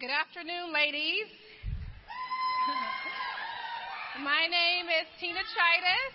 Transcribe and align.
Good 0.00 0.08
afternoon, 0.08 0.72
ladies. 0.72 1.28
My 4.24 4.48
name 4.48 4.88
is 4.88 5.04
Tina 5.20 5.44
Chitis, 5.44 6.14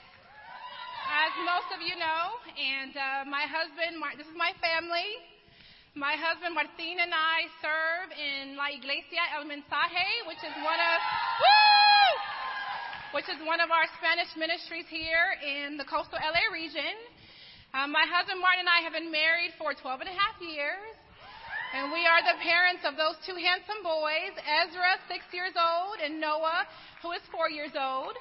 as 1.05 1.29
most 1.45 1.69
of 1.69 1.85
you 1.85 1.93
know, 1.93 2.33
and 2.57 2.97
uh, 2.97 3.29
my 3.29 3.45
husband, 3.45 4.01
this 4.17 4.25
is 4.25 4.33
my 4.33 4.57
family. 4.57 5.21
My 5.93 6.17
husband 6.17 6.57
Martin 6.57 6.97
and 6.97 7.13
I 7.13 7.45
serve 7.61 8.09
in 8.17 8.57
La 8.57 8.73
Iglesia 8.73 9.21
El 9.37 9.45
Mensaje, 9.45 10.07
which 10.25 10.41
is 10.41 10.55
one 10.65 10.81
of 10.81 10.97
woo, 11.45 13.21
which 13.21 13.29
is 13.29 13.37
one 13.45 13.61
of 13.61 13.69
our 13.69 13.85
Spanish 14.01 14.33
ministries 14.33 14.89
here 14.89 15.37
in 15.45 15.77
the 15.77 15.85
coastal 15.85 16.17
LA 16.17 16.49
region. 16.49 16.97
Uh, 17.69 17.85
my 17.85 18.09
husband 18.09 18.41
Martin 18.41 18.65
and 18.65 18.73
I 18.73 18.81
have 18.81 18.97
been 18.97 19.13
married 19.13 19.53
for 19.61 19.77
12 19.77 20.01
and 20.01 20.09
a 20.09 20.17
half 20.17 20.41
years. 20.41 21.04
And 21.75 21.91
we 21.91 22.07
are 22.07 22.23
the 22.23 22.39
parents 22.39 22.87
of 22.87 22.95
those 22.95 23.19
two 23.27 23.35
handsome 23.35 23.83
boys, 23.83 24.31
Ezra, 24.47 24.95
six 25.11 25.27
years 25.35 25.51
old, 25.59 25.99
and 25.99 26.23
Noah, 26.23 26.63
who 27.03 27.11
is 27.11 27.19
four 27.27 27.51
years 27.51 27.75
old. 27.75 28.15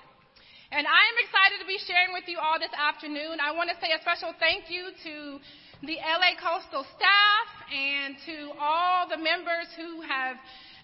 And 0.75 0.83
I 0.83 1.03
am 1.07 1.17
excited 1.23 1.63
to 1.63 1.69
be 1.71 1.79
sharing 1.87 2.11
with 2.11 2.27
you 2.27 2.43
all 2.43 2.59
this 2.59 2.75
afternoon. 2.75 3.39
I 3.39 3.55
want 3.55 3.71
to 3.71 3.79
say 3.79 3.95
a 3.95 4.03
special 4.03 4.35
thank 4.43 4.75
you 4.75 4.91
to 5.07 5.39
the 5.87 6.03
LA 6.03 6.35
Coastal 6.35 6.83
staff 6.99 7.47
and 7.71 8.19
to 8.27 8.59
all 8.59 9.07
the 9.07 9.23
members 9.23 9.71
who 9.79 10.03
have 10.03 10.35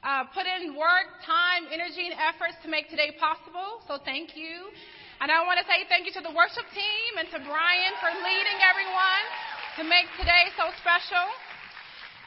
uh, 0.06 0.30
put 0.30 0.46
in 0.46 0.78
work, 0.78 1.10
time, 1.26 1.66
energy, 1.74 2.06
and 2.06 2.14
efforts 2.22 2.54
to 2.62 2.70
make 2.70 2.86
today 2.86 3.10
possible. 3.18 3.82
So 3.90 3.98
thank 3.98 4.38
you. 4.38 4.70
And 5.18 5.26
I 5.26 5.42
want 5.42 5.58
to 5.58 5.66
say 5.66 5.90
thank 5.90 6.06
you 6.06 6.14
to 6.14 6.22
the 6.22 6.30
worship 6.30 6.70
team 6.70 7.10
and 7.18 7.26
to 7.34 7.42
Brian 7.42 7.98
for 7.98 8.14
leading 8.14 8.58
everyone 8.62 9.26
to 9.74 9.82
make 9.82 10.06
today 10.22 10.54
so 10.54 10.70
special. 10.78 11.26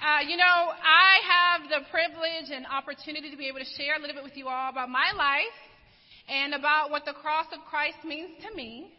Uh, 0.04 0.20
you 0.28 0.36
know, 0.36 0.44
I 0.84 1.24
have 1.24 1.70
the 1.72 1.88
privilege 1.88 2.52
and 2.52 2.68
opportunity 2.68 3.32
to 3.32 3.38
be 3.38 3.48
able 3.48 3.60
to 3.60 3.72
share 3.80 3.96
a 3.96 4.00
little 4.02 4.14
bit 4.14 4.24
with 4.26 4.36
you 4.36 4.50
all 4.50 4.70
about 4.70 4.90
my 4.90 5.16
life 5.16 5.56
and 6.28 6.54
about 6.54 6.92
what 6.92 7.06
the 7.06 7.14
cross 7.14 7.46
of 7.54 7.64
Christ 7.70 8.04
means 8.04 8.32
to 8.44 8.54
me. 8.54 8.92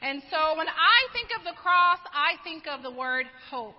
And 0.00 0.22
so 0.30 0.56
when 0.56 0.66
I 0.66 0.98
think 1.12 1.28
of 1.36 1.44
the 1.44 1.52
cross, 1.60 2.00
I 2.16 2.40
think 2.42 2.64
of 2.64 2.82
the 2.82 2.90
word 2.90 3.26
hope. 3.50 3.76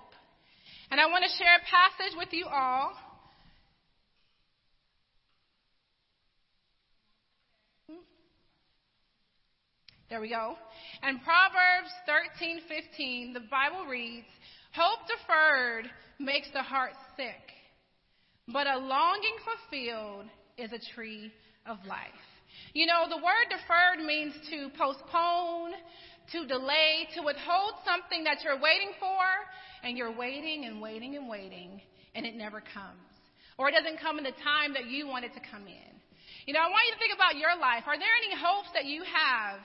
And 0.92 1.02
I 1.02 1.08
want 1.08 1.26
to 1.26 1.32
share 1.34 1.58
a 1.58 1.66
passage 1.66 2.16
with 2.16 2.30
you 2.30 2.46
all. 2.46 2.94
There 10.12 10.22
we 10.22 10.30
go. 10.30 10.58
And 11.02 11.24
Proverbs 11.24 11.90
13:15, 12.06 13.34
the 13.34 13.48
Bible 13.50 13.88
reads, 13.88 14.28
"Hope 14.74 15.08
deferred 15.08 15.90
makes 16.22 16.48
the 16.54 16.62
heart 16.62 16.94
sick, 17.18 17.42
but 18.48 18.68
a 18.68 18.78
longing 18.78 19.36
fulfilled 19.44 20.26
is 20.58 20.72
a 20.72 20.94
tree 20.94 21.32
of 21.66 21.78
life. 21.88 22.26
You 22.74 22.86
know, 22.86 23.06
the 23.10 23.18
word 23.18 23.48
deferred 23.50 24.06
means 24.06 24.34
to 24.50 24.70
postpone, 24.78 25.74
to 26.32 26.48
delay, 26.48 27.08
to 27.16 27.22
withhold 27.22 27.74
something 27.84 28.24
that 28.24 28.44
you're 28.44 28.60
waiting 28.60 28.92
for, 29.00 29.24
and 29.84 29.98
you're 29.98 30.16
waiting 30.16 30.66
and 30.66 30.82
waiting 30.82 31.16
and 31.16 31.28
waiting, 31.28 31.82
and 32.16 32.26
it 32.26 32.36
never 32.36 32.62
comes. 32.62 33.12
Or 33.58 33.70
it 33.70 33.74
doesn't 33.74 34.00
come 34.00 34.18
in 34.18 34.24
the 34.24 34.36
time 34.44 34.74
that 34.74 34.88
you 34.88 35.08
want 35.08 35.26
it 35.26 35.34
to 35.34 35.42
come 35.42 35.68
in. 35.68 35.92
You 36.46 36.54
know, 36.54 36.62
I 36.62 36.70
want 36.70 36.88
you 36.88 36.94
to 36.94 37.00
think 37.00 37.14
about 37.14 37.38
your 37.38 37.54
life. 37.60 37.84
Are 37.86 37.98
there 37.98 38.16
any 38.24 38.34
hopes 38.34 38.70
that 38.74 38.86
you 38.86 39.04
have, 39.04 39.60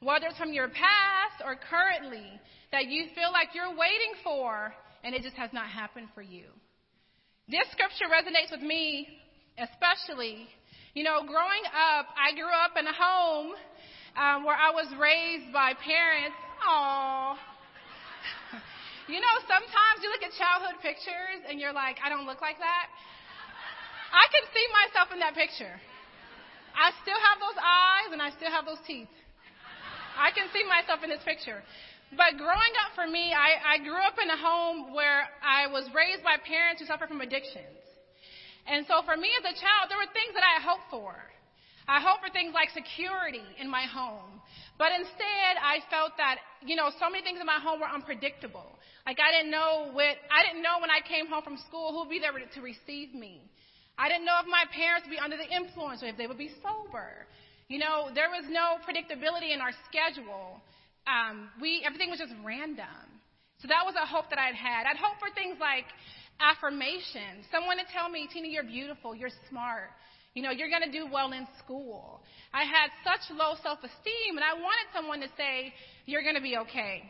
whether 0.00 0.26
it's 0.26 0.38
from 0.38 0.52
your 0.52 0.68
past 0.68 1.42
or 1.44 1.56
currently, 1.56 2.40
that 2.72 2.86
you 2.86 3.06
feel 3.14 3.32
like 3.32 3.54
you're 3.54 3.74
waiting 3.74 4.14
for 4.22 4.72
and 5.04 5.14
it 5.14 5.22
just 5.22 5.36
has 5.36 5.52
not 5.52 5.68
happened 5.68 6.08
for 6.14 6.22
you. 6.22 6.48
This 7.46 7.68
scripture 7.76 8.08
resonates 8.08 8.50
with 8.50 8.64
me, 8.64 9.06
especially. 9.60 10.48
You 10.96 11.04
know, 11.04 11.20
growing 11.28 11.64
up, 11.76 12.08
I 12.16 12.32
grew 12.32 12.48
up 12.48 12.72
in 12.80 12.88
a 12.88 12.96
home 12.96 13.52
um, 14.16 14.48
where 14.48 14.56
I 14.56 14.72
was 14.72 14.88
raised 14.96 15.52
by 15.52 15.76
parents. 15.76 16.34
Aww. 16.64 17.36
you 19.12 19.20
know, 19.20 19.34
sometimes 19.44 20.00
you 20.00 20.08
look 20.08 20.24
at 20.24 20.32
childhood 20.40 20.80
pictures 20.80 21.44
and 21.52 21.60
you're 21.60 21.76
like, 21.76 22.00
I 22.00 22.08
don't 22.08 22.24
look 22.24 22.40
like 22.40 22.56
that. 22.58 22.86
I 24.08 24.24
can 24.32 24.48
see 24.56 24.66
myself 24.72 25.12
in 25.12 25.20
that 25.20 25.36
picture. 25.36 25.76
I 26.72 26.96
still 27.04 27.20
have 27.20 27.38
those 27.44 27.58
eyes 27.60 28.08
and 28.16 28.22
I 28.24 28.30
still 28.32 28.50
have 28.50 28.64
those 28.64 28.80
teeth. 28.86 29.12
I 30.16 30.30
can 30.30 30.46
see 30.54 30.62
myself 30.64 31.02
in 31.02 31.10
this 31.10 31.22
picture. 31.26 31.60
But 32.16 32.38
growing 32.38 32.74
up 32.86 32.94
for 32.94 33.06
me, 33.06 33.34
I, 33.34 33.74
I 33.74 33.76
grew 33.82 33.98
up 33.98 34.14
in 34.22 34.30
a 34.30 34.38
home 34.38 34.94
where 34.94 35.26
I 35.42 35.66
was 35.66 35.90
raised 35.90 36.22
by 36.22 36.38
parents 36.38 36.80
who 36.80 36.86
suffered 36.86 37.08
from 37.10 37.20
addictions. 37.20 37.82
And 38.66 38.86
so 38.86 39.02
for 39.04 39.16
me 39.16 39.28
as 39.34 39.44
a 39.44 39.54
child, 39.58 39.90
there 39.90 39.98
were 39.98 40.10
things 40.14 40.32
that 40.34 40.46
I 40.46 40.62
hoped 40.62 40.88
for. 40.90 41.12
I 41.84 42.00
hoped 42.00 42.24
for 42.24 42.32
things 42.32 42.54
like 42.54 42.70
security 42.72 43.44
in 43.60 43.68
my 43.68 43.84
home. 43.84 44.40
But 44.78 44.94
instead, 44.96 45.52
I 45.60 45.84
felt 45.90 46.16
that, 46.16 46.38
you 46.64 46.76
know, 46.76 46.88
so 46.96 47.10
many 47.10 47.22
things 47.22 47.40
in 47.40 47.46
my 47.46 47.60
home 47.60 47.78
were 47.78 47.90
unpredictable. 47.90 48.78
Like 49.04 49.20
I 49.20 49.30
didn't 49.34 49.52
know 49.52 49.92
what, 49.92 50.16
I 50.32 50.46
didn't 50.46 50.62
know 50.62 50.80
when 50.80 50.90
I 50.90 51.04
came 51.04 51.28
home 51.28 51.44
from 51.44 51.60
school 51.68 51.92
who 51.92 52.08
would 52.08 52.12
be 52.12 52.22
there 52.22 52.32
to 52.32 52.60
receive 52.62 53.12
me. 53.12 53.42
I 53.98 54.08
didn't 54.08 54.24
know 54.24 54.40
if 54.40 54.48
my 54.48 54.64
parents 54.72 55.06
would 55.06 55.14
be 55.14 55.20
under 55.20 55.36
the 55.36 55.46
influence 55.46 56.02
or 56.02 56.08
if 56.08 56.16
they 56.16 56.26
would 56.26 56.40
be 56.40 56.50
sober. 56.62 57.28
You 57.68 57.78
know, 57.78 58.08
there 58.14 58.32
was 58.32 58.48
no 58.48 58.80
predictability 58.82 59.52
in 59.52 59.60
our 59.60 59.72
schedule 59.86 60.64
um, 61.06 61.48
we 61.60 61.82
everything 61.84 62.10
was 62.10 62.18
just 62.18 62.32
random. 62.44 63.04
So 63.60 63.68
that 63.68 63.84
was 63.84 63.94
a 63.96 64.04
hope 64.06 64.28
that 64.30 64.38
I'd 64.38 64.54
had. 64.54 64.84
I'd 64.84 65.00
hope 65.00 65.16
for 65.20 65.32
things 65.32 65.56
like 65.60 65.86
affirmation, 66.40 67.46
someone 67.50 67.78
to 67.78 67.86
tell 67.92 68.08
me, 68.08 68.28
Tina, 68.28 68.48
you're 68.48 68.66
beautiful, 68.66 69.14
you're 69.14 69.32
smart. 69.48 69.90
You 70.34 70.42
know, 70.42 70.50
you're 70.50 70.68
going 70.68 70.82
to 70.82 70.90
do 70.90 71.06
well 71.06 71.30
in 71.30 71.46
school. 71.62 72.20
I 72.52 72.66
had 72.66 72.90
such 73.06 73.22
low 73.38 73.54
self 73.62 73.78
esteem, 73.78 74.34
and 74.34 74.42
I 74.42 74.58
wanted 74.58 74.86
someone 74.90 75.20
to 75.22 75.30
say, 75.38 75.72
you're 76.06 76.26
going 76.26 76.34
to 76.34 76.42
be 76.42 76.58
okay. 76.66 77.06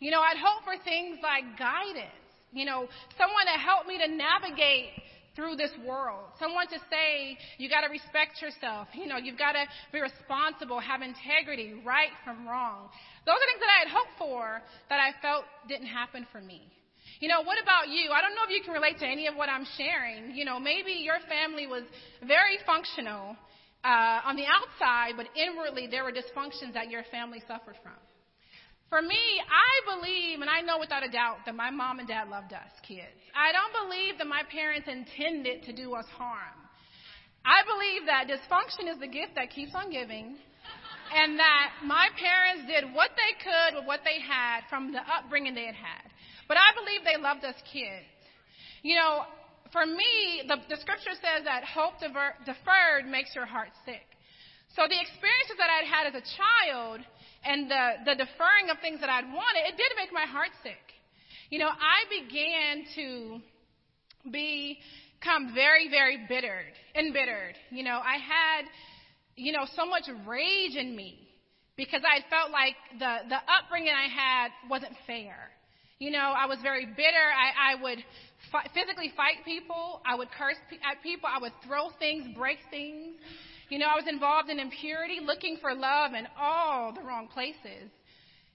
You 0.00 0.10
know, 0.10 0.20
I'd 0.24 0.40
hope 0.40 0.64
for 0.64 0.80
things 0.82 1.20
like 1.22 1.44
guidance. 1.60 2.24
You 2.52 2.64
know, 2.64 2.88
someone 3.20 3.46
to 3.52 3.58
help 3.60 3.84
me 3.86 4.00
to 4.00 4.08
navigate 4.08 4.96
through 5.34 5.56
this 5.56 5.70
world. 5.86 6.30
Someone 6.38 6.66
to 6.68 6.78
say, 6.90 7.36
you 7.58 7.68
got 7.68 7.82
to 7.82 7.90
respect 7.90 8.40
yourself. 8.40 8.88
You 8.94 9.06
know, 9.06 9.18
you've 9.18 9.38
got 9.38 9.52
to 9.52 9.66
be 9.92 10.00
responsible, 10.00 10.78
have 10.80 11.02
integrity, 11.02 11.74
right 11.84 12.14
from 12.24 12.46
wrong. 12.46 12.88
Those 13.26 13.34
are 13.34 13.48
things 13.50 13.62
that 13.62 13.72
I 13.74 13.78
had 13.86 13.90
hoped 13.90 14.14
for 14.18 14.62
that 14.88 15.00
I 15.00 15.10
felt 15.20 15.44
didn't 15.68 15.90
happen 15.90 16.26
for 16.30 16.40
me. 16.40 16.62
You 17.20 17.28
know, 17.28 17.42
what 17.42 17.58
about 17.62 17.88
you? 17.88 18.10
I 18.10 18.20
don't 18.20 18.34
know 18.34 18.44
if 18.46 18.50
you 18.50 18.62
can 18.64 18.72
relate 18.72 18.98
to 18.98 19.06
any 19.06 19.26
of 19.26 19.36
what 19.36 19.48
I'm 19.48 19.66
sharing. 19.76 20.34
You 20.34 20.44
know, 20.44 20.58
maybe 20.58 20.92
your 20.92 21.18
family 21.28 21.66
was 21.66 21.82
very 22.26 22.58
functional 22.66 23.36
uh, 23.84 24.28
on 24.28 24.36
the 24.36 24.44
outside, 24.48 25.14
but 25.16 25.26
inwardly 25.36 25.86
there 25.86 26.04
were 26.04 26.12
dysfunctions 26.12 26.74
that 26.74 26.90
your 26.90 27.02
family 27.10 27.42
suffered 27.46 27.76
from. 27.82 27.98
For 28.88 29.02
me, 29.02 29.40
I 29.42 29.96
believe, 29.96 30.40
and 30.40 30.50
I 30.50 30.60
know 30.60 30.78
without 30.78 31.02
a 31.02 31.10
doubt, 31.10 31.38
that 31.46 31.54
my 31.54 31.70
mom 31.70 31.98
and 31.98 32.06
dad 32.06 32.28
loved 32.28 32.52
us 32.52 32.70
kids. 32.86 33.18
I 33.34 33.50
don't 33.50 33.74
believe 33.88 34.18
that 34.18 34.26
my 34.26 34.42
parents 34.50 34.86
intended 34.86 35.64
to 35.64 35.72
do 35.72 35.94
us 35.94 36.06
harm. 36.16 36.58
I 37.44 37.60
believe 37.66 38.06
that 38.06 38.30
dysfunction 38.30 38.88
is 38.92 39.00
the 39.00 39.08
gift 39.08 39.34
that 39.34 39.50
keeps 39.50 39.74
on 39.74 39.90
giving, 39.90 40.36
and 41.12 41.38
that 41.38 41.84
my 41.84 42.08
parents 42.16 42.64
did 42.70 42.94
what 42.94 43.10
they 43.16 43.36
could 43.42 43.78
with 43.78 43.86
what 43.86 44.00
they 44.04 44.20
had 44.20 44.64
from 44.70 44.92
the 44.92 45.00
upbringing 45.04 45.54
they 45.54 45.66
had 45.66 45.76
had. 45.76 46.08
But 46.48 46.56
I 46.56 46.72
believe 46.72 47.04
they 47.04 47.20
loved 47.20 47.44
us 47.44 47.56
kids. 47.68 48.08
You 48.82 48.96
know, 48.96 49.24
for 49.72 49.84
me, 49.84 50.44
the, 50.46 50.56
the 50.68 50.78
scripture 50.80 51.16
says 51.18 51.44
that 51.44 51.64
hope 51.64 51.98
defer, 52.00 52.32
deferred 52.46 53.10
makes 53.10 53.34
your 53.34 53.46
heart 53.46 53.74
sick. 53.84 54.06
So 54.76 54.86
the 54.88 54.98
experiences 54.98 55.56
that 55.58 55.70
I'd 55.70 55.86
had 55.86 56.04
as 56.10 56.16
a 56.18 56.24
child 56.34 57.00
and 57.44 57.70
the, 57.70 57.90
the 58.04 58.14
deferring 58.14 58.70
of 58.70 58.78
things 58.80 59.00
that 59.00 59.10
I'd 59.10 59.26
wanted, 59.26 59.68
it 59.68 59.76
did 59.76 59.92
make 59.96 60.12
my 60.12 60.26
heart 60.26 60.50
sick. 60.62 60.80
You 61.50 61.58
know, 61.58 61.68
I 61.68 62.04
began 62.08 62.84
to 62.96 63.40
become 64.30 65.54
very, 65.54 65.88
very 65.88 66.24
bittered, 66.28 66.72
embittered. 66.94 67.54
You 67.70 67.84
know, 67.84 68.00
I 68.02 68.16
had, 68.16 68.64
you 69.36 69.52
know, 69.52 69.66
so 69.76 69.84
much 69.86 70.04
rage 70.26 70.76
in 70.76 70.96
me 70.96 71.18
because 71.76 72.02
I 72.02 72.28
felt 72.30 72.50
like 72.50 72.76
the, 72.98 73.28
the 73.28 73.36
upbringing 73.36 73.92
I 73.92 74.08
had 74.08 74.48
wasn't 74.70 74.94
fair. 75.06 75.36
You 75.98 76.10
know, 76.10 76.34
I 76.36 76.46
was 76.46 76.58
very 76.62 76.86
bitter. 76.86 77.26
I, 77.30 77.72
I 77.72 77.82
would 77.82 77.98
fi- 78.50 78.66
physically 78.74 79.12
fight 79.16 79.44
people. 79.44 80.02
I 80.04 80.16
would 80.16 80.28
curse 80.36 80.56
pe- 80.68 80.76
at 80.76 81.02
people. 81.02 81.28
I 81.32 81.40
would 81.40 81.52
throw 81.66 81.90
things, 81.98 82.34
break 82.36 82.58
things. 82.70 83.14
You 83.68 83.78
know, 83.78 83.86
I 83.86 83.96
was 83.96 84.04
involved 84.08 84.50
in 84.50 84.58
impurity, 84.58 85.20
looking 85.24 85.56
for 85.60 85.74
love 85.74 86.12
in 86.12 86.26
all 86.38 86.92
the 86.92 87.00
wrong 87.00 87.28
places. 87.28 87.90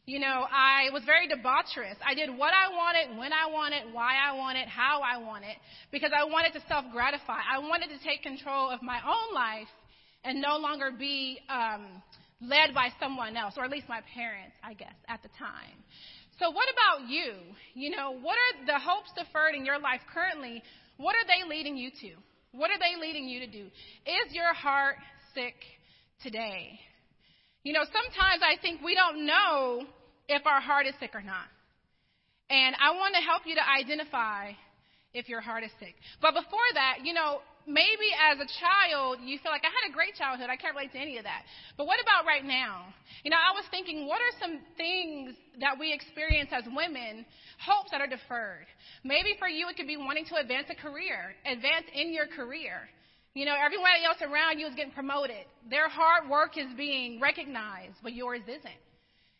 You 0.05 0.19
know, 0.19 0.45
I 0.49 0.89
was 0.91 1.03
very 1.05 1.27
debaucherous. 1.27 1.97
I 2.05 2.15
did 2.15 2.29
what 2.35 2.53
I 2.53 2.69
wanted, 2.73 3.17
when 3.17 3.31
I 3.31 3.45
wanted, 3.51 3.93
why 3.93 4.15
I 4.17 4.35
wanted, 4.35 4.67
how 4.67 5.01
I 5.01 5.17
wanted, 5.17 5.55
because 5.91 6.11
I 6.15 6.23
wanted 6.23 6.53
to 6.53 6.61
self 6.67 6.85
gratify. 6.91 7.39
I 7.45 7.59
wanted 7.59 7.89
to 7.89 8.03
take 8.03 8.23
control 8.23 8.71
of 8.71 8.81
my 8.81 8.99
own 9.05 9.35
life 9.35 9.69
and 10.23 10.41
no 10.41 10.57
longer 10.57 10.91
be 10.97 11.39
um, 11.49 12.01
led 12.41 12.73
by 12.73 12.89
someone 12.99 13.37
else, 13.37 13.53
or 13.57 13.63
at 13.63 13.69
least 13.69 13.87
my 13.87 14.01
parents, 14.13 14.55
I 14.63 14.73
guess, 14.73 14.95
at 15.07 15.21
the 15.21 15.29
time. 15.37 15.77
So, 16.39 16.49
what 16.49 16.67
about 16.71 17.09
you? 17.09 17.33
You 17.75 17.91
know, 17.95 18.17
what 18.19 18.37
are 18.37 18.65
the 18.65 18.79
hopes 18.79 19.11
deferred 19.15 19.55
in 19.55 19.65
your 19.65 19.79
life 19.79 20.01
currently? 20.11 20.63
What 20.97 21.15
are 21.15 21.27
they 21.27 21.47
leading 21.47 21.77
you 21.77 21.91
to? 22.01 22.11
What 22.51 22.71
are 22.71 22.79
they 22.79 22.99
leading 22.99 23.27
you 23.27 23.39
to 23.41 23.47
do? 23.47 23.65
Is 23.65 24.33
your 24.33 24.53
heart 24.53 24.95
sick 25.33 25.55
today? 26.23 26.79
You 27.63 27.73
know, 27.73 27.83
sometimes 27.83 28.41
I 28.41 28.59
think 28.61 28.81
we 28.81 28.95
don't 28.95 29.25
know 29.25 29.83
if 30.27 30.45
our 30.45 30.61
heart 30.61 30.87
is 30.87 30.93
sick 30.99 31.11
or 31.13 31.21
not. 31.21 31.45
And 32.49 32.75
I 32.81 32.95
want 32.95 33.13
to 33.15 33.21
help 33.21 33.43
you 33.45 33.55
to 33.55 33.61
identify 33.61 34.51
if 35.13 35.29
your 35.29 35.41
heart 35.41 35.63
is 35.63 35.71
sick. 35.79 35.95
But 36.21 36.33
before 36.33 36.69
that, 36.73 36.99
you 37.03 37.13
know, 37.13 37.41
maybe 37.69 38.09
as 38.17 38.41
a 38.41 38.49
child 38.59 39.21
you 39.21 39.37
feel 39.39 39.53
like 39.53 39.61
I 39.61 39.69
had 39.69 39.85
a 39.87 39.93
great 39.93 40.17
childhood. 40.17 40.49
I 40.49 40.57
can't 40.57 40.75
relate 40.75 40.91
to 40.93 40.99
any 40.99 41.21
of 41.21 41.23
that. 41.23 41.45
But 41.77 41.85
what 41.85 42.01
about 42.01 42.25
right 42.25 42.43
now? 42.43 42.89
You 43.23 43.29
know, 43.29 43.37
I 43.37 43.53
was 43.53 43.63
thinking, 43.69 44.09
what 44.09 44.19
are 44.19 44.33
some 44.41 44.59
things 44.75 45.37
that 45.61 45.77
we 45.77 45.93
experience 45.93 46.49
as 46.51 46.65
women, 46.65 47.25
hopes 47.61 47.91
that 47.91 48.01
are 48.01 48.09
deferred? 48.09 48.65
Maybe 49.05 49.37
for 49.37 49.47
you 49.47 49.69
it 49.69 49.77
could 49.77 49.87
be 49.87 49.97
wanting 49.97 50.25
to 50.33 50.41
advance 50.41 50.67
a 50.73 50.75
career, 50.75 51.37
advance 51.45 51.85
in 51.93 52.11
your 52.11 52.27
career. 52.27 52.89
You 53.37 53.45
know, 53.45 53.55
everybody 53.55 54.03
else 54.03 54.17
around 54.25 54.57
you 54.57 54.65
is 54.65 54.75
getting 54.75 54.91
promoted. 54.91 55.45
Their 55.69 55.87
hard 55.87 56.27
work 56.29 56.57
is 56.57 56.67
being 56.75 57.21
recognized, 57.21 58.01
but 58.01 58.13
yours 58.13 58.41
isn't. 58.49 58.81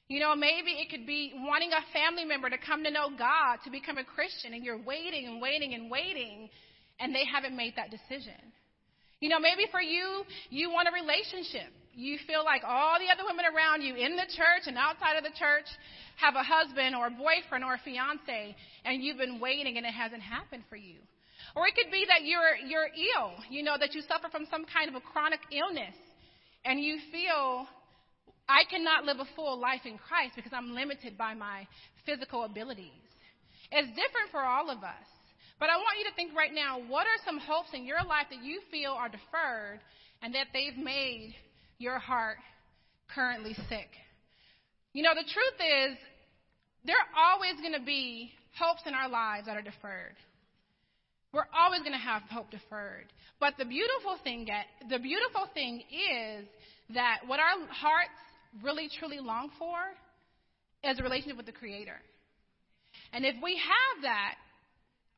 You 0.10 0.20
know, 0.20 0.36
maybe 0.36 0.72
it 0.72 0.90
could 0.90 1.06
be 1.06 1.34
wanting 1.36 1.70
a 1.72 1.86
family 1.94 2.26
member 2.26 2.50
to 2.50 2.58
come 2.58 2.84
to 2.84 2.92
know 2.92 3.10
God, 3.16 3.58
to 3.64 3.70
become 3.70 3.98
a 3.98 4.04
Christian, 4.04 4.54
and 4.54 4.64
you're 4.64 4.82
waiting 4.82 5.28
and 5.28 5.42
waiting 5.42 5.74
and 5.74 5.90
waiting, 5.90 6.50
and 7.00 7.16
they 7.16 7.26
haven't 7.26 7.56
made 7.56 7.76
that 7.76 7.92
decision. 7.92 8.38
You 9.20 9.30
know, 9.30 9.40
maybe 9.40 9.68
for 9.72 9.82
you, 9.82 10.24
you 10.50 10.70
want 10.72 10.88
a 10.88 10.96
relationship. 10.96 11.68
You 11.94 12.18
feel 12.26 12.46
like 12.46 12.64
all 12.64 12.96
the 13.00 13.12
other 13.12 13.28
women 13.28 13.44
around 13.44 13.82
you 13.82 13.96
in 13.96 14.16
the 14.16 14.28
church 14.32 14.68
and 14.68 14.78
outside 14.78 15.18
of 15.18 15.24
the 15.24 15.36
church 15.36 15.68
have 16.16 16.36
a 16.36 16.44
husband 16.44 16.96
or 16.96 17.08
a 17.08 17.12
boyfriend 17.12 17.64
or 17.64 17.76
a 17.76 17.82
fiance, 17.84 18.56
and 18.86 19.04
you've 19.04 19.18
been 19.18 19.40
waiting 19.40 19.76
and 19.76 19.86
it 19.86 19.92
hasn't 19.92 20.22
happened 20.22 20.64
for 20.70 20.78
you. 20.78 20.96
Or 21.56 21.68
it 21.68 21.76
could 21.76 21.92
be 21.92 22.06
that 22.08 22.24
you're, 22.24 22.56
you're 22.64 22.88
ill, 22.88 23.36
you 23.50 23.64
know, 23.64 23.76
that 23.80 23.96
you 23.96 24.02
suffer 24.08 24.30
from 24.32 24.48
some 24.52 24.66
kind 24.72 24.88
of 24.88 24.96
a 24.96 25.04
chronic 25.04 25.40
illness, 25.52 25.96
and 26.64 26.80
you 26.80 27.00
feel, 27.12 27.68
I 28.48 28.64
cannot 28.70 29.04
live 29.04 29.20
a 29.20 29.28
full 29.36 29.60
life 29.60 29.84
in 29.84 29.98
Christ 29.98 30.36
because 30.36 30.52
I'm 30.54 30.76
limited 30.76 31.18
by 31.18 31.34
my 31.34 31.68
physical 32.06 32.44
abilities. 32.46 33.04
It's 33.72 33.90
different 33.90 34.32
for 34.32 34.42
all 34.42 34.70
of 34.70 34.84
us. 34.84 35.08
But 35.60 35.70
I 35.70 35.76
want 35.76 36.00
you 36.00 36.06
to 36.10 36.16
think 36.16 36.36
right 36.36 36.54
now 36.54 36.80
what 36.88 37.06
are 37.06 37.20
some 37.26 37.38
hopes 37.38 37.70
in 37.74 37.86
your 37.86 38.04
life 38.08 38.28
that 38.32 38.44
you 38.44 38.62
feel 38.72 38.92
are 38.92 39.10
deferred 39.10 39.80
and 40.22 40.34
that 40.34 40.48
they've 40.54 40.78
made 40.78 41.36
your 41.78 42.00
heart 42.00 42.38
currently 43.14 43.54
sick? 43.68 43.90
You 44.94 45.04
know, 45.04 45.14
the 45.14 45.28
truth 45.28 45.60
is, 45.60 45.98
there 46.86 46.96
are 46.96 47.34
always 47.34 47.60
going 47.62 47.74
to 47.74 47.86
be 47.86 48.32
hopes 48.58 48.82
in 48.86 48.94
our 48.94 49.10
lives 49.10 49.48
that 49.48 49.58
are 49.58 49.62
deferred. 49.62 50.16
We're 51.34 51.48
always 51.54 51.82
going 51.82 51.92
to 51.92 52.00
have 52.00 52.24
hope 52.24 52.50
deferred. 52.50 53.06
But 53.40 53.54
the 53.60 53.66
beautiful 53.66 54.18
thing, 54.24 54.48
the 54.90 54.98
beautiful 54.98 55.46
thing 55.54 55.84
is 55.92 56.48
that 56.96 57.20
what 57.28 57.40
our 57.40 57.68
hearts 57.70 58.16
really 58.64 58.90
truly 58.98 59.20
long 59.20 59.52
for 59.60 59.78
is 60.84 61.00
a 61.00 61.04
relationship 61.04 61.38
with 61.38 61.46
the 61.46 61.52
Creator. 61.52 62.00
And 63.14 63.26
if 63.26 63.36
we 63.44 63.58
have 63.58 64.04
that, 64.04 64.36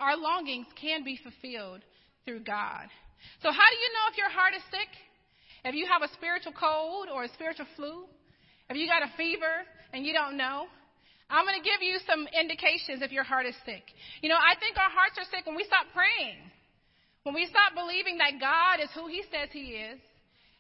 our 0.02 0.18
longings 0.18 0.66
can 0.82 1.06
be 1.06 1.20
fulfilled 1.22 1.86
through 2.26 2.42
God. 2.42 2.90
So, 3.46 3.54
how 3.54 3.68
do 3.70 3.78
you 3.78 3.90
know 3.94 4.06
if 4.10 4.18
your 4.18 4.34
heart 4.34 4.58
is 4.58 4.66
sick? 4.74 4.90
If 5.64 5.76
you 5.76 5.86
have 5.86 6.02
a 6.02 6.12
spiritual 6.18 6.58
cold 6.58 7.08
or 7.14 7.24
a 7.24 7.30
spiritual 7.38 7.70
flu? 7.78 8.10
If 8.70 8.76
you 8.78 8.90
got 8.90 9.06
a 9.06 9.14
fever 9.16 9.62
and 9.94 10.06
you 10.06 10.12
don't 10.12 10.38
know? 10.38 10.66
I'm 11.30 11.46
going 11.46 11.56
to 11.56 11.64
give 11.64 11.80
you 11.80 11.96
some 12.04 12.28
indications 12.34 13.00
if 13.00 13.12
your 13.14 13.24
heart 13.24 13.46
is 13.46 13.56
sick. 13.64 13.86
You 14.20 14.28
know, 14.28 14.36
I 14.36 14.60
think 14.60 14.76
our 14.76 14.92
hearts 14.92 15.16
are 15.16 15.28
sick 15.32 15.46
when 15.48 15.56
we 15.56 15.64
stop 15.64 15.88
praying, 15.96 16.44
when 17.24 17.36
we 17.36 17.48
stop 17.48 17.72
believing 17.72 18.18
that 18.20 18.36
God 18.42 18.84
is 18.84 18.92
who 18.92 19.08
He 19.08 19.24
says 19.32 19.48
He 19.54 19.80
is, 19.80 20.02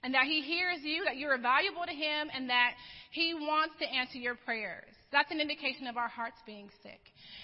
and 0.03 0.13
that 0.13 0.23
He 0.31 0.39
hears 0.39 0.79
you, 0.79 1.03
that 1.03 1.17
you're 1.17 1.35
valuable 1.41 1.83
to 1.83 1.91
Him, 1.91 2.31
and 2.31 2.47
that 2.49 2.79
He 3.11 3.33
wants 3.33 3.75
to 3.83 3.85
answer 3.89 4.15
your 4.17 4.35
prayers. 4.35 4.95
That's 5.11 5.29
an 5.31 5.41
indication 5.41 5.87
of 5.87 5.97
our 5.97 6.07
hearts 6.07 6.39
being 6.45 6.71
sick. 6.83 7.01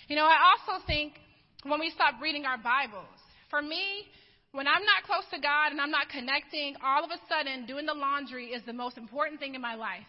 You 0.08 0.16
know, 0.16 0.26
I 0.26 0.56
also 0.56 0.80
think 0.88 1.20
when 1.64 1.80
we 1.80 1.90
stop 1.90 2.22
reading 2.22 2.46
our 2.46 2.58
Bibles. 2.58 3.18
For 3.50 3.62
me, 3.62 4.06
when 4.52 4.68
I'm 4.68 4.84
not 4.84 5.04
close 5.06 5.26
to 5.32 5.40
God 5.40 5.72
and 5.72 5.82
I'm 5.82 5.92
not 5.92 6.10
connecting, 6.10 6.76
all 6.84 7.04
of 7.04 7.10
a 7.10 7.20
sudden 7.28 7.66
doing 7.66 7.86
the 7.86 7.94
laundry 7.94 8.48
is 8.48 8.62
the 8.66 8.74
most 8.74 8.98
important 8.98 9.40
thing 9.40 9.56
in 9.56 9.62
my 9.62 9.76
life. 9.76 10.06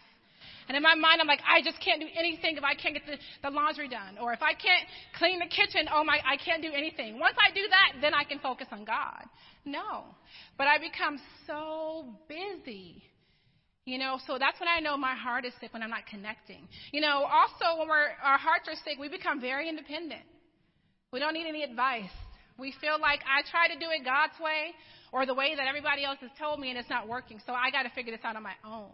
And 0.67 0.77
in 0.77 0.83
my 0.83 0.93
mind, 0.93 1.19
I'm 1.19 1.27
like, 1.27 1.41
I 1.49 1.61
just 1.65 1.81
can't 1.83 1.99
do 1.99 2.07
anything 2.15 2.55
if 2.55 2.63
I 2.63 2.75
can't 2.75 2.93
get 2.93 3.03
the, 3.05 3.17
the 3.41 3.49
laundry 3.49 3.89
done. 3.89 4.17
Or 4.21 4.33
if 4.33 4.41
I 4.41 4.53
can't 4.53 4.85
clean 5.17 5.39
the 5.39 5.49
kitchen, 5.49 5.89
oh 5.91 6.03
my, 6.03 6.19
I 6.23 6.37
can't 6.37 6.61
do 6.61 6.69
anything. 6.71 7.19
Once 7.19 7.35
I 7.41 7.53
do 7.53 7.61
that, 7.67 8.01
then 8.01 8.13
I 8.13 8.23
can 8.23 8.37
focus 8.37 8.67
on 8.71 8.85
God. 8.85 9.25
No. 9.65 10.05
But 10.57 10.67
I 10.67 10.77
become 10.77 11.17
so 11.47 12.13
busy. 12.27 13.01
You 13.85 13.97
know, 13.97 14.19
so 14.27 14.37
that's 14.37 14.59
when 14.59 14.69
I 14.69 14.79
know 14.79 14.95
my 14.95 15.15
heart 15.15 15.43
is 15.45 15.53
sick 15.59 15.73
when 15.73 15.81
I'm 15.81 15.89
not 15.89 16.05
connecting. 16.05 16.67
You 16.91 17.01
know, 17.01 17.25
also 17.25 17.79
when 17.79 17.89
we're, 17.89 18.13
our 18.23 18.37
hearts 18.37 18.69
are 18.69 18.77
sick, 18.85 18.99
we 18.99 19.09
become 19.09 19.41
very 19.41 19.67
independent. 19.67 20.21
We 21.11 21.19
don't 21.19 21.33
need 21.33 21.47
any 21.47 21.63
advice. 21.63 22.11
We 22.57 22.73
feel 22.81 22.99
like 22.99 23.21
I 23.25 23.41
try 23.49 23.67
to 23.73 23.79
do 23.79 23.89
it 23.89 24.03
God's 24.03 24.37
way 24.39 24.75
or 25.11 25.25
the 25.25 25.33
way 25.33 25.55
that 25.55 25.65
everybody 25.67 26.03
else 26.03 26.19
has 26.21 26.29
told 26.37 26.59
me 26.59 26.69
and 26.69 26.77
it's 26.77 26.89
not 26.89 27.07
working. 27.07 27.39
So 27.45 27.53
I 27.53 27.71
got 27.71 27.83
to 27.83 27.89
figure 27.89 28.11
this 28.11 28.23
out 28.23 28.35
on 28.35 28.43
my 28.43 28.55
own. 28.65 28.91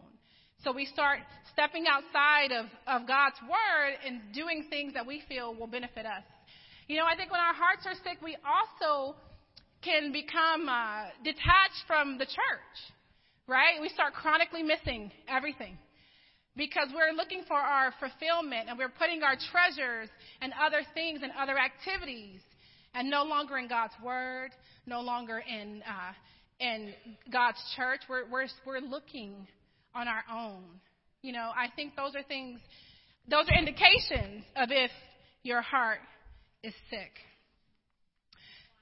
So 0.63 0.71
we 0.71 0.85
start 0.85 1.19
stepping 1.51 1.85
outside 1.87 2.51
of, 2.51 2.65
of 2.87 3.07
God's 3.07 3.35
word 3.43 3.97
and 4.05 4.21
doing 4.33 4.65
things 4.69 4.93
that 4.93 5.05
we 5.05 5.21
feel 5.27 5.53
will 5.53 5.67
benefit 5.67 6.05
us. 6.05 6.23
You 6.87 6.97
know, 6.97 7.05
I 7.05 7.15
think 7.15 7.31
when 7.31 7.41
our 7.41 7.53
hearts 7.53 7.85
are 7.85 7.95
sick, 7.95 8.21
we 8.23 8.37
also 8.45 9.15
can 9.83 10.11
become 10.13 10.69
uh, 10.69 11.09
detached 11.23 11.83
from 11.87 12.17
the 12.17 12.25
church, 12.25 12.75
right? 13.47 13.81
We 13.81 13.89
start 13.89 14.13
chronically 14.13 14.63
missing 14.63 15.11
everything 15.27 15.77
because 16.55 16.87
we're 16.93 17.15
looking 17.15 17.43
for 17.47 17.57
our 17.57 17.93
fulfillment 17.99 18.69
and 18.69 18.77
we're 18.77 18.89
putting 18.89 19.23
our 19.23 19.35
treasures 19.51 20.09
and 20.41 20.53
other 20.59 20.81
things 20.93 21.19
and 21.21 21.31
other 21.39 21.57
activities 21.57 22.39
and 22.93 23.09
no 23.09 23.23
longer 23.23 23.57
in 23.57 23.67
God's 23.67 23.93
word, 24.03 24.51
no 24.85 25.01
longer 25.01 25.39
in 25.39 25.83
uh, 25.83 26.13
in 26.59 26.93
God's 27.31 27.61
church. 27.75 28.01
We're, 28.09 28.29
we're 28.29 28.47
we're 28.65 28.79
looking 28.79 29.47
on 29.93 30.07
our 30.07 30.23
own. 30.31 30.63
You 31.21 31.33
know, 31.33 31.51
I 31.55 31.67
think 31.75 31.95
those 31.95 32.15
are 32.15 32.23
things, 32.23 32.59
those 33.29 33.45
are 33.49 33.57
indications 33.57 34.43
of 34.55 34.69
if 34.71 34.91
your 35.43 35.61
heart 35.61 35.99
is 36.63 36.73
sick. 36.89 37.11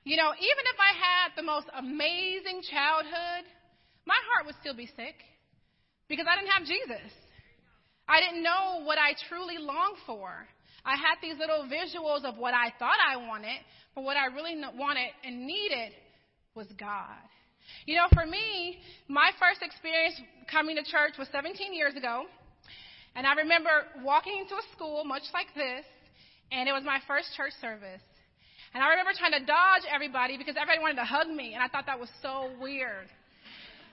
You 0.03 0.17
know, 0.17 0.31
even 0.35 0.63
if 0.67 0.77
I 0.79 0.91
had 0.99 1.31
the 1.37 1.43
most 1.43 1.67
amazing 1.77 2.61
childhood, 2.69 3.47
my 4.05 4.17
heart 4.27 4.45
would 4.45 4.55
still 4.59 4.75
be 4.75 4.87
sick 4.87 5.15
because 6.09 6.25
I 6.29 6.35
didn't 6.35 6.51
have 6.51 6.67
Jesus. 6.67 7.11
I 8.07 8.19
didn't 8.21 8.43
know 8.43 8.83
what 8.83 8.97
I 8.97 9.15
truly 9.29 9.57
longed 9.57 9.97
for. 10.05 10.29
I 10.85 10.95
had 10.95 11.15
these 11.21 11.39
little 11.39 11.63
visuals 11.63 12.25
of 12.25 12.37
what 12.37 12.53
I 12.53 12.73
thought 12.77 12.97
I 12.99 13.15
wanted, 13.15 13.59
but 13.95 14.03
what 14.03 14.17
I 14.17 14.27
really 14.27 14.59
wanted 14.75 15.09
and 15.23 15.47
needed 15.47 15.93
was 16.55 16.67
God. 16.77 17.23
You 17.85 17.95
know, 17.95 18.07
for 18.13 18.25
me, 18.25 18.79
my 19.07 19.31
first 19.39 19.61
experience 19.61 20.19
coming 20.51 20.75
to 20.75 20.83
church 20.83 21.13
was 21.17 21.27
17 21.31 21.73
years 21.73 21.95
ago. 21.95 22.25
And 23.15 23.25
I 23.25 23.33
remember 23.33 23.69
walking 24.03 24.37
into 24.39 24.55
a 24.55 24.65
school 24.75 25.05
much 25.05 25.23
like 25.33 25.47
this, 25.55 25.85
and 26.51 26.67
it 26.67 26.73
was 26.73 26.83
my 26.83 26.99
first 27.07 27.29
church 27.37 27.53
service. 27.61 28.01
And 28.73 28.83
I 28.83 28.89
remember 28.89 29.11
trying 29.17 29.37
to 29.37 29.45
dodge 29.45 29.85
everybody 29.93 30.37
because 30.37 30.55
everybody 30.57 30.81
wanted 30.81 30.97
to 30.97 31.05
hug 31.05 31.27
me, 31.27 31.53
and 31.53 31.63
I 31.63 31.67
thought 31.67 31.85
that 31.85 31.99
was 31.99 32.09
so 32.21 32.51
weird. 32.59 33.07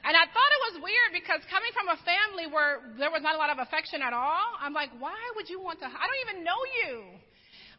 And 0.01 0.17
I 0.17 0.25
thought 0.25 0.51
it 0.57 0.63
was 0.73 0.77
weird 0.81 1.13
because 1.13 1.45
coming 1.53 1.69
from 1.77 1.93
a 1.93 1.99
family 2.09 2.49
where 2.49 2.81
there 2.97 3.13
was 3.13 3.21
not 3.21 3.37
a 3.37 3.41
lot 3.41 3.53
of 3.53 3.61
affection 3.61 4.01
at 4.01 4.17
all, 4.17 4.57
I'm 4.57 4.73
like, 4.73 4.89
why 4.97 5.19
would 5.37 5.49
you 5.49 5.61
want 5.61 5.81
to? 5.85 5.87
I 5.87 6.05
don't 6.09 6.23
even 6.25 6.39
know 6.41 6.61
you. 6.81 7.21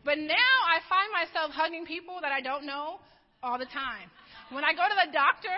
But 0.05 0.17
now 0.17 0.53
I 0.65 0.81
find 0.85 1.09
myself 1.09 1.49
hugging 1.53 1.85
people 1.85 2.21
that 2.21 2.31
I 2.31 2.41
don't 2.41 2.65
know 2.65 3.01
all 3.41 3.57
the 3.57 3.69
time. 3.69 4.09
When 4.53 4.65
I 4.65 4.73
go 4.73 4.85
to 4.85 4.97
the 5.07 5.09
doctor 5.13 5.53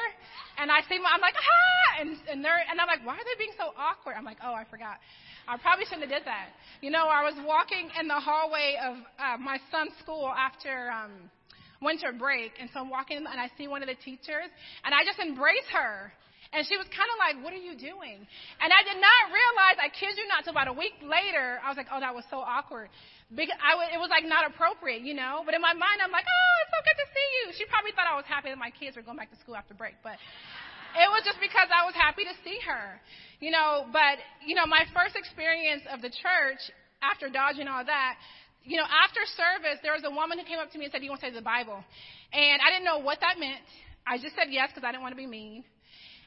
and 0.60 0.72
I 0.72 0.80
see, 0.88 1.00
my, 1.00 1.12
I'm 1.12 1.24
like, 1.24 1.36
ah, 1.36 1.90
and 2.00 2.10
and 2.30 2.40
they're 2.46 2.64
and 2.64 2.80
I'm 2.80 2.88
like, 2.88 3.04
why 3.04 3.16
are 3.16 3.26
they 3.26 3.38
being 3.40 3.56
so 3.58 3.76
awkward? 3.76 4.16
I'm 4.16 4.24
like, 4.24 4.40
oh, 4.44 4.54
I 4.54 4.64
forgot. 4.70 5.04
I 5.48 5.58
probably 5.58 5.84
shouldn't 5.86 6.08
have 6.08 6.14
did 6.14 6.26
that. 6.28 6.56
You 6.80 6.92
know, 6.92 7.12
I 7.12 7.24
was 7.24 7.36
walking 7.44 7.90
in 8.00 8.08
the 8.08 8.20
hallway 8.20 8.80
of 8.80 8.96
uh, 9.20 9.38
my 9.42 9.60
son's 9.72 9.92
school 10.00 10.32
after 10.32 10.92
um, 10.92 11.12
winter 11.82 12.14
break, 12.16 12.54
and 12.60 12.70
so 12.72 12.80
I'm 12.80 12.90
walking 12.90 13.18
and 13.18 13.28
I 13.28 13.52
see 13.58 13.68
one 13.68 13.84
of 13.84 13.90
the 13.90 14.00
teachers, 14.00 14.48
and 14.86 14.96
I 14.96 15.04
just 15.04 15.20
embrace 15.20 15.68
her. 15.74 16.14
And 16.54 16.62
she 16.70 16.78
was 16.78 16.86
kind 16.94 17.10
of 17.10 17.18
like, 17.18 17.36
What 17.42 17.52
are 17.52 17.60
you 17.60 17.74
doing? 17.74 18.22
And 18.62 18.70
I 18.70 18.82
did 18.86 19.02
not 19.02 19.22
realize, 19.34 19.76
I 19.82 19.90
kid 19.90 20.14
you 20.16 20.30
not, 20.30 20.46
until 20.46 20.54
about 20.54 20.70
a 20.70 20.78
week 20.78 20.94
later, 21.02 21.58
I 21.60 21.68
was 21.68 21.78
like, 21.82 21.90
Oh, 21.90 21.98
that 21.98 22.14
was 22.14 22.24
so 22.30 22.46
awkward. 22.46 22.94
Because 23.34 23.58
I 23.58 23.74
w- 23.74 23.90
it 23.90 23.98
was 23.98 24.14
like 24.14 24.24
not 24.30 24.46
appropriate, 24.46 25.02
you 25.02 25.18
know? 25.18 25.42
But 25.42 25.58
in 25.58 25.62
my 25.66 25.74
mind, 25.74 25.98
I'm 26.06 26.14
like, 26.14 26.30
Oh, 26.30 26.54
it's 26.62 26.72
so 26.72 26.82
good 26.86 27.00
to 27.02 27.08
see 27.10 27.28
you. 27.42 27.44
She 27.58 27.66
probably 27.66 27.92
thought 27.98 28.06
I 28.06 28.14
was 28.14 28.30
happy 28.30 28.54
that 28.54 28.62
my 28.62 28.70
kids 28.70 28.94
were 28.94 29.02
going 29.02 29.18
back 29.18 29.34
to 29.34 29.40
school 29.42 29.58
after 29.58 29.74
break. 29.74 29.98
But 30.06 30.22
it 30.94 31.10
was 31.10 31.26
just 31.26 31.42
because 31.42 31.74
I 31.74 31.90
was 31.90 31.98
happy 31.98 32.22
to 32.22 32.36
see 32.46 32.62
her, 32.70 33.02
you 33.42 33.50
know? 33.50 33.90
But, 33.90 34.22
you 34.46 34.54
know, 34.54 34.70
my 34.70 34.86
first 34.94 35.18
experience 35.18 35.82
of 35.90 36.06
the 36.06 36.14
church 36.14 36.62
after 37.02 37.34
dodging 37.34 37.66
all 37.66 37.82
that, 37.82 38.22
you 38.62 38.78
know, 38.78 38.86
after 38.86 39.26
service, 39.36 39.82
there 39.82 39.98
was 39.98 40.06
a 40.06 40.14
woman 40.14 40.38
who 40.38 40.46
came 40.46 40.62
up 40.62 40.70
to 40.72 40.78
me 40.78 40.86
and 40.86 40.92
said, 40.94 41.02
Do 41.02 41.10
you 41.10 41.12
want 41.12 41.26
to 41.26 41.34
study 41.34 41.36
the 41.36 41.44
Bible? 41.44 41.82
And 42.32 42.62
I 42.62 42.70
didn't 42.70 42.86
know 42.86 43.02
what 43.02 43.20
that 43.26 43.42
meant. 43.42 43.60
I 44.06 44.22
just 44.22 44.38
said 44.38 44.54
yes 44.54 44.70
because 44.70 44.86
I 44.86 44.94
didn't 44.94 45.02
want 45.04 45.18
to 45.18 45.20
be 45.20 45.28
mean. 45.28 45.66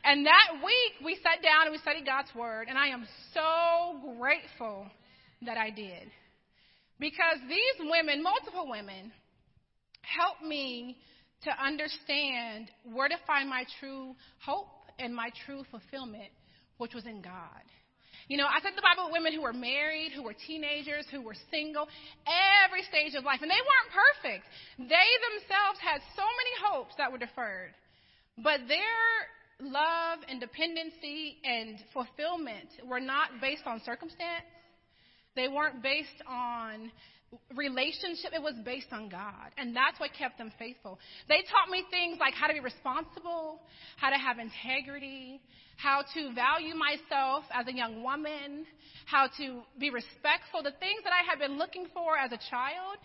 And 0.07 0.25
that 0.25 0.63
week, 0.65 1.05
we 1.05 1.17
sat 1.17 1.43
down 1.43 1.67
and 1.67 1.73
we 1.73 1.79
studied 1.79 2.07
God's 2.07 2.33
Word, 2.33 2.69
and 2.69 2.79
I 2.79 2.95
am 2.95 3.05
so 3.35 4.15
grateful 4.17 4.87
that 5.43 5.59
I 5.59 5.71
did. 5.71 6.07
Because 7.01 7.43
these 7.49 7.91
women, 7.91 8.23
multiple 8.23 8.71
women, 8.71 9.11
helped 10.03 10.43
me 10.47 10.97
to 11.43 11.51
understand 11.59 12.71
where 12.87 13.09
to 13.09 13.17
find 13.27 13.51
my 13.51 13.65
true 13.81 14.15
hope 14.39 14.71
and 15.01 15.13
my 15.13 15.31
true 15.45 15.67
fulfillment, 15.73 16.31
which 16.79 16.95
was 16.95 17.05
in 17.05 17.21
God. 17.21 17.67
You 18.29 18.39
know, 18.39 18.47
I 18.47 18.63
said 18.63 18.79
the 18.79 18.87
Bible 18.87 19.11
women 19.11 19.35
who 19.35 19.43
were 19.43 19.53
married, 19.53 20.13
who 20.15 20.23
were 20.23 20.35
teenagers, 20.35 21.07
who 21.11 21.21
were 21.21 21.35
single, 21.51 21.89
every 22.63 22.83
stage 22.87 23.19
of 23.19 23.25
life. 23.25 23.43
And 23.43 23.51
they 23.51 23.59
weren't 23.59 23.91
perfect. 23.91 24.47
They 24.79 25.11
themselves 25.35 25.79
had 25.83 25.99
so 26.15 26.23
many 26.23 26.55
hopes 26.63 26.95
that 26.99 27.11
were 27.11 27.19
deferred. 27.19 27.75
But 28.39 28.67
their 28.67 29.03
love 29.61 30.19
and 30.29 30.41
dependency 30.41 31.39
and 31.45 31.79
fulfillment 31.93 32.69
were 32.89 33.01
not 33.01 33.41
based 33.41 33.63
on 33.67 33.81
circumstance. 33.85 34.45
They 35.35 35.49
weren't 35.49 35.83
based 35.83 36.23
on 36.27 36.91
relationship, 37.55 38.33
it 38.33 38.43
was 38.43 38.55
based 38.65 38.93
on 38.93 39.09
God. 39.09 39.51
And 39.59 39.75
that's 39.75 39.99
what 39.99 40.11
kept 40.17 40.39
them 40.39 40.53
faithful. 40.59 40.99
They 41.29 41.43
taught 41.51 41.71
me 41.71 41.85
things 41.91 42.19
like 42.21 42.35
how 42.35 42.47
to 42.47 42.55
be 42.55 42.61
responsible, 42.61 43.61
how 43.97 44.11
to 44.11 44.17
have 44.17 44.39
integrity, 44.39 45.41
how 45.77 46.03
to 46.15 46.33
value 46.35 46.75
myself 46.75 47.45
as 47.53 47.67
a 47.67 47.75
young 47.75 48.03
woman, 48.03 48.65
how 49.07 49.29
to 49.39 49.63
be 49.79 49.91
respectful. 49.91 50.63
The 50.63 50.77
things 50.79 51.03
that 51.05 51.13
I 51.13 51.29
had 51.29 51.39
been 51.39 51.59
looking 51.59 51.87
for 51.93 52.17
as 52.17 52.33
a 52.33 52.41
child, 52.51 52.97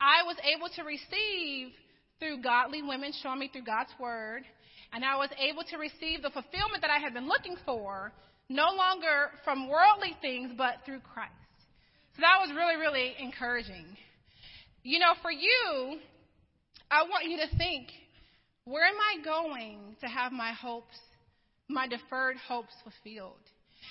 I 0.00 0.24
was 0.24 0.36
able 0.42 0.68
to 0.76 0.82
receive 0.82 1.72
through 2.18 2.42
godly 2.42 2.82
women 2.82 3.12
showing 3.22 3.38
me 3.38 3.48
through 3.52 3.64
God's 3.64 3.92
word. 4.00 4.42
And 4.92 5.04
I 5.04 5.16
was 5.16 5.30
able 5.38 5.64
to 5.64 5.76
receive 5.76 6.22
the 6.22 6.30
fulfillment 6.30 6.80
that 6.82 6.90
I 6.90 6.98
had 6.98 7.12
been 7.14 7.28
looking 7.28 7.56
for, 7.64 8.12
no 8.48 8.66
longer 8.74 9.30
from 9.44 9.68
worldly 9.68 10.16
things, 10.20 10.52
but 10.56 10.76
through 10.86 11.00
Christ. 11.00 11.32
So 12.16 12.22
that 12.22 12.38
was 12.40 12.50
really, 12.56 12.76
really 12.76 13.14
encouraging. 13.18 13.86
You 14.82 14.98
know, 14.98 15.12
for 15.20 15.30
you, 15.30 15.98
I 16.90 17.02
want 17.02 17.26
you 17.26 17.36
to 17.38 17.56
think 17.56 17.88
where 18.64 18.84
am 18.84 18.96
I 18.96 19.24
going 19.24 19.96
to 20.00 20.06
have 20.06 20.32
my 20.32 20.52
hopes, 20.52 20.98
my 21.68 21.86
deferred 21.86 22.36
hopes 22.36 22.74
fulfilled? 22.82 23.40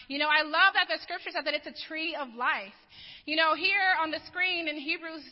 You 0.08 0.20
know, 0.20 0.32
I 0.32 0.44
love 0.48 0.72
that 0.80 0.88
the 0.88 1.02
scripture 1.04 1.32
says 1.36 1.44
that 1.44 1.54
it's 1.54 1.68
a 1.68 1.76
tree 1.88 2.16
of 2.16 2.32
life. 2.36 2.76
You 3.28 3.36
know, 3.36 3.56
here 3.60 3.92
on 4.00 4.12
the 4.12 4.24
screen 4.32 4.68
in 4.72 4.80
Hebrews 4.80 5.24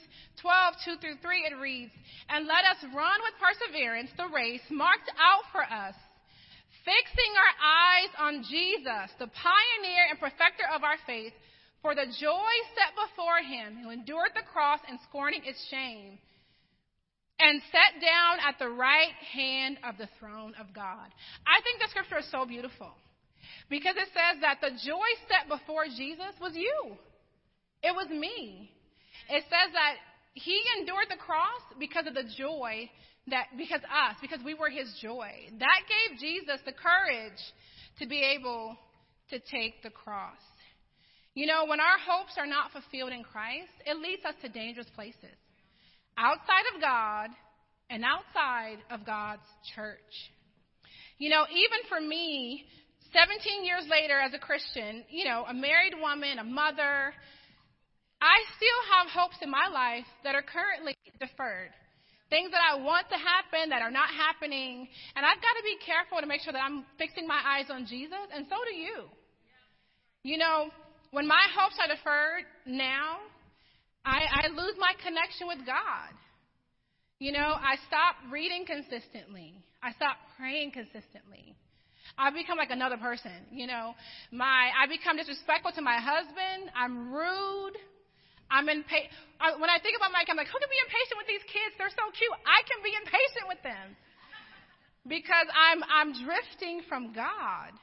12, 0.44 1.00
2 1.00 1.00
through 1.00 1.18
3, 1.24 1.48
it 1.48 1.56
reads, 1.56 1.96
And 2.28 2.44
let 2.44 2.68
us 2.68 2.84
run 2.92 3.20
with 3.24 3.40
perseverance 3.40 4.12
the 4.20 4.28
race 4.36 4.64
marked 4.68 5.08
out 5.16 5.48
for 5.56 5.64
us, 5.64 5.96
fixing 6.84 7.34
our 7.40 7.56
eyes 7.64 8.12
on 8.20 8.44
Jesus, 8.44 9.16
the 9.16 9.32
pioneer 9.32 10.12
and 10.12 10.20
perfecter 10.20 10.68
of 10.76 10.84
our 10.84 11.00
faith, 11.08 11.32
for 11.80 11.96
the 11.96 12.12
joy 12.20 12.54
set 12.76 12.92
before 13.00 13.40
him, 13.40 13.80
who 13.80 13.96
endured 13.96 14.36
the 14.36 14.44
cross 14.52 14.84
and 14.90 15.00
scorning 15.08 15.42
its 15.46 15.62
shame, 15.72 16.20
and 17.40 17.62
sat 17.72 17.96
down 18.04 18.44
at 18.44 18.60
the 18.60 18.68
right 18.68 19.16
hand 19.32 19.80
of 19.88 19.96
the 19.96 20.10
throne 20.20 20.52
of 20.60 20.76
God. 20.76 21.08
I 21.48 21.64
think 21.64 21.80
the 21.80 21.88
scripture 21.96 22.20
is 22.20 22.28
so 22.32 22.44
beautiful 22.44 22.92
because 23.70 23.96
it 23.98 24.10
says 24.14 24.42
that 24.42 24.60
the 24.62 24.72
joy 24.86 25.10
set 25.28 25.50
before 25.50 25.86
Jesus 25.86 26.34
was 26.40 26.54
you. 26.56 26.98
It 27.84 27.94
was 27.94 28.08
me. 28.10 28.72
It 29.30 29.44
says 29.44 29.74
that 29.74 29.96
he 30.34 30.62
endured 30.80 31.08
the 31.10 31.18
cross 31.18 31.62
because 31.80 32.08
of 32.08 32.14
the 32.14 32.30
joy 32.38 32.90
that, 33.28 33.48
because 33.58 33.82
us, 33.82 34.16
because 34.22 34.40
we 34.44 34.54
were 34.54 34.70
his 34.70 34.92
joy. 35.02 35.30
That 35.60 35.82
gave 35.88 36.20
Jesus 36.20 36.60
the 36.66 36.74
courage 36.74 37.42
to 38.00 38.08
be 38.08 38.22
able 38.22 38.78
to 39.30 39.40
take 39.40 39.82
the 39.82 39.90
cross. 39.90 40.42
You 41.34 41.48
know, 41.48 41.66
when 41.66 41.80
our 41.80 41.98
hopes 42.00 42.34
are 42.38 42.48
not 42.48 42.72
fulfilled 42.72 43.12
in 43.12 43.24
Christ, 43.24 43.72
it 43.86 43.98
leads 43.98 44.24
us 44.24 44.36
to 44.42 44.50
dangerous 44.50 44.88
places 44.96 45.36
outside 46.18 46.64
of 46.74 46.82
God 46.82 47.30
and 47.90 48.04
outside 48.04 48.78
of 48.90 49.06
God's 49.06 49.46
church. 49.76 50.00
You 51.18 51.30
know, 51.30 51.46
even 51.50 51.80
for 51.90 52.00
me, 52.00 52.66
17 53.16 53.64
years 53.64 53.88
later 53.88 54.20
as 54.20 54.36
a 54.36 54.40
Christian, 54.40 55.08
you 55.08 55.24
know, 55.24 55.46
a 55.48 55.54
married 55.54 55.96
woman, 55.96 56.38
a 56.40 56.44
mother, 56.44 57.16
I 58.20 58.38
still 58.60 58.82
have 58.92 59.08
hopes 59.08 59.40
in 59.40 59.50
my 59.50 59.72
life 59.72 60.08
that 60.28 60.36
are 60.36 60.44
currently 60.44 61.00
deferred. 61.16 61.72
Things 62.30 62.52
that 62.52 62.60
I 62.60 62.76
want 62.76 63.08
to 63.08 63.16
happen 63.16 63.70
that 63.72 63.80
are 63.82 63.92
not 63.92 64.12
happening. 64.12 64.88
And 65.16 65.24
I've 65.24 65.40
got 65.40 65.56
to 65.56 65.64
be 65.64 65.80
careful 65.80 66.20
to 66.20 66.28
make 66.28 66.42
sure 66.42 66.52
that 66.52 66.60
I'm 66.60 66.84
fixing 67.00 67.24
my 67.24 67.40
eyes 67.40 67.72
on 67.72 67.88
Jesus, 67.88 68.28
and 68.36 68.46
so 68.50 68.60
do 68.68 68.76
you. 68.76 69.08
You 70.24 70.38
know, 70.38 70.68
when 71.12 71.26
my 71.26 71.48
hopes 71.56 71.80
are 71.80 71.88
deferred 71.88 72.44
now, 72.66 73.24
I, 74.04 74.44
I 74.44 74.48
lose 74.52 74.76
my 74.78 74.92
connection 75.00 75.48
with 75.48 75.64
God. 75.66 76.12
You 77.20 77.32
know, 77.32 77.56
I 77.56 77.80
stop 77.88 78.20
reading 78.28 78.66
consistently. 78.68 79.56
I 79.82 79.94
stop 79.94 80.18
praying 80.36 80.72
consistently. 80.72 81.56
I 82.18 82.32
become 82.32 82.58
like 82.58 82.72
another 82.72 82.98
person. 82.98 83.34
You 83.52 83.68
know, 83.68 83.94
my 84.32 84.72
I 84.72 84.88
become 84.88 85.18
disrespectful 85.18 85.72
to 85.76 85.82
my 85.82 85.98
husband. 86.00 86.72
I'm 86.76 87.12
rude. 87.12 87.76
I'm 88.50 88.70
impatient. 88.70 89.12
When 89.60 89.70
I 89.70 89.80
think 89.82 89.98
about 89.98 90.14
Mike, 90.14 90.30
I'm 90.30 90.38
like, 90.38 90.48
who 90.48 90.60
can 90.60 90.70
be 90.70 90.80
impatient 90.86 91.18
with 91.18 91.28
these 91.28 91.46
kids? 91.50 91.76
They're 91.78 91.92
so 91.92 92.08
cute. 92.14 92.32
I 92.46 92.64
can 92.64 92.80
be 92.86 92.94
impatient 92.96 93.46
with 93.50 93.62
them 93.66 93.88
because 95.08 95.48
I'm 95.52 95.84
I'm 95.92 96.10
drifting 96.24 96.82
from 96.88 97.12
God 97.12 97.76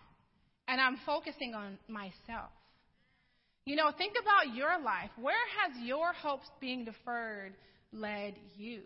and 0.68 0.80
I'm 0.80 0.96
focusing 1.04 1.54
on 1.54 1.78
myself. 1.88 2.50
You 3.64 3.76
know, 3.76 3.92
think 3.96 4.14
about 4.18 4.56
your 4.56 4.80
life. 4.82 5.10
Where 5.20 5.44
has 5.62 5.78
your 5.84 6.12
hopes 6.12 6.48
being 6.60 6.84
deferred 6.84 7.54
led 7.92 8.34
you? 8.56 8.82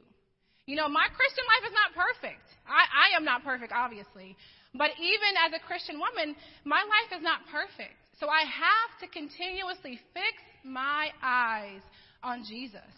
You 0.67 0.75
know, 0.75 0.89
my 0.89 1.07
Christian 1.15 1.45
life 1.47 1.71
is 1.71 1.75
not 1.79 1.95
perfect. 1.95 2.45
I, 2.67 3.15
I 3.15 3.17
am 3.17 3.25
not 3.25 3.45
perfect, 3.45 3.73
obviously. 3.73 4.37
But 4.77 4.91
even 5.01 5.33
as 5.47 5.53
a 5.53 5.65
Christian 5.67 5.99
woman, 5.99 6.37
my 6.65 6.83
life 6.83 7.19
is 7.19 7.23
not 7.23 7.41
perfect. 7.51 7.97
So 8.21 8.29
I 8.29 8.43
have 8.43 8.93
to 9.01 9.07
continuously 9.09 10.01
fix 10.13 10.37
my 10.65 11.11
eyes 11.23 11.81
on 12.23 12.45
Jesus. 12.49 12.93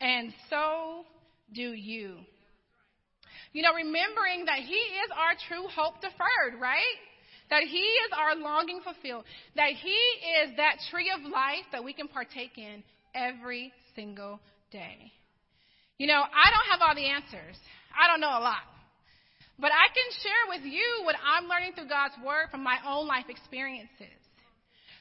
And 0.00 0.32
so 0.50 1.04
do 1.54 1.72
you. 1.72 2.16
You 3.52 3.62
know, 3.62 3.72
remembering 3.74 4.44
that 4.46 4.60
He 4.60 4.76
is 4.76 5.10
our 5.16 5.34
true 5.48 5.68
hope 5.68 6.00
deferred, 6.00 6.60
right? 6.60 6.98
that 7.50 7.62
He 7.62 7.78
is 7.78 8.10
our 8.16 8.36
longing 8.36 8.80
fulfilled, 8.82 9.24
that 9.56 9.70
He 9.70 9.96
is 10.44 10.56
that 10.56 10.76
tree 10.90 11.10
of 11.14 11.30
life 11.30 11.64
that 11.72 11.82
we 11.82 11.92
can 11.92 12.08
partake 12.08 12.56
in 12.56 12.82
every 13.14 13.72
single 13.94 14.40
day. 14.70 15.12
You 15.98 16.06
know, 16.06 16.20
I 16.20 16.50
don't 16.50 16.70
have 16.70 16.80
all 16.86 16.94
the 16.94 17.08
answers. 17.08 17.56
I 17.98 18.06
don't 18.06 18.20
know 18.20 18.28
a 18.28 18.44
lot. 18.44 18.62
But 19.58 19.72
I 19.72 19.90
can 19.90 20.08
share 20.22 20.44
with 20.54 20.64
you 20.64 21.02
what 21.04 21.16
I'm 21.18 21.48
learning 21.48 21.72
through 21.74 21.88
God's 21.88 22.14
Word 22.24 22.48
from 22.50 22.62
my 22.62 22.78
own 22.86 23.06
life 23.06 23.26
experiences. 23.28 24.14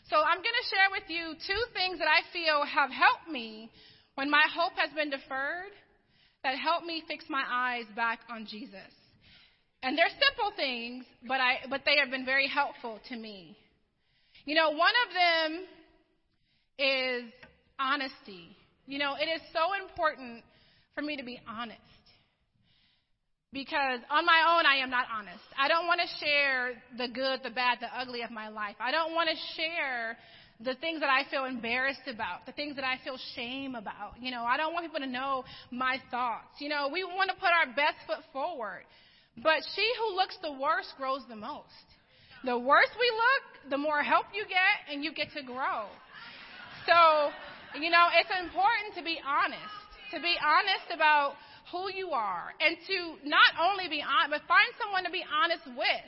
So 0.10 0.18
I'm 0.18 0.42
going 0.42 0.58
to 0.58 0.68
share 0.72 0.90
with 0.92 1.08
you 1.10 1.36
two 1.46 1.62
things 1.74 2.00
that 2.00 2.08
I 2.08 2.26
feel 2.34 2.66
have 2.66 2.90
helped 2.90 3.30
me 3.30 3.70
when 4.16 4.32
my 4.32 4.44
hope 4.50 4.74
has 4.78 4.90
been 4.96 5.12
deferred, 5.12 5.76
that 6.44 6.58
help 6.58 6.86
me 6.86 7.04
fix 7.08 7.26
my 7.30 7.44
eyes 7.46 7.86
back 7.96 8.20
on 8.32 8.48
Jesus. 8.50 8.90
And 9.84 9.98
they're 9.98 10.10
simple 10.10 10.52
things, 10.56 11.06
but 11.28 11.40
I 11.40 11.60
but 11.70 11.82
they 11.86 11.98
have 12.00 12.10
been 12.10 12.26
very 12.26 12.48
helpful 12.48 13.00
to 13.10 13.16
me. 13.16 13.56
You 14.46 14.56
know, 14.56 14.72
one 14.72 14.94
of 15.06 15.14
them 15.14 15.66
is 16.80 17.24
honesty. 17.80 18.56
You 18.88 18.98
know, 18.98 19.16
it 19.20 19.26
is 19.26 19.42
so 19.54 19.74
important 19.84 20.44
for 20.96 21.02
me 21.04 21.18
to 21.18 21.24
be 21.24 21.40
honest. 21.48 21.80
Because 23.58 24.06
on 24.12 24.24
my 24.24 24.54
own, 24.54 24.70
I 24.70 24.86
am 24.86 24.92
not 24.92 25.08
honest. 25.10 25.42
I 25.58 25.68
don't 25.68 25.88
want 25.88 26.00
to 26.00 26.24
share 26.24 26.78
the 26.94 27.10
good, 27.10 27.42
the 27.42 27.50
bad, 27.50 27.80
the 27.82 27.90
ugly 27.90 28.22
of 28.22 28.30
my 28.30 28.50
life. 28.50 28.76
I 28.80 28.92
don't 28.92 29.16
want 29.16 29.34
to 29.34 29.38
share 29.58 30.16
the 30.62 30.76
things 30.76 31.00
that 31.00 31.10
I 31.10 31.26
feel 31.32 31.46
embarrassed 31.46 32.06
about, 32.06 32.46
the 32.46 32.52
things 32.52 32.76
that 32.76 32.86
I 32.86 33.02
feel 33.04 33.18
shame 33.34 33.74
about. 33.74 34.22
You 34.22 34.30
know, 34.30 34.46
I 34.46 34.58
don't 34.58 34.74
want 34.74 34.86
people 34.86 35.00
to 35.00 35.10
know 35.10 35.44
my 35.72 35.98
thoughts. 36.12 36.54
You 36.62 36.70
know, 36.70 36.90
we 36.94 37.04
want 37.04 37.32
to 37.34 37.36
put 37.42 37.50
our 37.50 37.66
best 37.74 37.98
foot 38.06 38.22
forward. 38.32 38.86
But 39.42 39.66
she 39.74 39.90
who 39.98 40.16
looks 40.16 40.38
the 40.44 40.54
worst 40.54 40.94
grows 40.96 41.26
the 41.28 41.36
most. 41.36 41.82
The 42.46 42.60
worse 42.60 42.94
we 42.94 43.10
look, 43.10 43.72
the 43.72 43.78
more 43.80 44.04
help 44.04 44.28
you 44.38 44.46
get, 44.46 44.94
and 44.94 45.04
you 45.04 45.12
get 45.12 45.34
to 45.34 45.42
grow. 45.42 45.90
So, 46.86 47.34
you 47.74 47.90
know, 47.90 48.06
it's 48.22 48.30
important 48.38 48.94
to 48.98 49.04
be 49.04 49.18
honest, 49.26 49.78
to 50.14 50.22
be 50.22 50.38
honest 50.46 50.94
about 50.94 51.34
who 51.72 51.92
you 51.92 52.12
are, 52.12 52.54
and 52.60 52.78
to 52.88 53.28
not 53.28 53.52
only 53.60 53.90
be 53.90 54.02
honest, 54.02 54.32
but 54.32 54.42
find 54.48 54.72
someone 54.80 55.04
to 55.04 55.12
be 55.12 55.24
honest 55.24 55.64
with. 55.68 56.08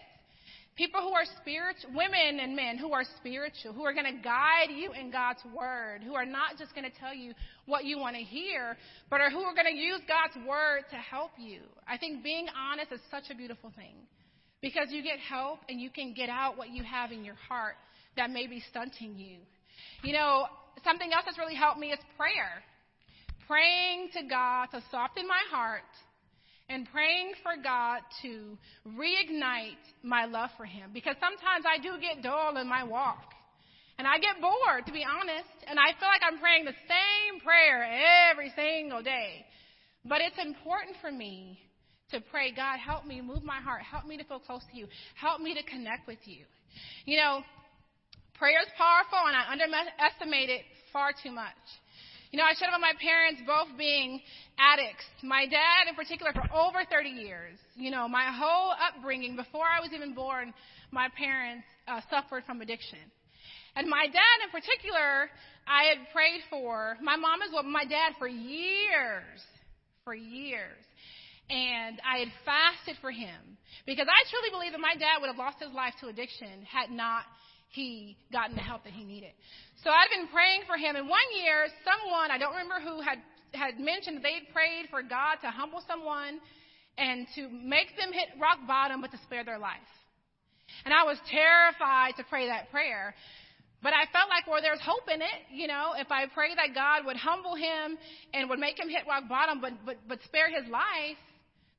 People 0.76 1.02
who 1.02 1.12
are 1.12 1.28
spiritual, 1.42 1.92
women 1.92 2.40
and 2.40 2.56
men 2.56 2.78
who 2.78 2.94
are 2.94 3.04
spiritual, 3.20 3.74
who 3.74 3.84
are 3.84 3.92
going 3.92 4.08
to 4.08 4.24
guide 4.24 4.72
you 4.72 4.94
in 4.94 5.12
God's 5.12 5.44
word, 5.54 6.02
who 6.08 6.16
are 6.16 6.26
not 6.26 6.58
just 6.58 6.74
going 6.74 6.90
to 6.90 6.98
tell 6.98 7.14
you 7.14 7.34
what 7.66 7.84
you 7.84 8.00
want 8.00 8.16
to 8.16 8.22
hear, 8.22 8.78
but 9.10 9.20
are 9.20 9.30
who 9.30 9.42
are 9.44 9.54
going 9.54 9.68
to 9.68 9.76
use 9.76 10.00
God's 10.08 10.40
word 10.48 10.88
to 10.90 10.96
help 10.96 11.32
you. 11.38 11.60
I 11.86 11.98
think 11.98 12.24
being 12.24 12.48
honest 12.56 12.94
is 12.94 13.02
such 13.12 13.28
a 13.30 13.36
beautiful 13.36 13.74
thing 13.76 14.08
because 14.62 14.88
you 14.90 15.04
get 15.04 15.20
help 15.20 15.60
and 15.68 15.82
you 15.82 15.90
can 15.90 16.14
get 16.14 16.30
out 16.30 16.58
what 16.58 16.70
you 16.70 16.84
have 16.84 17.12
in 17.12 17.26
your 17.26 17.36
heart 17.36 17.76
that 18.16 18.30
may 18.30 18.48
be 18.48 18.64
stunting 18.70 19.18
you. 19.18 19.40
You 20.04 20.14
know, 20.14 20.46
something 20.86 21.12
else 21.12 21.24
that's 21.26 21.38
really 21.38 21.56
helped 21.56 21.80
me 21.80 21.92
is 21.92 22.00
prayer. 22.16 22.64
Praying 23.50 24.10
to 24.14 24.30
God 24.30 24.68
to 24.78 24.84
soften 24.92 25.28
my 25.28 25.42
heart 25.50 25.90
and 26.70 26.88
praying 26.94 27.34
for 27.42 27.58
God 27.58 28.02
to 28.22 28.56
reignite 28.88 29.82
my 30.04 30.26
love 30.26 30.52
for 30.56 30.66
Him. 30.66 30.92
Because 30.94 31.16
sometimes 31.20 31.66
I 31.66 31.82
do 31.82 32.00
get 32.00 32.22
dull 32.22 32.58
in 32.58 32.70
my 32.70 32.84
walk. 32.84 33.34
And 33.98 34.08
I 34.08 34.18
get 34.20 34.40
bored, 34.40 34.86
to 34.86 34.94
be 34.94 35.04
honest. 35.04 35.50
And 35.68 35.80
I 35.80 35.98
feel 36.00 36.08
like 36.08 36.22
I'm 36.24 36.40
praying 36.40 36.66
the 36.66 36.78
same 36.88 37.42
prayer 37.42 38.30
every 38.32 38.54
single 38.56 39.02
day. 39.02 39.44
But 40.06 40.22
it's 40.22 40.38
important 40.38 40.96
for 41.02 41.12
me 41.12 41.60
to 42.12 42.22
pray, 42.22 42.54
God, 42.54 42.80
help 42.80 43.06
me 43.06 43.20
move 43.20 43.44
my 43.44 43.60
heart. 43.60 43.82
Help 43.82 44.06
me 44.06 44.16
to 44.18 44.24
feel 44.24 44.40
close 44.40 44.62
to 44.72 44.78
you. 44.78 44.88
Help 45.16 45.42
me 45.42 45.54
to 45.56 45.64
connect 45.64 46.08
with 46.08 46.20
you. 46.26 46.46
You 47.06 47.18
know, 47.18 47.42
prayer 48.38 48.62
is 48.62 48.72
powerful, 48.78 49.20
and 49.26 49.36
I 49.36 49.52
underestimate 49.52 50.50
it 50.50 50.62
far 50.94 51.12
too 51.12 51.32
much. 51.32 51.60
You 52.32 52.38
know, 52.38 52.46
I 52.46 52.54
shared 52.54 52.70
about 52.70 52.82
my 52.82 52.94
parents 53.02 53.42
both 53.46 53.76
being 53.76 54.22
addicts. 54.60 55.06
My 55.24 55.48
dad, 55.48 55.90
in 55.90 55.96
particular, 55.96 56.32
for 56.32 56.46
over 56.54 56.86
30 56.86 57.10
years. 57.10 57.58
You 57.76 57.90
know, 57.90 58.08
my 58.08 58.30
whole 58.30 58.74
upbringing, 58.78 59.36
before 59.36 59.66
I 59.66 59.82
was 59.82 59.90
even 59.96 60.14
born, 60.14 60.54
my 60.92 61.10
parents 61.18 61.66
uh, 61.88 62.02
suffered 62.10 62.44
from 62.46 62.62
addiction. 62.62 63.00
And 63.76 63.90
my 63.90 64.06
dad, 64.06 64.38
in 64.46 64.50
particular, 64.52 65.30
I 65.66 65.90
had 65.90 66.06
prayed 66.14 66.42
for. 66.52 66.98
My 67.02 67.16
mom 67.16 67.42
as 67.42 67.50
well, 67.52 67.64
my 67.64 67.86
dad 67.86 68.14
for 68.20 68.28
years, 68.28 69.42
for 70.04 70.14
years. 70.14 70.78
And 71.50 72.00
I 72.06 72.20
had 72.20 72.30
fasted 72.46 73.02
for 73.02 73.10
him 73.10 73.58
because 73.88 74.06
I 74.06 74.22
truly 74.30 74.52
believe 74.52 74.74
that 74.74 74.82
my 74.82 74.94
dad 74.94 75.18
would 75.20 75.28
have 75.28 75.38
lost 75.38 75.58
his 75.60 75.74
life 75.74 75.94
to 76.02 76.08
addiction 76.10 76.62
had 76.70 76.92
not 76.92 77.24
he 77.72 78.18
gotten 78.32 78.56
the 78.56 78.62
help 78.62 78.84
that 78.84 78.94
he 78.94 79.04
needed. 79.04 79.32
So 79.84 79.90
I'd 79.90 80.12
been 80.12 80.28
praying 80.28 80.68
for 80.68 80.76
him. 80.76 80.96
And 80.96 81.08
one 81.08 81.30
year, 81.40 81.68
someone, 81.88 82.32
I 82.32 82.38
don't 82.38 82.52
remember 82.52 82.84
who, 82.84 83.00
had, 83.02 83.20
had 83.54 83.80
mentioned 83.80 84.20
they'd 84.20 84.52
prayed 84.52 84.92
for 84.92 85.02
God 85.02 85.40
to 85.42 85.50
humble 85.50 85.82
someone 85.88 86.40
and 86.98 87.28
to 87.36 87.48
make 87.48 87.96
them 87.96 88.12
hit 88.12 88.36
rock 88.42 88.60
bottom, 88.68 89.00
but 89.00 89.12
to 89.12 89.20
spare 89.24 89.46
their 89.46 89.60
life. 89.60 89.88
And 90.84 90.94
I 90.94 91.04
was 91.04 91.18
terrified 91.32 92.20
to 92.20 92.24
pray 92.28 92.48
that 92.48 92.70
prayer. 92.72 93.16
But 93.82 93.94
I 93.94 94.12
felt 94.12 94.28
like, 94.28 94.44
well, 94.48 94.62
there's 94.62 94.84
hope 94.84 95.08
in 95.08 95.22
it. 95.22 95.40
You 95.52 95.68
know, 95.68 95.96
if 95.96 96.12
I 96.12 96.28
pray 96.28 96.52
that 96.56 96.76
God 96.76 97.08
would 97.08 97.16
humble 97.16 97.56
him 97.56 97.98
and 98.34 98.50
would 98.50 98.60
make 98.60 98.78
him 98.78 98.90
hit 98.90 99.08
rock 99.08 99.30
bottom, 99.30 99.62
but, 99.62 99.72
but, 99.86 99.96
but 100.08 100.20
spare 100.26 100.52
his 100.52 100.70
life, 100.70 101.18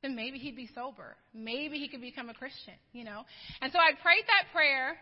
then 0.00 0.16
maybe 0.16 0.38
he'd 0.38 0.56
be 0.56 0.70
sober. 0.74 1.16
Maybe 1.34 1.76
he 1.76 1.88
could 1.88 2.00
become 2.00 2.30
a 2.30 2.34
Christian, 2.34 2.72
you 2.92 3.04
know. 3.04 3.28
And 3.60 3.70
so 3.70 3.78
I 3.78 3.92
prayed 4.00 4.24
that 4.24 4.48
prayer, 4.54 4.96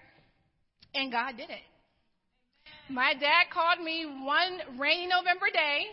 and 0.94 1.12
God 1.12 1.36
did 1.36 1.50
it. 1.50 1.62
My 2.90 3.12
dad 3.12 3.52
called 3.52 3.85
me 3.85 4.07
one 4.07 4.80
rainy 4.80 5.07
November 5.07 5.47
day, 5.52 5.85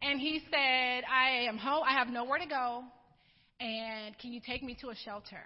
and 0.00 0.18
he 0.18 0.40
said, 0.50 1.04
I 1.04 1.44
am 1.46 1.58
home. 1.58 1.82
I 1.86 1.92
have 1.92 2.08
nowhere 2.08 2.38
to 2.38 2.46
go, 2.46 2.82
and 3.60 4.16
can 4.18 4.32
you 4.32 4.40
take 4.40 4.62
me 4.62 4.74
to 4.80 4.88
a 4.88 4.94
shelter? 5.04 5.44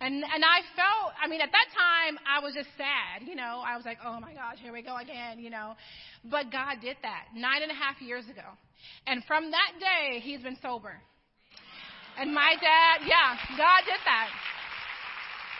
And 0.00 0.24
and 0.24 0.42
I 0.42 0.66
felt, 0.74 1.14
I 1.22 1.28
mean, 1.28 1.40
at 1.40 1.52
that 1.52 1.68
time 1.70 2.18
I 2.26 2.42
was 2.42 2.52
just 2.54 2.66
sad, 2.76 3.28
you 3.28 3.36
know. 3.36 3.62
I 3.64 3.76
was 3.76 3.86
like, 3.86 3.98
oh 4.04 4.18
my 4.18 4.34
gosh, 4.34 4.58
here 4.60 4.72
we 4.72 4.82
go 4.82 4.96
again, 4.96 5.38
you 5.38 5.50
know. 5.50 5.74
But 6.24 6.50
God 6.50 6.82
did 6.82 6.96
that 7.02 7.26
nine 7.32 7.62
and 7.62 7.70
a 7.70 7.78
half 7.78 8.02
years 8.02 8.24
ago, 8.24 8.58
and 9.06 9.22
from 9.26 9.52
that 9.52 9.70
day 9.78 10.18
He's 10.18 10.42
been 10.42 10.58
sober. 10.60 10.98
And 12.18 12.34
my 12.34 12.54
dad, 12.60 13.06
yeah, 13.06 13.38
God 13.56 13.86
did 13.86 14.02
that. 14.04 14.30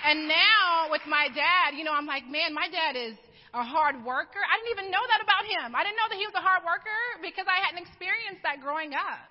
And 0.04 0.26
now 0.26 0.90
with 0.90 1.02
my 1.06 1.28
dad, 1.28 1.78
you 1.78 1.84
know, 1.84 1.92
I'm 1.92 2.06
like, 2.06 2.26
man, 2.26 2.52
my 2.52 2.66
dad 2.66 2.98
is 2.98 3.14
a 3.58 3.66
hard 3.66 4.04
worker. 4.04 4.40
I 4.40 4.54
didn't 4.58 4.72
even 4.78 4.88
know 4.90 5.02
that 5.02 5.20
about 5.22 5.44
him. 5.44 5.74
I 5.74 5.82
didn't 5.82 5.98
know 5.98 6.08
that 6.08 6.18
he 6.18 6.26
was 6.26 6.36
a 6.38 6.44
hard 6.44 6.62
worker 6.62 7.02
because 7.20 7.46
I 7.50 7.58
hadn't 7.62 7.82
experienced 7.82 8.42
that 8.46 8.62
growing 8.62 8.94
up. 8.94 9.28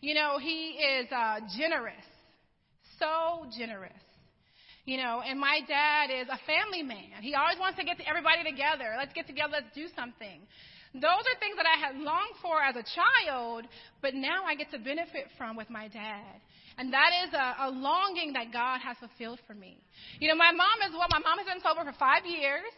You 0.00 0.14
know, 0.14 0.38
he 0.38 0.76
is 0.76 1.06
uh, 1.10 1.40
generous, 1.56 2.04
so 2.98 3.46
generous. 3.56 4.02
You 4.84 4.98
know, 4.98 5.22
and 5.22 5.38
my 5.38 5.62
dad 5.62 6.10
is 6.10 6.26
a 6.26 6.40
family 6.42 6.82
man. 6.82 7.22
He 7.22 7.38
always 7.38 7.54
wants 7.58 7.78
to 7.78 7.84
get 7.86 8.02
everybody 8.02 8.42
together. 8.42 8.98
Let's 8.98 9.14
get 9.14 9.30
together. 9.30 9.62
Let's 9.62 9.70
do 9.74 9.86
something. 9.94 10.42
Those 10.92 11.24
are 11.24 11.36
things 11.40 11.56
that 11.56 11.64
I 11.64 11.78
had 11.78 11.96
longed 11.96 12.36
for 12.42 12.60
as 12.60 12.76
a 12.76 12.84
child, 12.84 13.64
but 14.02 14.12
now 14.12 14.44
I 14.44 14.54
get 14.58 14.70
to 14.72 14.78
benefit 14.78 15.30
from 15.38 15.56
with 15.56 15.70
my 15.70 15.88
dad. 15.88 16.42
And 16.76 16.92
that 16.92 17.10
is 17.24 17.32
a, 17.32 17.68
a 17.68 17.70
longing 17.70 18.32
that 18.34 18.52
God 18.52 18.80
has 18.84 18.96
fulfilled 18.98 19.40
for 19.46 19.54
me. 19.54 19.78
You 20.20 20.28
know, 20.28 20.36
my 20.36 20.52
mom 20.52 20.82
is 20.84 20.92
well, 20.92 21.08
my 21.08 21.20
mom 21.20 21.38
has 21.38 21.46
been 21.46 21.62
sober 21.62 21.84
for 21.88 21.96
five 21.96 22.26
years. 22.26 22.68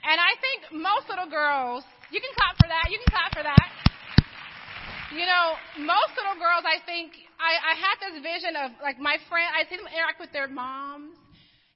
And 0.00 0.16
I 0.16 0.32
think 0.40 0.58
most 0.72 1.08
little 1.08 1.28
girls, 1.28 1.84
you 2.08 2.20
can 2.20 2.32
clap 2.32 2.56
for 2.56 2.68
that, 2.68 2.88
you 2.88 2.98
can 3.04 3.10
clap 3.12 3.30
for 3.36 3.44
that. 3.44 3.68
You 5.12 5.26
know, 5.26 5.58
most 5.84 6.14
little 6.16 6.38
girls, 6.38 6.62
I 6.62 6.78
think, 6.86 7.12
I, 7.36 7.52
I 7.58 7.74
had 7.74 7.96
this 7.98 8.22
vision 8.22 8.54
of 8.54 8.70
like 8.80 8.98
my 8.98 9.18
friend, 9.28 9.50
I 9.52 9.68
see 9.68 9.76
them 9.76 9.90
interact 9.90 10.22
with 10.22 10.32
their 10.32 10.46
moms, 10.46 11.18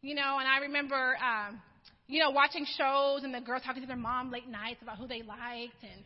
you 0.00 0.14
know, 0.14 0.38
and 0.38 0.46
I 0.46 0.64
remember, 0.70 1.18
um, 1.18 1.60
you 2.06 2.20
know, 2.20 2.30
watching 2.30 2.64
shows 2.64 3.24
and 3.24 3.34
the 3.34 3.40
girls 3.40 3.62
talking 3.64 3.82
to 3.82 3.88
their 3.88 4.00
mom 4.00 4.30
late 4.30 4.48
nights 4.48 4.80
about 4.82 4.98
who 4.98 5.08
they 5.08 5.22
liked 5.24 5.80
and, 5.82 6.00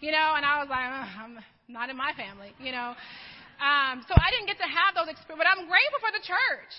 you 0.00 0.10
know, 0.10 0.34
and 0.36 0.44
I 0.44 0.60
was 0.60 0.68
like, 0.68 0.84
I'm 0.84 1.38
not 1.68 1.88
in 1.88 1.96
my 1.96 2.12
family, 2.16 2.52
you 2.58 2.72
know. 2.72 2.96
Um, 3.62 4.02
so 4.10 4.12
I 4.18 4.28
didn't 4.34 4.50
get 4.50 4.58
to 4.58 4.66
have 4.66 4.98
those 4.98 5.06
experiences, 5.06 5.38
but 5.38 5.46
I'm 5.46 5.70
grateful 5.70 6.00
for 6.02 6.10
the 6.10 6.24
church. 6.26 6.74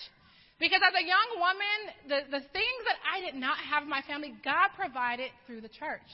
Because 0.59 0.79
as 0.85 0.93
a 0.93 1.05
young 1.05 1.29
woman, 1.41 1.77
the, 2.07 2.19
the 2.39 2.43
things 2.53 2.81
that 2.85 2.97
I 3.03 3.19
did 3.25 3.35
not 3.35 3.57
have 3.57 3.83
in 3.83 3.89
my 3.89 4.01
family, 4.07 4.33
God 4.45 4.69
provided 4.77 5.31
through 5.45 5.61
the 5.61 5.67
church. 5.69 6.05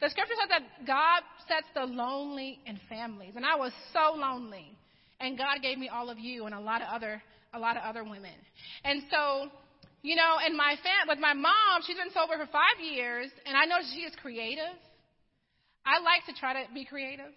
The 0.00 0.10
scripture 0.10 0.34
says 0.40 0.48
that 0.48 0.86
God 0.86 1.22
sets 1.46 1.68
the 1.74 1.84
lonely 1.86 2.58
in 2.66 2.80
families. 2.88 3.34
And 3.36 3.44
I 3.44 3.56
was 3.56 3.72
so 3.92 4.16
lonely. 4.16 4.76
And 5.20 5.38
God 5.38 5.62
gave 5.62 5.78
me 5.78 5.88
all 5.88 6.10
of 6.10 6.18
you 6.18 6.46
and 6.46 6.54
a 6.54 6.60
lot 6.60 6.82
of 6.82 6.88
other, 6.90 7.22
a 7.54 7.58
lot 7.58 7.76
of 7.76 7.84
other 7.84 8.02
women. 8.02 8.34
And 8.82 9.02
so, 9.10 9.50
you 10.02 10.16
know, 10.16 10.38
and 10.44 10.56
my 10.56 10.74
fam- 10.82 11.06
with 11.06 11.20
my 11.20 11.32
mom, 11.32 11.86
she's 11.86 11.96
been 11.96 12.10
sober 12.12 12.34
for 12.34 12.50
five 12.50 12.82
years, 12.82 13.30
and 13.46 13.56
I 13.56 13.66
know 13.66 13.76
she 13.94 14.00
is 14.00 14.12
creative. 14.20 14.74
I 15.86 16.02
like 16.02 16.26
to 16.26 16.34
try 16.38 16.54
to 16.54 16.72
be 16.74 16.84
creative, 16.84 17.30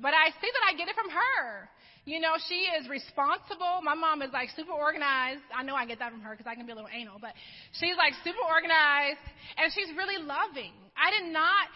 but 0.00 0.14
I 0.14 0.30
see 0.30 0.50
that 0.50 0.64
I 0.70 0.76
get 0.78 0.88
it 0.88 0.94
from 0.94 1.10
her. 1.10 1.68
You 2.08 2.20
know, 2.20 2.40
she 2.48 2.72
is 2.72 2.88
responsible. 2.88 3.84
My 3.84 3.92
mom 3.92 4.22
is 4.22 4.32
like 4.32 4.48
super 4.56 4.72
organized. 4.72 5.44
I 5.52 5.60
know 5.62 5.76
I 5.76 5.84
get 5.84 5.98
that 6.00 6.08
from 6.08 6.24
her 6.24 6.32
because 6.32 6.48
I 6.48 6.56
can 6.56 6.64
be 6.64 6.72
a 6.72 6.78
little 6.78 6.88
anal, 6.88 7.20
but 7.20 7.36
she's 7.76 8.00
like 8.00 8.16
super 8.24 8.40
organized 8.48 9.20
and 9.60 9.68
she's 9.76 9.92
really 9.92 10.16
loving. 10.16 10.72
I 10.96 11.12
did 11.12 11.28
not, 11.28 11.68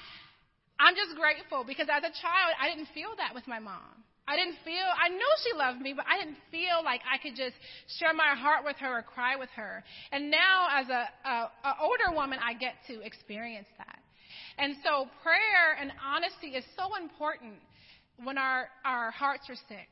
I'm 0.81 0.97
just 0.97 1.21
grateful 1.21 1.69
because 1.69 1.93
as 1.93 2.01
a 2.01 2.15
child, 2.17 2.57
I 2.57 2.73
didn't 2.73 2.89
feel 2.97 3.13
that 3.21 3.37
with 3.37 3.45
my 3.45 3.61
mom. 3.61 4.03
I 4.25 4.39
didn't 4.41 4.57
feel, 4.65 4.87
I 4.87 5.11
knew 5.11 5.33
she 5.45 5.53
loved 5.53 5.83
me, 5.83 5.93
but 5.93 6.07
I 6.09 6.17
didn't 6.17 6.39
feel 6.49 6.81
like 6.81 7.03
I 7.05 7.19
could 7.19 7.37
just 7.37 7.59
share 7.99 8.15
my 8.15 8.33
heart 8.39 8.65
with 8.65 8.81
her 8.81 8.99
or 8.99 9.03
cry 9.03 9.37
with 9.37 9.51
her. 9.59 9.85
And 10.17 10.31
now 10.31 10.73
as 10.73 10.89
a, 10.89 11.03
a, 11.29 11.35
a 11.69 11.73
older 11.83 12.15
woman, 12.15 12.39
I 12.41 12.55
get 12.55 12.81
to 12.87 13.03
experience 13.03 13.69
that. 13.77 13.99
And 14.57 14.81
so 14.81 15.13
prayer 15.21 15.77
and 15.77 15.93
honesty 16.01 16.57
is 16.57 16.65
so 16.73 16.97
important 16.97 17.61
when 18.25 18.39
our, 18.39 18.69
our 18.85 19.11
hearts 19.11 19.49
are 19.49 19.57
sick 19.69 19.89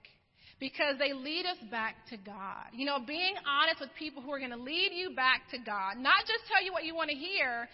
because 0.60 0.96
they 0.98 1.12
lead 1.12 1.46
us 1.46 1.56
back 1.70 1.96
to 2.10 2.16
God. 2.18 2.68
You 2.72 2.84
know, 2.84 2.98
being 3.04 3.34
honest 3.48 3.80
with 3.80 3.90
people 3.98 4.22
who 4.22 4.30
are 4.30 4.38
going 4.38 4.50
to 4.50 4.62
lead 4.62 4.90
you 4.92 5.14
back 5.16 5.42
to 5.52 5.58
God, 5.58 5.96
not 5.96 6.20
just 6.20 6.44
tell 6.52 6.62
you 6.64 6.72
what 6.72 6.84
you 6.84 6.94
want 6.94 7.10
to 7.10 7.16
hear, 7.16 7.68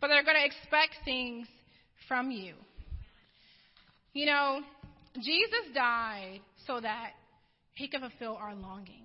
but 0.00 0.08
they're 0.08 0.24
going 0.24 0.36
to 0.36 0.44
expect 0.44 1.04
things 1.04 1.46
from 2.08 2.30
you. 2.30 2.54
You 4.12 4.26
know, 4.26 4.60
Jesus 5.14 5.74
died 5.74 6.40
so 6.66 6.80
that 6.80 7.10
he 7.74 7.88
could 7.88 8.00
fulfill 8.00 8.36
our 8.36 8.54
longings. 8.54 8.96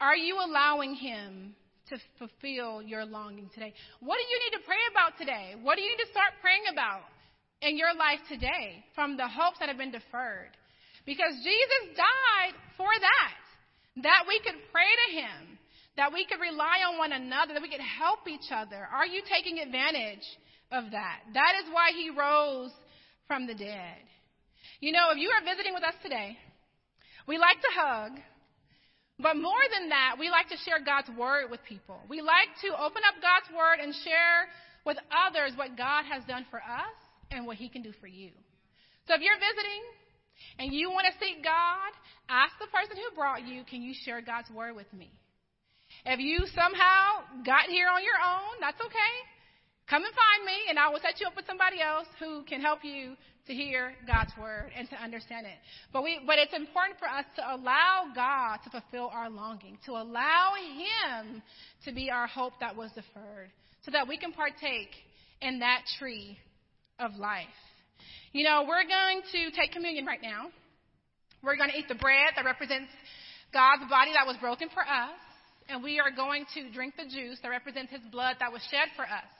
Are 0.00 0.16
you 0.16 0.36
allowing 0.36 0.94
him 0.94 1.54
to 1.88 1.98
fulfill 2.18 2.80
your 2.80 3.04
longing 3.04 3.50
today? 3.52 3.74
What 4.00 4.16
do 4.16 4.24
you 4.24 4.38
need 4.44 4.56
to 4.56 4.64
pray 4.64 4.80
about 4.90 5.18
today? 5.18 5.60
What 5.60 5.76
do 5.76 5.82
you 5.82 5.90
need 5.90 6.04
to 6.04 6.10
start 6.10 6.32
praying 6.40 6.62
about 6.72 7.02
in 7.62 7.76
your 7.76 7.94
life 7.94 8.20
today 8.28 8.84
from 8.94 9.16
the 9.16 9.28
hopes 9.28 9.58
that 9.60 9.68
have 9.68 9.78
been 9.78 9.92
deferred? 9.92 10.50
Because 11.06 11.32
Jesus 11.42 11.96
died 11.96 12.54
for 12.76 12.88
that. 12.88 14.02
That 14.02 14.24
we 14.28 14.40
could 14.40 14.56
pray 14.72 14.88
to 14.88 15.16
Him. 15.20 15.58
That 15.96 16.12
we 16.12 16.24
could 16.24 16.40
rely 16.40 16.84
on 16.88 16.98
one 16.98 17.12
another. 17.12 17.54
That 17.54 17.62
we 17.62 17.70
could 17.70 17.80
help 17.80 18.28
each 18.28 18.52
other. 18.52 18.86
Are 18.92 19.06
you 19.06 19.22
taking 19.28 19.58
advantage 19.58 20.24
of 20.70 20.92
that? 20.92 21.20
That 21.34 21.52
is 21.64 21.72
why 21.72 21.90
He 21.96 22.10
rose 22.10 22.70
from 23.26 23.46
the 23.46 23.54
dead. 23.54 24.00
You 24.80 24.92
know, 24.92 25.10
if 25.12 25.18
you 25.18 25.28
are 25.30 25.44
visiting 25.44 25.74
with 25.74 25.84
us 25.84 25.94
today, 26.02 26.36
we 27.26 27.38
like 27.38 27.60
to 27.60 27.72
hug, 27.74 28.12
But 29.20 29.36
more 29.36 29.60
than 29.76 29.90
that, 29.90 30.16
we 30.18 30.30
like 30.30 30.48
to 30.48 30.56
share 30.64 30.80
God's 30.80 31.10
word 31.18 31.50
with 31.50 31.60
people. 31.68 32.00
We 32.08 32.20
like 32.20 32.48
to 32.64 32.72
open 32.72 33.02
up 33.04 33.20
God's 33.20 33.52
word 33.52 33.80
and 33.82 33.94
share 34.04 34.48
with 34.86 34.96
others 35.12 35.52
what 35.56 35.76
God 35.76 36.04
has 36.08 36.24
done 36.24 36.46
for 36.50 36.58
us 36.58 36.96
and 37.30 37.46
what 37.46 37.56
he 37.56 37.68
can 37.68 37.82
do 37.82 37.92
for 38.00 38.06
you. 38.06 38.30
So 39.06 39.14
if 39.14 39.20
you're 39.20 39.38
visiting 39.38 39.82
and 40.58 40.72
you 40.72 40.90
want 40.90 41.06
to 41.06 41.14
seek 41.18 41.42
God, 41.42 41.90
ask 42.28 42.52
the 42.60 42.66
person 42.68 42.96
who 42.96 43.14
brought 43.14 43.46
you, 43.46 43.64
can 43.64 43.82
you 43.82 43.94
share 44.04 44.20
God's 44.20 44.50
word 44.50 44.76
with 44.76 44.92
me? 44.92 45.10
If 46.06 46.20
you 46.20 46.46
somehow 46.54 47.42
got 47.44 47.66
here 47.66 47.88
on 47.88 48.02
your 48.02 48.18
own, 48.22 48.60
that's 48.60 48.80
okay. 48.80 49.14
Come 49.88 50.04
and 50.04 50.14
find 50.14 50.46
me, 50.46 50.70
and 50.70 50.78
I 50.78 50.88
will 50.88 51.00
set 51.02 51.18
you 51.18 51.26
up 51.26 51.34
with 51.34 51.46
somebody 51.46 51.82
else 51.82 52.06
who 52.20 52.44
can 52.44 52.60
help 52.60 52.84
you 52.84 53.16
to 53.48 53.52
hear 53.52 53.94
God's 54.06 54.30
word 54.40 54.70
and 54.76 54.88
to 54.88 54.96
understand 54.96 55.46
it. 55.46 55.58
But 55.92 56.04
we, 56.04 56.20
but 56.24 56.38
it's 56.38 56.54
important 56.54 57.00
for 57.00 57.08
us 57.08 57.24
to 57.34 57.42
allow 57.42 58.06
God 58.14 58.58
to 58.62 58.70
fulfill 58.70 59.10
our 59.12 59.28
longing, 59.28 59.78
to 59.86 59.92
allow 59.92 60.52
Him 60.54 61.42
to 61.84 61.92
be 61.92 62.08
our 62.08 62.28
hope 62.28 62.52
that 62.60 62.76
was 62.76 62.92
deferred, 62.92 63.50
so 63.84 63.90
that 63.90 64.06
we 64.06 64.16
can 64.16 64.32
partake 64.32 64.94
in 65.42 65.58
that 65.58 65.82
tree 65.98 66.38
of 67.00 67.16
life. 67.16 67.48
You 68.32 68.44
know, 68.44 68.64
we're 68.68 68.86
going 68.86 69.22
to 69.32 69.50
take 69.56 69.72
communion 69.72 70.06
right 70.06 70.22
now. 70.22 70.50
We're 71.42 71.56
going 71.56 71.70
to 71.70 71.76
eat 71.76 71.88
the 71.88 71.96
bread 71.96 72.36
that 72.36 72.44
represents 72.44 72.92
God's 73.52 73.88
body 73.90 74.12
that 74.12 74.26
was 74.26 74.36
broken 74.40 74.68
for 74.68 74.82
us, 74.82 75.18
and 75.68 75.82
we 75.82 75.98
are 75.98 76.10
going 76.10 76.44
to 76.54 76.70
drink 76.70 76.94
the 76.96 77.08
juice 77.08 77.38
that 77.42 77.48
represents 77.48 77.90
His 77.90 78.02
blood 78.12 78.36
that 78.38 78.52
was 78.52 78.62
shed 78.70 78.92
for 78.94 79.02
us. 79.02 79.30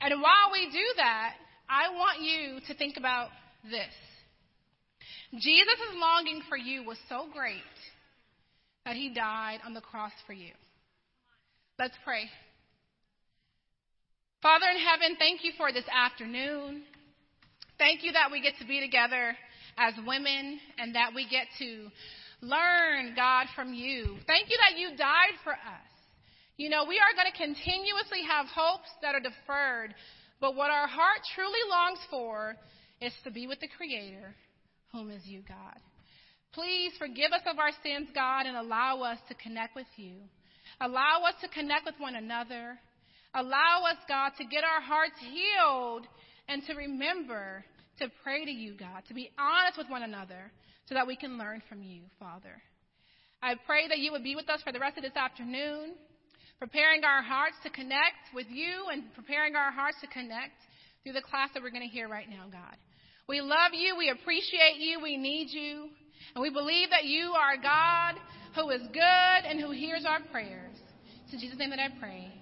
And 0.00 0.20
while 0.20 0.52
we 0.52 0.66
do 0.70 0.86
that, 0.96 1.34
I 1.68 1.94
want 1.94 2.20
you 2.20 2.60
to 2.66 2.74
think 2.74 2.96
about 2.96 3.28
this. 3.64 3.94
Jesus' 5.32 5.94
longing 5.94 6.42
for 6.48 6.56
you 6.56 6.84
was 6.84 6.98
so 7.08 7.26
great 7.32 7.62
that 8.84 8.96
he 8.96 9.12
died 9.12 9.60
on 9.66 9.74
the 9.74 9.80
cross 9.80 10.12
for 10.26 10.32
you. 10.32 10.52
Let's 11.78 11.94
pray. 12.04 12.24
Father 14.42 14.66
in 14.70 14.80
heaven, 14.80 15.16
thank 15.18 15.44
you 15.44 15.52
for 15.56 15.72
this 15.72 15.84
afternoon. 15.90 16.82
Thank 17.78 18.02
you 18.02 18.12
that 18.12 18.30
we 18.30 18.40
get 18.40 18.54
to 18.60 18.66
be 18.66 18.80
together 18.80 19.36
as 19.76 19.94
women 20.06 20.60
and 20.78 20.94
that 20.94 21.10
we 21.14 21.28
get 21.28 21.46
to 21.58 21.88
learn, 22.40 23.14
God, 23.14 23.46
from 23.54 23.74
you. 23.74 24.16
Thank 24.26 24.50
you 24.50 24.58
that 24.58 24.78
you 24.78 24.96
died 24.96 25.38
for 25.44 25.52
us. 25.52 25.90
You 26.56 26.70
know, 26.70 26.84
we 26.88 26.98
are 26.98 27.14
going 27.14 27.30
to 27.30 27.38
continuously 27.38 28.22
have 28.28 28.46
hopes 28.46 28.88
that 29.02 29.14
are 29.14 29.20
deferred 29.20 29.94
but 30.40 30.54
what 30.54 30.70
our 30.70 30.86
heart 30.86 31.20
truly 31.34 31.58
longs 31.68 31.98
for 32.10 32.56
is 33.00 33.12
to 33.24 33.30
be 33.30 33.46
with 33.46 33.60
the 33.60 33.68
Creator, 33.68 34.34
whom 34.92 35.10
is 35.10 35.26
you, 35.26 35.42
God. 35.46 35.78
Please 36.52 36.92
forgive 36.98 37.32
us 37.32 37.42
of 37.46 37.58
our 37.58 37.72
sins, 37.82 38.08
God, 38.14 38.46
and 38.46 38.56
allow 38.56 39.02
us 39.02 39.18
to 39.28 39.34
connect 39.34 39.74
with 39.74 39.86
you. 39.96 40.14
Allow 40.80 41.22
us 41.26 41.34
to 41.42 41.48
connect 41.48 41.84
with 41.86 41.96
one 41.98 42.14
another. 42.14 42.78
Allow 43.34 43.84
us, 43.90 43.98
God, 44.08 44.32
to 44.38 44.44
get 44.44 44.64
our 44.64 44.80
hearts 44.80 45.16
healed 45.20 46.06
and 46.48 46.62
to 46.66 46.74
remember 46.74 47.64
to 47.98 48.08
pray 48.22 48.44
to 48.44 48.50
you, 48.50 48.74
God, 48.76 49.02
to 49.08 49.14
be 49.14 49.30
honest 49.38 49.76
with 49.76 49.90
one 49.90 50.02
another 50.02 50.50
so 50.86 50.94
that 50.94 51.06
we 51.06 51.16
can 51.16 51.38
learn 51.38 51.62
from 51.68 51.82
you, 51.82 52.02
Father. 52.18 52.62
I 53.42 53.54
pray 53.66 53.88
that 53.88 53.98
you 53.98 54.12
would 54.12 54.24
be 54.24 54.34
with 54.34 54.48
us 54.48 54.62
for 54.62 54.72
the 54.72 54.80
rest 54.80 54.96
of 54.96 55.02
this 55.02 55.16
afternoon 55.16 55.94
preparing 56.58 57.04
our 57.04 57.22
hearts 57.22 57.54
to 57.62 57.70
connect 57.70 58.34
with 58.34 58.46
you 58.50 58.86
and 58.90 59.14
preparing 59.14 59.54
our 59.54 59.70
hearts 59.70 59.96
to 60.00 60.08
connect 60.08 60.58
through 61.02 61.12
the 61.12 61.22
class 61.22 61.50
that 61.54 61.62
we're 61.62 61.70
going 61.70 61.86
to 61.86 61.94
hear 61.94 62.08
right 62.08 62.28
now, 62.28 62.46
God. 62.50 62.76
We 63.28 63.40
love 63.40 63.72
you. 63.72 63.96
We 63.96 64.10
appreciate 64.10 64.78
you. 64.78 65.00
We 65.00 65.16
need 65.16 65.48
you. 65.50 65.88
And 66.34 66.42
we 66.42 66.50
believe 66.50 66.90
that 66.90 67.04
you 67.04 67.32
are 67.32 67.56
God 67.56 68.20
who 68.54 68.70
is 68.70 68.82
good 68.92 69.48
and 69.48 69.60
who 69.60 69.70
hears 69.70 70.04
our 70.06 70.20
prayers. 70.32 70.76
It's 71.24 71.34
in 71.34 71.40
Jesus' 71.40 71.58
name 71.58 71.70
that 71.70 71.78
I 71.78 71.88
pray. 72.00 72.37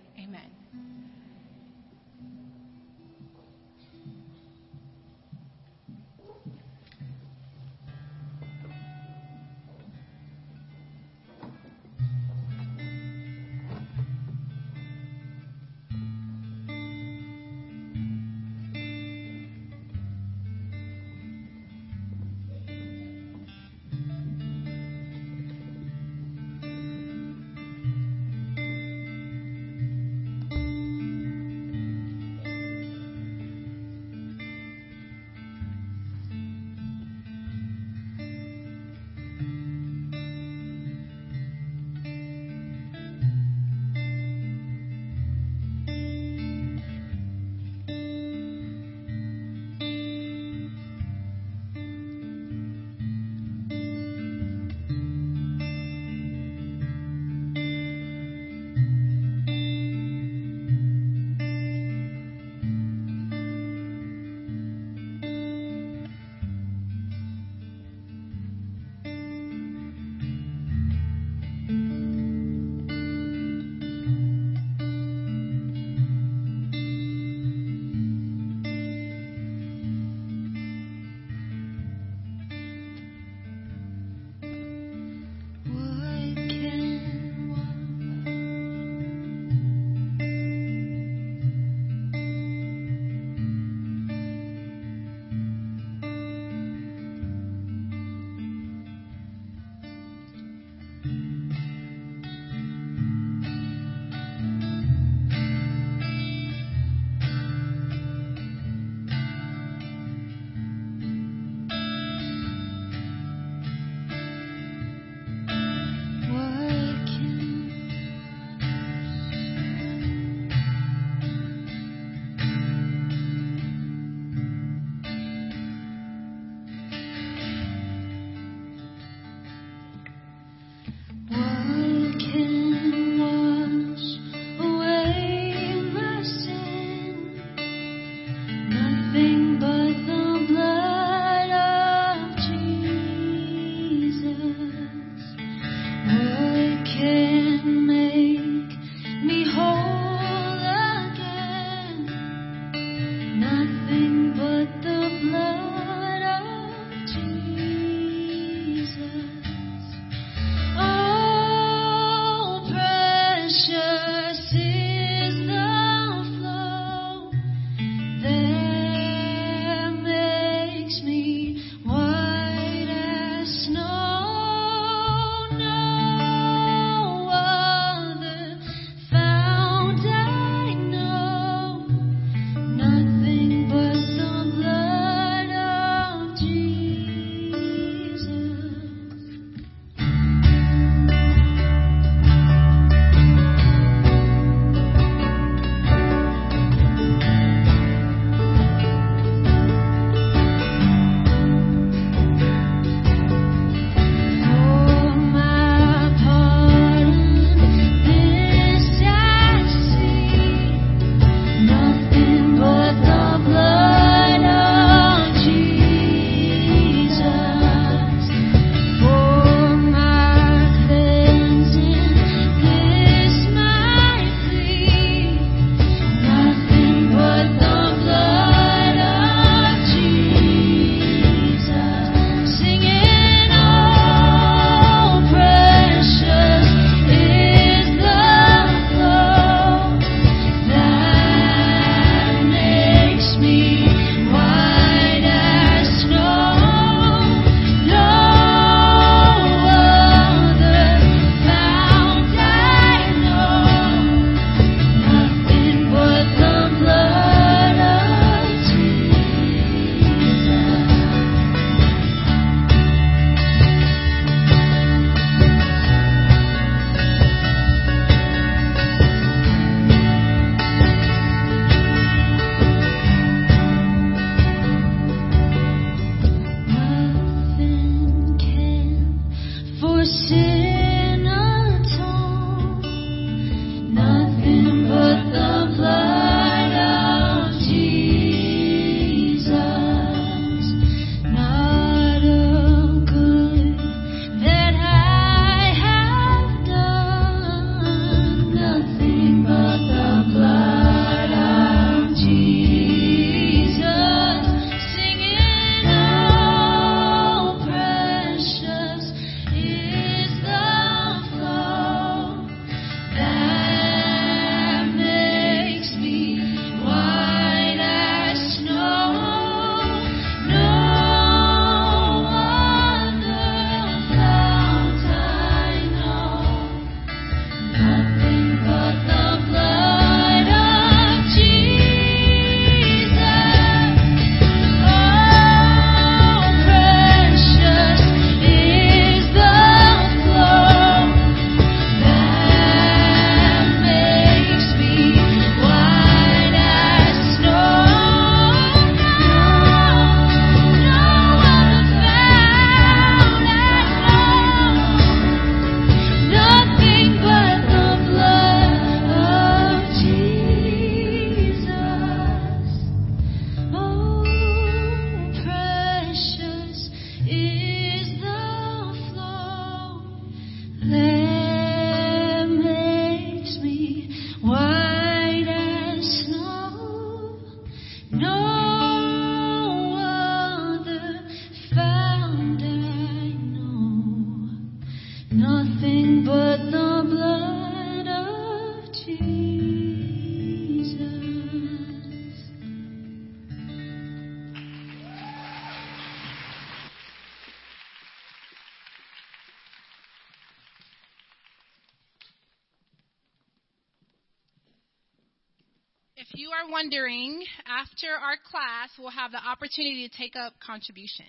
You 406.46 406.52
are 406.52 406.70
wondering, 406.70 407.42
after 407.66 408.06
our 408.06 408.36
class, 408.48 408.90
we'll 409.00 409.10
have 409.10 409.32
the 409.32 409.42
opportunity 409.44 410.08
to 410.08 410.16
take 410.16 410.36
up 410.36 410.52
contribution. 410.64 411.26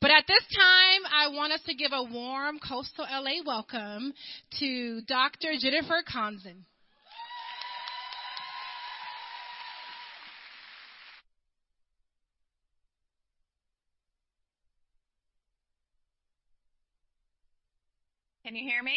But 0.00 0.12
at 0.12 0.24
this 0.28 0.42
time, 0.54 1.02
I 1.12 1.34
want 1.34 1.52
us 1.52 1.62
to 1.66 1.74
give 1.74 1.90
a 1.92 2.04
warm 2.04 2.60
Coastal 2.60 3.06
LA 3.10 3.42
welcome 3.44 4.12
to 4.60 5.00
Dr. 5.08 5.54
Jennifer 5.58 6.00
Conzen. 6.06 6.62
Can 18.44 18.54
you 18.54 18.62
hear 18.62 18.84
me? 18.84 18.96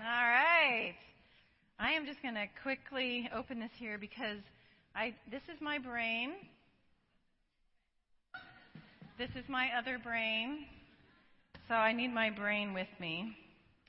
All 0.00 0.06
right. 0.06 0.94
I 1.78 1.92
am 1.92 2.06
just 2.06 2.22
going 2.22 2.34
to 2.34 2.46
quickly 2.62 3.28
open 3.36 3.60
this 3.60 3.70
here 3.78 3.98
because 3.98 4.38
I 4.94 5.14
this 5.30 5.42
is 5.52 5.60
my 5.60 5.78
brain. 5.78 6.32
This 9.18 9.30
is 9.36 9.48
my 9.48 9.68
other 9.78 9.98
brain. 9.98 10.64
So 11.68 11.74
I 11.74 11.92
need 11.92 12.12
my 12.12 12.30
brain 12.30 12.74
with 12.74 12.88
me 12.98 13.36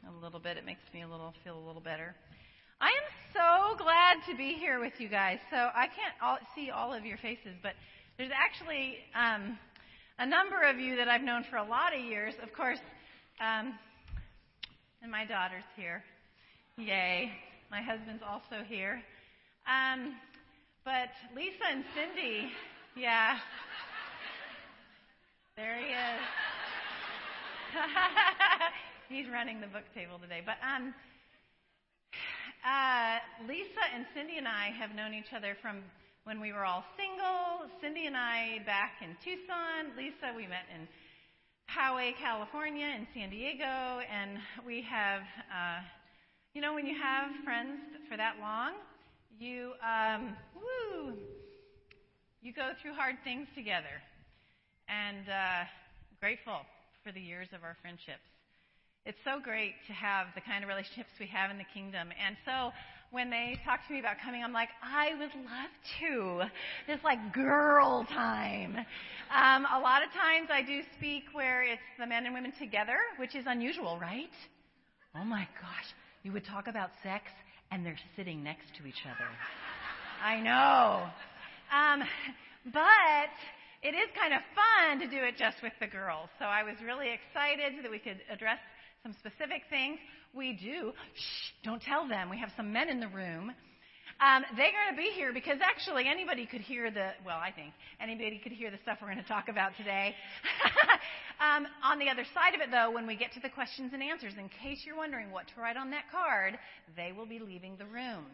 a 0.08 0.24
little 0.24 0.40
bit. 0.40 0.58
It 0.58 0.66
makes 0.66 0.82
me 0.94 1.02
a 1.02 1.08
little 1.08 1.34
feel 1.44 1.58
a 1.58 1.66
little 1.66 1.82
better. 1.82 2.16
I 2.80 2.88
am 2.88 3.08
so 3.34 3.84
glad 3.84 4.18
to 4.30 4.38
be 4.38 4.54
here 4.54 4.80
with 4.80 4.94
you 5.00 5.08
guys. 5.08 5.40
So 5.50 5.58
I 5.58 5.88
can't 5.88 6.16
all, 6.22 6.38
see 6.56 6.70
all 6.70 6.94
of 6.94 7.06
your 7.06 7.18
faces, 7.18 7.56
but 7.64 7.74
there's 8.18 8.32
actually 8.34 8.98
um, 9.16 9.58
a 10.20 10.26
number 10.26 10.64
of 10.64 10.80
you 10.80 10.96
that 10.98 11.08
I've 11.08 11.22
known 11.22 11.46
for 11.50 11.58
a 11.58 11.64
lot 11.64 11.96
of 11.96 12.04
years. 12.04 12.36
Of 12.44 12.54
course, 12.54 12.80
um, 13.40 13.74
and 15.02 15.12
my 15.12 15.26
daughter's 15.26 15.64
here. 15.76 16.04
Yay. 16.78 17.32
My 17.72 17.82
husband's 17.82 18.22
also 18.28 18.64
here. 18.68 19.02
Um, 19.66 20.14
but 20.84 21.10
Lisa 21.36 21.66
and 21.72 21.84
Cindy, 21.94 22.52
yeah. 22.96 23.38
There 25.56 25.78
he 25.78 25.92
is. 25.94 26.22
He's 29.10 29.30
running 29.32 29.62
the 29.62 29.68
book 29.68 29.84
table 29.94 30.18
today. 30.20 30.42
But 30.46 30.58
um, 30.64 30.94
uh, 32.66 33.20
Lisa 33.48 33.84
and 33.94 34.06
Cindy 34.16 34.38
and 34.38 34.48
I 34.48 34.72
have 34.80 34.96
known 34.96 35.14
each 35.14 35.34
other 35.36 35.56
from 35.62 35.84
when 36.24 36.40
we 36.40 36.54
were 36.54 36.66
all 36.66 36.84
single. 36.98 37.70
Cindy 37.82 38.06
and 38.08 38.18
I 38.18 38.60
back 38.66 39.02
in 39.02 39.16
Tucson. 39.24 39.96
Lisa, 39.98 40.34
we 40.36 40.48
met 40.48 40.66
in 40.74 40.88
Poway, 41.70 42.16
California, 42.18 42.88
and 42.88 43.08
San 43.14 43.30
Diego, 43.30 44.02
and 44.12 44.40
we 44.66 44.82
have. 44.82 45.22
Uh, 45.52 45.82
you 46.54 46.60
know, 46.60 46.74
when 46.74 46.86
you 46.86 47.00
have 47.02 47.32
friends 47.46 47.80
for 48.10 48.18
that 48.18 48.36
long, 48.42 48.74
you, 49.40 49.72
um, 49.80 50.36
woo, 50.62 51.14
you 52.42 52.54
go 52.54 52.72
through 52.82 52.94
hard 52.94 53.16
things 53.24 53.48
together. 53.56 54.02
And 54.88 55.28
uh, 55.30 55.64
grateful 56.20 56.62
for 57.04 57.12
the 57.12 57.22
years 57.22 57.48
of 57.54 57.64
our 57.64 57.78
friendships. 57.82 58.26
It's 59.06 59.18
so 59.24 59.40
great 59.42 59.74
to 59.88 59.94
have 59.94 60.28
the 60.36 60.42
kind 60.42 60.64
of 60.64 60.70
relationships 60.70 61.10
we 61.20 61.26
have 61.28 61.50
in 61.50 61.58
the 61.58 61.66
kingdom. 61.74 62.10
And 62.14 62.36
so 62.46 62.72
when 63.10 63.30
they 63.30 63.58
talk 63.66 63.86
to 63.88 63.94
me 63.94 64.00
about 64.00 64.18
coming, 64.24 64.44
I'm 64.44 64.54
like, 64.54 64.70
I 64.84 65.14
would 65.16 65.34
love 65.42 65.74
to. 66.00 66.44
This 66.88 67.00
like 67.04 67.34
girl 67.34 68.06
time. 68.06 68.78
Um, 69.34 69.66
a 69.66 69.80
lot 69.80 70.04
of 70.04 70.14
times 70.14 70.50
I 70.54 70.62
do 70.62 70.82
speak 70.98 71.24
where 71.34 71.64
it's 71.64 71.82
the 71.98 72.06
men 72.06 72.26
and 72.26 72.34
women 72.34 72.54
together, 72.60 72.98
which 73.18 73.36
is 73.36 73.46
unusual, 73.48 73.98
right? 74.00 74.30
Oh 75.16 75.26
my 75.26 75.48
gosh 75.60 75.90
you 76.24 76.32
would 76.32 76.46
talk 76.46 76.68
about 76.68 76.92
sex 77.04 77.26
and 77.72 77.86
they're 77.86 78.00
sitting 78.16 78.44
next 78.44 78.76
to 78.78 78.86
each 78.86 79.06
other. 79.06 79.30
I 80.22 80.40
know. 80.40 81.10
Um, 81.74 82.08
but 82.72 83.34
it 83.82 83.98
is 83.98 84.10
kind 84.14 84.34
of 84.34 84.42
fun 84.54 85.00
to 85.02 85.08
do 85.10 85.24
it 85.26 85.36
just 85.36 85.58
with 85.64 85.74
the 85.80 85.88
girls. 85.88 86.30
So 86.38 86.46
I 86.46 86.62
was 86.62 86.76
really 86.86 87.10
excited 87.10 87.84
that 87.84 87.90
we 87.90 87.98
could 87.98 88.22
address 88.30 88.60
some 89.02 89.14
specific 89.18 89.64
things. 89.70 89.98
We 90.36 90.54
do. 90.54 90.94
Shh, 91.16 91.66
don't 91.66 91.82
tell 91.82 92.08
them. 92.08 92.30
We 92.30 92.38
have 92.38 92.52
some 92.56 92.72
men 92.72 92.90
in 92.90 93.00
the 93.00 93.08
room. 93.08 93.52
Um, 94.22 94.46
they're 94.56 94.70
going 94.70 94.94
to 94.94 94.98
be 94.98 95.10
here 95.18 95.34
because 95.34 95.58
actually 95.66 96.06
anybody 96.06 96.46
could 96.46 96.62
hear 96.62 96.92
the, 96.92 97.18
well, 97.26 97.42
I 97.42 97.50
think 97.50 97.74
anybody 98.00 98.38
could 98.38 98.52
hear 98.52 98.70
the 98.70 98.78
stuff 98.84 99.00
we're 99.02 99.10
going 99.10 99.24
to 99.24 99.28
talk 99.28 99.50
about 99.50 99.72
today. 99.76 100.14
um, 101.42 101.66
on 101.82 101.98
the 101.98 102.10
other 102.10 102.26
side 102.38 102.54
of 102.54 102.62
it, 102.62 102.70
though, 102.70 102.92
when 102.94 103.08
we 103.08 103.16
get 103.16 103.34
to 103.34 103.40
the 103.40 103.50
questions 103.50 103.90
and 103.94 104.04
answers, 104.04 104.34
in 104.38 104.46
case 104.62 104.86
you're 104.86 104.96
wondering 104.98 105.32
what 105.32 105.48
to 105.48 105.60
write 105.60 105.78
on 105.78 105.90
that 105.90 106.06
card, 106.12 106.60
they 106.96 107.12
will 107.12 107.26
be 107.26 107.40
leaving 107.40 107.74
the 107.82 107.90
room. 107.90 108.30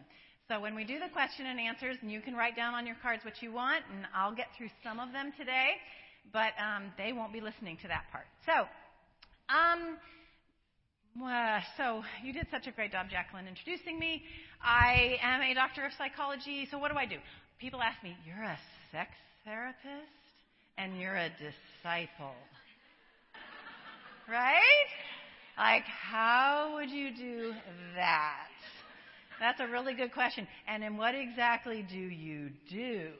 So 0.48 0.58
when 0.58 0.74
we 0.74 0.84
do 0.84 0.98
the 0.98 1.12
question 1.12 1.44
and 1.44 1.60
answers, 1.60 1.98
and 2.00 2.10
you 2.10 2.22
can 2.22 2.34
write 2.34 2.56
down 2.56 2.72
on 2.72 2.86
your 2.86 2.96
cards 3.02 3.22
what 3.22 3.42
you 3.42 3.52
want, 3.52 3.84
and 3.92 4.06
I'll 4.16 4.34
get 4.34 4.46
through 4.56 4.70
some 4.82 4.98
of 4.98 5.12
them 5.12 5.30
today, 5.36 5.72
but 6.32 6.56
um, 6.56 6.84
they 6.96 7.12
won't 7.12 7.34
be 7.34 7.42
listening 7.42 7.76
to 7.82 7.88
that 7.88 8.04
part. 8.10 8.24
So, 8.46 8.64
um, 9.52 9.98
uh, 11.22 11.60
so 11.76 12.02
you 12.24 12.32
did 12.32 12.46
such 12.50 12.66
a 12.66 12.70
great 12.72 12.92
job, 12.92 13.10
Jacqueline, 13.10 13.46
introducing 13.46 13.98
me. 13.98 14.22
I 14.64 15.18
am 15.22 15.42
a 15.42 15.52
doctor 15.52 15.84
of 15.84 15.92
psychology. 15.98 16.66
So 16.70 16.78
what 16.78 16.90
do 16.92 16.96
I 16.96 17.04
do? 17.04 17.16
People 17.60 17.82
ask 17.82 18.02
me, 18.02 18.16
"You're 18.24 18.42
a 18.42 18.58
sex 18.90 19.10
therapist 19.44 20.08
and 20.78 20.98
you're 20.98 21.16
a 21.16 21.28
disciple, 21.28 22.36
right? 24.30 24.88
Like, 25.58 25.84
how 25.84 26.72
would 26.76 26.88
you 26.88 27.14
do 27.14 27.52
that?" 27.96 28.48
That's 29.40 29.60
a 29.60 29.68
really 29.68 29.94
good 29.94 30.12
question. 30.12 30.46
And 30.66 30.82
then 30.82 30.96
what 30.96 31.14
exactly 31.14 31.86
do 31.88 31.98
you 31.98 32.50
do? 32.68 33.10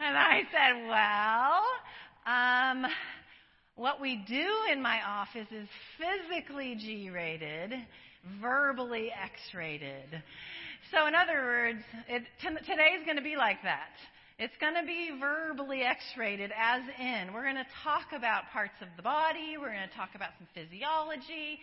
And 0.00 0.16
I 0.16 0.42
said, 0.50 0.88
well, 0.88 1.62
um, 2.26 2.90
what 3.76 4.00
we 4.00 4.16
do 4.26 4.48
in 4.72 4.82
my 4.82 5.00
office 5.06 5.46
is 5.52 5.68
physically 5.96 6.74
G 6.74 7.10
rated, 7.10 7.72
verbally 8.40 9.10
X 9.12 9.32
rated. 9.54 10.22
So, 10.90 11.06
in 11.06 11.14
other 11.14 11.40
words, 11.40 11.82
it, 12.08 12.24
t- 12.40 12.48
today 12.48 12.98
is 12.98 13.04
going 13.04 13.16
to 13.16 13.22
be 13.22 13.36
like 13.36 13.62
that. 13.62 13.94
It's 14.38 14.56
going 14.60 14.74
to 14.74 14.84
be 14.84 15.10
verbally 15.20 15.82
X 15.82 16.02
rated, 16.18 16.50
as 16.50 16.82
in, 16.98 17.32
we're 17.32 17.44
going 17.44 17.54
to 17.54 17.66
talk 17.84 18.10
about 18.16 18.50
parts 18.52 18.74
of 18.82 18.88
the 18.96 19.02
body, 19.02 19.56
we're 19.56 19.70
going 19.70 19.88
to 19.88 19.96
talk 19.96 20.10
about 20.16 20.30
some 20.38 20.48
physiology. 20.52 21.60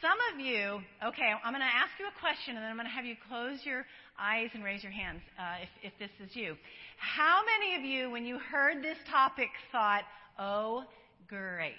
Some 0.00 0.18
of 0.32 0.40
you, 0.40 0.80
okay, 1.04 1.30
I'm 1.44 1.52
going 1.52 1.62
to 1.62 1.76
ask 1.76 1.92
you 1.98 2.06
a 2.06 2.20
question 2.20 2.56
and 2.56 2.62
then 2.62 2.70
I'm 2.70 2.76
going 2.76 2.88
to 2.88 2.92
have 2.92 3.04
you 3.04 3.14
close 3.28 3.60
your 3.64 3.84
eyes 4.18 4.50
and 4.54 4.64
raise 4.64 4.82
your 4.82 4.92
hands 4.92 5.20
uh, 5.38 5.62
if, 5.82 5.92
if 5.92 5.98
this 5.98 6.10
is 6.24 6.34
you. 6.34 6.56
How 6.98 7.42
many 7.44 7.76
of 7.76 7.84
you, 7.84 8.10
when 8.10 8.24
you 8.24 8.38
heard 8.38 8.82
this 8.82 8.98
topic, 9.10 9.48
thought, 9.70 10.02
oh, 10.38 10.84
Great. 11.32 11.72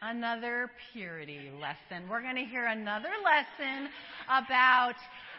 Another 0.00 0.70
purity 0.92 1.50
lesson. 1.60 2.08
We're 2.08 2.22
going 2.22 2.36
to 2.36 2.44
hear 2.44 2.64
another 2.64 3.12
lesson 3.22 3.90
about 4.24 4.94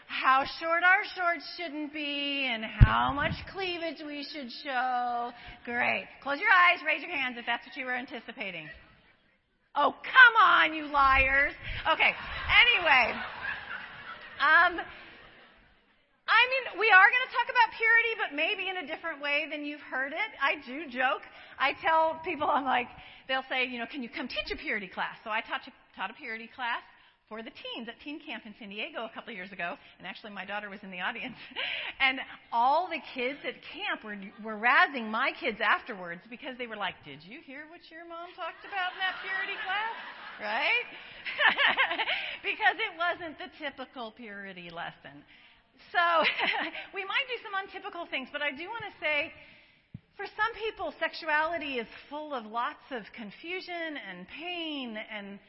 how 0.05 0.45
short 0.59 0.83
our 0.83 1.01
shorts 1.15 1.43
shouldn't 1.57 1.91
be 1.91 2.47
and 2.53 2.63
how 2.63 3.11
much 3.11 3.31
cleavage 3.51 3.97
we 4.05 4.23
should 4.31 4.51
show. 4.63 5.31
Great. 5.65 6.05
Close 6.21 6.37
your 6.39 6.51
eyes, 6.51 6.85
raise 6.85 7.01
your 7.01 7.09
hands 7.09 7.37
if 7.39 7.47
that's 7.47 7.65
what 7.65 7.75
you 7.75 7.85
were 7.85 7.95
anticipating. 7.95 8.69
Oh, 9.75 9.95
come 10.03 10.36
on, 10.36 10.73
you 10.73 10.91
liars. 10.91 11.53
Okay. 11.88 12.12
Anyway, 12.12 13.15
um, 14.43 14.75
I 16.27 16.41
mean, 16.51 16.79
we 16.79 16.91
are 16.91 17.07
going 17.07 17.25
to 17.27 17.31
talk 17.31 17.47
about 17.47 17.67
purity, 17.79 18.13
but 18.19 18.36
maybe 18.36 18.67
in 18.67 18.84
a 18.84 18.86
different 18.88 19.21
way 19.23 19.47
than 19.49 19.63
you've 19.63 19.84
heard 19.88 20.12
it. 20.12 20.29
I 20.43 20.60
do 20.67 20.91
joke. 20.91 21.23
I 21.57 21.71
tell 21.79 22.19
people, 22.25 22.51
I'm 22.51 22.65
like, 22.65 22.88
they'll 23.29 23.47
say, 23.47 23.63
you 23.65 23.79
know, 23.79 23.88
can 23.88 24.03
you 24.03 24.10
come 24.10 24.27
teach 24.27 24.51
a 24.51 24.57
purity 24.60 24.88
class? 24.88 25.15
So 25.23 25.29
I 25.29 25.39
taught, 25.39 25.62
taught 25.95 26.12
a 26.12 26.17
purity 26.19 26.49
class 26.53 26.84
for 27.32 27.39
the 27.39 27.56
teens 27.63 27.88
at 27.88 27.96
Teen 28.04 28.20
Camp 28.20 28.44
in 28.44 28.52
San 28.60 28.67
Diego 28.67 29.08
a 29.08 29.12
couple 29.15 29.32
of 29.32 29.39
years 29.39 29.56
ago, 29.56 29.80
and 29.96 30.04
actually 30.04 30.36
my 30.36 30.44
daughter 30.44 30.67
was 30.67 30.84
in 30.84 30.91
the 30.91 31.00
audience. 31.00 31.39
and 32.04 32.20
all 32.52 32.91
the 32.91 33.00
kids 33.15 33.39
at 33.48 33.56
camp 33.72 34.04
were, 34.04 34.20
were 34.44 34.60
razzing 34.60 35.08
my 35.08 35.32
kids 35.39 35.63
afterwards 35.63 36.20
because 36.28 36.60
they 36.60 36.67
were 36.67 36.76
like, 36.76 37.00
Did 37.08 37.24
you 37.24 37.39
hear 37.48 37.72
what 37.72 37.88
your 37.88 38.04
mom 38.04 38.36
talked 38.36 38.67
about 38.67 38.91
in 38.91 39.00
that 39.00 39.15
purity 39.24 39.56
class? 39.63 39.96
Right? 40.44 40.88
because 42.52 42.76
it 42.76 43.00
wasn't 43.00 43.39
the 43.39 43.48
typical 43.63 44.12
purity 44.12 44.67
lesson. 44.67 45.24
So 45.96 46.04
we 46.98 47.08
might 47.08 47.26
do 47.32 47.39
some 47.48 47.56
untypical 47.56 48.12
things, 48.12 48.28
but 48.36 48.44
I 48.44 48.52
do 48.52 48.67
want 48.67 48.84
to 48.91 48.96
say 49.00 49.32
for 50.20 50.28
some 50.28 50.52
people, 50.60 50.91
sexuality 51.00 51.80
is 51.80 51.88
full 52.12 52.36
of 52.36 52.44
lots 52.44 52.84
of 52.91 53.08
confusion 53.15 53.96
and 53.96 54.28
pain 54.28 55.00
and, 55.00 55.39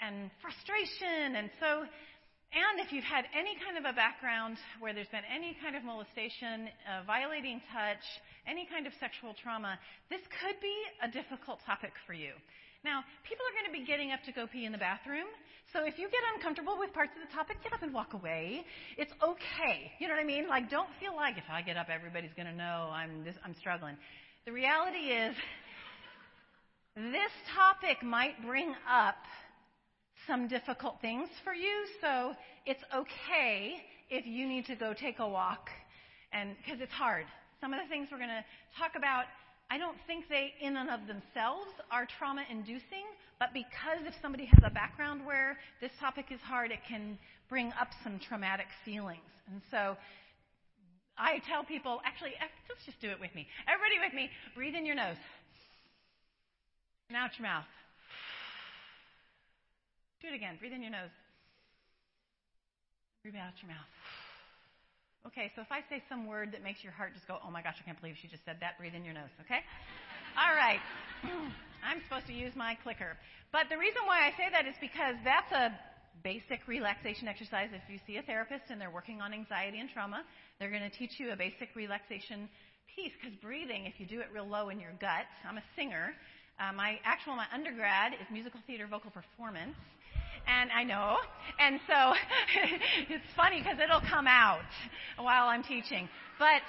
and 0.00 0.30
frustration. 0.40 1.36
And 1.36 1.50
so 1.60 1.84
And 2.50 2.82
if 2.82 2.90
you've 2.90 3.06
had 3.06 3.30
any 3.30 3.54
kind 3.62 3.78
of 3.78 3.86
a 3.86 3.94
background 3.94 4.58
where 4.82 4.90
there's 4.90 5.10
been 5.14 5.22
any 5.30 5.54
kind 5.62 5.78
of 5.78 5.86
molestation, 5.86 6.66
uh, 6.82 7.06
violating 7.06 7.62
touch, 7.70 8.02
any 8.42 8.66
kind 8.66 8.90
of 8.90 8.92
sexual 8.98 9.38
trauma, 9.38 9.78
this 10.10 10.18
could 10.42 10.58
be 10.58 10.74
a 10.98 11.06
difficult 11.06 11.62
topic 11.62 11.94
for 12.10 12.12
you. 12.12 12.34
Now, 12.82 13.06
people 13.22 13.46
are 13.46 13.54
going 13.54 13.70
to 13.70 13.76
be 13.78 13.86
getting 13.86 14.10
up 14.10 14.26
to 14.26 14.32
go 14.34 14.50
pee 14.50 14.66
in 14.66 14.74
the 14.74 14.82
bathroom. 14.82 15.30
So 15.70 15.86
if 15.86 15.94
you 15.94 16.10
get 16.10 16.26
uncomfortable 16.34 16.74
with 16.74 16.90
parts 16.90 17.14
of 17.14 17.22
the 17.22 17.30
topic, 17.30 17.62
get 17.62 17.70
up 17.70 17.86
and 17.86 17.94
walk 17.94 18.18
away. 18.18 18.66
It's 18.98 19.14
okay. 19.22 19.94
You 20.02 20.10
know 20.10 20.18
what 20.18 20.24
I 20.24 20.26
mean? 20.26 20.50
Like, 20.50 20.66
don't 20.74 20.90
feel 20.98 21.14
like 21.14 21.38
if 21.38 21.46
I 21.46 21.62
get 21.62 21.76
up, 21.78 21.86
everybody's 21.86 22.34
going 22.34 22.50
to 22.50 22.56
know 22.56 22.90
I'm 22.90 23.22
this, 23.22 23.38
I'm 23.46 23.54
struggling. 23.54 23.94
The 24.42 24.50
reality 24.50 25.14
is, 25.14 25.38
this 26.98 27.30
topic 27.54 28.02
might 28.02 28.42
bring 28.42 28.74
up 28.90 29.22
some 30.26 30.48
difficult 30.48 30.96
things 31.00 31.28
for 31.44 31.52
you, 31.52 31.86
so 32.00 32.34
it's 32.66 32.82
okay 32.94 33.76
if 34.10 34.26
you 34.26 34.46
need 34.46 34.66
to 34.66 34.74
go 34.74 34.92
take 34.92 35.18
a 35.18 35.28
walk, 35.28 35.70
and 36.32 36.56
because 36.58 36.80
it's 36.80 36.92
hard. 36.92 37.24
Some 37.60 37.72
of 37.72 37.80
the 37.82 37.88
things 37.88 38.08
we're 38.10 38.18
going 38.18 38.28
to 38.28 38.44
talk 38.78 38.92
about, 38.96 39.24
I 39.70 39.78
don't 39.78 39.96
think 40.06 40.28
they, 40.28 40.54
in 40.60 40.76
and 40.76 40.90
of 40.90 41.00
themselves, 41.06 41.70
are 41.90 42.06
trauma 42.18 42.44
inducing, 42.50 43.06
but 43.38 43.52
because 43.52 44.04
if 44.06 44.14
somebody 44.20 44.46
has 44.46 44.60
a 44.64 44.70
background 44.70 45.24
where 45.24 45.58
this 45.80 45.92
topic 46.00 46.26
is 46.30 46.40
hard, 46.40 46.70
it 46.70 46.80
can 46.88 47.18
bring 47.48 47.72
up 47.80 47.88
some 48.02 48.18
traumatic 48.18 48.66
feelings. 48.84 49.30
And 49.50 49.60
so 49.70 49.96
I 51.16 51.40
tell 51.46 51.64
people, 51.64 52.00
actually, 52.04 52.30
eh, 52.40 52.48
let's 52.68 52.84
just 52.84 53.00
do 53.00 53.10
it 53.10 53.20
with 53.20 53.34
me. 53.34 53.46
Everybody 53.68 54.00
with 54.04 54.14
me, 54.14 54.30
breathe 54.54 54.74
in 54.74 54.86
your 54.86 54.96
nose. 54.96 55.20
And 57.08 57.16
out 57.16 57.30
your 57.38 57.46
mouth. 57.46 57.64
Do 60.20 60.28
it 60.28 60.34
again. 60.34 60.56
Breathe 60.60 60.72
in 60.72 60.82
your 60.82 60.92
nose. 60.92 61.12
Breathe 63.22 63.36
out 63.36 63.56
your 63.60 63.72
mouth. 63.72 63.88
Okay, 65.26 65.52
so 65.56 65.60
if 65.60 65.68
I 65.72 65.80
say 65.88 66.02
some 66.08 66.26
word 66.26 66.52
that 66.52 66.64
makes 66.64 66.82
your 66.84 66.92
heart 66.92 67.12
just 67.12 67.28
go, 67.28 67.36
oh 67.44 67.50
my 67.50 67.60
gosh, 67.60 67.76
I 67.80 67.84
can't 67.84 68.00
believe 68.00 68.16
she 68.20 68.28
just 68.28 68.44
said 68.44 68.56
that, 68.60 68.78
breathe 68.78 68.94
in 68.94 69.04
your 69.04 69.12
nose, 69.12 69.28
okay? 69.44 69.60
All 70.40 70.56
right. 70.56 70.80
I'm 71.84 72.00
supposed 72.08 72.26
to 72.28 72.32
use 72.32 72.56
my 72.56 72.76
clicker. 72.82 73.16
But 73.52 73.68
the 73.68 73.76
reason 73.76 74.04
why 74.04 74.24
I 74.24 74.30
say 74.36 74.48
that 74.52 74.64
is 74.64 74.76
because 74.80 75.16
that's 75.24 75.52
a 75.52 75.72
basic 76.22 76.64
relaxation 76.68 77.28
exercise. 77.28 77.68
If 77.72 77.84
you 77.88 77.98
see 78.06 78.16
a 78.16 78.22
therapist 78.22 78.68
and 78.68 78.80
they're 78.80 78.92
working 78.92 79.20
on 79.20 79.32
anxiety 79.32 79.80
and 79.80 79.88
trauma, 79.88 80.24
they're 80.58 80.70
going 80.70 80.84
to 80.84 80.92
teach 80.92 81.20
you 81.20 81.32
a 81.32 81.36
basic 81.36 81.72
relaxation 81.76 82.48
piece 82.96 83.12
because 83.20 83.36
breathing, 83.40 83.86
if 83.86 84.00
you 84.00 84.06
do 84.06 84.20
it 84.20 84.28
real 84.32 84.48
low 84.48 84.68
in 84.68 84.80
your 84.80 84.92
gut, 85.00 85.24
I'm 85.48 85.56
a 85.56 85.64
singer. 85.76 86.12
Uh, 86.60 86.72
my 86.72 87.00
actual, 87.04 87.36
my 87.36 87.46
undergrad 87.52 88.12
is 88.12 88.26
musical 88.30 88.60
theater 88.66 88.86
vocal 88.86 89.10
performance. 89.10 89.76
And 90.46 90.70
I 90.72 90.84
know. 90.84 91.16
And 91.58 91.80
so 91.86 91.94
it's 93.08 93.24
funny 93.36 93.62
because 93.62 93.78
it'll 93.82 94.06
come 94.08 94.26
out 94.26 94.60
while 95.18 95.48
I'm 95.48 95.62
teaching. 95.62 96.08
But, 96.38 96.62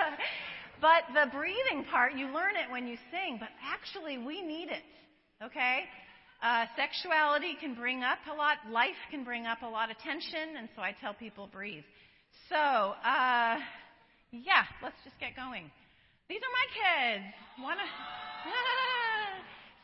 but 0.80 1.04
the 1.14 1.30
breathing 1.36 1.84
part, 1.90 2.14
you 2.14 2.26
learn 2.26 2.56
it 2.56 2.70
when 2.70 2.86
you 2.86 2.96
sing, 3.10 3.38
but 3.40 3.48
actually 3.62 4.18
we 4.18 4.42
need 4.42 4.68
it. 4.68 4.82
Okay? 5.42 5.84
Uh, 6.42 6.66
sexuality 6.76 7.56
can 7.60 7.74
bring 7.74 8.02
up 8.02 8.18
a 8.30 8.34
lot, 8.34 8.56
life 8.70 8.96
can 9.10 9.24
bring 9.24 9.46
up 9.46 9.62
a 9.62 9.66
lot 9.66 9.90
of 9.90 9.98
tension, 9.98 10.56
and 10.58 10.68
so 10.74 10.82
I 10.82 10.94
tell 11.00 11.12
people 11.12 11.48
breathe. 11.52 11.84
So, 12.48 12.56
uh, 12.56 13.58
yeah, 14.32 14.64
let's 14.82 14.96
just 15.04 15.20
get 15.20 15.36
going. 15.36 15.70
These 16.28 16.40
are 16.40 16.54
my 16.54 16.66
kids. 16.72 17.24
Wanna? 17.60 17.82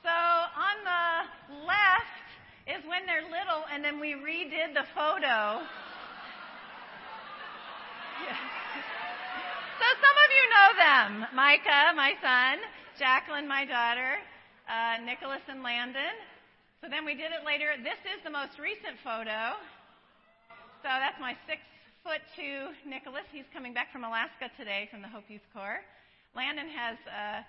so 0.02 0.10
on 0.10 0.84
the 0.84 1.24
left 1.66 2.25
is 2.66 2.82
when 2.86 3.06
they're 3.06 3.22
little, 3.22 3.62
and 3.70 3.82
then 3.82 4.02
we 4.02 4.18
redid 4.18 4.74
the 4.74 4.86
photo. 4.94 5.62
So 9.76 9.84
some 10.00 10.16
of 10.24 10.28
you 10.32 10.44
know 10.56 10.70
them. 10.80 11.10
Micah, 11.36 11.92
my 11.94 12.16
son, 12.24 12.64
Jacqueline, 12.98 13.46
my 13.46 13.68
daughter, 13.68 14.16
uh, 14.64 15.04
Nicholas 15.04 15.44
and 15.52 15.62
Landon. 15.62 16.16
So 16.80 16.88
then 16.88 17.04
we 17.04 17.12
did 17.12 17.28
it 17.28 17.44
later. 17.44 17.76
This 17.84 18.00
is 18.08 18.24
the 18.24 18.32
most 18.32 18.56
recent 18.56 18.96
photo. 19.04 19.52
So 20.80 20.88
that's 20.88 21.20
my 21.20 21.36
six 21.44 21.60
foot 22.00 22.24
two 22.32 22.72
Nicholas. 22.88 23.28
He's 23.30 23.44
coming 23.52 23.76
back 23.76 23.92
from 23.92 24.02
Alaska 24.02 24.48
today 24.56 24.88
from 24.88 25.04
the 25.04 25.12
Hope 25.12 25.28
Youth 25.28 25.44
Corps. 25.52 25.84
Landon 26.32 26.72
has 26.72 26.96
uh, 27.04 27.44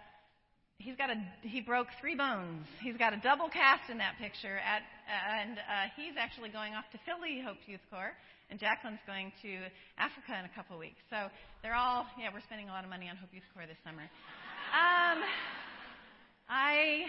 he's 0.80 0.96
got 0.96 1.10
a 1.10 1.18
he 1.42 1.62
broke 1.62 1.88
three 2.00 2.16
bones. 2.16 2.66
He's 2.82 2.98
got 2.98 3.14
a 3.14 3.18
double 3.18 3.50
cast 3.50 3.90
in 3.90 3.98
that 3.98 4.18
picture 4.20 4.58
at 4.60 4.84
and 5.08 5.58
uh, 5.58 5.90
he's 5.96 6.14
actually 6.18 6.50
going 6.50 6.74
off 6.74 6.86
to 6.92 7.00
Philly 7.06 7.42
Hope 7.44 7.58
Youth 7.66 7.84
Corps, 7.90 8.14
and 8.50 8.60
Jacqueline's 8.60 9.02
going 9.08 9.32
to 9.42 9.68
Africa 9.98 10.38
in 10.38 10.46
a 10.46 10.54
couple 10.54 10.76
of 10.76 10.80
weeks. 10.80 11.02
So 11.10 11.30
they're 11.64 11.76
all 11.76 12.06
yeah 12.20 12.30
we're 12.34 12.46
spending 12.46 12.70
a 12.70 12.72
lot 12.72 12.84
of 12.84 12.90
money 12.90 13.10
on 13.10 13.18
Hope 13.18 13.34
Youth 13.34 13.48
Corps 13.54 13.68
this 13.68 13.80
summer. 13.84 14.06
Um, 14.72 15.24
I 16.50 17.06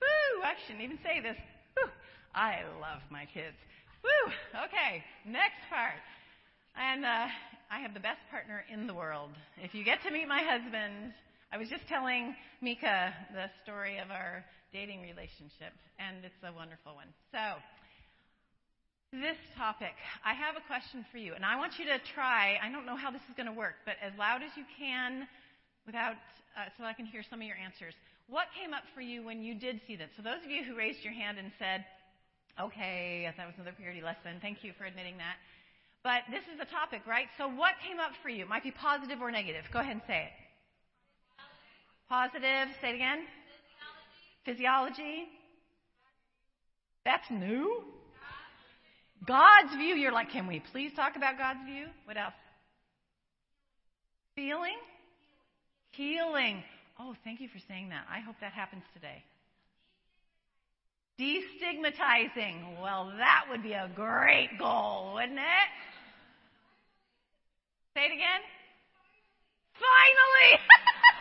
woo 0.00 0.42
I 0.44 0.54
shouldn't 0.66 0.84
even 0.84 0.98
say 1.02 1.20
this. 1.20 1.36
Woo, 1.76 1.90
I 2.34 2.62
love 2.80 3.02
my 3.10 3.24
kids. 3.32 3.56
Woo 4.04 4.32
okay 4.68 5.02
next 5.24 5.64
part. 5.70 6.00
And 6.76 7.06
uh, 7.06 7.26
I 7.70 7.80
have 7.80 7.94
the 7.94 8.04
best 8.04 8.20
partner 8.30 8.62
in 8.70 8.86
the 8.86 8.92
world. 8.92 9.30
If 9.56 9.74
you 9.74 9.82
get 9.82 10.02
to 10.02 10.10
meet 10.10 10.28
my 10.28 10.42
husband, 10.42 11.14
I 11.56 11.58
was 11.58 11.72
just 11.72 11.88
telling 11.88 12.36
Mika 12.60 13.16
the 13.32 13.48
story 13.64 13.96
of 13.96 14.12
our 14.12 14.44
dating 14.76 15.00
relationship, 15.00 15.72
and 15.96 16.20
it's 16.20 16.36
a 16.44 16.52
wonderful 16.52 16.92
one. 16.92 17.08
So, 17.32 17.56
this 19.08 19.40
topic, 19.56 19.96
I 20.20 20.36
have 20.36 20.60
a 20.60 20.64
question 20.68 21.00
for 21.08 21.16
you, 21.16 21.32
and 21.32 21.48
I 21.48 21.56
want 21.56 21.80
you 21.80 21.88
to 21.88 21.96
try. 22.12 22.60
I 22.60 22.68
don't 22.68 22.84
know 22.84 22.92
how 22.92 23.08
this 23.08 23.24
is 23.24 23.32
going 23.40 23.48
to 23.48 23.56
work, 23.56 23.80
but 23.88 23.96
as 24.04 24.12
loud 24.20 24.44
as 24.44 24.52
you 24.52 24.68
can, 24.76 25.24
without 25.88 26.20
uh, 26.60 26.68
so 26.76 26.84
I 26.84 26.92
can 26.92 27.08
hear 27.08 27.24
some 27.24 27.40
of 27.40 27.48
your 27.48 27.56
answers. 27.56 27.96
What 28.28 28.52
came 28.52 28.76
up 28.76 28.84
for 28.92 29.00
you 29.00 29.24
when 29.24 29.40
you 29.40 29.56
did 29.56 29.80
see 29.88 29.96
this? 29.96 30.12
So, 30.12 30.20
those 30.20 30.44
of 30.44 30.52
you 30.52 30.60
who 30.60 30.76
raised 30.76 31.00
your 31.00 31.16
hand 31.16 31.40
and 31.40 31.48
said, 31.56 31.88
"Okay, 32.60 33.32
that 33.32 33.46
was 33.48 33.56
another 33.56 33.72
purity 33.72 34.04
lesson," 34.04 34.44
thank 34.44 34.60
you 34.60 34.76
for 34.76 34.84
admitting 34.84 35.16
that. 35.24 35.40
But 36.04 36.28
this 36.28 36.44
is 36.52 36.60
the 36.60 36.68
topic, 36.68 37.00
right? 37.08 37.32
So, 37.40 37.48
what 37.48 37.80
came 37.80 37.96
up 37.96 38.12
for 38.20 38.28
you? 38.28 38.44
It 38.44 38.52
might 38.52 38.60
be 38.62 38.76
positive 38.76 39.24
or 39.24 39.32
negative. 39.32 39.64
Go 39.72 39.80
ahead 39.80 39.96
and 39.96 40.04
say 40.04 40.28
it. 40.28 40.45
Positive. 42.08 42.68
Say 42.80 42.90
it 42.90 42.94
again. 42.94 43.18
Physiology. 44.44 45.24
That's 47.04 47.28
new? 47.30 47.82
God's 49.26 49.74
view. 49.76 49.96
You're 49.96 50.12
like, 50.12 50.30
can 50.30 50.46
we 50.46 50.62
please 50.72 50.92
talk 50.94 51.16
about 51.16 51.38
God's 51.38 51.60
view? 51.66 51.86
What 52.04 52.16
else? 52.16 52.34
Feeling? 54.36 54.76
Healing. 55.92 56.62
Oh, 57.00 57.14
thank 57.24 57.40
you 57.40 57.48
for 57.48 57.58
saying 57.68 57.88
that. 57.88 58.04
I 58.10 58.20
hope 58.20 58.36
that 58.40 58.52
happens 58.52 58.82
today. 58.94 59.24
Destigmatizing. 61.18 62.80
Well, 62.82 63.12
that 63.16 63.46
would 63.50 63.62
be 63.62 63.72
a 63.72 63.90
great 63.94 64.50
goal, 64.58 65.14
wouldn't 65.14 65.38
it? 65.38 65.68
Say 67.94 68.02
it 68.02 68.12
again. 68.12 68.42
Finally! 69.74 70.60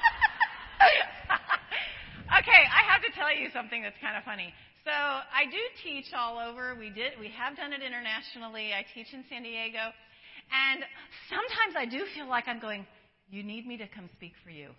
okay, 2.40 2.62
I 2.68 2.82
have 2.92 3.02
to 3.04 3.12
tell 3.16 3.32
you 3.34 3.50
something 3.54 3.82
that's 3.82 3.98
kind 4.02 4.18
of 4.18 4.24
funny. 4.24 4.54
So 4.86 4.94
I 4.94 5.50
do 5.50 5.62
teach 5.82 6.14
all 6.14 6.38
over. 6.38 6.76
We 6.78 6.90
did, 6.94 7.18
we 7.20 7.34
have 7.34 7.58
done 7.58 7.74
it 7.74 7.82
internationally. 7.82 8.70
I 8.74 8.86
teach 8.94 9.10
in 9.14 9.26
San 9.30 9.42
Diego, 9.42 9.90
and 10.54 10.86
sometimes 11.26 11.74
I 11.74 11.86
do 11.90 12.06
feel 12.14 12.30
like 12.30 12.48
I'm 12.48 12.60
going. 12.60 12.86
You 13.32 13.42
need 13.42 13.66
me 13.66 13.78
to 13.78 13.88
come 13.90 14.10
speak 14.14 14.34
for 14.44 14.52
you. 14.52 14.70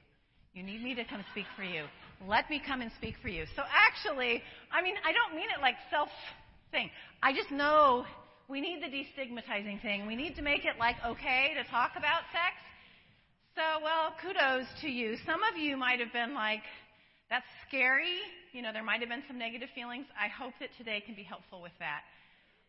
You 0.55 0.63
need 0.63 0.83
me 0.83 0.95
to 0.95 1.05
come 1.05 1.25
speak 1.33 1.47
for 1.57 1.65
you. 1.65 1.85
Let 2.25 2.49
me 2.49 2.63
come 2.65 2.81
and 2.81 2.91
speak 2.97 3.17
for 3.21 3.29
you. 3.29 3.45
So 3.57 3.63
actually, 3.67 4.41
I 4.73 4.81
mean, 4.81 4.95
I 5.05 5.13
don't 5.13 5.35
mean 5.35 5.51
it 5.51 5.61
like 5.61 5.75
self 5.91 6.09
thing. 6.71 6.89
I 7.23 7.35
just 7.35 7.51
know 7.51 8.07
we 8.49 8.61
need 8.61 8.81
the 8.81 8.89
destigmatizing 8.89 9.83
thing. 9.83 10.07
We 10.07 10.15
need 10.15 10.37
to 10.37 10.43
make 10.43 10.65
it 10.65 10.79
like 10.79 10.97
okay 11.05 11.53
to 11.59 11.69
talk 11.69 11.93
about 11.99 12.23
sex. 12.31 12.55
So, 13.57 13.81
well, 13.83 14.13
kudos 14.21 14.69
to 14.83 14.89
you. 14.91 15.17
Some 15.25 15.41
of 15.43 15.57
you 15.57 15.79
might 15.79 15.99
have 16.01 16.13
been 16.13 16.35
like, 16.35 16.61
that's 17.31 17.47
scary. 17.67 18.21
You 18.53 18.61
know, 18.61 18.71
there 18.71 18.85
might 18.85 19.01
have 19.01 19.09
been 19.09 19.23
some 19.27 19.39
negative 19.39 19.71
feelings. 19.75 20.05
I 20.13 20.29
hope 20.29 20.53
that 20.61 20.69
today 20.77 21.01
can 21.01 21.15
be 21.15 21.23
helpful 21.23 21.63
with 21.63 21.73
that. 21.79 22.05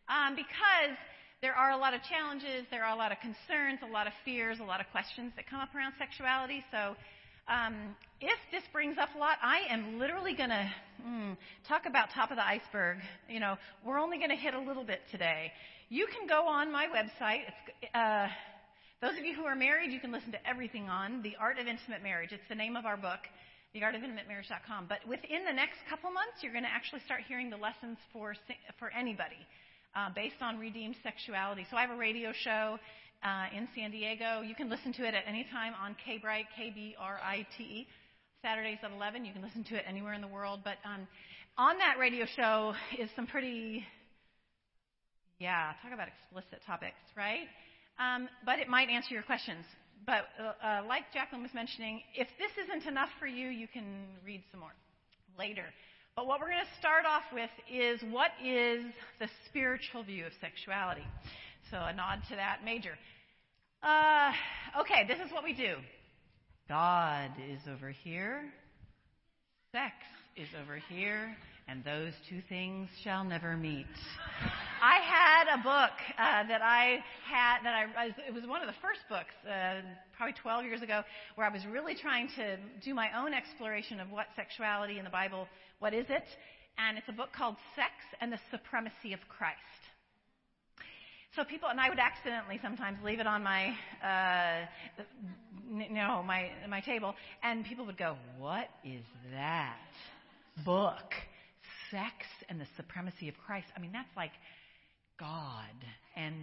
Um, 0.08 0.34
because 0.34 0.96
there 1.42 1.52
are 1.52 1.72
a 1.72 1.76
lot 1.76 1.92
of 1.92 2.00
challenges, 2.08 2.64
there 2.70 2.86
are 2.86 2.94
a 2.94 2.96
lot 2.96 3.12
of 3.12 3.18
concerns, 3.20 3.80
a 3.84 3.92
lot 3.92 4.06
of 4.06 4.14
fears, 4.24 4.60
a 4.60 4.64
lot 4.64 4.80
of 4.80 4.86
questions 4.90 5.30
that 5.36 5.44
come 5.44 5.60
up 5.60 5.74
around 5.76 5.92
sexuality. 5.98 6.64
So, 6.72 6.96
um, 7.52 7.94
if 8.22 8.40
this 8.50 8.64
brings 8.72 8.96
up 8.96 9.10
a 9.14 9.18
lot, 9.18 9.36
I 9.42 9.68
am 9.68 9.98
literally 9.98 10.32
going 10.32 10.56
to 10.56 10.72
mm, 11.06 11.36
talk 11.68 11.84
about 11.84 12.08
top 12.14 12.30
of 12.30 12.38
the 12.38 12.46
iceberg. 12.46 12.96
You 13.28 13.40
know, 13.40 13.58
we're 13.84 14.00
only 14.00 14.16
going 14.16 14.30
to 14.30 14.40
hit 14.40 14.54
a 14.54 14.60
little 14.60 14.84
bit 14.84 15.00
today. 15.12 15.52
You 15.90 16.06
can 16.06 16.26
go 16.26 16.48
on 16.48 16.72
my 16.72 16.86
website. 16.88 17.44
It's 17.44 17.94
uh, 17.94 18.28
those 19.00 19.16
of 19.18 19.24
you 19.24 19.34
who 19.34 19.44
are 19.44 19.56
married, 19.56 19.92
you 19.92 20.00
can 20.00 20.12
listen 20.12 20.32
to 20.32 20.48
everything 20.48 20.88
on 20.88 21.22
The 21.22 21.36
Art 21.38 21.58
of 21.58 21.66
Intimate 21.66 22.02
Marriage. 22.02 22.32
It's 22.32 22.48
the 22.48 22.54
name 22.56 22.76
of 22.76 22.84
our 22.86 22.96
book, 22.96 23.20
theartofintimatemarriage.com. 23.74 24.86
But 24.88 25.06
within 25.08 25.44
the 25.46 25.52
next 25.52 25.78
couple 25.88 26.10
months, 26.10 26.42
you're 26.42 26.52
going 26.52 26.64
to 26.64 26.72
actually 26.72 27.00
start 27.06 27.22
hearing 27.28 27.50
the 27.50 27.56
lessons 27.56 27.98
for, 28.12 28.34
for 28.78 28.90
anybody. 28.92 29.38
uh, 29.96 30.10
based 30.14 30.40
on 30.40 30.58
redeemed 30.58 30.96
sexuality. 31.02 31.66
So 31.70 31.76
I 31.76 31.82
have 31.82 31.90
a 31.90 31.96
radio 31.96 32.32
show 32.32 32.78
uh, 33.22 33.46
in 33.56 33.68
San 33.74 33.90
Diego. 33.90 34.42
You 34.42 34.54
can 34.54 34.68
listen 34.68 34.92
to 34.94 35.06
it 35.06 35.14
at 35.14 35.24
any 35.26 35.46
time 35.50 35.72
on 35.82 35.96
K-Brite, 36.04 36.46
K-B-R-I-T-E, 36.56 37.86
Saturdays 38.42 38.78
at 38.82 38.92
11. 38.92 39.24
You 39.24 39.32
can 39.32 39.42
listen 39.42 39.64
to 39.64 39.74
it 39.76 39.84
anywhere 39.88 40.14
in 40.14 40.20
the 40.20 40.28
world. 40.28 40.60
But 40.64 40.76
um, 40.84 41.06
on 41.56 41.78
that 41.78 41.96
radio 41.98 42.26
show 42.36 42.74
is 42.98 43.08
some 43.16 43.26
pretty, 43.26 43.84
yeah, 45.38 45.72
talk 45.82 45.92
about 45.92 46.08
explicit 46.08 46.60
topics, 46.66 47.00
right? 47.16 47.48
Um, 47.98 48.28
but 48.44 48.58
it 48.58 48.68
might 48.68 48.88
answer 48.88 49.14
your 49.14 49.22
questions. 49.24 49.64
But 50.06 50.24
uh, 50.40 50.66
uh, 50.66 50.82
like 50.86 51.12
Jacqueline 51.12 51.42
was 51.42 51.52
mentioning, 51.52 52.02
if 52.14 52.28
this 52.38 52.52
isn't 52.64 52.88
enough 52.88 53.10
for 53.18 53.26
you, 53.26 53.48
you 53.48 53.68
can 53.68 54.06
read 54.24 54.42
some 54.50 54.60
more 54.60 54.72
later. 55.38 55.64
But 56.16 56.26
what 56.26 56.40
we're 56.40 56.50
going 56.50 56.64
to 56.64 56.78
start 56.78 57.04
off 57.06 57.24
with 57.32 57.50
is 57.70 58.00
what 58.10 58.30
is 58.42 58.84
the 59.20 59.28
spiritual 59.48 60.02
view 60.02 60.26
of 60.26 60.32
sexuality? 60.40 61.06
So 61.70 61.76
a 61.76 61.92
nod 61.92 62.20
to 62.30 62.36
that 62.36 62.64
major. 62.64 62.96
Uh, 63.82 64.32
okay, 64.80 65.06
this 65.06 65.18
is 65.24 65.32
what 65.32 65.44
we 65.44 65.52
do. 65.52 65.76
God 66.68 67.30
is 67.48 67.60
over 67.70 67.90
here. 67.90 68.52
Sex 69.72 69.94
is 70.36 70.48
over 70.60 70.80
here. 70.88 71.36
And 71.68 71.84
those 71.84 72.14
two 72.30 72.40
things 72.48 72.88
shall 73.04 73.24
never 73.24 73.54
meet. 73.54 73.86
I 74.80 75.00
had 75.04 75.54
a 75.54 75.62
book 75.62 75.92
uh, 76.16 76.48
that 76.48 76.62
I 76.62 77.04
had 77.30 77.58
that 77.62 77.74
I 77.94 78.06
it 78.26 78.32
was 78.32 78.46
one 78.46 78.62
of 78.62 78.68
the 78.68 78.80
first 78.80 79.00
books, 79.10 79.34
uh, 79.44 79.82
probably 80.16 80.34
12 80.40 80.64
years 80.64 80.80
ago, 80.80 81.02
where 81.34 81.46
I 81.46 81.52
was 81.52 81.66
really 81.66 81.94
trying 81.94 82.28
to 82.36 82.56
do 82.82 82.94
my 82.94 83.08
own 83.14 83.34
exploration 83.34 84.00
of 84.00 84.10
what 84.10 84.28
sexuality 84.34 84.96
in 84.98 85.04
the 85.04 85.10
Bible, 85.10 85.46
what 85.78 85.92
is 85.92 86.06
it, 86.08 86.24
and 86.78 86.96
it's 86.96 87.08
a 87.08 87.12
book 87.12 87.34
called 87.36 87.56
Sex 87.76 87.92
and 88.22 88.32
the 88.32 88.40
Supremacy 88.50 89.12
of 89.12 89.20
Christ. 89.28 89.58
So 91.36 91.44
people, 91.44 91.68
and 91.68 91.78
I 91.78 91.90
would 91.90 91.98
accidentally 91.98 92.58
sometimes 92.62 92.96
leave 93.04 93.20
it 93.20 93.26
on 93.26 93.42
my, 93.42 93.74
uh, 94.02 94.64
no, 95.68 96.22
my 96.22 96.50
my 96.66 96.80
table, 96.80 97.14
and 97.42 97.62
people 97.66 97.84
would 97.84 97.98
go, 97.98 98.16
"What 98.38 98.70
is 98.82 99.04
that 99.32 99.76
book?" 100.64 101.12
Sex 101.90 102.14
and 102.48 102.60
the 102.60 102.66
supremacy 102.76 103.28
of 103.28 103.34
Christ. 103.46 103.66
I 103.76 103.80
mean, 103.80 103.92
that's 103.92 104.14
like 104.16 104.32
God 105.18 105.64
and, 106.16 106.34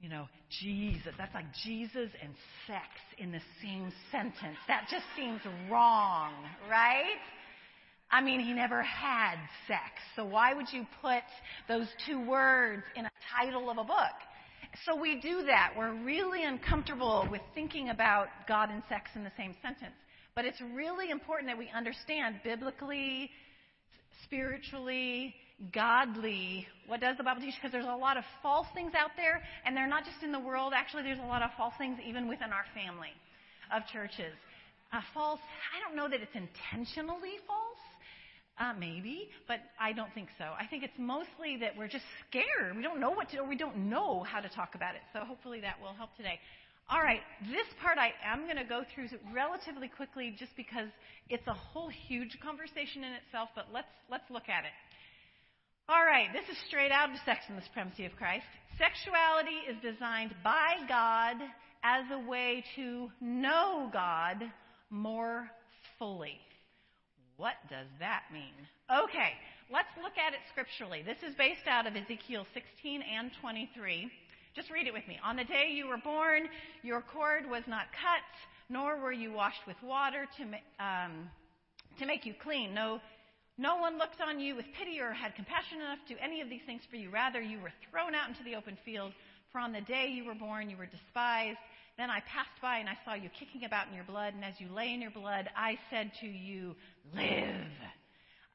you 0.00 0.08
know, 0.08 0.26
Jesus. 0.60 1.14
That's 1.18 1.34
like 1.34 1.46
Jesus 1.64 2.10
and 2.22 2.34
sex 2.66 2.86
in 3.18 3.32
the 3.32 3.40
same 3.62 3.92
sentence. 4.10 4.58
That 4.68 4.86
just 4.90 5.04
seems 5.16 5.40
wrong, 5.70 6.32
right? 6.70 7.18
I 8.10 8.20
mean, 8.20 8.40
he 8.40 8.52
never 8.52 8.82
had 8.82 9.36
sex. 9.66 9.80
So 10.14 10.24
why 10.24 10.54
would 10.54 10.72
you 10.72 10.86
put 11.02 11.24
those 11.68 11.88
two 12.06 12.24
words 12.24 12.84
in 12.94 13.06
a 13.06 13.10
title 13.36 13.68
of 13.70 13.78
a 13.78 13.84
book? 13.84 14.16
So 14.84 14.94
we 14.94 15.20
do 15.20 15.44
that. 15.46 15.72
We're 15.76 15.94
really 16.04 16.44
uncomfortable 16.44 17.26
with 17.30 17.40
thinking 17.54 17.88
about 17.88 18.28
God 18.46 18.70
and 18.70 18.82
sex 18.88 19.10
in 19.14 19.24
the 19.24 19.32
same 19.36 19.54
sentence. 19.62 19.94
But 20.34 20.44
it's 20.44 20.60
really 20.74 21.10
important 21.10 21.48
that 21.48 21.58
we 21.58 21.70
understand 21.74 22.36
biblically, 22.44 23.30
spiritually, 24.24 25.34
godly. 25.72 26.66
What 26.86 27.00
does 27.00 27.16
the 27.16 27.24
Bible 27.24 27.40
teach? 27.40 27.54
Because 27.54 27.72
there's 27.72 27.86
a 27.86 27.96
lot 27.96 28.16
of 28.16 28.24
false 28.42 28.66
things 28.74 28.92
out 28.96 29.10
there, 29.16 29.42
and 29.64 29.76
they're 29.76 29.88
not 29.88 30.04
just 30.04 30.22
in 30.22 30.32
the 30.32 30.40
world. 30.40 30.72
Actually, 30.74 31.02
there's 31.02 31.18
a 31.18 31.26
lot 31.26 31.42
of 31.42 31.50
false 31.56 31.74
things 31.78 31.98
even 32.06 32.28
within 32.28 32.52
our 32.52 32.64
family 32.74 33.12
of 33.74 33.82
churches. 33.92 34.34
Uh, 34.92 35.00
false, 35.12 35.40
I 35.74 35.80
don't 35.86 35.96
know 35.96 36.08
that 36.08 36.20
it's 36.20 36.34
intentionally 36.34 37.38
false. 37.46 37.60
Uh, 38.58 38.72
maybe, 38.78 39.28
but 39.46 39.60
I 39.78 39.92
don't 39.92 40.08
think 40.14 40.28
so. 40.38 40.44
I 40.58 40.64
think 40.64 40.82
it's 40.82 40.96
mostly 40.96 41.58
that 41.60 41.76
we're 41.76 41.88
just 41.88 42.06
scared. 42.26 42.74
We 42.74 42.82
don't 42.82 43.00
know 43.00 43.10
what 43.10 43.28
to, 43.30 43.40
or 43.40 43.46
we 43.46 43.56
don't 43.56 43.90
know 43.90 44.22
how 44.22 44.40
to 44.40 44.48
talk 44.48 44.74
about 44.74 44.94
it. 44.94 45.02
So 45.12 45.20
hopefully 45.20 45.60
that 45.60 45.76
will 45.78 45.92
help 45.92 46.16
today. 46.16 46.40
All 46.88 47.02
right, 47.02 47.20
this 47.50 47.66
part 47.82 47.98
I 47.98 48.14
am 48.22 48.44
going 48.44 48.62
to 48.62 48.64
go 48.64 48.82
through 48.94 49.08
relatively 49.34 49.88
quickly 49.88 50.36
just 50.38 50.54
because 50.56 50.86
it's 51.28 51.46
a 51.48 51.52
whole 51.52 51.88
huge 51.88 52.38
conversation 52.40 53.02
in 53.02 53.12
itself, 53.26 53.48
but 53.56 53.66
let's, 53.74 53.90
let's 54.08 54.30
look 54.30 54.48
at 54.48 54.62
it. 54.62 54.76
All 55.88 56.04
right, 56.04 56.28
this 56.32 56.46
is 56.48 56.56
straight 56.68 56.92
out 56.92 57.10
of 57.10 57.16
Sex 57.24 57.40
and 57.48 57.58
the 57.58 57.62
Supremacy 57.62 58.06
of 58.06 58.14
Christ. 58.14 58.46
Sexuality 58.78 59.66
is 59.66 59.74
designed 59.82 60.34
by 60.44 60.78
God 60.88 61.42
as 61.82 62.04
a 62.12 62.28
way 62.28 62.62
to 62.76 63.10
know 63.20 63.90
God 63.92 64.42
more 64.88 65.50
fully. 65.98 66.38
What 67.36 67.54
does 67.68 67.86
that 67.98 68.22
mean? 68.32 68.54
Okay, 68.86 69.34
let's 69.72 69.90
look 70.02 70.14
at 70.14 70.34
it 70.34 70.40
scripturally. 70.52 71.02
This 71.02 71.18
is 71.28 71.34
based 71.34 71.66
out 71.66 71.88
of 71.88 71.96
Ezekiel 71.96 72.46
16 72.54 73.02
and 73.02 73.30
23. 73.40 74.10
Just 74.56 74.70
read 74.70 74.86
it 74.86 74.94
with 74.94 75.06
me. 75.06 75.20
On 75.22 75.36
the 75.36 75.44
day 75.44 75.68
you 75.70 75.86
were 75.86 75.98
born, 75.98 76.48
your 76.82 77.02
cord 77.02 77.44
was 77.44 77.62
not 77.68 77.92
cut, 77.92 78.24
nor 78.70 78.98
were 78.98 79.12
you 79.12 79.30
washed 79.30 79.60
with 79.66 79.76
water 79.84 80.26
to, 80.38 80.42
um, 80.82 81.28
to 81.98 82.06
make 82.06 82.24
you 82.24 82.32
clean. 82.42 82.72
No, 82.72 82.98
no 83.58 83.76
one 83.76 83.98
looked 83.98 84.22
on 84.26 84.40
you 84.40 84.56
with 84.56 84.64
pity 84.72 84.98
or 84.98 85.12
had 85.12 85.34
compassion 85.34 85.82
enough 85.82 85.98
to 86.08 86.14
do 86.14 86.20
any 86.24 86.40
of 86.40 86.48
these 86.48 86.62
things 86.64 86.80
for 86.88 86.96
you. 86.96 87.10
Rather, 87.10 87.42
you 87.42 87.60
were 87.60 87.72
thrown 87.90 88.14
out 88.14 88.30
into 88.30 88.42
the 88.44 88.54
open 88.54 88.78
field. 88.82 89.12
For 89.52 89.58
on 89.60 89.74
the 89.74 89.82
day 89.82 90.08
you 90.08 90.24
were 90.24 90.34
born, 90.34 90.70
you 90.70 90.78
were 90.78 90.86
despised. 90.88 91.58
Then 91.98 92.08
I 92.08 92.20
passed 92.20 92.56
by 92.62 92.78
and 92.78 92.88
I 92.88 92.96
saw 93.04 93.12
you 93.12 93.28
kicking 93.38 93.64
about 93.66 93.88
in 93.88 93.94
your 93.94 94.04
blood, 94.04 94.32
and 94.32 94.42
as 94.42 94.54
you 94.58 94.72
lay 94.72 94.94
in 94.94 95.02
your 95.02 95.10
blood, 95.10 95.50
I 95.54 95.76
said 95.90 96.12
to 96.20 96.26
you, 96.26 96.74
Live. 97.14 97.68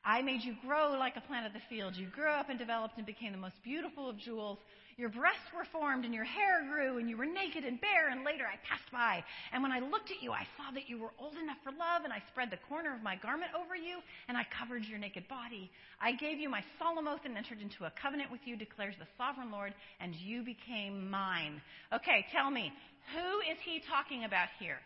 I 0.04 0.24
made 0.24 0.42
you 0.42 0.56
grow 0.66 0.98
like 0.98 1.16
a 1.16 1.22
plant 1.22 1.46
of 1.46 1.54
the 1.54 1.62
field. 1.70 1.96
You 1.96 2.08
grew 2.08 2.32
up 2.32 2.50
and 2.50 2.58
developed 2.58 2.98
and 2.98 3.06
became 3.06 3.34
the 3.34 3.38
most 3.38 3.62
beautiful 3.64 4.10
of 4.10 4.18
jewels. 4.18 4.58
Your 4.98 5.10
breasts 5.10 5.48
were 5.56 5.66
formed 5.72 6.06
and 6.06 6.14
your 6.14 6.26
hair 6.26 6.68
grew 6.72 6.98
and 6.98 7.10
you 7.10 7.18
were 7.18 7.26
naked 7.26 7.64
and 7.64 7.80
bare 7.80 8.10
and 8.10 8.24
later 8.24 8.46
I 8.46 8.58
passed 8.68 8.92
by. 8.92 9.24
And 9.54 9.64
when 9.64 9.72
I 9.72 9.80
looked 9.80 10.12
at 10.12 10.22
you, 10.22 10.32
I 10.32 10.48
saw 10.58 10.72
that 10.74 10.90
you 10.90 11.00
were 11.00 11.12
old 11.20 11.36
enough 11.36 11.58
for 11.64 11.72
love 11.72 12.04
and 12.04 12.14
I 12.14 12.22
spread 12.32 12.50
the 12.52 12.62
corner 12.68 12.94
of 12.94 13.02
my 13.02 13.16
garment 13.16 13.52
over 13.56 13.76
you 13.76 14.00
and 14.28 14.38
I 14.38 14.46
covered 14.58 14.86
your 14.86 15.00
naked 15.00 15.28
body. 15.28 15.72
I 16.00 16.14
gave 16.14 16.40
you 16.40 16.50
my 16.50 16.64
solemn 16.80 17.08
oath 17.08 17.26
and 17.26 17.38
entered 17.38 17.62
into 17.62 17.86
a 17.86 17.94
covenant 18.02 18.32
with 18.32 18.42
you, 18.46 18.56
declares 18.56 18.96
the 19.00 19.08
sovereign 19.18 19.52
Lord, 19.52 19.74
and 20.00 20.16
you 20.16 20.44
became 20.44 21.10
mine. 21.10 21.62
Okay, 21.94 22.26
tell 22.32 22.50
me, 22.50 22.72
who 23.14 23.40
is 23.52 23.58
he 23.64 23.82
talking 23.90 24.24
about 24.26 24.48
here? 24.60 24.80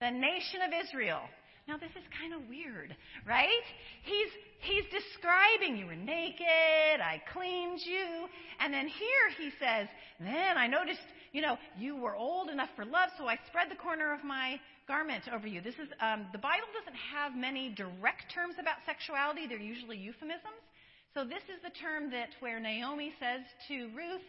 The 0.00 0.10
nation 0.10 0.62
of 0.66 0.72
Israel. 0.74 1.22
Now 1.68 1.76
this 1.76 1.90
is 1.94 2.02
kind 2.18 2.34
of 2.34 2.48
weird, 2.48 2.94
right? 3.26 3.66
He's 4.02 4.32
he's 4.60 4.84
describing 4.90 5.76
you 5.76 5.86
were 5.86 5.94
naked, 5.94 6.98
I 6.98 7.22
cleaned 7.32 7.80
you, 7.86 8.26
and 8.58 8.74
then 8.74 8.88
here 8.88 9.26
he 9.38 9.50
says, 9.60 9.86
"Then 10.18 10.58
I 10.58 10.66
noticed, 10.66 11.06
you 11.32 11.40
know, 11.40 11.56
you 11.78 11.96
were 11.96 12.16
old 12.16 12.50
enough 12.50 12.70
for 12.74 12.84
love, 12.84 13.10
so 13.16 13.28
I 13.28 13.38
spread 13.46 13.70
the 13.70 13.76
corner 13.76 14.12
of 14.12 14.24
my 14.24 14.58
garment 14.88 15.28
over 15.32 15.46
you." 15.46 15.60
This 15.60 15.76
is 15.76 15.88
um, 16.00 16.26
the 16.32 16.38
Bible 16.38 16.66
doesn't 16.74 16.98
have 16.98 17.36
many 17.36 17.70
direct 17.70 18.32
terms 18.34 18.56
about 18.58 18.82
sexuality; 18.84 19.46
they're 19.46 19.58
usually 19.58 19.98
euphemisms. 19.98 20.66
So 21.14 21.22
this 21.24 21.44
is 21.46 21.62
the 21.62 21.70
term 21.78 22.10
that 22.10 22.30
where 22.40 22.58
Naomi 22.58 23.12
says 23.20 23.42
to 23.68 23.88
Ruth, 23.94 24.26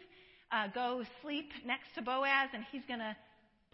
uh, 0.51 0.67
"Go 0.67 1.03
sleep 1.23 1.49
next 1.65 1.95
to 1.95 2.03
Boaz, 2.03 2.49
and 2.53 2.63
he's 2.71 2.86
going 2.88 2.99
to." 2.99 3.15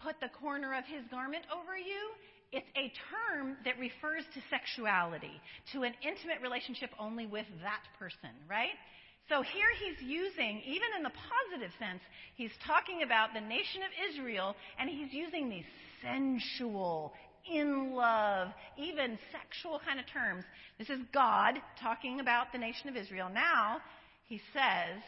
Put 0.00 0.18
the 0.18 0.30
corner 0.40 0.72
of 0.72 0.86
his 0.86 1.04
garment 1.10 1.44
over 1.52 1.76
you 1.76 2.16
it's 2.52 2.68
a 2.76 2.92
term 3.10 3.56
that 3.64 3.78
refers 3.78 4.24
to 4.34 4.40
sexuality, 4.50 5.40
to 5.72 5.82
an 5.82 5.94
intimate 6.02 6.42
relationship 6.42 6.90
only 6.98 7.26
with 7.26 7.46
that 7.62 7.82
person, 7.98 8.34
right? 8.48 8.74
So 9.28 9.42
here 9.42 9.70
he's 9.78 10.02
using, 10.02 10.60
even 10.66 10.90
in 10.96 11.04
the 11.04 11.14
positive 11.14 11.70
sense, 11.78 12.00
he's 12.34 12.50
talking 12.66 13.02
about 13.04 13.30
the 13.32 13.40
nation 13.40 13.82
of 13.86 13.92
Israel, 14.10 14.56
and 14.78 14.90
he's 14.90 15.12
using 15.12 15.48
these 15.48 15.68
sensual, 16.02 17.12
in 17.48 17.94
love, 17.94 18.48
even 18.76 19.18
sexual 19.30 19.80
kind 19.86 20.00
of 20.00 20.06
terms. 20.10 20.44
This 20.78 20.90
is 20.90 20.98
God 21.14 21.54
talking 21.80 22.18
about 22.18 22.52
the 22.52 22.58
nation 22.58 22.88
of 22.88 22.96
Israel. 22.96 23.30
Now, 23.32 23.78
he 24.26 24.40
says, 24.52 24.98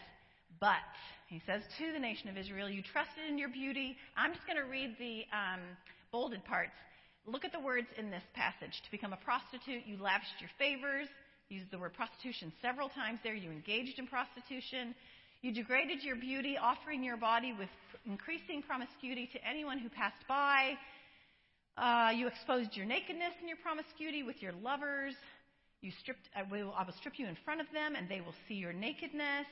but, 0.60 0.86
he 1.26 1.42
says 1.44 1.62
to 1.78 1.92
the 1.92 1.98
nation 1.98 2.28
of 2.28 2.36
Israel, 2.36 2.68
you 2.68 2.82
trusted 2.92 3.24
in 3.28 3.38
your 3.38 3.48
beauty. 3.48 3.96
I'm 4.16 4.32
just 4.32 4.46
going 4.46 4.58
to 4.58 4.70
read 4.70 4.94
the 4.98 5.24
um, 5.34 5.60
bolded 6.12 6.44
parts. 6.44 6.76
Look 7.26 7.44
at 7.44 7.52
the 7.52 7.60
words 7.60 7.86
in 7.96 8.10
this 8.10 8.24
passage. 8.34 8.74
To 8.84 8.90
become 8.90 9.12
a 9.12 9.20
prostitute, 9.22 9.86
you 9.86 9.96
lavished 10.02 10.40
your 10.40 10.50
favors. 10.58 11.06
Used 11.48 11.70
the 11.70 11.78
word 11.78 11.94
prostitution 11.94 12.52
several 12.60 12.88
times 12.88 13.20
there. 13.22 13.34
You 13.34 13.50
engaged 13.50 13.98
in 13.98 14.06
prostitution. 14.06 14.94
You 15.42 15.52
degraded 15.52 16.02
your 16.02 16.16
beauty, 16.16 16.58
offering 16.58 17.04
your 17.04 17.16
body 17.16 17.54
with 17.56 17.68
increasing 18.06 18.62
promiscuity 18.62 19.28
to 19.32 19.38
anyone 19.46 19.78
who 19.78 19.88
passed 19.88 20.26
by. 20.26 20.74
Uh, 21.76 22.10
you 22.14 22.26
exposed 22.26 22.76
your 22.76 22.86
nakedness 22.86 23.34
and 23.38 23.48
your 23.48 23.58
promiscuity 23.62 24.22
with 24.22 24.42
your 24.42 24.52
lovers. 24.52 25.14
You 25.80 25.90
stripped, 26.00 26.28
I 26.34 26.42
will, 26.42 26.72
I 26.76 26.84
will 26.84 26.94
strip 26.98 27.18
you 27.18 27.26
in 27.26 27.36
front 27.44 27.60
of 27.60 27.66
them, 27.72 27.94
and 27.96 28.08
they 28.08 28.20
will 28.20 28.34
see 28.48 28.54
your 28.54 28.72
nakedness. 28.72 29.46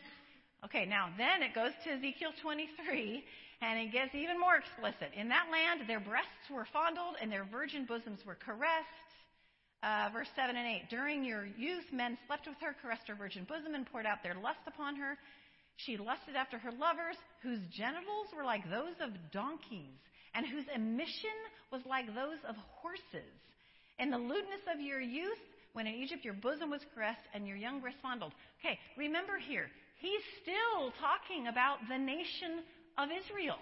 Okay, 0.64 0.86
now 0.86 1.10
then 1.16 1.42
it 1.42 1.54
goes 1.54 1.72
to 1.84 1.90
Ezekiel 1.90 2.30
23, 2.42 3.24
and 3.60 3.78
it 3.78 3.92
gets 3.92 4.14
even 4.14 4.40
more 4.40 4.56
explicit. 4.56 5.12
In 5.14 5.28
that 5.28 5.52
land, 5.52 5.88
their 5.88 6.00
breasts 6.00 6.48
were 6.50 6.66
fondled 6.72 7.16
and 7.20 7.30
their 7.30 7.44
virgin 7.44 7.84
bosoms 7.84 8.20
were 8.24 8.36
caressed. 8.36 9.08
Uh, 9.82 10.08
verse 10.12 10.28
7 10.36 10.56
and 10.56 10.66
8. 10.66 10.90
During 10.90 11.24
your 11.24 11.46
youth, 11.56 11.84
men 11.92 12.18
slept 12.26 12.46
with 12.46 12.56
her, 12.60 12.76
caressed 12.82 13.08
her 13.08 13.14
virgin 13.14 13.44
bosom, 13.48 13.74
and 13.74 13.86
poured 13.86 14.04
out 14.04 14.22
their 14.22 14.34
lust 14.34 14.60
upon 14.66 14.96
her. 14.96 15.16
She 15.76 15.96
lusted 15.96 16.36
after 16.36 16.58
her 16.58 16.72
lovers, 16.72 17.16
whose 17.42 17.60
genitals 17.72 18.28
were 18.36 18.44
like 18.44 18.68
those 18.68 18.96
of 19.00 19.16
donkeys, 19.32 19.96
and 20.34 20.46
whose 20.46 20.66
emission 20.74 21.32
was 21.72 21.80
like 21.88 22.14
those 22.14 22.36
of 22.46 22.56
horses. 22.82 23.32
In 23.98 24.10
the 24.10 24.18
lewdness 24.18 24.64
of 24.68 24.80
your 24.80 25.00
youth, 25.00 25.40
when 25.72 25.86
in 25.86 25.94
Egypt 25.94 26.24
your 26.24 26.34
bosom 26.34 26.68
was 26.68 26.84
caressed 26.94 27.24
and 27.32 27.46
your 27.46 27.56
young 27.56 27.80
breast 27.80 27.96
fondled. 28.02 28.32
Okay, 28.60 28.78
remember 28.98 29.38
here, 29.38 29.70
he's 30.00 30.20
still 30.42 30.92
talking 31.00 31.46
about 31.46 31.78
the 31.88 31.96
nation 31.96 32.64
of 33.02 33.10
Israel. 33.10 33.58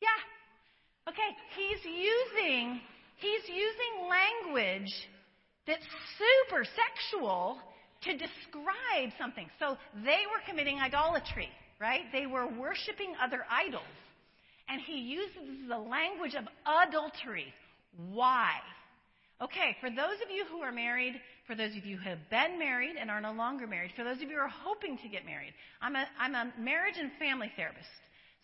Yeah. 0.00 1.10
Okay, 1.10 1.30
he's 1.56 1.84
using 1.84 2.80
he's 3.18 3.44
using 3.48 4.08
language 4.08 4.92
that's 5.66 5.84
super 6.18 6.64
sexual 6.64 7.58
to 8.02 8.12
describe 8.12 9.10
something. 9.18 9.48
So 9.58 9.76
they 10.04 10.22
were 10.28 10.42
committing 10.46 10.78
idolatry, 10.78 11.48
right? 11.80 12.02
They 12.12 12.26
were 12.26 12.46
worshiping 12.46 13.14
other 13.22 13.44
idols. 13.50 13.82
And 14.68 14.80
he 14.80 14.98
uses 14.98 15.68
the 15.68 15.78
language 15.78 16.34
of 16.34 16.44
adultery. 16.66 17.52
Why? 18.12 18.52
Okay, 19.42 19.76
for 19.80 19.90
those 19.90 20.20
of 20.24 20.30
you 20.30 20.44
who 20.50 20.60
are 20.60 20.72
married, 20.72 21.20
for 21.46 21.54
those 21.54 21.76
of 21.76 21.84
you 21.84 21.96
who 21.96 22.08
have 22.08 22.18
been 22.30 22.58
married 22.58 22.96
and 22.98 23.10
are 23.10 23.20
no 23.20 23.32
longer 23.32 23.66
married, 23.66 23.90
for 23.96 24.04
those 24.04 24.16
of 24.16 24.22
you 24.22 24.36
who 24.36 24.40
are 24.42 24.48
hoping 24.48 24.96
to 24.98 25.08
get 25.08 25.26
married, 25.26 25.52
I'm 25.82 25.96
a, 25.96 26.06
I'm 26.18 26.34
a 26.34 26.52
marriage 26.58 26.94
and 26.98 27.10
family 27.18 27.50
therapist. 27.56 27.88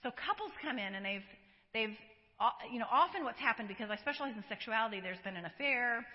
So 0.03 0.11
couples 0.11 0.53
come 0.63 0.79
in 0.79 0.95
and 0.95 1.05
they've, 1.05 1.29
they've, 1.75 1.97
uh, 2.41 2.51
you 2.73 2.79
know, 2.79 2.89
often 2.91 3.25
what's 3.25 3.39
happened 3.39 3.69
because 3.69 3.91
I 3.91 3.97
specialize 3.97 4.33
in 4.37 4.45
sexuality, 4.49 5.01
there's 5.01 5.21
been 5.25 5.37
an 5.37 5.45
affair 5.45 6.07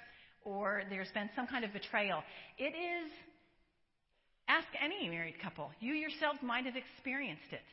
or 0.43 0.83
there's 0.89 1.11
been 1.13 1.29
some 1.35 1.47
kind 1.47 1.65
of 1.65 1.73
betrayal. 1.73 2.23
It 2.57 2.73
is, 2.73 3.11
ask 4.47 4.67
any 4.81 5.09
married 5.09 5.39
couple. 5.41 5.71
You 5.79 5.93
yourselves 5.93 6.39
might 6.41 6.65
have 6.65 6.75
experienced 6.75 7.51
it. 7.51 7.65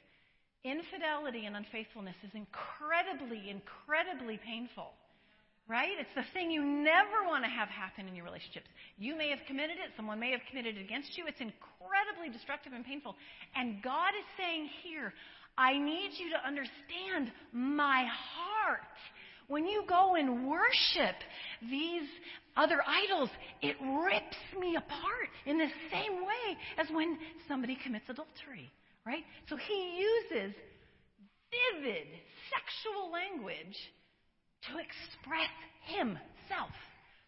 Infidelity 0.64 1.46
and 1.46 1.56
unfaithfulness 1.56 2.16
is 2.22 2.30
incredibly, 2.34 3.50
incredibly 3.50 4.38
painful. 4.38 4.92
Right? 5.68 5.94
It's 5.94 6.12
the 6.18 6.26
thing 6.34 6.50
you 6.50 6.60
never 6.60 7.22
want 7.24 7.44
to 7.44 7.50
have 7.50 7.68
happen 7.68 8.08
in 8.08 8.16
your 8.16 8.26
relationships. 8.26 8.66
You 8.98 9.16
may 9.16 9.30
have 9.30 9.38
committed 9.46 9.78
it, 9.78 9.94
someone 9.96 10.18
may 10.18 10.32
have 10.32 10.40
committed 10.50 10.76
it 10.76 10.82
against 10.82 11.16
you. 11.16 11.24
It's 11.28 11.40
incredibly 11.40 12.28
destructive 12.34 12.72
and 12.74 12.84
painful. 12.84 13.14
And 13.54 13.80
God 13.80 14.10
is 14.18 14.26
saying 14.36 14.68
here, 14.82 15.14
I 15.56 15.78
need 15.78 16.10
you 16.16 16.30
to 16.30 16.46
understand 16.46 17.32
my 17.52 18.06
heart. 18.06 18.80
When 19.48 19.66
you 19.66 19.84
go 19.88 20.14
and 20.14 20.48
worship 20.48 21.16
these 21.68 22.08
other 22.56 22.80
idols, 22.86 23.28
it 23.60 23.76
rips 23.80 24.36
me 24.58 24.76
apart 24.76 25.28
in 25.46 25.58
the 25.58 25.68
same 25.90 26.24
way 26.24 26.56
as 26.78 26.86
when 26.90 27.18
somebody 27.48 27.76
commits 27.82 28.08
adultery, 28.08 28.70
right? 29.06 29.24
So 29.48 29.56
he 29.56 30.00
uses 30.32 30.54
vivid 31.52 32.08
sexual 32.48 33.12
language 33.12 33.76
to 34.68 34.78
express 34.78 35.52
himself 35.84 36.72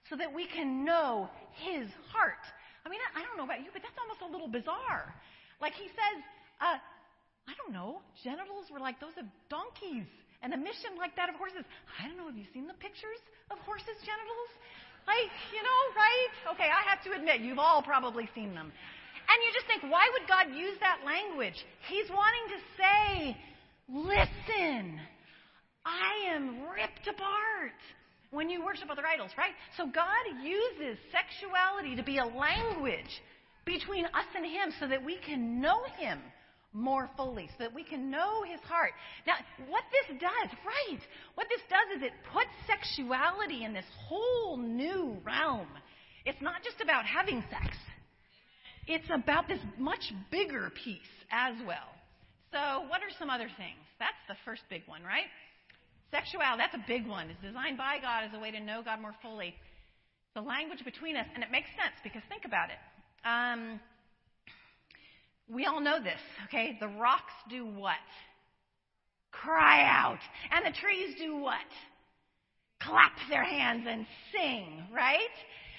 so 0.08 0.16
that 0.16 0.32
we 0.32 0.46
can 0.46 0.84
know 0.84 1.28
his 1.56 1.88
heart. 2.12 2.44
I 2.84 2.88
mean, 2.88 3.00
I, 3.16 3.24
don't 3.24 3.36
know 3.36 3.44
about 3.44 3.60
you, 3.60 3.72
but 3.72 3.82
that's 3.82 3.96
almost 3.96 4.20
a 4.20 4.30
little 4.30 4.48
bizarre. 4.48 5.12
Like 5.60 5.72
he 5.72 5.88
says, 5.88 6.16
uh, 6.60 6.76
I 7.44 7.52
don't 7.60 7.72
know, 7.72 8.00
genitals 8.24 8.72
were 8.72 8.80
like 8.80 9.00
those 9.00 9.16
of 9.20 9.28
donkeys 9.52 10.08
and 10.40 10.52
a 10.52 10.60
mission 10.60 10.96
like 10.96 11.16
that 11.16 11.28
of 11.28 11.36
horses. 11.36 11.64
I 12.00 12.08
don't 12.08 12.16
know, 12.16 12.28
have 12.28 12.36
you 12.36 12.48
seen 12.52 12.66
the 12.66 12.76
pictures 12.80 13.20
of 13.52 13.60
horses' 13.64 14.00
genitals? 14.00 14.50
Like, 15.04 15.28
you 15.52 15.60
know, 15.60 15.80
right? 15.92 16.56
Okay, 16.56 16.68
I 16.72 16.80
have 16.88 17.04
to 17.04 17.12
admit, 17.12 17.44
you've 17.44 17.60
all 17.60 17.84
probably 17.84 18.28
seen 18.32 18.56
them. 18.56 18.72
And 18.72 19.38
you 19.44 19.50
just 19.52 19.68
think, 19.68 19.84
why 19.92 20.08
would 20.12 20.28
God 20.28 20.56
use 20.56 20.76
that 20.80 21.04
language? 21.04 21.56
He's 21.88 22.08
wanting 22.08 22.46
to 22.52 22.58
say, 22.76 23.36
listen, 23.88 25.00
I 25.84 26.32
am 26.32 26.64
ripped 26.68 27.08
apart 27.08 27.76
when 28.30 28.48
you 28.48 28.64
worship 28.64 28.90
other 28.90 29.04
idols, 29.06 29.30
right? 29.36 29.52
So 29.76 29.84
God 29.84 30.24
uses 30.42 30.98
sexuality 31.12 31.96
to 31.96 32.02
be 32.02 32.18
a 32.18 32.24
language 32.24 33.20
between 33.64 34.04
us 34.06 34.28
and 34.36 34.44
Him 34.44 34.72
so 34.80 34.88
that 34.88 35.04
we 35.04 35.18
can 35.24 35.60
know 35.60 35.84
Him 35.96 36.20
more 36.74 37.08
fully, 37.16 37.48
so 37.56 37.64
that 37.64 37.74
we 37.74 37.84
can 37.84 38.10
know 38.10 38.42
His 38.42 38.60
heart. 38.62 38.92
Now, 39.26 39.34
what 39.68 39.84
this 39.92 40.20
does, 40.20 40.50
right, 40.66 41.00
what 41.34 41.46
this 41.48 41.62
does 41.70 41.98
is 41.98 42.02
it 42.02 42.12
puts 42.32 42.50
sexuality 42.66 43.64
in 43.64 43.72
this 43.72 43.86
whole 44.08 44.56
new 44.56 45.16
realm. 45.24 45.68
It's 46.26 46.40
not 46.42 46.62
just 46.62 46.80
about 46.82 47.06
having 47.06 47.42
sex, 47.50 47.76
it's 48.86 49.08
about 49.14 49.48
this 49.48 49.60
much 49.78 50.12
bigger 50.30 50.70
piece 50.84 51.00
as 51.30 51.54
well. 51.66 51.94
So, 52.52 52.86
what 52.88 53.00
are 53.02 53.10
some 53.18 53.30
other 53.30 53.48
things? 53.56 53.82
That's 53.98 54.20
the 54.28 54.36
first 54.44 54.62
big 54.68 54.82
one, 54.86 55.02
right? 55.02 55.26
Sexuality, 56.10 56.58
that's 56.58 56.74
a 56.74 56.84
big 56.86 57.06
one. 57.06 57.30
It's 57.30 57.42
designed 57.42 57.78
by 57.78 57.98
God 57.98 58.22
as 58.22 58.30
a 58.34 58.38
way 58.38 58.50
to 58.50 58.60
know 58.60 58.82
God 58.84 59.00
more 59.00 59.14
fully. 59.22 59.54
The 60.34 60.42
language 60.42 60.84
between 60.84 61.16
us, 61.16 61.26
and 61.34 61.42
it 61.42 61.50
makes 61.50 61.66
sense 61.74 61.94
because 62.02 62.22
think 62.28 62.44
about 62.44 62.70
it. 62.70 62.78
Um, 63.26 63.80
we 65.48 65.66
all 65.66 65.80
know 65.80 66.02
this, 66.02 66.20
okay? 66.46 66.76
The 66.80 66.88
rocks 66.88 67.32
do 67.50 67.66
what? 67.66 67.96
Cry 69.30 69.82
out. 69.82 70.20
And 70.50 70.64
the 70.64 70.78
trees 70.78 71.14
do 71.18 71.36
what? 71.36 71.58
Clap 72.80 73.12
their 73.28 73.44
hands 73.44 73.86
and 73.88 74.06
sing, 74.32 74.84
right? 74.92 75.18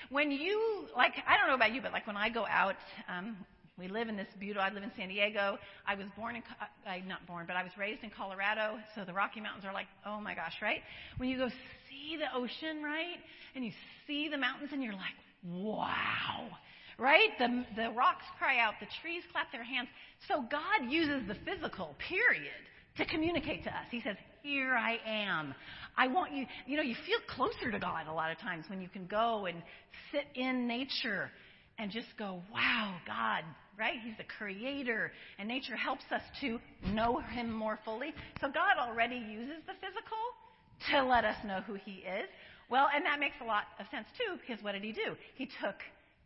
When 0.09 0.32
you, 0.32 0.88
like, 0.95 1.13
I 1.28 1.38
don't 1.38 1.47
know 1.47 1.55
about 1.55 1.74
you, 1.74 1.82
but 1.82 1.91
like 1.91 2.05
when 2.05 2.18
I 2.18 2.30
go 2.30 2.45
out, 2.47 2.76
um, 3.09 3.38
we 3.78 3.88
live 3.88 4.07
in 4.07 4.16
this 4.16 4.28
beautiful, 4.39 4.61
I 4.61 4.70
live 4.70 4.84
in 4.84 4.91
San 4.95 5.09
Diego. 5.09 5.57
I 5.86 5.95
was 5.95 6.05
born 6.16 6.36
in, 6.36 6.43
uh, 6.61 6.91
not 7.07 7.26
born, 7.28 7.45
but 7.47 7.55
I 7.55 7.63
was 7.63 7.72
raised 7.78 8.03
in 8.03 8.11
Colorado. 8.11 8.78
So 8.93 9.03
the 9.03 9.13
Rocky 9.13 9.41
Mountains 9.41 9.66
are 9.66 9.74
like, 9.74 9.88
oh 10.05 10.22
my 10.22 10.36
gosh, 10.36 10.55
right? 10.61 10.82
When 11.18 11.28
you 11.28 11.38
go 11.38 11.49
see 11.89 12.18
the 12.18 12.38
ocean, 12.38 12.84
right? 12.84 13.18
And 13.55 13.66
you 13.66 13.72
see 14.05 14.30
the 14.30 14.38
mountains 14.38 14.70
and 14.72 14.84
you're 14.84 14.93
like, 14.93 15.16
wow 15.43 16.49
right? 16.98 17.30
The, 17.39 17.66
the 17.76 17.89
rocks 17.91 18.26
cry 18.38 18.60
out, 18.60 18.76
the 18.80 18.88
trees 19.02 19.24
clap 19.32 19.52
their 19.52 19.64
hands. 19.64 19.89
So 20.28 20.46
God 20.50 20.89
uses 20.89 21.28
the 21.28 21.36
physical, 21.46 21.96
period, 22.08 22.52
to 22.98 23.06
communicate 23.06 23.64
to 23.66 23.70
us. 23.70 23.86
He 23.91 24.02
says, 24.02 24.16
Here 24.43 24.76
I 24.76 25.00
am. 25.06 25.54
I 25.98 26.08
want 26.08 26.34
you, 26.34 26.46
you 26.66 26.78
know, 26.78 26.84
you 26.84 26.96
feel 27.06 27.20
closer 27.28 27.72
to 27.72 27.80
God 27.80 28.08
a 28.08 28.14
lot 28.14 28.32
of 28.32 28.38
times 28.39 28.66
when 28.68 28.82
you 28.82 28.89
can 28.89 29.06
go 29.08 29.46
and 29.46 29.62
sit 30.12 30.26
in 30.36 30.68
nature 30.68 31.32
and 31.78 31.91
just 31.91 32.08
go, 32.18 32.41
Wow, 32.54 32.96
God, 33.06 33.43
right? 33.78 33.96
He's 34.04 34.18
the 34.18 34.24
creator, 34.38 35.12
and 35.38 35.48
nature 35.48 35.76
helps 35.76 36.06
us 36.12 36.22
to 36.41 36.60
know 36.93 37.20
Him 37.20 37.52
more 37.52 37.80
fully. 37.84 38.14
So 38.39 38.48
God 38.48 38.78
already 38.80 39.18
uses 39.18 39.64
the 39.68 39.74
physical 39.82 40.18
to 40.91 41.04
let 41.04 41.26
us 41.26 41.38
know 41.46 41.62
who 41.68 41.74
He 41.74 42.04
is. 42.04 42.30
Well, 42.70 42.88
and 42.93 43.06
that 43.06 43.20
makes 43.20 43.36
a 43.41 43.46
lot 43.46 43.66
of 43.80 43.86
sense 43.91 44.08
too, 44.18 44.39
because 44.39 44.64
what 44.64 44.72
did 44.72 44.84
He 44.84 44.91
do? 44.91 45.16
He 45.36 45.46
took 45.46 45.76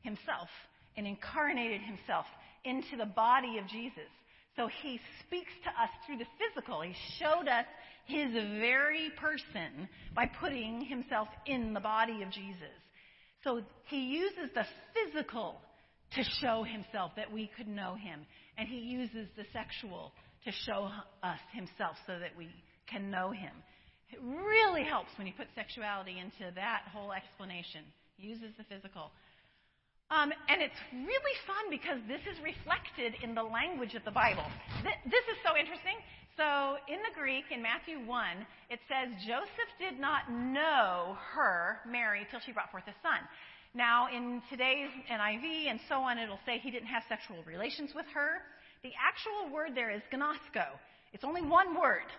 himself 0.02 0.50
and 0.98 1.08
incarnated 1.08 1.82
himself 1.82 2.26
into 2.66 2.98
the 2.98 3.06
body 3.06 3.58
of 3.58 3.68
Jesus. 3.68 4.10
So 4.56 4.68
he 4.82 5.00
speaks 5.26 5.52
to 5.64 5.70
us 5.70 5.90
through 6.06 6.18
the 6.18 6.28
physical. 6.38 6.82
He 6.82 6.96
showed 7.18 7.48
us 7.48 7.66
his 8.06 8.34
very 8.34 9.12
person 9.18 9.88
by 10.16 10.26
putting 10.40 10.82
himself 10.82 11.28
in 11.46 11.74
the 11.74 11.80
body 11.80 12.24
of 12.24 12.32
Jesus. 12.32 12.76
So 13.44 13.62
he 13.86 14.00
uses 14.00 14.50
the 14.54 14.66
physical 14.94 15.62
to 16.16 16.24
show 16.42 16.64
himself 16.64 17.12
that 17.16 17.32
we 17.32 17.50
could 17.56 17.68
know 17.68 17.96
him. 17.96 18.26
And 18.58 18.68
he 18.68 18.78
uses 18.80 19.28
the 19.38 19.46
sexual 19.54 20.12
to 20.44 20.52
show 20.66 20.90
us 21.24 21.40
himself 21.54 21.96
so 22.08 22.20
that 22.20 22.36
we 22.38 22.50
can 22.90 23.12
know 23.12 23.32
him. 23.32 23.54
It 24.12 24.20
really 24.22 24.84
helps 24.84 25.10
when 25.18 25.28
you 25.28 25.34
put 25.38 25.48
sexuality 25.56 26.18
into 26.18 26.52
that 26.56 26.84
whole 26.92 27.14
explanation. 27.14 27.86
He 28.18 28.28
uses 28.28 28.52
the 28.58 28.64
physical. 28.64 29.12
Um, 30.10 30.34
and 30.50 30.58
it's 30.62 30.82
really 30.92 31.38
fun 31.46 31.70
because 31.70 32.02
this 32.10 32.22
is 32.26 32.42
reflected 32.42 33.14
in 33.22 33.38
the 33.38 33.46
language 33.46 33.94
of 33.94 34.04
the 34.06 34.12
Bible. 34.12 34.46
Th- 34.82 34.98
this 35.06 35.22
is 35.30 35.38
so 35.46 35.54
interesting. 35.54 36.02
So, 36.34 36.82
in 36.90 36.98
the 37.06 37.14
Greek, 37.14 37.46
in 37.54 37.62
Matthew 37.62 38.02
1, 38.02 38.10
it 38.74 38.80
says 38.90 39.14
Joseph 39.22 39.72
did 39.78 40.00
not 40.00 40.32
know 40.32 41.14
her, 41.36 41.86
Mary, 41.86 42.26
till 42.32 42.40
she 42.42 42.54
brought 42.54 42.72
forth 42.72 42.88
a 42.90 42.96
son. 43.06 43.22
Now, 43.76 44.08
in 44.10 44.42
today's 44.50 44.90
NIV 45.12 45.70
and 45.70 45.80
so 45.88 46.02
on, 46.02 46.18
it'll 46.18 46.42
say 46.44 46.58
he 46.58 46.72
didn't 46.72 46.90
have 46.90 47.04
sexual 47.08 47.44
relations 47.46 47.92
with 47.94 48.08
her. 48.14 48.42
The 48.82 48.92
actual 48.98 49.54
word 49.54 49.76
there 49.76 49.92
is 49.92 50.02
gnosko. 50.12 50.66
It's 51.14 51.24
only 51.24 51.44
one 51.44 51.80
word. 51.80 52.10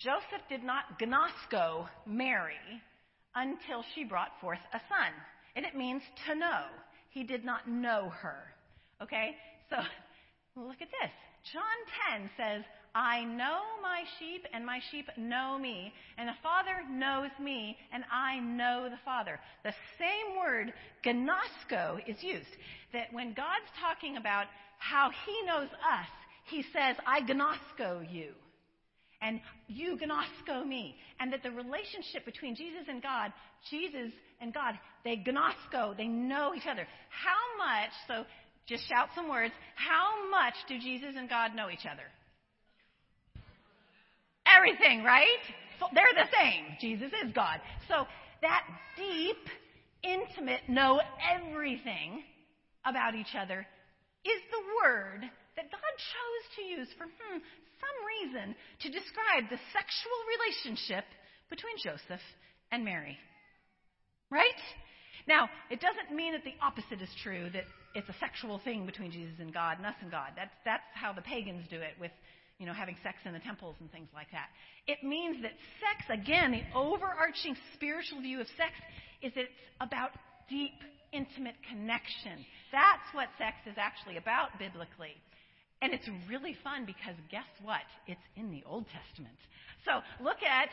Joseph 0.00 0.40
did 0.48 0.64
not 0.64 0.98
gnosko 0.98 1.88
Mary 2.06 2.80
until 3.34 3.84
she 3.94 4.04
brought 4.04 4.32
forth 4.40 4.62
a 4.72 4.80
son. 4.88 5.12
And 5.56 5.66
it 5.66 5.76
means 5.76 6.02
to 6.26 6.34
know. 6.34 6.64
He 7.14 7.22
did 7.22 7.44
not 7.44 7.68
know 7.68 8.10
her. 8.10 8.42
Okay? 9.00 9.36
So 9.70 9.76
look 10.56 10.82
at 10.82 10.88
this. 10.90 11.10
John 11.52 12.18
10 12.18 12.30
says, 12.36 12.64
I 12.92 13.24
know 13.24 13.60
my 13.82 14.02
sheep, 14.18 14.46
and 14.52 14.66
my 14.66 14.80
sheep 14.90 15.08
know 15.16 15.58
me, 15.58 15.92
and 16.18 16.28
the 16.28 16.36
Father 16.42 16.82
knows 16.90 17.30
me, 17.40 17.76
and 17.92 18.04
I 18.10 18.40
know 18.40 18.88
the 18.90 18.98
Father. 19.04 19.40
The 19.64 19.74
same 19.98 20.38
word, 20.38 20.72
gnosko, 21.04 22.00
is 22.08 22.22
used. 22.22 22.56
That 22.92 23.12
when 23.12 23.32
God's 23.32 23.70
talking 23.80 24.16
about 24.16 24.46
how 24.78 25.10
He 25.26 25.46
knows 25.46 25.68
us, 25.68 26.08
He 26.46 26.62
says, 26.72 26.96
I 27.06 27.20
gnosko 27.20 28.12
you 28.12 28.32
and 29.24 29.40
you 29.66 29.96
gnosko 29.96 30.66
me. 30.66 30.96
And 31.18 31.32
that 31.32 31.42
the 31.42 31.50
relationship 31.50 32.24
between 32.24 32.54
Jesus 32.54 32.84
and 32.88 33.02
God, 33.02 33.32
Jesus 33.70 34.12
and 34.44 34.52
God, 34.52 34.78
they 35.04 35.16
gnosko, 35.16 35.96
they 35.96 36.06
know 36.06 36.54
each 36.54 36.66
other. 36.70 36.86
How 37.08 37.42
much, 37.58 37.90
so 38.06 38.24
just 38.68 38.86
shout 38.88 39.08
some 39.14 39.28
words, 39.28 39.54
how 39.74 40.30
much 40.30 40.54
do 40.68 40.78
Jesus 40.78 41.14
and 41.16 41.28
God 41.28 41.56
know 41.56 41.70
each 41.70 41.86
other? 41.90 42.04
Everything, 44.46 45.02
right? 45.02 45.42
They're 45.94 46.14
the 46.14 46.30
same. 46.30 46.76
Jesus 46.80 47.10
is 47.24 47.32
God. 47.32 47.60
So 47.88 48.06
that 48.42 48.62
deep, 48.96 49.40
intimate, 50.04 50.68
know 50.68 51.00
everything 51.32 52.22
about 52.84 53.14
each 53.14 53.34
other 53.34 53.66
is 54.24 54.40
the 54.52 54.62
word 54.84 55.24
that 55.56 55.72
God 55.72 55.94
chose 55.96 56.44
to 56.56 56.62
use 56.62 56.88
for 56.98 57.04
hmm, 57.04 57.38
some 57.80 57.98
reason 58.20 58.54
to 58.84 58.88
describe 58.92 59.48
the 59.48 59.60
sexual 59.72 60.20
relationship 60.36 61.04
between 61.48 61.76
Joseph 61.80 62.24
and 62.70 62.84
Mary. 62.84 63.16
Right? 64.30 64.60
Now, 65.26 65.48
it 65.70 65.80
doesn't 65.80 66.14
mean 66.14 66.32
that 66.32 66.44
the 66.44 66.54
opposite 66.60 67.00
is 67.00 67.08
true, 67.22 67.48
that 67.52 67.64
it's 67.94 68.08
a 68.08 68.16
sexual 68.20 68.60
thing 68.64 68.84
between 68.84 69.10
Jesus 69.10 69.34
and 69.38 69.52
God 69.54 69.78
and 69.78 69.86
us 69.86 69.94
and 70.02 70.10
God. 70.10 70.32
That's, 70.36 70.54
that's 70.64 70.84
how 70.92 71.12
the 71.12 71.22
pagans 71.22 71.64
do 71.70 71.80
it 71.80 71.94
with, 71.98 72.10
you 72.58 72.66
know, 72.66 72.74
having 72.74 72.96
sex 73.02 73.16
in 73.24 73.32
the 73.32 73.40
temples 73.40 73.76
and 73.80 73.90
things 73.90 74.08
like 74.12 74.30
that. 74.32 74.48
It 74.86 75.02
means 75.02 75.40
that 75.42 75.52
sex, 75.80 76.04
again, 76.10 76.52
the 76.52 76.62
overarching 76.76 77.56
spiritual 77.74 78.20
view 78.20 78.40
of 78.40 78.48
sex 78.58 78.74
is 79.22 79.32
it's 79.36 79.48
about 79.80 80.10
deep, 80.50 80.76
intimate 81.12 81.56
connection. 81.70 82.44
That's 82.72 83.06
what 83.12 83.28
sex 83.38 83.56
is 83.64 83.78
actually 83.78 84.18
about 84.18 84.58
biblically. 84.58 85.16
And 85.80 85.94
it's 85.94 86.08
really 86.28 86.56
fun 86.64 86.84
because 86.84 87.14
guess 87.30 87.48
what? 87.62 87.86
It's 88.06 88.20
in 88.36 88.50
the 88.50 88.62
Old 88.66 88.86
Testament. 88.90 89.36
So 89.84 90.00
look 90.22 90.42
at 90.42 90.68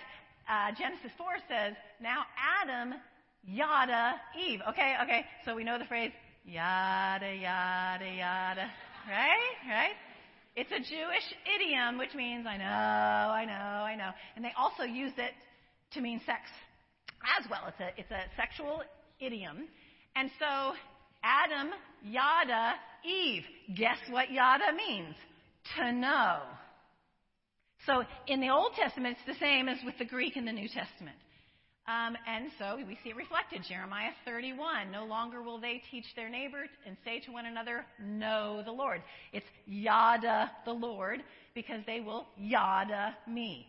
uh, 0.50 0.76
Genesis 0.78 1.12
4 1.18 1.28
says, 1.48 1.74
Now 2.02 2.24
Adam 2.36 2.96
yada 3.44 4.16
Eve. 4.40 4.62
Okay, 4.70 4.96
okay. 5.04 5.26
So 5.46 5.56
we 5.56 5.64
know 5.64 5.78
the 5.78 5.86
phrase 5.86 6.12
yada, 6.46 7.34
yada, 7.34 8.06
yada. 8.06 8.70
Right? 9.10 9.56
Right? 9.68 9.96
It's 10.56 10.72
a 10.72 10.80
Jewish 10.80 11.34
idiom, 11.56 11.98
which 11.98 12.14
means 12.14 12.46
I 12.46 12.58
know, 12.58 12.66
I 12.66 13.46
know, 13.46 13.54
I 13.54 13.96
know. 13.96 14.12
And 14.36 14.44
they 14.44 14.52
also 14.58 14.84
use 14.84 15.14
it 15.18 15.32
to 15.94 16.02
mean 16.02 16.20
sex 16.26 16.42
as 17.40 17.50
well. 17.50 17.62
It's 17.68 17.80
a, 17.80 18.00
it's 18.00 18.12
a 18.12 18.24
sexual 18.36 18.82
idiom. 19.20 19.68
And 20.16 20.30
so 20.40 20.74
Adam 21.24 21.72
yada 22.04 22.74
Eve. 23.06 23.44
Guess 23.76 23.98
what 24.10 24.32
yada 24.32 24.74
means? 24.76 25.16
To 25.78 25.92
know. 25.92 26.40
So 27.86 28.04
in 28.28 28.42
the 28.42 28.50
Old 28.50 28.74
Testament, 28.74 29.18
it's 29.18 29.38
the 29.38 29.44
same 29.44 29.68
as 29.68 29.78
with 29.86 29.98
the 29.98 30.06
Greek 30.06 30.38
in 30.38 30.46
the 30.46 30.52
New 30.52 30.68
Testament. 30.68 31.18
Um, 31.88 32.16
and 32.28 32.52
so 32.60 32.78
we 32.78 32.98
see 33.04 33.10
it 33.10 33.16
reflected. 33.16 33.64
Jeremiah 33.68 34.12
31. 34.24 34.92
No 34.92 35.06
longer 35.06 35.42
will 35.42 35.60
they 35.60 35.82
teach 35.90 36.06
their 36.16 36.30
neighbor 36.30 36.66
and 36.86 36.96
say 37.04 37.20
to 37.22 37.32
one 37.32 37.48
another, 37.48 37.86
Know 38.00 38.62
the 38.64 38.72
Lord. 38.72 39.02
It's 39.34 39.46
yada 39.66 40.52
the 40.66 40.74
Lord 40.74 41.24
because 41.56 41.82
they 41.88 42.00
will 42.00 42.28
yada 42.38 43.16
me. 43.28 43.68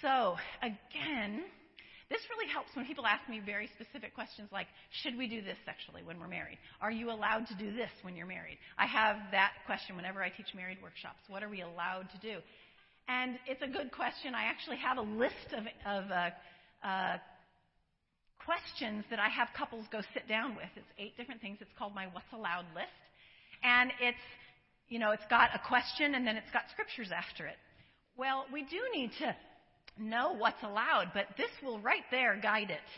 So 0.00 0.36
again, 0.62 1.42
this 2.08 2.20
really 2.30 2.50
helps 2.50 2.70
when 2.74 2.86
people 2.86 3.04
ask 3.04 3.28
me 3.28 3.40
very 3.44 3.68
specific 3.74 4.14
questions 4.14 4.48
like, 4.52 4.68
should 5.02 5.18
we 5.18 5.28
do 5.28 5.42
this 5.42 5.58
sexually 5.66 6.02
when 6.02 6.18
we're 6.18 6.28
married? 6.28 6.58
Are 6.80 6.90
you 6.90 7.10
allowed 7.10 7.46
to 7.48 7.54
do 7.54 7.74
this 7.74 7.90
when 8.02 8.16
you're 8.16 8.26
married? 8.26 8.58
I 8.78 8.86
have 8.86 9.16
that 9.32 9.52
question 9.66 9.96
whenever 9.96 10.22
I 10.22 10.30
teach 10.30 10.54
married 10.54 10.78
workshops. 10.82 11.20
What 11.28 11.42
are 11.42 11.50
we 11.50 11.60
allowed 11.60 12.08
to 12.10 12.18
do? 12.18 12.38
And 13.08 13.38
it's 13.46 13.62
a 13.62 13.66
good 13.66 13.90
question. 13.92 14.34
I 14.34 14.44
actually 14.44 14.76
have 14.78 14.96
a 14.96 15.02
list 15.02 15.52
of, 15.52 15.64
of 15.84 16.10
uh, 16.10 16.86
uh, 16.86 17.16
questions 18.48 19.04
that 19.10 19.18
I 19.20 19.28
have 19.28 19.48
couples 19.54 19.84
go 19.92 20.00
sit 20.14 20.26
down 20.26 20.56
with. 20.56 20.72
It's 20.74 20.92
eight 20.98 21.14
different 21.18 21.42
things. 21.42 21.58
It's 21.60 21.70
called 21.78 21.94
my 21.94 22.06
What's 22.06 22.32
Allowed 22.32 22.64
list. 22.74 22.96
And 23.62 23.92
it's, 24.00 24.24
you 24.88 24.98
know, 24.98 25.10
it's 25.10 25.26
got 25.28 25.50
a 25.54 25.60
question 25.68 26.14
and 26.14 26.26
then 26.26 26.36
it's 26.36 26.50
got 26.50 26.62
scriptures 26.72 27.10
after 27.14 27.46
it. 27.46 27.56
Well, 28.16 28.46
we 28.50 28.62
do 28.62 28.80
need 28.94 29.10
to 29.18 29.36
know 29.98 30.34
what's 30.38 30.62
allowed, 30.62 31.10
but 31.12 31.26
this 31.36 31.50
will 31.62 31.78
right 31.80 32.04
there 32.10 32.40
guide 32.42 32.70
it. 32.70 32.88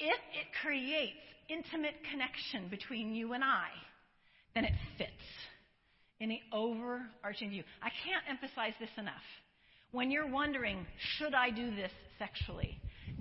If 0.00 0.18
it 0.34 0.48
creates 0.60 1.22
intimate 1.48 1.94
connection 2.10 2.68
between 2.68 3.14
you 3.14 3.32
and 3.34 3.44
I, 3.44 3.68
then 4.56 4.64
it 4.64 4.74
fits 4.98 5.10
in 6.18 6.30
the 6.30 6.40
overarching 6.52 7.50
view. 7.50 7.62
I 7.80 7.90
can't 8.04 8.24
emphasize 8.28 8.74
this 8.80 8.90
enough. 8.98 9.22
When 9.92 10.10
you're 10.10 10.28
wondering, 10.28 10.84
should 11.16 11.34
I 11.34 11.50
do 11.50 11.76
this 11.76 11.92
sexually? 12.18 12.76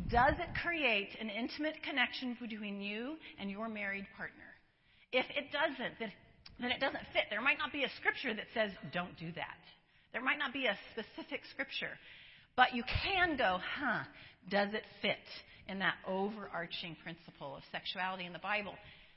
Does 0.10 0.34
it 0.40 0.50
create 0.64 1.10
an 1.20 1.30
intimate 1.30 1.82
connection 1.84 2.38
between 2.40 2.82
you 2.82 3.18
and 3.40 3.50
your 3.50 3.70
married 3.70 4.08
partner? 4.18 4.36
If 5.12 5.26
it 5.36 5.52
doesn't, 5.52 6.12
then 6.60 6.72
it 6.72 6.80
doesn't 6.80 7.04
fit. 7.14 7.24
There 7.30 7.42
might 7.42 7.58
not 7.58 7.72
be 7.72 7.84
a 7.84 7.90
scripture 8.00 8.34
that 8.34 8.46
says, 8.54 8.72
don't 8.94 9.18
do 9.18 9.32
that. 9.34 9.58
There 10.14 10.24
might 10.24 10.40
not 10.40 10.54
be 10.54 10.66
a 10.66 10.78
specific 10.92 11.42
scripture. 11.52 11.98
But 12.56 12.74
you 12.74 12.84
can 13.04 13.38
go, 13.38 13.60
huh, 13.80 14.04
does 14.50 14.70
it 14.74 14.84
fit 15.02 15.18
in 15.68 15.80
that 15.80 15.96
overarching 16.08 16.98
principle 17.04 17.56
of 17.56 17.64
sexuality 17.72 18.26
in 18.26 18.34
the 18.34 18.40
Bible? 18.40 18.74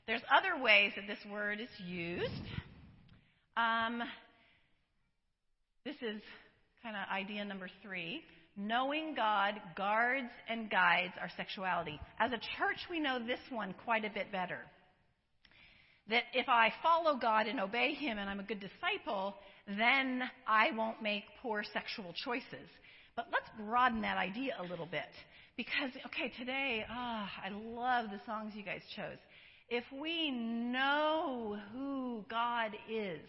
There's 0.07 0.21
other 0.31 0.61
ways 0.61 0.91
that 0.95 1.07
this 1.07 1.19
word 1.31 1.59
is 1.59 1.69
used. 1.85 2.29
Um, 3.57 4.01
this 5.85 5.95
is 6.01 6.21
kind 6.81 6.95
of 6.95 7.09
idea 7.13 7.43
number 7.45 7.69
three. 7.81 8.23
Knowing 8.55 9.15
God 9.15 9.55
guards 9.75 10.29
and 10.47 10.69
guides 10.69 11.13
our 11.19 11.29
sexuality. 11.35 11.99
As 12.19 12.31
a 12.31 12.37
church, 12.37 12.77
we 12.89 12.99
know 12.99 13.17
this 13.19 13.39
one 13.49 13.73
quite 13.83 14.05
a 14.05 14.13
bit 14.13 14.31
better. 14.31 14.59
That 16.09 16.23
if 16.33 16.47
I 16.49 16.71
follow 16.83 17.17
God 17.17 17.47
and 17.47 17.59
obey 17.59 17.93
Him 17.93 18.17
and 18.17 18.29
I'm 18.29 18.39
a 18.39 18.43
good 18.43 18.59
disciple, 18.59 19.35
then 19.67 20.23
I 20.47 20.71
won't 20.75 21.01
make 21.01 21.23
poor 21.41 21.63
sexual 21.73 22.13
choices. 22.23 22.69
But 23.15 23.27
let's 23.31 23.49
broaden 23.57 24.01
that 24.01 24.17
idea 24.17 24.53
a 24.59 24.63
little 24.63 24.85
bit. 24.85 25.09
Because, 25.55 25.91
okay, 26.07 26.31
today, 26.37 26.85
ah, 26.89 27.29
oh, 27.29 27.47
I 27.47 27.49
love 27.49 28.11
the 28.11 28.19
songs 28.25 28.53
you 28.55 28.63
guys 28.63 28.81
chose. 28.95 29.17
If 29.69 29.83
we 29.99 30.31
know 30.31 31.57
who 31.71 32.25
God 32.29 32.71
is, 32.89 33.21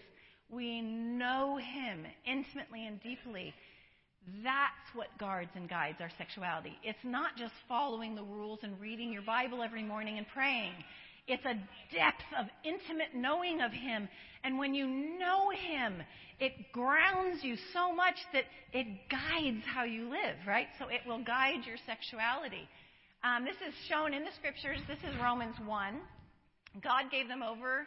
we 0.51 0.81
know 0.81 1.59
Him 1.59 2.07
intimately 2.27 2.87
and 2.87 3.03
deeply, 3.03 3.55
that's 4.43 4.95
what 4.95 5.09
guards 5.19 5.51
and 5.55 5.69
guides 5.69 5.99
our 6.01 6.11
sexuality. 6.17 6.79
It's 6.83 7.05
not 7.05 7.37
just 7.37 7.53
following 7.69 8.15
the 8.15 8.23
rules 8.23 8.61
and 8.63 8.81
reading 8.81 9.13
your 9.13 9.23
Bible 9.23 9.63
every 9.63 9.83
morning 9.83 10.19
and 10.19 10.27
praying. 10.33 10.73
It's 11.27 11.45
a 11.45 11.55
depth 11.95 12.25
of 12.39 12.47
intimate 12.65 13.15
knowing 13.15 13.61
of 13.61 13.73
Him. 13.73 14.09
And 14.43 14.59
when 14.59 14.75
you 14.75 14.87
know 14.87 15.51
Him, 15.51 16.03
it 16.41 16.53
grounds 16.73 17.43
you 17.43 17.57
so 17.73 17.95
much 17.95 18.17
that 18.33 18.45
it 18.73 18.87
guides 19.11 19.65
how 19.67 19.85
you 19.85 20.11
live, 20.11 20.37
right? 20.47 20.67
So 20.79 20.89
it 20.89 21.01
will 21.07 21.23
guide 21.23 21.65
your 21.67 21.77
sexuality. 21.87 22.69
Um, 23.23 23.45
this 23.45 23.57
is 23.67 23.75
shown 23.89 24.13
in 24.13 24.25
the 24.25 24.33
scriptures. 24.37 24.81
This 24.87 24.99
is 24.99 25.19
Romans 25.23 25.57
1. 25.65 26.01
God 26.83 27.11
gave 27.11 27.29
them 27.29 27.43
over 27.43 27.87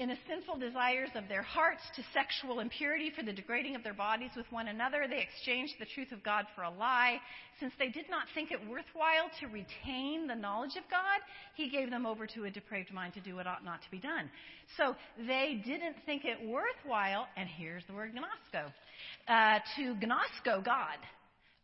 in 0.00 0.08
the 0.08 0.16
sinful 0.26 0.56
desires 0.56 1.10
of 1.14 1.28
their 1.28 1.42
hearts 1.42 1.82
to 1.94 2.02
sexual 2.14 2.60
impurity 2.60 3.12
for 3.14 3.22
the 3.22 3.34
degrading 3.34 3.76
of 3.76 3.84
their 3.84 3.92
bodies 3.92 4.30
with 4.34 4.50
one 4.50 4.68
another. 4.68 5.04
They 5.06 5.20
exchanged 5.20 5.74
the 5.78 5.84
truth 5.84 6.10
of 6.10 6.22
God 6.22 6.46
for 6.56 6.62
a 6.62 6.70
lie. 6.70 7.18
Since 7.60 7.74
they 7.78 7.88
did 7.88 8.08
not 8.08 8.24
think 8.34 8.50
it 8.50 8.58
worthwhile 8.66 9.28
to 9.40 9.46
retain 9.48 10.26
the 10.26 10.34
knowledge 10.34 10.76
of 10.76 10.84
God, 10.90 11.20
He 11.54 11.68
gave 11.68 11.90
them 11.90 12.06
over 12.06 12.26
to 12.28 12.44
a 12.44 12.50
depraved 12.50 12.90
mind 12.94 13.12
to 13.12 13.20
do 13.20 13.36
what 13.36 13.46
ought 13.46 13.62
not 13.62 13.82
to 13.82 13.90
be 13.90 13.98
done. 13.98 14.30
So 14.78 14.96
they 15.18 15.60
didn't 15.66 15.96
think 16.06 16.24
it 16.24 16.38
worthwhile, 16.48 17.26
and 17.36 17.46
here's 17.46 17.84
the 17.86 17.92
word 17.92 18.14
gnosko, 18.14 18.72
uh, 19.28 19.58
to 19.76 19.94
gnosko 19.96 20.64
God 20.64 20.96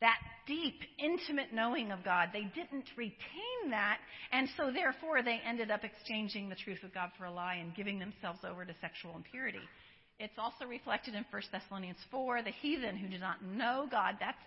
that 0.01 0.19
deep, 0.47 0.81
intimate 0.99 1.53
knowing 1.53 1.91
of 1.91 2.05
God. 2.05 2.29
They 2.33 2.45
didn't 2.55 2.87
retain 2.97 3.71
that, 3.71 3.99
and 4.33 4.49
so 4.57 4.71
therefore 4.73 5.23
they 5.23 5.41
ended 5.47 5.71
up 5.71 5.85
exchanging 5.85 6.49
the 6.49 6.55
truth 6.55 6.83
of 6.85 6.95
God 6.95 7.11
for 7.19 7.25
a 7.25 7.33
lie 7.33 7.57
and 7.57 7.75
giving 7.75 7.99
themselves 7.99 8.41
over 8.49 8.65
to 8.65 8.75
sexual 8.81 9.17
impurity. 9.17 9.63
It's 10.19 10.39
also 10.39 10.65
reflected 10.65 11.15
in 11.15 11.25
1 11.31 11.43
Thessalonians 11.53 11.99
4. 12.11 12.43
The 12.43 12.51
heathen 12.51 12.97
who 12.97 13.09
do 13.09 13.19
not 13.19 13.45
know 13.45 13.87
God, 13.91 14.17
that's 14.21 14.39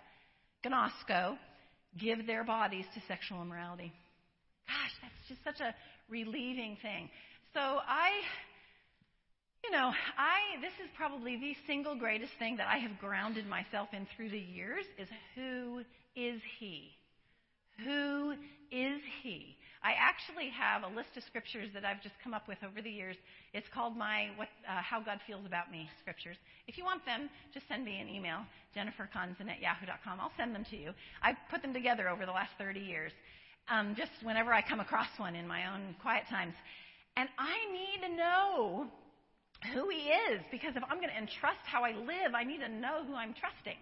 gnosko, 0.64 1.36
give 1.98 2.26
their 2.26 2.44
bodies 2.44 2.84
to 2.94 3.00
sexual 3.06 3.42
immorality. 3.42 3.92
Gosh, 4.66 4.92
that's 5.02 5.28
just 5.28 5.44
such 5.44 5.60
a 5.64 5.74
relieving 6.08 6.76
thing. 6.82 7.08
So 7.54 7.60
I, 7.60 8.10
You 9.64 9.70
know, 9.72 9.92
I 10.16 10.60
this 10.60 10.72
is 10.82 10.90
probably 10.96 11.36
the 11.36 11.54
single 11.66 11.94
greatest 11.94 12.32
thing 12.38 12.56
that 12.56 12.66
I 12.66 12.78
have 12.78 12.98
grounded 12.98 13.46
myself 13.46 13.88
in 13.92 14.06
through 14.16 14.30
the 14.30 14.38
years 14.38 14.84
is 14.98 15.08
who 15.34 15.82
is 16.16 16.40
he? 16.58 16.90
Who 17.84 18.32
is 18.70 19.00
he? 19.22 19.56
I 19.82 19.92
actually 19.96 20.50
have 20.50 20.82
a 20.82 20.94
list 20.94 21.16
of 21.16 21.24
scriptures 21.24 21.70
that 21.72 21.84
I've 21.84 22.02
just 22.02 22.14
come 22.22 22.34
up 22.34 22.48
with 22.48 22.58
over 22.62 22.82
the 22.82 22.90
years. 22.90 23.16
It's 23.54 23.66
called 23.72 23.96
my 23.96 24.28
what, 24.36 24.48
uh, 24.68 24.82
How 24.82 25.00
God 25.00 25.20
Feels 25.26 25.46
About 25.46 25.70
Me 25.72 25.88
scriptures. 26.00 26.36
If 26.68 26.76
you 26.76 26.84
want 26.84 27.04
them, 27.06 27.30
just 27.54 27.66
send 27.66 27.84
me 27.84 27.98
an 27.98 28.08
email, 28.08 28.40
jenniferkonzen 28.76 29.48
at 29.48 29.60
yahoo.com. 29.60 30.20
I'll 30.20 30.32
send 30.36 30.54
them 30.54 30.66
to 30.70 30.76
you. 30.76 30.92
I 31.22 31.34
put 31.50 31.62
them 31.62 31.72
together 31.72 32.10
over 32.10 32.26
the 32.26 32.32
last 32.32 32.50
30 32.58 32.80
years, 32.80 33.12
um, 33.70 33.94
just 33.96 34.12
whenever 34.22 34.52
I 34.52 34.60
come 34.60 34.80
across 34.80 35.08
one 35.16 35.34
in 35.34 35.48
my 35.48 35.72
own 35.72 35.96
quiet 36.02 36.24
times. 36.28 36.54
And 37.16 37.28
I 37.38 37.56
need 37.72 38.06
to 38.06 38.16
know 38.16 38.86
who 39.74 39.88
He 39.88 40.08
is 40.32 40.40
because 40.50 40.76
if 40.76 40.82
I'm 40.88 40.98
going 40.98 41.12
to 41.12 41.18
entrust 41.18 41.60
how 41.64 41.84
I 41.84 41.92
live, 41.92 42.34
I 42.34 42.44
need 42.44 42.60
to 42.60 42.68
know 42.68 43.04
who 43.06 43.14
I'm 43.14 43.34
trusting. 43.34 43.78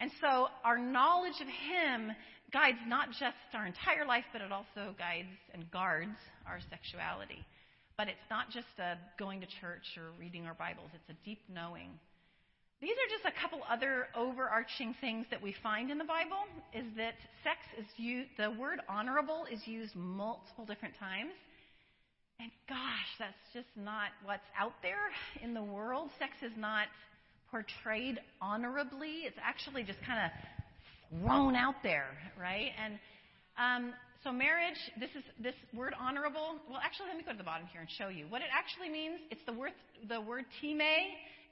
And 0.00 0.10
so 0.20 0.48
our 0.64 0.78
knowledge 0.78 1.40
of 1.40 1.48
Him 1.48 2.12
guides 2.52 2.78
not 2.86 3.08
just 3.10 3.36
our 3.54 3.66
entire 3.66 4.06
life, 4.06 4.24
but 4.32 4.42
it 4.42 4.52
also 4.52 4.94
guides 4.98 5.34
and 5.54 5.70
guards 5.70 6.18
our 6.46 6.60
sexuality. 6.70 7.44
But 7.96 8.08
it's 8.08 8.28
not 8.30 8.50
just 8.50 8.68
a 8.78 8.98
going 9.18 9.40
to 9.40 9.46
church 9.60 9.96
or 9.96 10.12
reading 10.20 10.44
our 10.46 10.54
Bibles, 10.54 10.90
it's 10.94 11.08
a 11.08 11.24
deep 11.24 11.40
knowing. 11.48 11.90
These 12.80 12.92
are 12.92 13.08
just 13.08 13.24
a 13.24 13.40
couple 13.40 13.60
other 13.70 14.08
overarching 14.14 14.94
things 15.00 15.24
that 15.30 15.40
we 15.40 15.56
find 15.62 15.90
in 15.90 15.96
the 15.96 16.04
Bible 16.04 16.44
is 16.74 16.84
that 16.98 17.14
sex 17.42 17.56
is 17.78 17.86
used, 17.96 18.28
the 18.36 18.50
word 18.50 18.80
honorable 18.86 19.46
is 19.50 19.66
used 19.66 19.96
multiple 19.96 20.66
different 20.66 20.94
times. 20.98 21.32
And 22.38 22.50
gosh, 22.68 23.10
that's 23.18 23.32
just 23.54 23.68
not 23.76 24.10
what's 24.24 24.46
out 24.58 24.74
there 24.82 25.08
in 25.42 25.54
the 25.54 25.62
world. 25.62 26.10
Sex 26.18 26.32
is 26.42 26.52
not 26.56 26.86
portrayed 27.50 28.20
honorably. 28.42 29.24
It's 29.24 29.38
actually 29.42 29.84
just 29.84 29.98
kind 30.06 30.20
of 30.26 31.20
thrown 31.22 31.56
out 31.56 31.76
there, 31.82 32.08
right? 32.38 32.72
And 32.82 32.98
um, 33.56 33.94
so 34.22 34.32
marriage, 34.32 34.76
this 35.00 35.10
is 35.16 35.24
this 35.42 35.54
word 35.74 35.94
honorable. 35.98 36.56
Well, 36.68 36.80
actually, 36.84 37.08
let 37.08 37.16
me 37.16 37.24
go 37.24 37.32
to 37.32 37.38
the 37.38 37.44
bottom 37.44 37.66
here 37.72 37.80
and 37.80 37.90
show 37.90 38.08
you 38.08 38.26
what 38.28 38.42
it 38.42 38.48
actually 38.52 38.90
means. 38.90 39.20
It's 39.30 39.40
the 39.46 39.54
word 39.54 39.72
the 40.08 40.20
word 40.20 40.44
time 40.60 40.80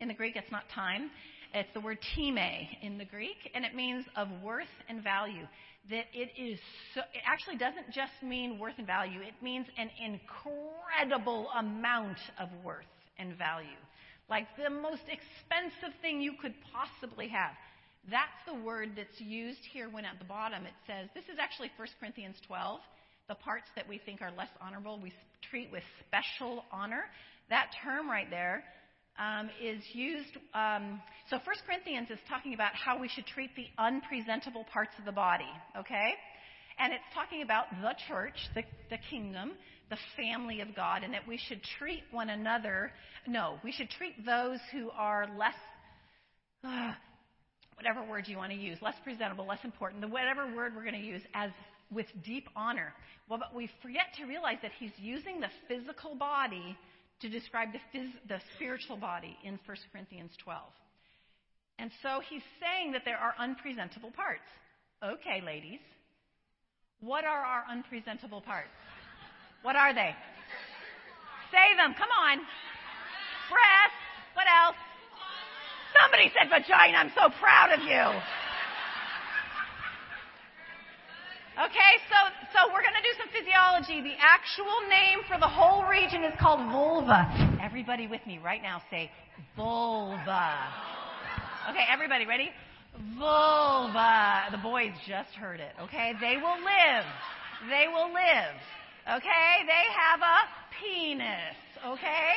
in 0.00 0.08
the 0.08 0.14
Greek. 0.14 0.36
It's 0.36 0.52
not 0.52 0.64
time. 0.74 1.10
It's 1.54 1.68
the 1.72 1.80
word 1.80 1.98
time 2.16 2.36
in 2.82 2.98
the 2.98 3.04
Greek, 3.04 3.50
and 3.54 3.64
it 3.64 3.74
means 3.74 4.04
of 4.16 4.28
worth 4.42 4.74
and 4.88 5.02
value. 5.02 5.46
That 5.90 6.06
it 6.14 6.30
is 6.40 6.58
so, 6.94 7.00
it 7.12 7.22
actually 7.26 7.56
doesn't 7.56 7.92
just 7.92 8.12
mean 8.22 8.58
worth 8.58 8.74
and 8.78 8.86
value. 8.86 9.20
It 9.20 9.34
means 9.42 9.66
an 9.76 9.90
incredible 10.00 11.48
amount 11.58 12.18
of 12.40 12.48
worth 12.64 12.88
and 13.18 13.36
value, 13.36 13.76
like 14.30 14.46
the 14.56 14.70
most 14.70 15.02
expensive 15.04 15.92
thing 16.00 16.22
you 16.22 16.32
could 16.40 16.54
possibly 16.72 17.28
have. 17.28 17.52
That's 18.10 18.40
the 18.46 18.54
word 18.54 18.92
that's 18.96 19.20
used 19.20 19.60
here 19.72 19.88
when 19.90 20.04
at 20.04 20.18
the 20.18 20.24
bottom 20.24 20.64
it 20.64 20.72
says, 20.86 21.08
this 21.14 21.24
is 21.24 21.38
actually 21.40 21.70
1 21.76 21.88
Corinthians 22.00 22.36
12. 22.46 22.80
The 23.28 23.34
parts 23.36 23.68
that 23.76 23.88
we 23.88 23.98
think 23.98 24.20
are 24.20 24.32
less 24.36 24.52
honorable, 24.60 24.98
we 25.02 25.12
treat 25.50 25.70
with 25.72 25.82
special 26.06 26.64
honor. 26.72 27.04
That 27.48 27.70
term 27.82 28.08
right 28.08 28.28
there 28.28 28.64
um, 29.18 29.50
is 29.62 29.82
used. 29.92 30.36
Um, 30.54 31.00
so 31.30 31.36
1 31.36 31.44
Corinthians 31.66 32.10
is 32.10 32.18
talking 32.28 32.54
about 32.54 32.74
how 32.74 32.98
we 32.98 33.08
should 33.08 33.26
treat 33.26 33.50
the 33.56 33.66
unpresentable 33.78 34.64
parts 34.72 34.92
of 34.98 35.04
the 35.04 35.12
body, 35.12 35.50
okay? 35.78 36.14
And 36.78 36.92
it's 36.92 37.04
talking 37.14 37.42
about 37.42 37.66
the 37.80 37.94
church, 38.08 38.34
the, 38.54 38.62
the 38.90 38.98
kingdom, 39.10 39.52
the 39.90 39.98
family 40.16 40.60
of 40.60 40.74
God, 40.74 41.04
and 41.04 41.14
that 41.14 41.26
we 41.26 41.38
should 41.38 41.60
treat 41.78 42.02
one 42.10 42.30
another. 42.30 42.90
No, 43.26 43.58
we 43.62 43.72
should 43.72 43.90
treat 43.90 44.24
those 44.26 44.58
who 44.72 44.90
are 44.90 45.28
less. 45.38 45.54
Uh, 46.64 46.92
whatever 47.76 48.02
word 48.08 48.24
you 48.26 48.36
want 48.36 48.52
to 48.52 48.58
use, 48.58 48.78
less 48.80 48.94
presentable, 49.04 49.46
less 49.46 49.58
important, 49.64 50.00
the 50.00 50.08
whatever 50.08 50.46
word 50.54 50.72
we're 50.74 50.84
going 50.84 50.94
to 50.94 51.06
use, 51.06 51.22
as 51.34 51.50
with 51.90 52.06
deep 52.24 52.48
honor. 52.56 52.92
Well, 53.28 53.38
but 53.38 53.54
we 53.54 53.68
forget 53.82 54.06
to 54.18 54.26
realize 54.26 54.58
that 54.62 54.72
he's 54.78 54.92
using 54.98 55.40
the 55.40 55.48
physical 55.68 56.14
body 56.14 56.76
to 57.20 57.28
describe 57.28 57.68
the, 57.72 57.78
phys- 57.96 58.28
the 58.28 58.38
spiritual 58.56 58.96
body 58.96 59.36
in 59.44 59.58
1 59.66 59.76
Corinthians 59.92 60.32
12. 60.42 60.60
And 61.78 61.90
so 62.02 62.20
he's 62.28 62.42
saying 62.60 62.92
that 62.92 63.02
there 63.04 63.16
are 63.16 63.34
unpresentable 63.38 64.10
parts. 64.10 64.46
Okay, 65.02 65.42
ladies. 65.44 65.80
What 67.00 67.24
are 67.24 67.42
our 67.42 67.64
unpresentable 67.70 68.40
parts? 68.40 68.68
What 69.62 69.76
are 69.76 69.92
they? 69.92 70.14
Say 71.50 71.76
them. 71.76 71.94
Come 71.98 72.08
on. 72.10 72.38
Breasts. 73.50 74.02
What 74.34 74.46
else? 74.46 74.76
Somebody 76.00 76.32
said 76.34 76.48
vagina. 76.48 76.98
I'm 76.98 77.12
so 77.14 77.30
proud 77.38 77.72
of 77.72 77.80
you. 77.80 78.43
Okay, 81.54 81.92
so, 82.10 82.18
so 82.50 82.66
we're 82.74 82.82
going 82.82 82.98
to 82.98 83.06
do 83.06 83.14
some 83.14 83.30
physiology. 83.30 84.02
The 84.02 84.18
actual 84.18 84.74
name 84.90 85.22
for 85.30 85.38
the 85.38 85.46
whole 85.46 85.84
region 85.86 86.24
is 86.24 86.34
called 86.40 86.58
vulva. 86.72 87.30
Everybody 87.62 88.08
with 88.08 88.26
me 88.26 88.40
right 88.42 88.60
now 88.60 88.82
say 88.90 89.08
vulva. 89.54 90.50
Okay, 91.70 91.86
everybody 91.88 92.26
ready? 92.26 92.50
Vulva. 93.16 94.50
The 94.50 94.58
boys 94.58 94.90
just 95.06 95.30
heard 95.38 95.60
it, 95.60 95.70
okay? 95.80 96.14
They 96.20 96.42
will 96.42 96.58
live. 96.58 97.06
They 97.70 97.86
will 97.86 98.10
live. 98.10 98.58
Okay? 99.14 99.62
They 99.62 99.86
have 99.94 100.18
a 100.26 100.38
penis, 100.74 101.54
okay? 101.86 102.34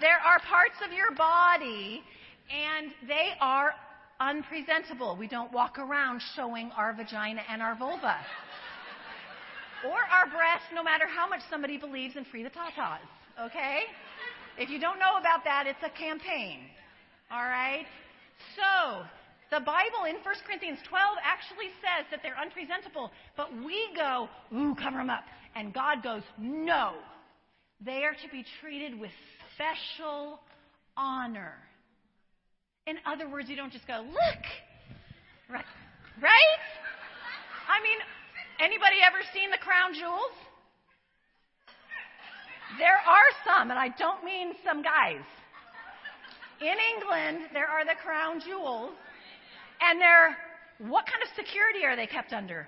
There 0.00 0.16
are 0.16 0.40
parts 0.48 0.80
of 0.80 0.96
your 0.96 1.12
body 1.14 2.00
and 2.48 2.88
they 3.06 3.36
are 3.38 3.74
unpresentable. 4.18 5.14
We 5.14 5.28
don't 5.28 5.52
walk 5.52 5.78
around 5.78 6.22
showing 6.34 6.70
our 6.76 6.94
vagina 6.94 7.42
and 7.50 7.60
our 7.60 7.76
vulva. 7.76 8.16
Or 9.84 9.98
our 9.98 10.26
breasts, 10.26 10.68
no 10.74 10.82
matter 10.82 11.04
how 11.06 11.28
much 11.28 11.40
somebody 11.50 11.76
believes 11.76 12.16
in 12.16 12.24
free 12.24 12.42
the 12.42 12.50
tatas. 12.50 13.04
Okay? 13.40 13.80
If 14.58 14.70
you 14.70 14.80
don't 14.80 14.98
know 14.98 15.16
about 15.18 15.44
that, 15.44 15.66
it's 15.66 15.82
a 15.84 15.90
campaign. 15.98 16.60
All 17.30 17.44
right? 17.44 17.86
So, 18.56 19.04
the 19.50 19.60
Bible 19.60 20.08
in 20.08 20.16
1 20.16 20.22
Corinthians 20.46 20.78
12 20.88 21.18
actually 21.22 21.70
says 21.80 22.06
that 22.10 22.20
they're 22.22 22.38
unpresentable, 22.40 23.10
but 23.36 23.48
we 23.64 23.76
go, 23.94 24.28
ooh, 24.54 24.74
cover 24.74 24.96
them 24.98 25.10
up. 25.10 25.24
And 25.54 25.72
God 25.72 26.02
goes, 26.02 26.22
no. 26.38 26.94
They 27.84 28.04
are 28.04 28.14
to 28.14 28.28
be 28.32 28.44
treated 28.60 28.98
with 28.98 29.10
special 29.54 30.40
honor. 30.96 31.54
In 32.86 32.96
other 33.04 33.28
words, 33.28 33.48
you 33.48 33.56
don't 33.56 33.72
just 33.72 33.86
go, 33.86 34.04
look. 34.06 34.44
Right? 35.50 35.64
Right? 36.20 36.62
I 37.68 37.82
mean, 37.82 37.98
anybody 38.60 39.02
ever 39.04 39.20
seen 39.32 39.50
the 39.50 39.60
crown 39.60 39.94
jewels? 39.94 40.34
There 42.78 42.98
are 42.98 43.30
some, 43.46 43.70
and 43.70 43.78
I 43.78 43.88
don't 43.94 44.24
mean 44.24 44.52
some 44.64 44.82
guys. 44.82 45.22
In 46.60 46.76
England, 46.96 47.52
there 47.52 47.68
are 47.68 47.84
the 47.84 47.94
crown 48.00 48.40
jewels, 48.40 48.92
and 49.80 50.00
they're, 50.00 50.36
what 50.88 51.06
kind 51.06 51.22
of 51.22 51.28
security 51.36 51.84
are 51.84 51.94
they 51.94 52.08
kept 52.08 52.32
under? 52.32 52.66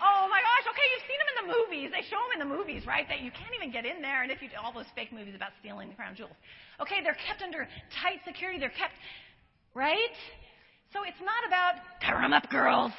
Oh 0.00 0.24
my 0.32 0.40
gosh, 0.40 0.64
okay, 0.64 0.86
you've 0.96 1.04
seen 1.04 1.20
them 1.20 1.30
in 1.30 1.36
the 1.44 1.48
movies. 1.52 1.88
They 1.92 2.04
show 2.08 2.16
them 2.16 2.40
in 2.40 2.40
the 2.40 2.48
movies, 2.48 2.88
right? 2.88 3.04
That 3.12 3.20
you 3.20 3.30
can't 3.30 3.52
even 3.52 3.68
get 3.68 3.84
in 3.84 4.00
there. 4.00 4.24
And 4.24 4.32
if 4.32 4.40
you 4.40 4.48
do 4.48 4.56
all 4.56 4.72
those 4.72 4.88
fake 4.96 5.12
movies 5.12 5.36
about 5.36 5.52
stealing 5.60 5.92
the 5.92 5.94
crown 5.94 6.16
jewels. 6.16 6.36
Okay, 6.80 7.04
they're 7.04 7.20
kept 7.20 7.44
under 7.44 7.68
tight 8.00 8.24
security. 8.24 8.56
They're 8.56 8.72
kept 8.72 8.96
Right? 9.74 10.16
So 10.92 11.04
it's 11.06 11.20
not 11.20 11.46
about 11.46 11.74
cover 12.04 12.22
them 12.22 12.32
up, 12.32 12.50
girls. 12.50 12.92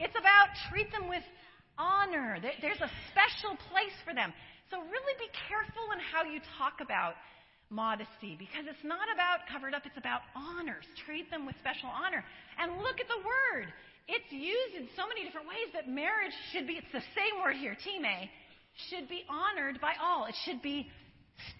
It's 0.00 0.16
about 0.16 0.48
treat 0.72 0.90
them 0.90 1.06
with 1.12 1.22
honor. 1.76 2.40
There's 2.40 2.80
a 2.80 2.90
special 3.12 3.54
place 3.68 3.94
for 4.04 4.16
them. 4.16 4.32
So 4.72 4.80
really 4.80 5.14
be 5.20 5.28
careful 5.46 5.92
in 5.92 6.00
how 6.00 6.24
you 6.24 6.40
talk 6.56 6.80
about 6.80 7.20
modesty 7.68 8.34
because 8.34 8.66
it's 8.66 8.82
not 8.82 9.06
about 9.12 9.46
covered 9.46 9.76
up, 9.76 9.84
it's 9.84 10.00
about 10.00 10.24
honors. 10.34 10.88
Treat 11.06 11.30
them 11.30 11.44
with 11.44 11.54
special 11.60 11.92
honor. 11.92 12.24
And 12.58 12.80
look 12.80 12.98
at 12.98 13.06
the 13.06 13.22
word. 13.22 13.68
It's 14.08 14.32
used 14.32 14.74
in 14.74 14.88
so 14.96 15.06
many 15.06 15.22
different 15.22 15.46
ways 15.46 15.70
that 15.76 15.86
marriage 15.86 16.34
should 16.50 16.66
be, 16.66 16.80
it's 16.80 16.90
the 16.92 17.04
same 17.14 17.38
word 17.44 17.54
here, 17.54 17.76
time, 17.78 18.28
should 18.90 19.08
be 19.08 19.22
honored 19.28 19.80
by 19.80 19.94
all. 20.02 20.26
It 20.26 20.34
should 20.44 20.62
be 20.62 20.90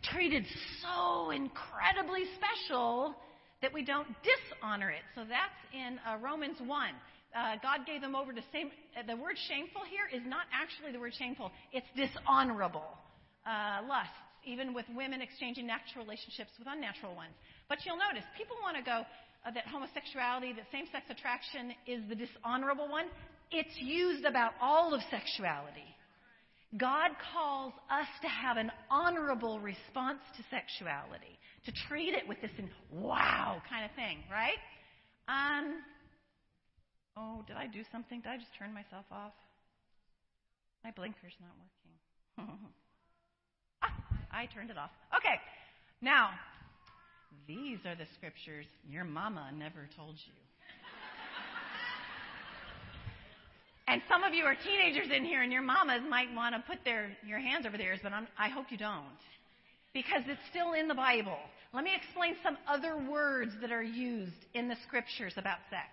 treated 0.03 0.45
so 0.82 1.30
incredibly 1.30 2.24
special 2.34 3.14
that 3.62 3.72
we 3.72 3.84
don't 3.84 4.09
dishonor 4.24 4.91
it. 4.91 5.05
So 5.14 5.22
that's 5.28 5.61
in 5.72 6.01
uh, 6.03 6.18
Romans 6.18 6.57
1. 6.59 6.91
Uh, 7.30 7.54
God 7.62 7.86
gave 7.86 8.00
them 8.00 8.14
over 8.16 8.32
to 8.32 8.42
same. 8.52 8.70
Uh, 8.98 9.06
the 9.06 9.14
word 9.14 9.38
shameful 9.46 9.82
here 9.86 10.10
is 10.10 10.26
not 10.26 10.50
actually 10.50 10.90
the 10.90 10.98
word 10.98 11.14
shameful. 11.14 11.52
It's 11.72 11.86
dishonorable 11.94 12.98
uh, 13.46 13.86
lusts, 13.86 14.18
even 14.44 14.74
with 14.74 14.84
women 14.96 15.22
exchanging 15.22 15.66
natural 15.66 16.04
relationships 16.04 16.50
with 16.58 16.66
unnatural 16.66 17.14
ones. 17.14 17.34
But 17.68 17.86
you'll 17.86 18.02
notice 18.02 18.26
people 18.36 18.56
want 18.62 18.76
to 18.76 18.82
go 18.82 19.06
uh, 19.46 19.50
that 19.54 19.66
homosexuality, 19.70 20.52
that 20.58 20.66
same-sex 20.72 21.06
attraction 21.06 21.70
is 21.86 22.02
the 22.08 22.18
dishonorable 22.18 22.88
one. 22.90 23.06
It's 23.50 23.78
used 23.78 24.24
about 24.24 24.52
all 24.60 24.92
of 24.92 25.00
sexuality. 25.10 25.86
God 26.76 27.10
calls 27.32 27.72
us 27.90 28.06
to 28.22 28.28
have 28.28 28.56
an 28.56 28.70
honorable 28.90 29.58
response 29.58 30.20
to 30.36 30.42
sexuality, 30.50 31.38
to 31.66 31.72
treat 31.88 32.14
it 32.14 32.28
with 32.28 32.40
this 32.40 32.50
wow 32.92 33.60
kind 33.68 33.84
of 33.84 33.90
thing, 33.96 34.18
right? 34.30 34.58
Um, 35.26 35.82
oh, 37.16 37.44
did 37.46 37.56
I 37.56 37.66
do 37.66 37.82
something? 37.92 38.20
Did 38.20 38.28
I 38.28 38.36
just 38.36 38.54
turn 38.58 38.72
myself 38.72 39.04
off? 39.11 39.32
My 40.84 40.90
blinker's 40.90 41.36
not 41.40 41.52
working. 41.58 42.58
ah, 43.82 43.94
I 44.32 44.46
turned 44.46 44.70
it 44.70 44.78
off. 44.78 44.90
Okay, 45.16 45.36
now, 46.00 46.30
these 47.46 47.78
are 47.84 47.94
the 47.94 48.06
scriptures 48.16 48.66
your 48.88 49.04
mama 49.04 49.50
never 49.56 49.88
told 49.96 50.14
you. 50.16 50.32
And 53.90 54.00
some 54.08 54.22
of 54.22 54.32
you 54.32 54.44
are 54.44 54.54
teenagers 54.54 55.08
in 55.11 55.24
here, 55.24 55.42
and 55.42 55.52
your 55.52 55.62
mamas 55.62 56.02
might 56.08 56.32
want 56.32 56.54
to 56.54 56.62
put 56.62 56.84
their 56.84 57.11
your 57.26 57.40
hands 57.40 57.66
over 57.66 57.76
theirs, 57.76 57.98
but 58.00 58.12
I'm, 58.12 58.28
I 58.38 58.48
hope 58.48 58.66
you 58.70 58.78
don't, 58.78 59.18
because 59.92 60.22
it's 60.28 60.40
still 60.48 60.74
in 60.74 60.86
the 60.86 60.94
Bible. 60.94 61.38
Let 61.74 61.82
me 61.82 61.90
explain 61.96 62.36
some 62.40 62.56
other 62.68 62.96
words 62.96 63.50
that 63.61 63.72
are 63.72 63.82
used 63.82 64.46
in 64.54 64.68
the 64.68 64.76
scriptures 64.86 65.34
about 65.36 65.58
sex. 65.70 65.88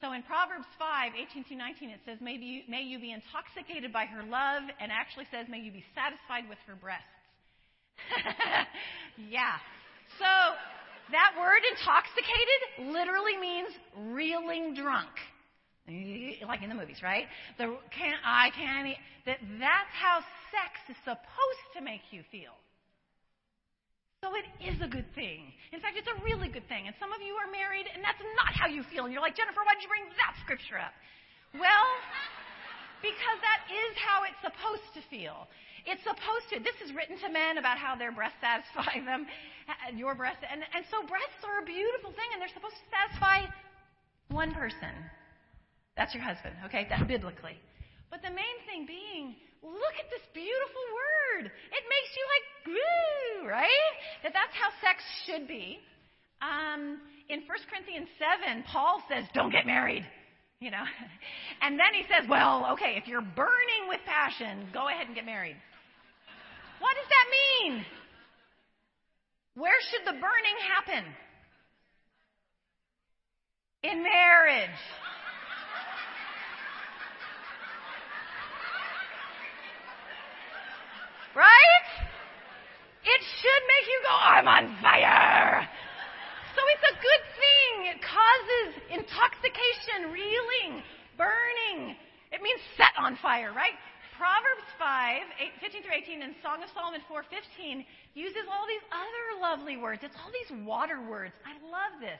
So 0.00 0.12
in 0.12 0.22
Proverbs 0.22 0.66
5, 0.78 1.12
18 1.30 1.44
to 1.50 1.54
19, 1.56 1.90
it 1.90 2.00
says, 2.06 2.18
may 2.22 2.38
you, 2.38 2.62
may 2.68 2.82
you 2.82 3.00
be 3.02 3.10
intoxicated 3.10 3.92
by 3.92 4.06
her 4.06 4.22
love, 4.22 4.62
and 4.78 4.92
actually 4.94 5.26
says, 5.30 5.46
may 5.50 5.58
you 5.58 5.72
be 5.72 5.82
satisfied 5.90 6.48
with 6.48 6.58
her 6.70 6.78
breasts. 6.78 7.10
yeah. 9.18 9.58
So 10.22 10.30
that 11.10 11.34
word 11.34 11.62
intoxicated 11.74 12.94
literally 12.94 13.36
means 13.42 13.68
reeling 14.14 14.74
drunk. 14.74 15.10
Like 16.46 16.62
in 16.62 16.68
the 16.68 16.74
movies, 16.74 17.00
right? 17.02 17.24
The 17.56 17.78
can 17.96 18.12
I 18.22 18.50
can't. 18.54 18.94
That 19.24 19.38
that's 19.58 19.94
how 19.96 20.20
sex 20.52 20.76
is 20.90 20.96
supposed 21.02 21.68
to 21.76 21.80
make 21.80 22.02
you 22.10 22.22
feel. 22.30 22.52
So 24.18 24.34
it 24.34 24.50
is 24.58 24.82
a 24.82 24.90
good 24.90 25.06
thing. 25.14 25.54
In 25.70 25.78
fact, 25.78 25.94
it's 25.94 26.10
a 26.10 26.18
really 26.26 26.50
good 26.50 26.66
thing. 26.66 26.90
And 26.90 26.94
some 26.98 27.14
of 27.14 27.22
you 27.22 27.38
are 27.38 27.46
married, 27.54 27.86
and 27.86 28.02
that's 28.02 28.18
not 28.34 28.50
how 28.50 28.66
you 28.66 28.82
feel. 28.90 29.06
And 29.06 29.14
you're 29.14 29.22
like, 29.22 29.38
Jennifer, 29.38 29.62
why 29.62 29.78
did 29.78 29.86
you 29.86 29.90
bring 29.90 30.10
that 30.18 30.34
scripture 30.42 30.74
up? 30.74 30.90
Well, 31.54 31.86
because 32.98 33.38
that 33.46 33.62
is 33.70 33.92
how 34.02 34.26
it's 34.26 34.40
supposed 34.42 34.90
to 34.98 35.02
feel. 35.06 35.46
It's 35.86 36.02
supposed 36.02 36.50
to. 36.50 36.58
This 36.58 36.74
is 36.82 36.90
written 36.98 37.14
to 37.22 37.30
men 37.30 37.62
about 37.62 37.78
how 37.78 37.94
their 37.94 38.10
breasts 38.10 38.42
satisfy 38.42 38.98
them, 39.08 39.30
your 39.94 40.18
breasts. 40.18 40.42
And, 40.42 40.66
and 40.74 40.82
so 40.90 41.06
breasts 41.06 41.38
are 41.46 41.62
a 41.62 41.66
beautiful 41.66 42.10
thing, 42.10 42.28
and 42.34 42.42
they're 42.42 42.50
supposed 42.50 42.74
to 42.74 42.86
satisfy 42.90 43.46
one 44.34 44.50
person. 44.50 44.98
That's 45.94 46.10
your 46.10 46.26
husband, 46.26 46.58
okay? 46.66 46.90
That's 46.90 47.06
biblically. 47.06 47.54
But 48.10 48.22
the 48.22 48.32
main 48.32 48.58
thing 48.64 48.86
being, 48.86 49.36
look 49.62 49.96
at 50.00 50.08
this 50.08 50.24
beautiful 50.32 50.84
word. 50.92 51.52
It 51.52 51.84
makes 51.84 52.10
you 52.16 52.24
like, 52.24 52.46
woo, 52.72 53.48
right? 53.48 53.92
That 54.22 54.32
that's 54.32 54.54
how 54.56 54.72
sex 54.80 55.04
should 55.26 55.46
be. 55.46 55.78
Um, 56.40 57.00
in 57.28 57.44
1 57.44 57.48
Corinthians 57.68 58.08
7, 58.16 58.64
Paul 58.70 59.02
says, 59.08 59.24
don't 59.34 59.50
get 59.52 59.66
married. 59.66 60.06
You 60.60 60.70
know? 60.70 60.84
And 61.60 61.74
then 61.78 61.92
he 61.92 62.04
says, 62.06 62.28
well, 62.30 62.70
okay, 62.74 62.94
if 62.96 63.08
you're 63.08 63.20
burning 63.20 63.88
with 63.88 63.98
passion, 64.06 64.68
go 64.72 64.88
ahead 64.88 65.06
and 65.06 65.14
get 65.14 65.26
married. 65.26 65.56
What 66.78 66.94
does 66.94 67.08
that 67.10 67.26
mean? 67.34 67.84
Where 69.54 69.74
should 69.90 70.06
the 70.06 70.12
burning 70.12 70.58
happen? 70.70 71.04
In 73.82 74.04
marriage. 74.04 74.78
Right? 81.38 81.86
It 83.06 83.20
should 83.22 83.62
make 83.70 83.86
you 83.86 83.98
go, 84.02 84.14
I'm 84.18 84.50
on 84.50 84.74
fire. 84.82 85.62
So 86.58 86.60
it's 86.74 86.86
a 86.90 86.96
good 86.98 87.24
thing. 87.38 87.74
It 87.94 87.98
causes 88.02 88.68
intoxication, 88.90 90.10
reeling, 90.10 90.82
burning. 91.14 91.94
It 92.34 92.42
means 92.42 92.58
set 92.74 92.90
on 92.98 93.14
fire, 93.22 93.54
right? 93.54 93.78
Proverbs 94.18 94.66
5, 94.82 95.62
8, 95.62 95.78
15 95.78 95.86
through 95.86 95.94
18, 95.94 96.26
and 96.26 96.34
Song 96.42 96.58
of 96.66 96.74
Solomon 96.74 96.98
4:15 97.06 97.86
uses 98.18 98.42
all 98.50 98.66
these 98.66 98.82
other 98.90 99.38
lovely 99.38 99.78
words. 99.78 100.02
It's 100.02 100.18
all 100.18 100.34
these 100.34 100.66
water 100.66 100.98
words. 101.06 101.38
I 101.46 101.54
love 101.62 102.02
this. 102.02 102.18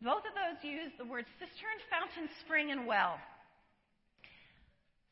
Both 0.00 0.24
of 0.24 0.32
those 0.32 0.56
use 0.64 0.96
the 0.96 1.04
words 1.04 1.28
cistern, 1.36 1.76
fountain, 1.92 2.32
spring, 2.40 2.72
and 2.72 2.88
well. 2.88 3.20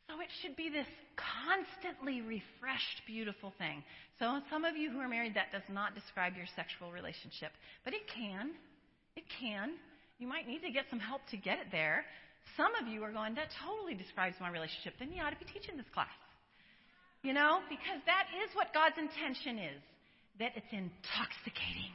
So 0.09 0.21
it 0.21 0.29
should 0.43 0.57
be 0.57 0.69
this 0.69 0.87
constantly 1.17 2.21
refreshed, 2.21 3.01
beautiful 3.07 3.53
thing. 3.57 3.83
So 4.19 4.41
some 4.51 4.65
of 4.65 4.77
you 4.77 4.91
who 4.91 5.01
are 5.01 5.09
married, 5.09 5.35
that 5.35 5.51
does 5.51 5.67
not 5.73 5.95
describe 5.95 6.37
your 6.37 6.47
sexual 6.55 6.93
relationship, 6.93 7.53
but 7.85 7.95
it 7.95 8.05
can. 8.13 8.53
It 9.17 9.25
can. 9.41 9.75
You 10.19 10.29
might 10.29 10.47
need 10.47 10.61
to 10.63 10.71
get 10.71 10.85
some 10.91 11.01
help 11.01 11.23
to 11.31 11.37
get 11.37 11.59
it 11.59 11.69
there. 11.73 12.05
Some 12.57 12.75
of 12.77 12.87
you 12.87 13.03
are 13.03 13.13
going, 13.13 13.35
that 13.35 13.49
totally 13.65 13.95
describes 13.95 14.37
my 14.41 14.51
relationship. 14.51 14.95
Then 14.99 15.13
you 15.13 15.23
ought 15.23 15.31
to 15.33 15.41
be 15.41 15.49
teaching 15.49 15.77
this 15.77 15.89
class. 15.95 16.13
You 17.23 17.33
know, 17.33 17.61
because 17.71 18.05
that 18.05 18.29
is 18.45 18.55
what 18.55 18.75
God's 18.75 19.01
intention 19.01 19.59
is. 19.59 19.81
That 20.39 20.53
it's 20.55 20.69
intoxicating. 20.71 21.95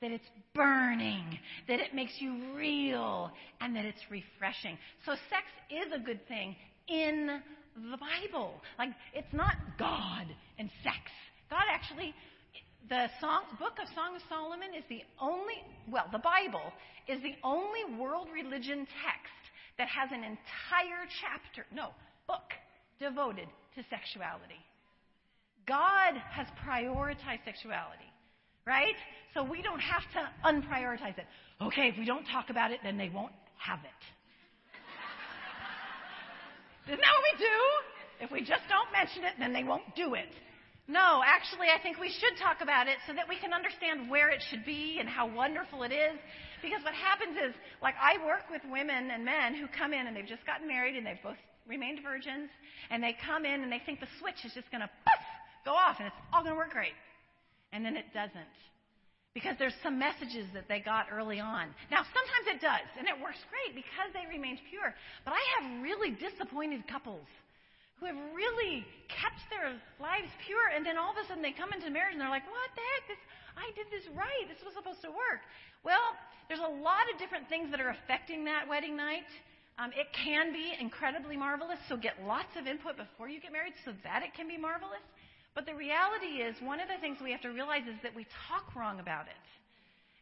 That 0.00 0.10
it's 0.10 0.30
burning. 0.54 1.38
That 1.68 1.80
it 1.80 1.94
makes 1.94 2.14
you 2.18 2.56
real. 2.56 3.30
And 3.60 3.76
that 3.76 3.84
it's 3.84 4.00
refreshing. 4.10 4.78
So 5.04 5.12
sex 5.28 5.44
is 5.70 5.92
a 5.92 6.00
good 6.00 6.26
thing 6.26 6.56
in 6.88 7.40
the 7.90 7.96
Bible. 7.96 8.54
Like, 8.78 8.90
it's 9.14 9.32
not 9.32 9.54
God 9.78 10.26
and 10.58 10.70
sex. 10.82 10.98
God 11.50 11.64
actually, 11.70 12.14
the 12.88 13.08
song, 13.20 13.42
book 13.58 13.78
of 13.82 13.88
Song 13.94 14.16
of 14.16 14.22
Solomon 14.28 14.74
is 14.76 14.84
the 14.88 15.02
only, 15.20 15.54
well, 15.90 16.06
the 16.12 16.18
Bible 16.18 16.72
is 17.08 17.20
the 17.22 17.34
only 17.42 17.98
world 17.98 18.28
religion 18.32 18.86
text 19.02 19.44
that 19.78 19.88
has 19.88 20.10
an 20.12 20.22
entire 20.22 21.08
chapter, 21.20 21.66
no, 21.74 21.88
book, 22.28 22.52
devoted 23.00 23.48
to 23.74 23.82
sexuality. 23.90 24.60
God 25.66 26.14
has 26.30 26.46
prioritized 26.66 27.44
sexuality, 27.44 28.10
right? 28.66 28.94
So 29.32 29.42
we 29.42 29.62
don't 29.62 29.80
have 29.80 30.02
to 30.12 30.30
unprioritize 30.44 31.18
it. 31.18 31.26
Okay, 31.60 31.88
if 31.88 31.98
we 31.98 32.04
don't 32.04 32.24
talk 32.26 32.50
about 32.50 32.70
it, 32.70 32.80
then 32.84 32.98
they 32.98 33.08
won't 33.08 33.32
have 33.58 33.80
it. 33.82 34.04
Isn't 36.86 37.00
that 37.00 37.14
what 37.16 37.24
we 37.32 37.36
do? 37.40 37.58
If 38.20 38.30
we 38.30 38.40
just 38.40 38.62
don't 38.68 38.90
mention 38.92 39.24
it, 39.24 39.34
then 39.38 39.52
they 39.52 39.64
won't 39.64 39.94
do 39.96 40.14
it. 40.14 40.28
No, 40.86 41.22
actually, 41.24 41.68
I 41.72 41.80
think 41.80 41.98
we 41.98 42.10
should 42.12 42.36
talk 42.36 42.60
about 42.60 42.88
it 42.88 43.00
so 43.06 43.14
that 43.14 43.26
we 43.28 43.40
can 43.40 43.52
understand 43.54 44.10
where 44.10 44.28
it 44.28 44.42
should 44.50 44.64
be 44.66 44.98
and 45.00 45.08
how 45.08 45.26
wonderful 45.26 45.82
it 45.82 45.92
is. 45.92 46.20
Because 46.60 46.84
what 46.84 46.92
happens 46.92 47.36
is, 47.40 47.54
like, 47.80 47.94
I 47.96 48.20
work 48.24 48.44
with 48.52 48.60
women 48.70 49.10
and 49.10 49.24
men 49.24 49.54
who 49.54 49.66
come 49.68 49.92
in 49.94 50.06
and 50.06 50.14
they've 50.14 50.28
just 50.28 50.44
gotten 50.44 50.68
married 50.68 50.96
and 50.96 51.06
they've 51.06 51.22
both 51.22 51.40
remained 51.66 52.00
virgins, 52.04 52.50
and 52.90 53.02
they 53.02 53.16
come 53.24 53.46
in 53.46 53.62
and 53.64 53.72
they 53.72 53.80
think 53.86 54.00
the 54.00 54.12
switch 54.20 54.44
is 54.44 54.52
just 54.52 54.70
going 54.70 54.82
to 54.82 54.90
go 55.64 55.72
off 55.72 55.96
and 55.98 56.06
it's 56.08 56.16
all 56.32 56.42
going 56.42 56.52
to 56.52 56.58
work 56.58 56.72
great. 56.72 56.92
And 57.72 57.84
then 57.84 57.96
it 57.96 58.12
doesn't. 58.12 58.52
Because 59.34 59.58
there's 59.58 59.74
some 59.82 59.98
messages 59.98 60.46
that 60.54 60.70
they 60.70 60.78
got 60.78 61.10
early 61.10 61.42
on. 61.42 61.74
Now, 61.90 62.06
sometimes 62.06 62.46
it 62.54 62.62
does, 62.62 62.86
and 62.94 63.10
it 63.10 63.18
works 63.18 63.42
great 63.50 63.74
because 63.74 64.14
they 64.14 64.22
remained 64.30 64.62
pure. 64.70 64.94
But 65.26 65.34
I 65.34 65.42
have 65.58 65.82
really 65.82 66.14
disappointed 66.14 66.86
couples 66.86 67.26
who 67.98 68.06
have 68.06 68.18
really 68.30 68.86
kept 69.10 69.42
their 69.50 69.74
lives 69.98 70.30
pure, 70.46 70.70
and 70.70 70.86
then 70.86 70.94
all 70.94 71.10
of 71.10 71.18
a 71.18 71.26
sudden 71.26 71.42
they 71.42 71.50
come 71.50 71.74
into 71.74 71.90
marriage 71.90 72.14
and 72.14 72.22
they're 72.22 72.30
like, 72.30 72.46
"What 72.46 72.70
the 72.78 72.82
heck? 72.82 73.10
This 73.10 73.22
I 73.58 73.70
did 73.74 73.90
this 73.90 74.06
right. 74.14 74.46
This 74.46 74.62
was 74.62 74.74
supposed 74.74 75.02
to 75.02 75.10
work." 75.10 75.42
Well, 75.82 76.14
there's 76.46 76.62
a 76.62 76.74
lot 76.82 77.10
of 77.10 77.18
different 77.18 77.48
things 77.48 77.70
that 77.70 77.80
are 77.80 77.90
affecting 77.90 78.46
that 78.46 78.66
wedding 78.70 78.96
night. 78.96 79.26
Um, 79.78 79.90
it 79.98 80.06
can 80.12 80.52
be 80.52 80.74
incredibly 80.78 81.36
marvelous, 81.36 81.78
so 81.88 81.96
get 81.96 82.14
lots 82.22 82.54
of 82.54 82.66
input 82.66 82.96
before 82.96 83.28
you 83.28 83.40
get 83.40 83.50
married 83.50 83.74
so 83.84 83.90
that 84.04 84.22
it 84.22 84.30
can 84.34 84.46
be 84.46 84.56
marvelous. 84.56 85.02
But 85.54 85.66
the 85.66 85.74
reality 85.74 86.42
is, 86.42 86.54
one 86.60 86.80
of 86.80 86.88
the 86.88 86.98
things 87.00 87.18
we 87.22 87.30
have 87.30 87.42
to 87.42 87.54
realize 87.54 87.86
is 87.86 87.96
that 88.02 88.14
we 88.14 88.26
talk 88.50 88.74
wrong 88.74 88.98
about 88.98 89.26
it. 89.26 89.44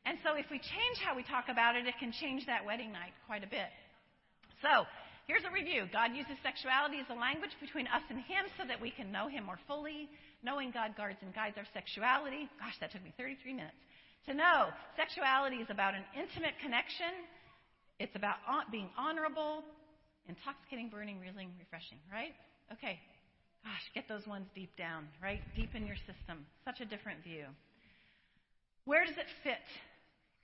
And 0.04 0.18
so 0.22 0.34
if 0.36 0.46
we 0.50 0.58
change 0.58 0.98
how 1.00 1.16
we 1.16 1.22
talk 1.22 1.48
about 1.48 1.76
it, 1.76 1.86
it 1.86 1.94
can 1.98 2.12
change 2.12 2.44
that 2.46 2.64
wedding 2.64 2.92
night 2.92 3.16
quite 3.26 3.44
a 3.44 3.48
bit. 3.48 3.70
So, 4.60 4.84
Here's 5.30 5.46
a 5.46 5.54
review. 5.54 5.86
God 5.94 6.18
uses 6.18 6.34
sexuality 6.42 6.98
as 6.98 7.06
a 7.06 7.14
language 7.14 7.54
between 7.62 7.86
us 7.86 8.02
and 8.10 8.18
Him 8.26 8.42
so 8.58 8.66
that 8.66 8.82
we 8.82 8.90
can 8.90 9.14
know 9.14 9.30
Him 9.30 9.46
more 9.46 9.58
fully. 9.70 10.10
Knowing 10.42 10.74
God 10.74 10.98
guards 10.98 11.22
and 11.22 11.30
guides 11.30 11.54
our 11.54 11.68
sexuality. 11.70 12.50
Gosh, 12.58 12.74
that 12.82 12.90
took 12.90 13.06
me 13.06 13.14
33 13.14 13.54
minutes. 13.54 13.78
To 14.26 14.34
know 14.34 14.74
sexuality 14.98 15.62
is 15.62 15.70
about 15.70 15.94
an 15.94 16.02
intimate 16.18 16.58
connection. 16.58 17.22
It's 18.02 18.14
about 18.18 18.42
being 18.74 18.90
honorable, 18.98 19.62
intoxicating, 20.26 20.90
burning, 20.90 21.22
reeling, 21.22 21.54
refreshing, 21.62 22.02
right? 22.10 22.34
Okay. 22.74 22.98
Gosh, 23.64 23.86
get 23.94 24.08
those 24.08 24.26
ones 24.26 24.46
deep 24.54 24.74
down, 24.76 25.06
right? 25.22 25.40
Deep 25.54 25.74
in 25.74 25.86
your 25.86 25.96
system. 25.96 26.46
Such 26.64 26.80
a 26.80 26.84
different 26.84 27.22
view. 27.22 27.46
Where 28.84 29.06
does 29.06 29.16
it 29.16 29.30
fit? 29.42 29.62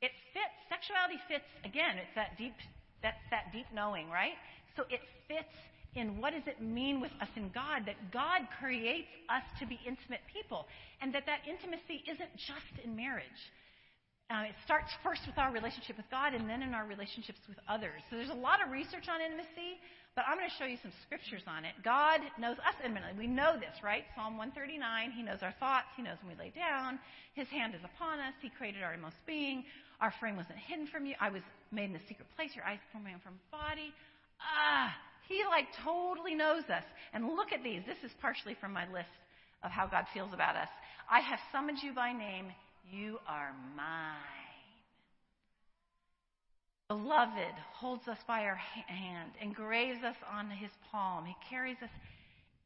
It 0.01 0.14
fits, 0.31 0.55
sexuality 0.71 1.19
fits, 1.27 1.51
again, 1.64 1.99
it's 1.99 2.14
that 2.14 2.39
deep, 2.39 2.55
that's 3.03 3.19
that 3.35 3.51
deep 3.51 3.66
knowing, 3.75 4.09
right? 4.09 4.39
So 4.77 4.87
it 4.91 5.03
fits 5.27 5.51
in 5.99 6.23
what 6.23 6.31
does 6.31 6.47
it 6.47 6.62
mean 6.62 7.01
with 7.01 7.11
us 7.21 7.29
and 7.35 7.51
God 7.53 7.83
that 7.87 7.99
God 8.12 8.47
creates 8.62 9.11
us 9.27 9.43
to 9.59 9.66
be 9.66 9.81
intimate 9.83 10.23
people 10.31 10.66
and 11.03 11.11
that 11.14 11.27
that 11.27 11.43
intimacy 11.51 12.07
isn't 12.07 12.31
just 12.39 12.79
in 12.85 12.95
marriage. 12.95 13.43
Uh, 14.31 14.45
it 14.45 14.55
starts 14.62 14.93
first 15.03 15.25
with 15.27 15.41
our 15.41 15.51
relationship 15.51 15.97
with 15.97 16.07
God 16.12 16.37
and 16.37 16.45
then 16.47 16.62
in 16.62 16.77
our 16.77 16.85
relationships 16.85 17.41
with 17.49 17.57
others. 17.66 18.05
So 18.07 18.16
there's 18.21 18.31
a 18.31 18.37
lot 18.39 18.61
of 18.62 18.71
research 18.71 19.09
on 19.09 19.25
intimacy, 19.25 19.81
but 20.19 20.27
I'm 20.27 20.35
going 20.35 20.51
to 20.51 20.59
show 20.59 20.66
you 20.66 20.83
some 20.83 20.91
scriptures 21.07 21.47
on 21.47 21.62
it. 21.62 21.79
God 21.87 22.19
knows 22.43 22.59
us 22.66 22.75
intimately. 22.83 23.14
We 23.14 23.31
know 23.31 23.55
this, 23.55 23.71
right? 23.87 24.03
Psalm 24.19 24.35
139, 24.35 25.14
He 25.14 25.23
knows 25.23 25.47
our 25.47 25.55
thoughts. 25.62 25.87
He 25.95 26.03
knows 26.03 26.19
when 26.27 26.35
we 26.35 26.43
lay 26.43 26.51
down. 26.51 26.99
His 27.39 27.47
hand 27.55 27.79
is 27.79 27.87
upon 27.87 28.19
us. 28.19 28.35
He 28.43 28.51
created 28.51 28.83
our 28.83 28.99
inmost 28.99 29.14
being. 29.31 29.62
Our 30.03 30.11
frame 30.19 30.35
wasn't 30.35 30.59
hidden 30.59 30.91
from 30.91 31.07
you. 31.07 31.14
I 31.23 31.31
was 31.31 31.47
made 31.71 31.87
in 31.87 31.95
the 31.95 32.03
secret 32.11 32.27
place. 32.35 32.51
Your 32.59 32.66
eyes 32.66 32.83
formed 32.91 33.07
my 33.07 33.14
from 33.23 33.39
body. 33.55 33.95
Ah, 34.43 34.91
He 35.31 35.39
like 35.47 35.71
totally 35.87 36.35
knows 36.35 36.66
us. 36.66 36.83
And 37.14 37.39
look 37.39 37.55
at 37.55 37.62
these. 37.62 37.87
This 37.87 38.03
is 38.03 38.11
partially 38.19 38.59
from 38.59 38.75
my 38.75 38.91
list 38.91 39.14
of 39.62 39.71
how 39.71 39.87
God 39.87 40.11
feels 40.11 40.35
about 40.35 40.59
us. 40.59 40.69
I 41.07 41.23
have 41.23 41.39
summoned 41.55 41.79
you 41.79 41.95
by 41.95 42.11
name. 42.11 42.51
You 42.91 43.23
are 43.31 43.55
mine. 43.79 44.38
Beloved 46.89 47.53
holds 47.74 48.09
us 48.09 48.16
by 48.26 48.45
our 48.45 48.55
hand, 48.55 49.32
engraves 49.43 50.03
us 50.03 50.16
on 50.32 50.49
his 50.49 50.70
palm. 50.91 51.26
He 51.26 51.36
carries 51.51 51.76
us 51.82 51.91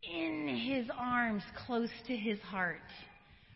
in 0.04 0.46
his 0.46 0.86
arms 0.96 1.42
close 1.66 1.90
to 2.06 2.16
his 2.16 2.38
heart. 2.38 2.86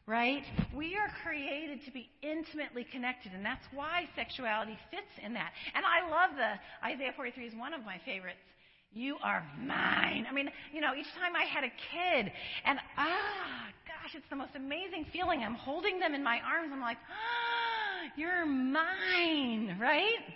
Right? 0.08 0.42
We 0.74 0.96
are 0.96 1.08
created 1.22 1.84
to 1.84 1.92
be 1.92 2.08
intimately 2.20 2.84
connected, 2.90 3.30
and 3.32 3.44
that's 3.44 3.64
why 3.72 4.08
sexuality 4.16 4.76
fits 4.90 5.06
in 5.24 5.34
that. 5.34 5.52
And 5.76 5.84
I 5.86 6.10
love 6.10 6.34
the 6.34 6.58
Isaiah 6.84 7.12
43 7.14 7.46
is 7.46 7.54
one 7.54 7.72
of 7.72 7.84
my 7.84 8.00
favorites. 8.04 8.42
You 8.92 9.18
are 9.22 9.44
mine. 9.56 10.26
I 10.28 10.32
mean, 10.32 10.50
you 10.72 10.80
know, 10.80 10.94
each 10.98 11.12
time 11.14 11.36
I 11.36 11.44
had 11.44 11.62
a 11.62 11.70
kid, 11.70 12.32
and 12.64 12.80
ah, 12.98 13.68
gosh, 13.86 14.16
it's 14.16 14.28
the 14.30 14.36
most 14.36 14.56
amazing 14.56 15.06
feeling. 15.12 15.44
I'm 15.44 15.54
holding 15.54 16.00
them 16.00 16.12
in 16.12 16.24
my 16.24 16.40
arms. 16.44 16.72
I'm 16.72 16.80
like, 16.80 16.98
ah, 17.08 18.10
you're 18.16 18.46
mine, 18.46 19.78
right? 19.80 20.26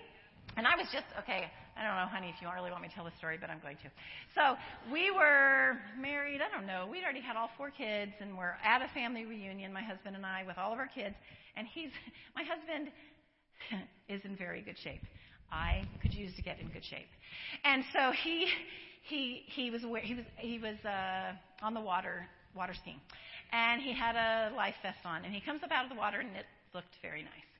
And 0.56 0.66
I 0.66 0.76
was 0.76 0.86
just, 0.92 1.06
okay, 1.18 1.46
I 1.76 1.82
don't 1.82 1.96
know, 1.96 2.06
honey, 2.10 2.32
if 2.34 2.42
you 2.42 2.48
really 2.52 2.70
want 2.70 2.82
me 2.82 2.88
to 2.88 2.94
tell 2.94 3.04
the 3.04 3.16
story, 3.18 3.38
but 3.40 3.50
I'm 3.50 3.60
going 3.60 3.76
to. 3.76 3.90
So 4.34 4.56
we 4.92 5.10
were 5.10 5.78
married, 5.98 6.40
I 6.42 6.50
don't 6.54 6.66
know, 6.66 6.88
we'd 6.90 7.04
already 7.04 7.20
had 7.20 7.36
all 7.36 7.50
four 7.56 7.70
kids, 7.70 8.12
and 8.20 8.36
we're 8.36 8.56
at 8.64 8.82
a 8.82 8.88
family 8.92 9.24
reunion, 9.24 9.72
my 9.72 9.82
husband 9.82 10.16
and 10.16 10.26
I, 10.26 10.44
with 10.46 10.58
all 10.58 10.72
of 10.72 10.78
our 10.78 10.88
kids. 10.88 11.14
And 11.56 11.66
he's, 11.66 11.90
my 12.36 12.42
husband 12.42 12.90
is 14.08 14.20
in 14.24 14.36
very 14.36 14.60
good 14.62 14.76
shape. 14.82 15.02
I 15.52 15.84
could 16.02 16.14
use 16.14 16.34
to 16.36 16.42
get 16.42 16.60
in 16.60 16.68
good 16.68 16.84
shape. 16.84 17.08
And 17.64 17.82
so 17.92 18.12
he, 18.22 18.46
he, 19.02 19.42
he 19.46 19.70
was, 19.70 19.82
he 20.02 20.14
was, 20.14 20.24
he 20.36 20.58
was 20.58 20.76
uh, 20.84 21.32
on 21.64 21.74
the 21.74 21.80
water, 21.80 22.26
water 22.54 22.74
skiing 22.74 23.00
and 23.52 23.82
he 23.82 23.92
had 23.92 24.16
a 24.16 24.54
life 24.54 24.74
vest 24.82 24.98
on. 25.04 25.24
And 25.24 25.34
he 25.34 25.40
comes 25.40 25.62
up 25.62 25.70
out 25.70 25.84
of 25.84 25.90
the 25.90 25.96
water, 25.96 26.20
and 26.20 26.30
it 26.36 26.46
looked 26.74 26.94
very 27.02 27.22
nice. 27.22 27.50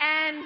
And 0.00 0.44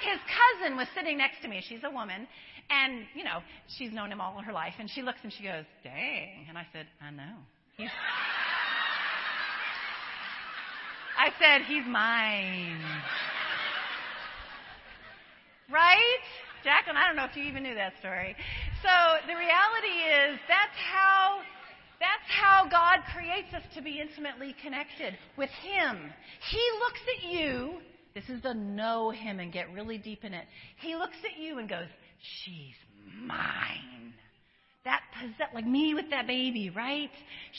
his 0.00 0.18
cousin 0.26 0.76
was 0.76 0.88
sitting 0.94 1.18
next 1.18 1.42
to 1.42 1.48
me. 1.48 1.62
She's 1.66 1.84
a 1.84 1.90
woman, 1.90 2.26
and 2.70 3.04
you 3.14 3.24
know 3.24 3.40
she's 3.76 3.92
known 3.92 4.10
him 4.10 4.20
all 4.20 4.40
her 4.42 4.52
life. 4.52 4.74
And 4.78 4.90
she 4.90 5.02
looks 5.02 5.18
and 5.22 5.32
she 5.32 5.44
goes, 5.44 5.64
"Dang!" 5.82 6.46
And 6.48 6.58
I 6.58 6.66
said, 6.72 6.86
"I 7.00 7.10
know." 7.10 7.36
He's 7.76 7.90
I 11.16 11.30
said, 11.38 11.62
"He's 11.66 11.86
mine." 11.86 12.82
Right? 15.70 16.24
Jacqueline, 16.62 16.96
I 16.96 17.06
don't 17.06 17.16
know 17.16 17.24
if 17.24 17.36
you 17.36 17.44
even 17.44 17.62
knew 17.62 17.74
that 17.74 17.92
story. 18.00 18.36
So 18.82 18.90
the 19.26 19.36
reality 19.36 19.96
is 20.28 20.38
that's 20.48 20.76
how 20.92 21.40
that's 22.00 22.28
how 22.28 22.68
God 22.68 23.00
creates 23.12 23.52
us 23.54 23.62
to 23.74 23.82
be 23.82 24.00
intimately 24.00 24.54
connected 24.62 25.16
with 25.36 25.50
Him. 25.50 26.12
He 26.50 26.62
looks 26.80 27.00
at 27.16 27.24
you. 27.28 27.80
This 28.14 28.24
is 28.28 28.42
the 28.42 28.54
know 28.54 29.10
Him 29.10 29.40
and 29.40 29.52
get 29.52 29.72
really 29.72 29.98
deep 29.98 30.24
in 30.24 30.34
it. 30.34 30.46
He 30.80 30.94
looks 30.94 31.16
at 31.24 31.40
you 31.40 31.58
and 31.58 31.68
goes, 31.68 31.88
She's 32.44 32.74
mine. 33.26 34.14
That 34.84 35.00
possess, 35.18 35.48
like 35.54 35.66
me 35.66 35.94
with 35.94 36.10
that 36.10 36.26
baby, 36.26 36.70
right? 36.70 37.10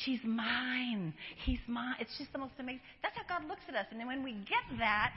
She's 0.06 0.20
mine. 0.24 1.14
He's 1.44 1.60
mine. 1.68 1.96
It's 2.00 2.16
just 2.20 2.32
the 2.32 2.38
most 2.38 2.54
amazing. 2.60 2.82
That's 3.02 3.18
how 3.18 3.40
God 3.40 3.48
looks 3.48 3.64
at 3.68 3.76
us. 3.76 3.86
And 3.90 4.00
then 4.00 4.08
when 4.08 4.24
we 4.24 4.34
get 4.34 4.78
that, 4.78 5.12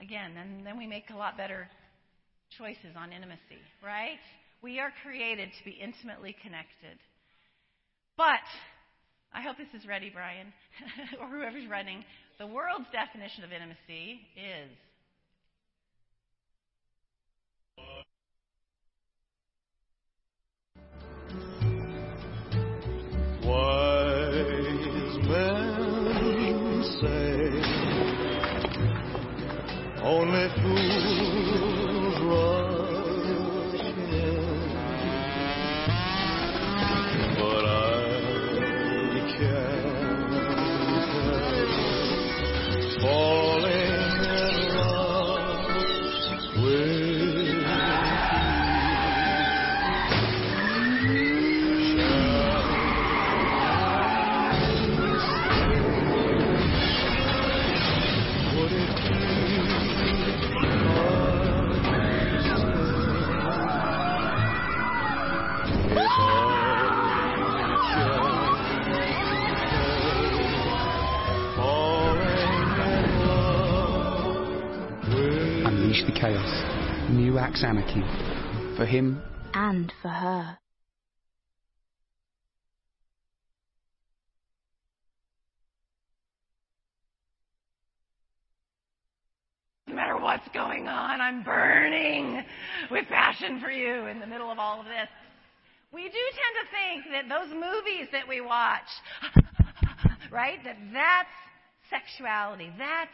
again, 0.00 0.32
then, 0.34 0.62
then 0.64 0.78
we 0.78 0.86
make 0.86 1.10
a 1.10 1.16
lot 1.16 1.36
better 1.36 1.68
choices 2.56 2.94
on 2.96 3.12
intimacy, 3.12 3.58
right? 3.84 4.18
We 4.62 4.78
are 4.78 4.92
created 5.02 5.50
to 5.58 5.64
be 5.64 5.72
intimately 5.72 6.36
connected. 6.40 6.98
But 8.16 8.46
I 9.32 9.42
hope 9.42 9.56
this 9.56 9.80
is 9.80 9.86
ready, 9.88 10.10
Brian, 10.10 10.52
or 11.20 11.26
whoever's 11.26 11.68
running. 11.68 12.04
The 12.40 12.46
world's 12.46 12.86
definition 12.90 13.44
of 13.44 13.52
intimacy 13.52 14.22
is 14.34 14.70
Wise 23.44 23.79
chaos. 77.40 77.62
New 77.62 77.68
Anarchy. 77.68 78.76
For 78.76 78.86
him, 78.86 79.22
and 79.54 79.92
for 80.02 80.08
her. 80.08 80.58
no 89.88 89.96
matter 89.96 90.16
what's 90.16 90.48
going 90.54 90.86
on, 90.86 91.20
I'm 91.20 91.42
burning 91.42 92.44
with 92.92 93.06
passion 93.08 93.60
for 93.60 93.72
you 93.72 94.06
in 94.06 94.20
the 94.20 94.26
middle 94.26 94.50
of 94.50 94.58
all 94.58 94.78
of 94.78 94.86
this. 94.86 95.08
We 95.92 96.04
do 96.04 96.10
tend 96.12 96.54
to 96.60 96.66
think 96.70 97.28
that 97.28 97.28
those 97.28 97.52
movies 97.52 98.06
that 98.12 98.28
we 98.28 98.40
watch, 98.40 98.86
right, 100.30 100.62
that 100.62 100.76
that's 100.92 101.28
sexuality, 101.90 102.70
that's 102.78 103.10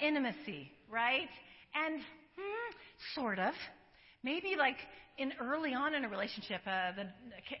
intimacy, 0.00 0.70
right? 0.90 1.28
And 1.74 2.00
hmm, 2.36 2.70
sort 3.14 3.38
of. 3.38 3.54
Maybe 4.22 4.56
like 4.58 4.76
in 5.18 5.32
early 5.40 5.74
on 5.74 5.94
in 5.94 6.04
a 6.04 6.08
relationship, 6.08 6.62
uh, 6.66 6.92
the, 6.96 7.06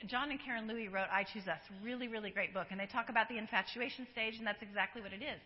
John 0.06 0.30
and 0.30 0.40
Karen 0.40 0.66
Louie 0.66 0.88
wrote 0.88 1.06
"I 1.12 1.24
Choose 1.24 1.46
Us," 1.46 1.60
really, 1.82 2.08
really 2.08 2.30
great 2.30 2.54
book, 2.54 2.68
and 2.70 2.80
they 2.80 2.86
talk 2.86 3.08
about 3.08 3.28
the 3.28 3.38
infatuation 3.38 4.06
stage, 4.12 4.34
and 4.38 4.46
that's 4.46 4.62
exactly 4.62 5.02
what 5.02 5.12
it 5.12 5.22
is. 5.22 5.40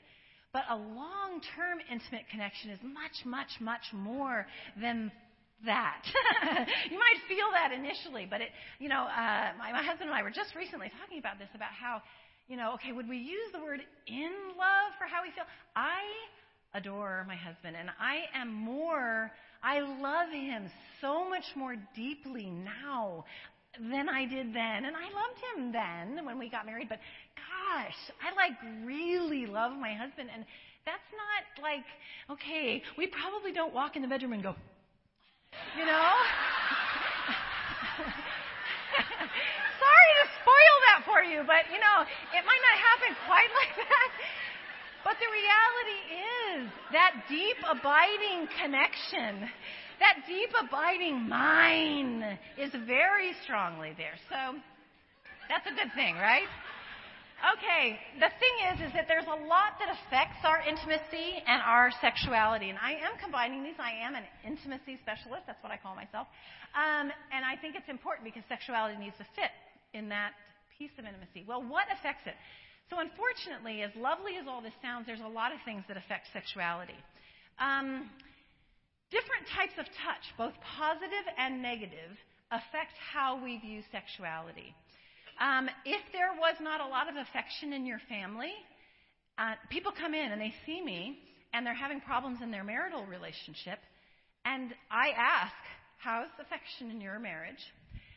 But 0.53 0.63
a 0.71 0.77
long-term 0.77 1.85
intimate 1.93 2.25
connection 2.31 2.71
is 2.71 2.79
much, 2.83 3.27
much, 3.27 3.61
much 3.61 3.85
more 3.93 4.47
than 4.81 5.13
that. 5.67 6.03
you 6.91 6.97
might 6.97 7.21
feel 7.29 7.53
that 7.53 7.73
initially, 7.73 8.27
but 8.31 8.41
it, 8.41 8.49
you 8.79 8.89
know, 8.89 9.05
uh, 9.05 9.53
my, 9.59 9.73
my 9.73 9.83
husband 9.83 10.09
and 10.09 10.17
I 10.17 10.23
were 10.23 10.31
just 10.31 10.55
recently 10.55 10.91
talking 11.03 11.19
about 11.19 11.39
this 11.39 11.49
about 11.55 11.75
how, 11.77 12.01
you 12.49 12.57
know, 12.57 12.73
okay, 12.75 12.93
would 12.93 13.09
we 13.09 13.19
use 13.19 13.53
the 13.53 13.61
word 13.61 13.81
in 14.07 14.33
love 14.57 14.97
for 14.97 15.05
how 15.05 15.21
we 15.21 15.29
feel? 15.37 15.45
I 15.77 16.01
adore 16.75 17.25
my 17.27 17.37
husband, 17.37 17.77
and 17.79 17.91
I 18.01 18.25
am 18.35 18.53
more. 18.53 19.31
I 19.63 19.81
love 19.81 20.31
him 20.31 20.71
so 21.01 21.29
much 21.29 21.45
more 21.57 21.77
deeply 21.95 22.51
now 22.51 23.25
than 23.79 24.09
I 24.09 24.25
did 24.27 24.55
then. 24.55 24.85
And 24.85 24.97
I 24.97 25.05
loved 25.05 25.39
him 25.57 25.73
then 25.73 26.25
when 26.25 26.39
we 26.39 26.49
got 26.49 26.67
married, 26.67 26.89
but 26.89 26.99
gosh, 27.37 27.97
I 28.23 28.35
like 28.35 28.53
really 28.85 29.47
love 29.47 29.73
my 29.79 29.95
husband. 29.95 30.31
And 30.35 30.45
that's 30.85 31.09
not 31.13 31.63
like, 31.63 31.85
okay, 32.31 32.83
we 32.97 33.07
probably 33.07 33.53
don't 33.53 33.75
walk 33.75 33.97
in 33.97 34.03
the 34.03 34.09
bedroom 34.09 34.33
and 34.33 34.43
go, 34.43 34.55
you 35.77 35.85
know? 35.87 36.13
sorry 39.79 40.13
to 40.23 40.27
spoil 40.41 40.77
that 40.89 41.01
for 41.05 41.21
you, 41.23 41.45
but 41.47 41.69
you 41.71 41.79
know, 41.79 41.99
it 42.33 42.43
might 42.45 42.63
not 42.65 42.77
happen 42.81 43.11
quite 43.27 43.51
like 43.61 43.75
that. 43.77 44.11
But 45.05 45.17
the 45.21 45.31
reality 45.31 46.01
is 46.19 46.71
that 46.93 47.13
deep 47.29 47.57
abiding 47.71 48.49
connection, 48.61 49.49
that 50.01 50.27
deep 50.27 50.51
abiding 50.59 51.29
mine 51.29 52.39
is 52.59 52.71
very 52.87 53.33
strongly 53.45 53.95
there. 53.97 54.19
So 54.29 54.59
that's 55.49 55.67
a 55.67 55.75
good 55.75 55.95
thing, 55.95 56.17
right? 56.17 56.49
Okay, 57.39 57.95
the 58.19 58.35
thing 58.43 58.57
is, 58.75 58.91
is 58.91 58.93
that 58.99 59.07
there's 59.07 59.31
a 59.31 59.39
lot 59.47 59.79
that 59.79 59.95
affects 59.95 60.43
our 60.43 60.59
intimacy 60.67 61.39
and 61.47 61.63
our 61.63 61.95
sexuality. 62.03 62.67
And 62.67 62.79
I 62.83 62.99
am 62.99 63.15
combining 63.23 63.63
these. 63.63 63.79
I 63.79 63.95
am 64.03 64.19
an 64.19 64.27
intimacy 64.43 64.99
specialist. 64.99 65.47
That's 65.47 65.63
what 65.63 65.71
I 65.71 65.79
call 65.79 65.95
myself. 65.95 66.27
Um, 66.75 67.15
and 67.31 67.47
I 67.47 67.55
think 67.55 67.79
it's 67.79 67.87
important 67.87 68.27
because 68.27 68.43
sexuality 68.51 68.99
needs 68.99 69.15
to 69.23 69.27
fit 69.39 69.55
in 69.95 70.11
that 70.11 70.35
piece 70.75 70.91
of 70.99 71.07
intimacy. 71.07 71.47
Well, 71.47 71.63
what 71.63 71.87
affects 71.95 72.27
it? 72.27 72.35
So, 72.91 73.01
unfortunately, 73.01 73.83
as 73.83 73.93
lovely 73.97 74.37
as 74.41 74.49
all 74.49 74.63
this 74.63 74.77
sounds, 74.81 75.07
there's 75.07 75.25
a 75.25 75.29
lot 75.29 75.53
of 75.53 75.59
things 75.65 75.85
that 75.89 75.97
affect 75.97 76.29
sexuality. 76.33 76.97
Um, 77.61 78.09
different 79.11 79.45
types 79.53 79.77
of 79.79 79.85
touch, 80.05 80.25
both 80.37 80.55
positive 80.79 81.27
and 81.37 81.61
negative, 81.61 82.17
affect 82.51 82.97
how 83.13 83.43
we 83.43 83.59
view 83.59 83.83
sexuality. 83.93 84.75
Um, 85.41 85.69
if 85.85 86.01
there 86.13 86.33
was 86.41 86.57
not 86.61 86.81
a 86.81 86.89
lot 86.89 87.09
of 87.09 87.17
affection 87.17 87.73
in 87.73 87.85
your 87.85 88.01
family, 88.09 88.53
uh, 89.37 89.55
people 89.71 89.93
come 89.93 90.15
in 90.15 90.33
and 90.33 90.41
they 90.41 90.55
see 90.65 90.83
me 90.83 91.19
and 91.53 91.65
they're 91.65 91.75
having 91.75 92.01
problems 92.01 92.41
in 92.43 92.51
their 92.51 92.65
marital 92.65 93.05
relationship, 93.07 93.79
and 94.45 94.75
I 94.91 95.11
ask, 95.17 95.55
How's 95.99 96.31
affection 96.39 96.91
in 96.91 97.01
your 97.01 97.19
marriage? 97.19 97.59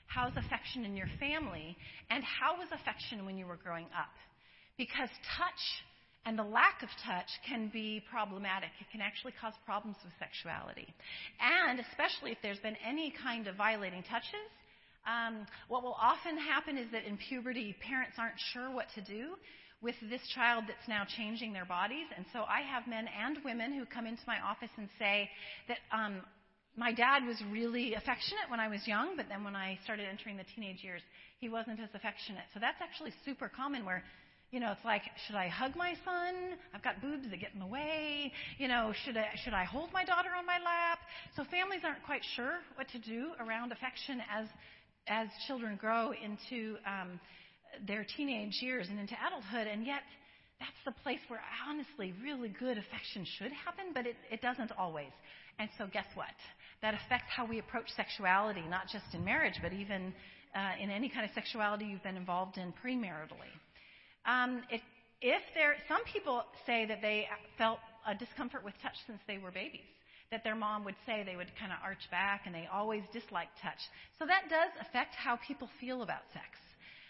How's 0.05 0.33
affection 0.37 0.85
in 0.85 0.95
your 0.95 1.09
family? 1.19 1.75
And 2.11 2.23
how 2.23 2.57
was 2.57 2.67
affection 2.71 3.25
when 3.25 3.37
you 3.37 3.47
were 3.47 3.55
growing 3.57 3.87
up? 3.97 4.13
Because 4.81 5.13
touch 5.37 5.61
and 6.25 6.33
the 6.33 6.43
lack 6.43 6.81
of 6.81 6.89
touch 7.05 7.29
can 7.47 7.69
be 7.69 8.01
problematic. 8.09 8.69
It 8.81 8.89
can 8.91 8.99
actually 8.99 9.33
cause 9.39 9.53
problems 9.63 9.97
with 10.03 10.09
sexuality. 10.17 10.89
And 11.37 11.79
especially 11.79 12.31
if 12.31 12.39
there's 12.41 12.57
been 12.65 12.77
any 12.81 13.13
kind 13.13 13.45
of 13.45 13.53
violating 13.55 14.01
touches, 14.09 14.49
um, 15.05 15.45
what 15.69 15.83
will 15.83 15.97
often 16.01 16.33
happen 16.33 16.79
is 16.79 16.89
that 16.93 17.05
in 17.05 17.17
puberty, 17.29 17.75
parents 17.85 18.17
aren't 18.17 18.41
sure 18.53 18.73
what 18.73 18.87
to 18.95 19.01
do 19.01 19.37
with 19.85 19.93
this 20.09 20.21
child 20.33 20.65
that's 20.65 20.89
now 20.89 21.05
changing 21.05 21.53
their 21.53 21.65
bodies. 21.65 22.09
And 22.17 22.25
so 22.33 22.41
I 22.49 22.65
have 22.65 22.89
men 22.89 23.05
and 23.05 23.37
women 23.45 23.77
who 23.77 23.85
come 23.85 24.07
into 24.07 24.25
my 24.25 24.41
office 24.41 24.73
and 24.77 24.89
say 24.97 25.29
that 25.69 25.77
um, 25.93 26.25
my 26.75 26.91
dad 26.91 27.21
was 27.25 27.37
really 27.51 27.93
affectionate 27.93 28.49
when 28.49 28.59
I 28.59 28.67
was 28.67 28.81
young, 28.87 29.13
but 29.15 29.29
then 29.29 29.43
when 29.43 29.55
I 29.55 29.77
started 29.83 30.09
entering 30.09 30.37
the 30.37 30.45
teenage 30.55 30.83
years, 30.83 31.01
he 31.37 31.49
wasn't 31.49 31.79
as 31.79 31.89
affectionate. 31.93 32.49
So 32.53 32.59
that's 32.59 32.81
actually 32.81 33.13
super 33.25 33.49
common 33.49 33.85
where 33.85 34.03
you 34.51 34.59
know, 34.59 34.71
it's 34.71 34.83
like, 34.83 35.01
should 35.25 35.35
I 35.35 35.47
hug 35.47 35.75
my 35.75 35.93
son? 36.03 36.59
I've 36.73 36.83
got 36.83 37.01
boobs 37.01 37.29
that 37.29 37.39
get 37.39 37.53
in 37.53 37.59
the 37.59 37.65
way. 37.65 38.31
You 38.57 38.67
know, 38.67 38.93
should 39.05 39.15
I, 39.15 39.27
should 39.43 39.53
I 39.53 39.63
hold 39.63 39.91
my 39.93 40.03
daughter 40.03 40.29
on 40.37 40.45
my 40.45 40.59
lap? 40.59 40.99
So 41.35 41.43
families 41.49 41.81
aren't 41.85 42.03
quite 42.03 42.21
sure 42.35 42.59
what 42.75 42.89
to 42.89 42.99
do 42.99 43.31
around 43.39 43.71
affection 43.71 44.21
as 44.29 44.47
as 45.07 45.27
children 45.47 45.77
grow 45.81 46.13
into 46.13 46.77
um, 46.85 47.19
their 47.87 48.05
teenage 48.15 48.59
years 48.61 48.87
and 48.89 48.99
into 48.99 49.15
adulthood, 49.27 49.67
and 49.67 49.85
yet 49.85 50.01
that's 50.59 50.77
the 50.85 50.91
place 51.03 51.19
where 51.27 51.41
honestly 51.67 52.13
really 52.23 52.49
good 52.49 52.77
affection 52.77 53.25
should 53.39 53.51
happen, 53.51 53.85
but 53.93 54.05
it, 54.05 54.15
it 54.29 54.41
doesn't 54.41 54.71
always. 54.77 55.09
And 55.59 55.69
so, 55.77 55.87
guess 55.91 56.05
what? 56.13 56.29
That 56.81 56.93
affects 56.93 57.33
how 57.35 57.45
we 57.45 57.59
approach 57.59 57.89
sexuality, 57.95 58.61
not 58.69 58.87
just 58.91 59.05
in 59.13 59.25
marriage, 59.25 59.55
but 59.61 59.73
even 59.73 60.13
uh, 60.55 60.73
in 60.79 60.89
any 60.89 61.09
kind 61.09 61.25
of 61.25 61.31
sexuality 61.33 61.85
you've 61.85 62.03
been 62.03 62.17
involved 62.17 62.57
in 62.57 62.73
premaritally. 62.83 63.51
Um, 64.25 64.61
it, 64.69 64.81
if 65.21 65.41
there, 65.53 65.75
some 65.87 66.03
people 66.11 66.43
say 66.65 66.85
that 66.85 67.01
they 67.01 67.27
felt 67.57 67.79
a 68.07 68.15
discomfort 68.15 68.63
with 68.63 68.73
touch 68.81 68.95
since 69.07 69.19
they 69.27 69.37
were 69.37 69.51
babies 69.51 69.85
that 70.31 70.43
their 70.45 70.55
mom 70.55 70.85
would 70.85 70.95
say 71.05 71.23
they 71.23 71.35
would 71.35 71.51
kind 71.59 71.71
of 71.71 71.77
arch 71.83 72.09
back 72.09 72.43
and 72.45 72.55
they 72.55 72.67
always 72.71 73.03
disliked 73.11 73.51
touch. 73.61 73.79
So 74.17 74.25
that 74.25 74.47
does 74.49 74.71
affect 74.79 75.13
how 75.13 75.37
people 75.45 75.69
feel 75.79 76.01
about 76.01 76.23
sex. 76.33 76.47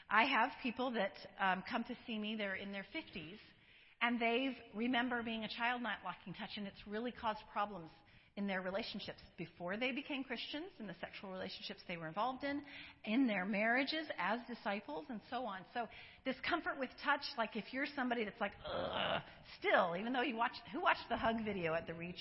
I 0.09 0.25
have 0.25 0.49
people 0.61 0.91
that 0.91 1.13
um, 1.39 1.63
come 1.69 1.85
to 1.85 1.95
see 2.05 2.17
me, 2.17 2.35
they're 2.35 2.55
in 2.55 2.71
their 2.73 2.85
50s, 2.93 3.37
and 4.01 4.19
they 4.19 4.57
remember 4.75 5.21
being 5.21 5.45
a 5.45 5.47
child 5.47 5.81
not 5.81 6.01
liking 6.03 6.33
touch, 6.33 6.49
and 6.57 6.65
it's 6.65 6.81
really 6.89 7.13
caused 7.13 7.39
problems 7.53 7.91
in 8.41 8.47
their 8.47 8.61
relationships 8.61 9.21
before 9.37 9.77
they 9.77 9.91
became 9.91 10.23
Christians, 10.23 10.65
in 10.79 10.87
the 10.87 10.95
sexual 10.99 11.29
relationships 11.29 11.79
they 11.87 11.95
were 11.95 12.07
involved 12.07 12.43
in, 12.43 12.61
in 13.05 13.27
their 13.27 13.45
marriages 13.45 14.07
as 14.17 14.39
disciples, 14.49 15.05
and 15.09 15.21
so 15.29 15.45
on. 15.45 15.59
So, 15.75 15.87
discomfort 16.25 16.79
with 16.79 16.89
touch, 17.05 17.21
like 17.37 17.55
if 17.55 17.65
you're 17.71 17.85
somebody 17.95 18.23
that's 18.23 18.41
like, 18.41 18.53
ugh, 18.65 19.21
still, 19.59 19.95
even 19.97 20.11
though 20.11 20.23
you 20.23 20.35
watch, 20.35 20.53
who 20.73 20.81
watched 20.81 21.07
the 21.09 21.17
hug 21.17 21.45
video 21.45 21.75
at 21.75 21.85
the 21.85 21.93
Reach 21.93 22.19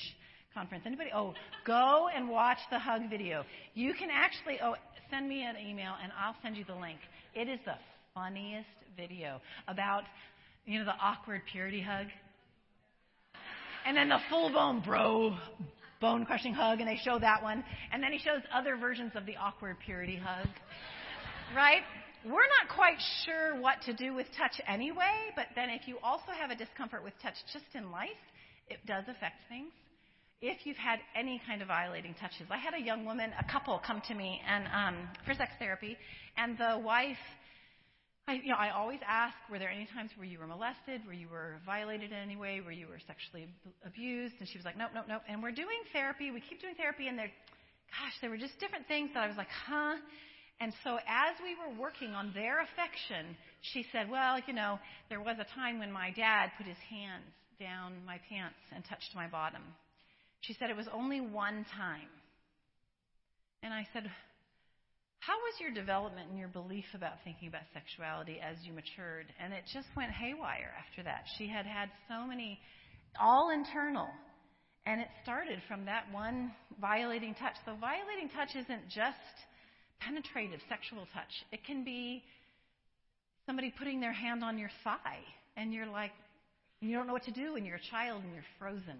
conference. 0.52 0.84
Anybody? 0.86 1.10
Oh, 1.14 1.32
go 1.66 2.08
and 2.14 2.28
watch 2.28 2.58
the 2.70 2.78
hug 2.78 3.08
video. 3.08 3.44
You 3.74 3.94
can 3.94 4.08
actually, 4.12 4.58
oh, 4.62 4.74
send 5.10 5.26
me 5.28 5.42
an 5.42 5.56
email 5.56 5.94
and 6.02 6.12
I'll 6.20 6.36
send 6.42 6.56
you 6.56 6.64
the 6.64 6.74
link. 6.74 6.98
It 7.34 7.48
is 7.48 7.60
the 7.64 7.76
funniest 8.14 8.68
video 8.96 9.40
about, 9.68 10.02
you 10.66 10.80
know, 10.80 10.84
the 10.84 10.96
awkward 11.00 11.42
purity 11.50 11.80
hug. 11.80 12.08
And 13.86 13.96
then 13.96 14.10
the 14.10 14.18
full 14.28 14.50
blown 14.50 14.80
bro 14.80 15.36
bone 16.00 16.24
crushing 16.24 16.54
hug, 16.54 16.80
and 16.80 16.88
they 16.88 16.98
show 17.04 17.18
that 17.18 17.42
one. 17.42 17.62
And 17.92 18.02
then 18.02 18.12
he 18.12 18.18
shows 18.18 18.42
other 18.52 18.76
versions 18.76 19.12
of 19.14 19.26
the 19.26 19.36
awkward 19.36 19.76
purity 19.84 20.16
hug. 20.16 20.48
Right? 21.54 21.82
We're 22.24 22.50
not 22.60 22.74
quite 22.74 22.98
sure 23.24 23.60
what 23.60 23.80
to 23.86 23.94
do 23.94 24.14
with 24.14 24.26
touch 24.36 24.60
anyway, 24.68 25.32
but 25.36 25.46
then 25.54 25.70
if 25.70 25.88
you 25.88 25.96
also 26.02 26.32
have 26.38 26.50
a 26.50 26.54
discomfort 26.54 27.02
with 27.02 27.14
touch 27.22 27.36
just 27.52 27.64
in 27.74 27.90
life, 27.90 28.10
it 28.68 28.78
does 28.86 29.04
affect 29.08 29.36
things 29.48 29.72
if 30.42 30.64
you've 30.64 30.76
had 30.76 30.98
any 31.14 31.40
kind 31.46 31.60
of 31.60 31.68
violating 31.68 32.14
touches. 32.14 32.46
I 32.50 32.56
had 32.56 32.72
a 32.74 32.80
young 32.80 33.04
woman, 33.04 33.30
a 33.38 33.52
couple, 33.52 33.80
come 33.86 34.00
to 34.08 34.14
me 34.14 34.40
and 34.48 34.64
um, 34.72 35.08
for 35.26 35.34
sex 35.34 35.52
therapy, 35.58 35.96
and 36.36 36.56
the 36.56 36.80
wife. 36.82 37.16
I, 38.30 38.38
you 38.46 38.54
know, 38.54 38.62
I 38.62 38.70
always 38.70 39.00
ask, 39.02 39.34
were 39.50 39.58
there 39.58 39.74
any 39.74 39.90
times 39.90 40.14
where 40.14 40.24
you 40.26 40.38
were 40.38 40.46
molested, 40.46 41.02
where 41.02 41.18
you 41.18 41.26
were 41.26 41.58
violated 41.66 42.14
in 42.14 42.16
any 42.16 42.36
way, 42.36 42.60
where 42.62 42.70
you 42.70 42.86
were 42.86 43.02
sexually 43.02 43.50
abused? 43.82 44.38
And 44.38 44.46
she 44.46 44.56
was 44.56 44.64
like, 44.64 44.78
nope, 44.78 44.94
nope, 44.94 45.06
nope. 45.08 45.22
And 45.26 45.42
we're 45.42 45.50
doing 45.50 45.82
therapy. 45.92 46.30
We 46.30 46.38
keep 46.38 46.62
doing 46.62 46.78
therapy, 46.78 47.08
and 47.08 47.18
there, 47.18 47.26
gosh, 47.90 48.14
there 48.22 48.30
were 48.30 48.38
just 48.38 48.54
different 48.62 48.86
things 48.86 49.10
that 49.14 49.24
I 49.24 49.26
was 49.26 49.36
like, 49.36 49.50
huh? 49.66 49.98
And 50.62 50.70
so 50.84 51.02
as 51.10 51.34
we 51.42 51.58
were 51.58 51.74
working 51.74 52.14
on 52.14 52.30
their 52.30 52.62
affection, 52.62 53.34
she 53.74 53.84
said, 53.90 54.06
well, 54.08 54.38
you 54.46 54.54
know, 54.54 54.78
there 55.08 55.20
was 55.20 55.34
a 55.42 55.48
time 55.58 55.80
when 55.80 55.90
my 55.90 56.14
dad 56.14 56.54
put 56.56 56.70
his 56.70 56.78
hands 56.86 57.26
down 57.58 57.98
my 58.06 58.20
pants 58.30 58.62
and 58.70 58.84
touched 58.86 59.10
my 59.16 59.26
bottom. 59.26 59.62
She 60.42 60.54
said 60.54 60.70
it 60.70 60.76
was 60.76 60.88
only 60.94 61.20
one 61.20 61.66
time. 61.74 62.06
And 63.64 63.74
I 63.74 63.88
said, 63.92 64.06
How 65.20 65.36
was 65.36 65.60
your 65.60 65.70
development 65.70 66.30
and 66.30 66.38
your 66.38 66.48
belief 66.48 66.86
about 66.94 67.20
thinking 67.24 67.48
about 67.48 67.68
sexuality 67.74 68.40
as 68.40 68.56
you 68.64 68.72
matured? 68.72 69.26
And 69.38 69.52
it 69.52 69.64
just 69.72 69.88
went 69.94 70.10
haywire 70.10 70.72
after 70.80 71.02
that. 71.02 71.24
She 71.36 71.46
had 71.46 71.66
had 71.66 71.90
so 72.08 72.26
many, 72.26 72.58
all 73.20 73.50
internal. 73.50 74.08
And 74.86 75.00
it 75.00 75.08
started 75.22 75.60
from 75.68 75.84
that 75.84 76.04
one 76.10 76.52
violating 76.80 77.34
touch. 77.34 77.54
So, 77.66 77.76
violating 77.78 78.30
touch 78.34 78.56
isn't 78.56 78.88
just 78.88 79.36
penetrative 80.00 80.60
sexual 80.70 81.06
touch, 81.12 81.44
it 81.52 81.64
can 81.66 81.84
be 81.84 82.24
somebody 83.44 83.72
putting 83.76 84.00
their 84.00 84.14
hand 84.14 84.42
on 84.42 84.58
your 84.58 84.70
thigh, 84.82 85.20
and 85.56 85.74
you're 85.74 85.86
like, 85.86 86.12
you 86.80 86.96
don't 86.96 87.06
know 87.06 87.12
what 87.12 87.24
to 87.24 87.30
do, 87.30 87.56
and 87.56 87.66
you're 87.66 87.76
a 87.76 87.90
child 87.90 88.22
and 88.24 88.32
you're 88.32 88.44
frozen 88.58 88.96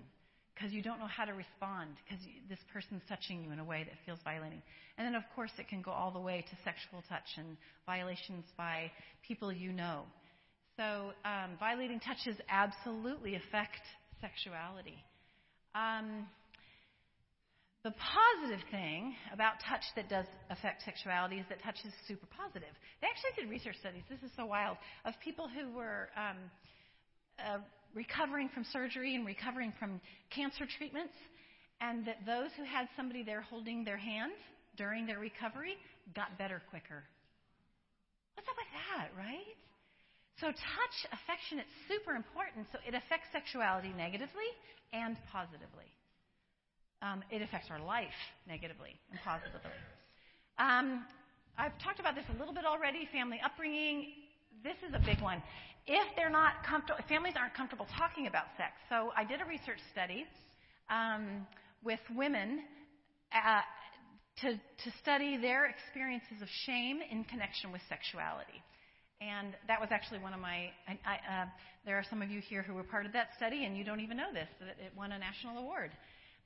because 0.60 0.74
you 0.74 0.82
don't 0.82 0.98
know 0.98 1.06
how 1.06 1.24
to 1.24 1.32
respond 1.32 1.88
because 2.04 2.22
this 2.48 2.58
person's 2.72 3.00
touching 3.08 3.42
you 3.42 3.50
in 3.50 3.58
a 3.58 3.64
way 3.64 3.82
that 3.84 3.94
feels 4.04 4.18
violating. 4.24 4.60
And 4.98 5.06
then, 5.06 5.14
of 5.14 5.22
course, 5.34 5.50
it 5.58 5.68
can 5.68 5.80
go 5.80 5.90
all 5.90 6.10
the 6.10 6.20
way 6.20 6.44
to 6.50 6.56
sexual 6.64 7.02
touch 7.08 7.24
and 7.38 7.56
violations 7.86 8.44
by 8.58 8.90
people 9.26 9.50
you 9.50 9.72
know. 9.72 10.02
So, 10.76 11.12
um, 11.24 11.56
violating 11.58 11.98
touches 12.00 12.36
absolutely 12.50 13.36
affect 13.36 13.80
sexuality. 14.20 15.02
Um, 15.74 16.26
the 17.82 17.92
positive 17.96 18.60
thing 18.70 19.14
about 19.32 19.54
touch 19.66 19.84
that 19.96 20.10
does 20.10 20.26
affect 20.50 20.84
sexuality 20.84 21.36
is 21.36 21.46
that 21.48 21.62
touch 21.62 21.80
is 21.86 21.92
super 22.06 22.26
positive. 22.36 22.76
They 23.00 23.08
actually 23.08 23.32
did 23.40 23.50
research 23.50 23.76
studies, 23.80 24.02
this 24.10 24.20
is 24.20 24.30
so 24.36 24.44
wild, 24.44 24.76
of 25.06 25.14
people 25.24 25.48
who 25.48 25.72
were 25.72 26.10
um, 26.16 26.36
uh, 27.40 27.64
recovering 27.94 28.48
from 28.48 28.64
surgery 28.72 29.14
and 29.14 29.26
recovering 29.26 29.72
from 29.78 30.00
cancer 30.30 30.66
treatments, 30.78 31.14
and 31.80 32.06
that 32.06 32.24
those 32.26 32.50
who 32.56 32.64
had 32.64 32.88
somebody 32.96 33.22
there 33.22 33.40
holding 33.40 33.84
their 33.84 33.96
hand 33.96 34.32
during 34.76 35.06
their 35.06 35.18
recovery 35.18 35.76
got 36.14 36.36
better 36.38 36.62
quicker. 36.70 37.02
What's 38.34 38.48
up 38.48 38.56
with 38.56 38.72
that, 38.72 39.08
right? 39.16 39.56
So, 40.40 40.46
touch, 40.46 40.96
affection, 41.12 41.58
it's 41.58 41.76
super 41.88 42.16
important. 42.16 42.66
So, 42.72 42.78
it 42.86 42.94
affects 42.94 43.28
sexuality 43.32 43.92
negatively 43.96 44.48
and 44.92 45.16
positively. 45.30 45.88
Um, 47.02 47.24
it 47.30 47.42
affects 47.42 47.68
our 47.70 47.80
life 47.80 48.16
negatively 48.46 48.96
and 49.10 49.20
positively. 49.24 49.72
Um, 50.58 51.04
I've 51.56 51.76
talked 51.82 52.00
about 52.00 52.14
this 52.14 52.24
a 52.28 52.38
little 52.38 52.54
bit 52.54 52.64
already. 52.64 53.08
Family 53.12 53.40
upbringing. 53.44 54.12
This 54.62 54.76
is 54.86 54.94
a 54.94 55.00
big 55.04 55.20
one. 55.20 55.42
If 55.86 56.16
they're 56.16 56.30
not 56.30 56.64
comfortable, 56.68 57.00
families 57.08 57.34
aren't 57.38 57.54
comfortable 57.54 57.86
talking 57.96 58.26
about 58.26 58.44
sex. 58.56 58.72
So 58.88 59.10
I 59.16 59.24
did 59.24 59.40
a 59.40 59.44
research 59.44 59.80
study 59.92 60.24
um, 60.88 61.46
with 61.84 62.00
women 62.14 62.60
uh, 63.32 63.62
to, 64.42 64.52
to 64.54 64.98
study 65.02 65.36
their 65.36 65.66
experiences 65.66 66.42
of 66.42 66.48
shame 66.66 67.00
in 67.10 67.24
connection 67.24 67.72
with 67.72 67.80
sexuality. 67.88 68.62
And 69.20 69.54
that 69.68 69.80
was 69.80 69.90
actually 69.92 70.20
one 70.20 70.32
of 70.32 70.40
my. 70.40 70.72
I, 70.88 70.96
I, 71.04 71.42
uh, 71.42 71.46
there 71.84 71.96
are 71.96 72.04
some 72.08 72.22
of 72.22 72.30
you 72.30 72.40
here 72.40 72.62
who 72.62 72.72
were 72.72 72.84
part 72.84 73.04
of 73.04 73.12
that 73.12 73.28
study, 73.36 73.66
and 73.66 73.76
you 73.76 73.84
don't 73.84 74.00
even 74.00 74.16
know 74.16 74.32
this 74.32 74.48
that 74.60 74.80
it 74.80 74.92
won 74.96 75.12
a 75.12 75.18
national 75.18 75.58
award. 75.58 75.90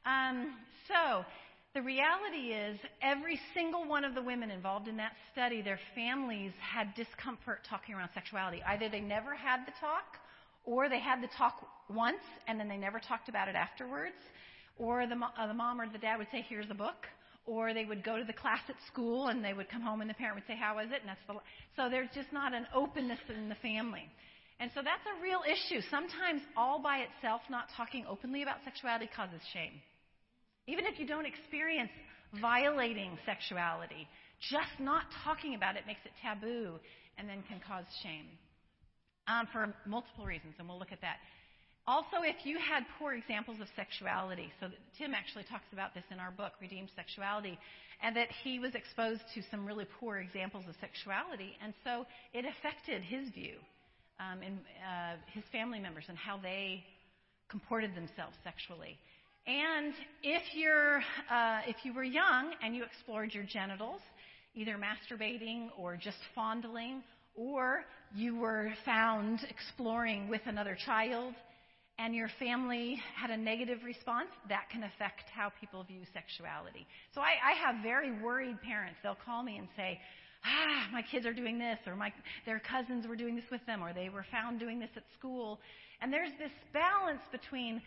Um, 0.05 0.57
so 0.89 1.25
the 1.75 1.83
reality 1.83 2.55
is, 2.55 2.79
every 3.03 3.39
single 3.53 3.85
one 3.85 4.05
of 4.05 4.15
the 4.15 4.23
women 4.23 4.51
involved 4.51 4.87
in 4.87 4.97
that 4.99 5.13
study, 5.33 5.61
their 5.61 5.81
families 5.95 6.53
had 6.61 6.95
discomfort 6.95 7.67
talking 7.69 7.97
around 7.97 8.11
sexuality. 8.15 8.63
Either 8.65 8.89
they 8.89 9.01
never 9.01 9.35
had 9.35 9.67
the 9.67 9.73
talk, 9.81 10.19
or 10.65 10.89
they 10.89 11.01
had 11.01 11.21
the 11.21 11.29
talk 11.37 11.67
once 11.91 12.23
and 12.47 12.59
then 12.61 12.69
they 12.69 12.77
never 12.77 13.01
talked 13.01 13.29
about 13.29 13.49
it 13.49 13.57
afterwards, 13.57 14.15
or 14.79 15.07
the, 15.07 15.17
uh, 15.17 15.47
the 15.49 15.55
mom 15.55 15.81
or 15.81 15.89
the 15.89 15.99
dad 15.99 16.17
would 16.17 16.29
say, 16.31 16.45
"Here's 16.49 16.71
a 16.71 16.75
book." 16.75 17.07
Or 17.47 17.75
they 17.75 17.85
would 17.85 18.03
go 18.03 18.17
to 18.17 18.25
the 18.25 18.33
class 18.33 18.63
at 18.71 18.77
school 18.87 19.29
and 19.29 19.45
they 19.45 19.53
would 19.53 19.69
come 19.69 19.83
home 19.83 20.01
and 20.01 20.09
the 20.09 20.15
parent 20.15 20.37
would 20.37 20.47
say, 20.47 20.57
How 20.57 20.77
was 20.77 20.87
it? 20.91 21.03
And 21.03 21.11
that's 21.11 21.21
the, 21.29 21.35
so 21.77 21.91
there's 21.91 22.09
just 22.15 22.33
not 22.33 22.55
an 22.55 22.67
openness 22.75 23.19
in 23.29 23.51
the 23.51 23.55
family. 23.57 24.09
And 24.61 24.71
so 24.75 24.81
that's 24.83 25.05
a 25.05 25.23
real 25.23 25.43
issue. 25.45 25.83
Sometimes 25.91 26.41
all 26.57 26.81
by 26.81 27.01
itself, 27.05 27.43
not 27.51 27.67
talking 27.77 28.07
openly 28.09 28.43
about 28.43 28.65
sexuality 28.65 29.11
causes 29.15 29.43
shame. 29.53 29.83
Even 30.67 30.87
if 30.87 30.99
you 30.99 31.07
don't 31.07 31.27
experience 31.27 31.91
violating 32.41 33.19
sexuality, 33.27 34.09
just 34.51 34.81
not 34.81 35.05
talking 35.25 35.55
about 35.55 35.77
it 35.77 35.87
makes 35.87 36.01
it 36.05 36.13
taboo 36.23 36.81
and 37.19 37.29
then 37.29 37.43
can 37.49 37.61
cause 37.67 37.85
shame 38.03 38.27
um, 39.29 39.47
for 39.53 39.73
multiple 39.87 40.25
reasons, 40.25 40.55
and 40.59 40.69
we'll 40.69 40.79
look 40.79 40.93
at 40.93 41.01
that. 41.01 41.17
Also, 41.87 42.25
if 42.25 42.47
you 42.47 42.57
had 42.59 42.83
poor 42.99 43.13
examples 43.13 43.61
of 43.61 43.69
sexuality, 43.77 44.51
so 44.59 44.69
Tim 44.97 45.13
actually 45.13 45.45
talks 45.45 45.69
about 45.73 45.93
this 45.95 46.05
in 46.11 46.19
our 46.19 46.31
book, 46.31 46.53
Redeemed 46.61 46.89
Sexuality, 46.97 47.59
and 48.03 48.17
that 48.17 48.29
he 48.43 48.59
was 48.59 48.75
exposed 48.75 49.21
to 49.35 49.43
some 49.51 49.67
really 49.67 49.87
poor 50.01 50.19
examples 50.19 50.65
of 50.67 50.75
sexuality, 50.81 51.57
and 51.63 51.75
so 51.85 52.07
it 52.33 52.45
affected 52.45 53.03
his 53.03 53.29
view 53.31 53.57
um, 54.19 54.41
and 54.43 54.59
uh, 54.81 55.17
his 55.33 55.45
family 55.53 55.79
members 55.79 56.05
and 56.09 56.17
how 56.17 56.39
they 56.39 56.83
comported 57.51 57.95
themselves 57.95 58.37
sexually. 58.43 58.99
And 59.47 59.93
if 60.23 60.43
you're 60.55 60.99
uh, 61.31 61.61
if 61.67 61.77
you 61.85 61.93
were 61.93 62.05
young 62.05 62.55
and 62.63 62.75
you 62.75 62.83
explored 62.83 63.35
your 63.35 63.45
genitals, 63.45 64.01
either 64.55 64.79
masturbating 64.79 65.69
or 65.79 65.97
just 65.97 66.17
fondling, 66.35 67.03
or 67.35 67.85
you 68.15 68.37
were 68.37 68.73
found 68.87 69.41
exploring 69.51 70.29
with 70.29 70.41
another 70.47 70.79
child, 70.87 71.35
and 71.99 72.15
your 72.15 72.31
family 72.39 72.99
had 73.15 73.31
a 73.31 73.37
negative 73.37 73.81
response, 73.85 74.29
that 74.49 74.71
can 74.71 74.85
affect 74.85 75.29
how 75.35 75.53
people 75.61 75.83
view 75.85 76.01
sexuality. 76.15 76.87
So 77.15 77.21
I, 77.21 77.35
I 77.51 77.67
have 77.67 77.83
very 77.83 78.13
worried 78.23 78.61
parents. 78.63 78.97
They'll 79.03 79.19
call 79.27 79.43
me 79.43 79.59
and 79.59 79.69
say, 79.77 80.01
ah, 80.45 80.89
my 80.93 81.03
kids 81.03 81.27
are 81.27 81.35
doing 81.35 81.59
this, 81.59 81.79
or 81.87 81.97
my, 81.97 82.13
their 82.47 82.61
cousins 82.61 83.07
were 83.07 83.17
doing 83.17 83.37
this 83.37 83.45
with 83.51 83.65
them, 83.67 83.83
or 83.83 83.93
they 83.93 84.09
were 84.09 84.25
found 84.31 84.59
doing 84.59 84.79
this 84.79 84.91
at 84.97 85.05
school. 85.19 85.61
And 86.01 86.13
there's 86.13 86.33
this 86.39 86.53
balance 86.73 87.23
between 87.31 87.83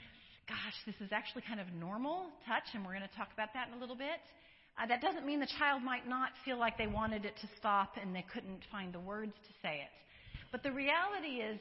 gosh, 0.48 0.78
this 0.86 0.95
is 1.02 1.11
actually 1.11 1.44
kind 1.48 1.60
of 1.60 1.68
normal 1.74 2.28
touch, 2.48 2.64
and 2.74 2.86
we're 2.86 2.95
going 2.95 3.07
to 3.07 3.15
talk 3.15 3.30
about 3.34 3.53
that 3.53 3.68
in 3.68 3.78
a 3.78 3.80
little 3.80 3.95
bit. 3.95 4.24
Uh, 4.80 4.86
that 4.88 5.02
doesn't 5.02 5.26
mean 5.26 5.40
the 5.40 5.53
child 5.60 5.84
might 5.84 6.07
not 6.07 6.30
feel 6.45 6.57
like 6.57 6.78
they 6.78 6.88
wanted 6.88 7.26
it 7.26 7.34
to 7.41 7.48
stop 7.57 7.95
and 7.99 8.15
they 8.15 8.26
couldn't 8.34 8.61
find 8.72 8.94
the 8.94 8.99
words 8.99 9.34
to 9.48 9.53
say 9.61 9.82
it. 9.82 9.94
But 10.52 10.64
the 10.64 10.72
reality 10.72 11.41
is, 11.41 11.60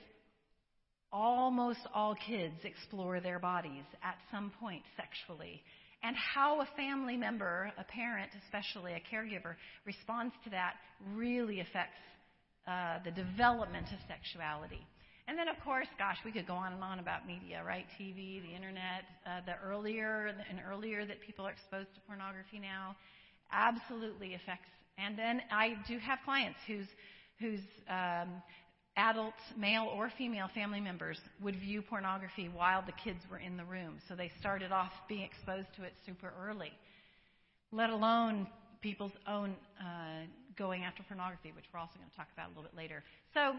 almost 1.12 1.80
all 1.94 2.14
kids 2.14 2.56
explore 2.64 3.20
their 3.20 3.38
bodies 3.38 3.84
at 4.02 4.16
some 4.30 4.52
point 4.60 4.82
sexually. 4.96 5.62
And 6.02 6.14
how 6.14 6.60
a 6.60 6.68
family 6.76 7.16
member, 7.16 7.72
a 7.78 7.84
parent 7.84 8.30
especially, 8.44 8.92
a 8.92 9.02
caregiver, 9.12 9.54
responds 9.86 10.34
to 10.44 10.50
that 10.50 10.74
really 11.14 11.60
affects 11.60 11.98
uh, 12.68 12.98
the 13.04 13.10
development 13.10 13.86
of 13.92 13.98
sexuality. 14.06 14.84
And 15.28 15.36
then, 15.36 15.48
of 15.48 15.56
course, 15.64 15.88
gosh, 15.98 16.18
we 16.24 16.30
could 16.30 16.46
go 16.46 16.54
on 16.54 16.72
and 16.72 16.82
on 16.82 17.00
about 17.00 17.26
media, 17.26 17.62
right? 17.66 17.84
TV, 18.00 18.40
the 18.42 18.54
internet. 18.54 19.02
Uh, 19.26 19.40
the 19.44 19.54
earlier 19.66 20.32
and 20.48 20.60
earlier 20.70 21.04
that 21.04 21.20
people 21.20 21.46
are 21.46 21.50
exposed 21.50 21.92
to 21.94 22.00
pornography 22.06 22.60
now, 22.60 22.94
absolutely 23.50 24.34
affects. 24.34 24.68
And 24.98 25.18
then 25.18 25.42
I 25.50 25.74
do 25.88 25.98
have 25.98 26.20
clients 26.24 26.58
whose 26.66 26.86
whose 27.38 27.60
um, 27.88 28.42
adult 28.96 29.34
male 29.58 29.90
or 29.94 30.10
female 30.16 30.48
family 30.54 30.80
members 30.80 31.18
would 31.42 31.56
view 31.56 31.82
pornography 31.82 32.48
while 32.48 32.82
the 32.84 32.92
kids 33.04 33.20
were 33.30 33.38
in 33.38 33.56
the 33.56 33.64
room. 33.64 33.98
So 34.08 34.14
they 34.14 34.30
started 34.40 34.72
off 34.72 34.92
being 35.08 35.22
exposed 35.22 35.68
to 35.76 35.82
it 35.82 35.92
super 36.06 36.32
early. 36.40 36.72
Let 37.72 37.90
alone 37.90 38.46
people's 38.80 39.12
own 39.28 39.54
uh, 39.80 40.24
going 40.56 40.84
after 40.84 41.02
pornography, 41.02 41.52
which 41.54 41.66
we're 41.72 41.80
also 41.80 41.98
going 41.98 42.08
to 42.08 42.16
talk 42.16 42.28
about 42.32 42.46
a 42.46 42.48
little 42.50 42.62
bit 42.62 42.76
later. 42.76 43.02
So 43.34 43.54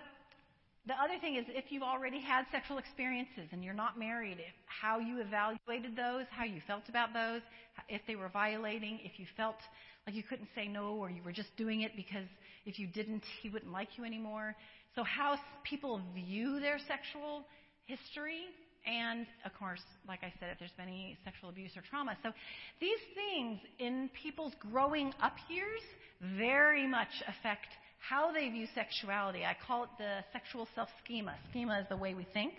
the 0.88 0.93
other 0.93 1.19
thing 1.19 1.35
is 1.35 1.45
if 1.49 1.65
you've 1.69 1.84
already 1.84 2.19
had 2.19 2.45
sexual 2.51 2.77
experiences 2.77 3.49
and 3.51 3.64
you're 3.64 3.73
not 3.73 3.99
married, 3.99 4.38
how 4.65 4.99
you 4.99 5.19
evaluated 5.19 5.95
those, 5.95 6.26
how 6.31 6.45
you 6.45 6.61
felt 6.65 6.84
about 6.88 7.14
those, 7.14 7.41
if 7.89 8.01
they 8.07 8.15
were 8.15 8.30
violating, 8.30 8.99
if 9.03 9.19
you 9.19 9.26
felt 9.35 9.57
like 10.05 10.15
you 10.15 10.23
couldn't 10.23 10.47
say 10.55 10.68
no 10.68 10.93
or 10.95 11.09
you 11.09 11.22
were 11.23 11.34
just 11.34 11.55
doing 11.57 11.81
it 11.81 11.91
because 11.95 12.27
if 12.65 12.80
you 12.80 12.88
didn't, 12.88 13.23
he 13.41 13.49
wouldn't 13.49 13.72
like 13.72 13.97
you 13.97 14.05
anymore. 14.05 14.55
So 14.95 15.03
how 15.03 15.38
people 15.64 16.01
view 16.15 16.59
their 16.61 16.80
sexual 16.88 17.43
history 17.85 18.45
and 18.85 19.27
of 19.45 19.53
course, 19.59 19.81
like 20.07 20.23
I 20.23 20.31
said, 20.39 20.49
if 20.53 20.59
there's 20.59 20.72
been 20.72 20.88
any 20.88 21.18
sexual 21.26 21.49
abuse 21.49 21.72
or 21.76 21.84
trauma. 21.89 22.15
So 22.23 22.31
these 22.80 22.99
things 23.14 23.59
in 23.80 24.09
people's 24.23 24.53
growing 24.72 25.14
up 25.22 25.34
years 25.49 25.81
very 26.38 26.88
much 26.88 27.09
affect 27.27 27.68
how 28.10 28.32
they 28.32 28.50
view 28.50 28.68
sexuality. 28.74 29.44
I 29.44 29.56
call 29.66 29.84
it 29.84 29.90
the 29.98 30.24
sexual 30.32 30.68
self 30.76 30.90
schema. 31.04 31.36
Schema 31.50 31.80
is 31.80 31.86
the 31.90 31.98
way 31.98 32.14
we 32.14 32.26
think. 32.34 32.54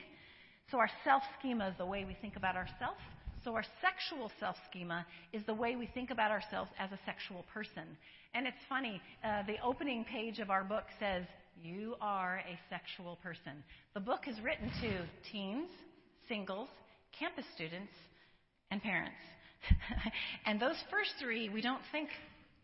So 0.70 0.79
our 0.79 0.91
self 1.05 1.23
schema 1.39 1.69
is 1.69 1.75
the 1.79 1.87
way 1.87 2.05
we 2.05 2.16
think 2.20 2.37
about 2.37 2.57
ourselves. 2.57 3.01
So 3.45 3.55
our 3.55 3.65
sexual 3.81 4.31
self 4.41 4.57
schema 4.69 5.07
is 5.33 5.43
the 5.47 5.55
way 5.55 5.77
we 5.77 5.87
think 5.87 6.11
about 6.11 6.31
ourselves 6.31 6.70
as 6.79 6.91
a 6.93 6.99
sexual 7.07 7.45
person. 7.53 7.97
And 8.35 8.47
it's 8.47 8.59
funny, 8.69 9.01
uh, 9.25 9.43
the 9.47 9.57
opening 9.65 10.05
page 10.05 10.39
of 10.39 10.51
our 10.51 10.65
book 10.65 10.85
says, 11.01 11.25
You 11.62 11.95
are 12.01 12.43
a 12.47 12.59
sexual 12.69 13.16
person. 13.23 13.65
The 13.95 14.01
book 14.01 14.29
is 14.29 14.37
written 14.43 14.70
to 14.83 15.31
teens, 15.33 15.70
singles, 16.29 16.69
campus 17.19 17.47
students, 17.55 17.93
and 18.70 18.83
parents. 18.83 19.16
and 20.47 20.61
those 20.61 20.77
first 20.91 21.12
three, 21.19 21.49
we 21.49 21.62
don't 21.62 21.83
think, 21.91 22.11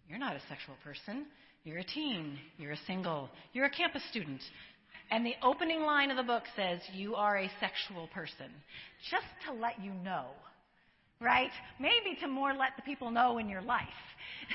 You're 0.06 0.18
not 0.18 0.36
a 0.36 0.40
sexual 0.48 0.74
person. 0.84 1.26
You're 1.64 1.78
a 1.78 1.84
teen. 1.84 2.38
You're 2.58 2.72
a 2.72 2.78
single. 2.86 3.30
You're 3.54 3.64
a 3.64 3.70
campus 3.70 4.02
student. 4.10 4.42
And 5.10 5.24
the 5.24 5.34
opening 5.42 5.82
line 5.82 6.10
of 6.10 6.18
the 6.18 6.22
book 6.22 6.42
says, 6.54 6.80
You 6.92 7.14
are 7.14 7.38
a 7.38 7.50
sexual 7.58 8.06
person. 8.08 8.50
Just 9.10 9.26
to 9.46 9.54
let 9.54 9.82
you 9.82 9.92
know, 10.04 10.26
right? 11.20 11.50
Maybe 11.80 12.18
to 12.20 12.28
more 12.28 12.52
let 12.52 12.76
the 12.76 12.82
people 12.82 13.10
know 13.10 13.38
in 13.38 13.48
your 13.48 13.62
life, 13.62 13.86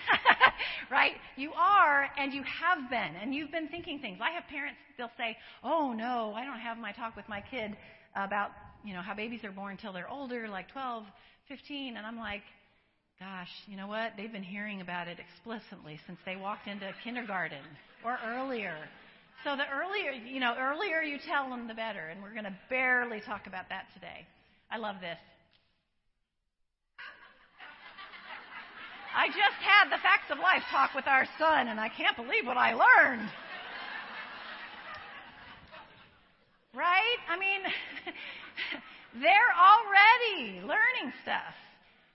right? 0.91 1.13
You 1.35 1.51
are 1.53 2.09
and 2.17 2.31
you 2.31 2.43
have 2.43 2.89
been, 2.91 3.15
and 3.19 3.33
you've 3.33 3.51
been 3.51 3.69
thinking 3.69 3.99
things. 3.99 4.19
I 4.21 4.31
have 4.31 4.43
parents, 4.47 4.77
they'll 4.97 5.11
say, 5.17 5.35
Oh 5.63 5.93
no, 5.93 6.33
I 6.35 6.45
don't 6.45 6.59
have 6.59 6.77
my 6.77 6.91
talk 6.91 7.15
with 7.15 7.27
my 7.27 7.41
kid 7.41 7.75
about, 8.15 8.51
you 8.83 8.93
know, 8.93 9.01
how 9.01 9.15
babies 9.15 9.43
are 9.43 9.51
born 9.51 9.71
until 9.71 9.93
they're 9.93 10.09
older, 10.09 10.47
like 10.47 10.71
12, 10.71 11.05
15. 11.47 11.97
And 11.97 12.05
I'm 12.05 12.17
like, 12.17 12.43
Gosh, 13.19 13.51
you 13.67 13.75
know 13.75 13.87
what? 13.87 14.13
They've 14.15 14.31
been 14.31 14.47
hearing 14.47 14.79
about 14.79 15.09
it 15.09 15.19
explicitly 15.19 15.99
since 16.07 16.19
they 16.25 16.37
walked 16.37 16.67
into 16.67 16.89
kindergarten 17.03 17.59
or 18.05 18.17
earlier. 18.25 18.77
So 19.43 19.57
the 19.57 19.67
earlier, 19.67 20.11
you 20.11 20.39
know, 20.39 20.55
earlier 20.57 21.01
you 21.01 21.17
tell 21.27 21.49
them, 21.49 21.67
the 21.67 21.73
better. 21.73 22.07
And 22.07 22.23
we're 22.23 22.31
going 22.31 22.45
to 22.45 22.55
barely 22.69 23.19
talk 23.19 23.45
about 23.45 23.67
that 23.67 23.87
today. 23.93 24.25
I 24.71 24.77
love 24.77 25.01
this. 25.01 25.17
I 29.13 29.27
just 29.27 29.59
had 29.59 29.91
the 29.91 30.01
facts 30.01 30.31
of 30.31 30.37
life 30.39 30.63
talk 30.71 30.95
with 30.95 31.07
our 31.07 31.27
son, 31.37 31.67
and 31.67 31.77
I 31.77 31.89
can't 31.89 32.15
believe 32.15 32.45
what 32.45 32.55
I 32.55 32.71
learned. 32.71 33.29
Right? 36.73 37.19
I 37.27 37.37
mean, 37.37 37.61
they're 39.21 39.53
already 39.59 40.61
learning 40.61 41.11
stuff. 41.23 41.51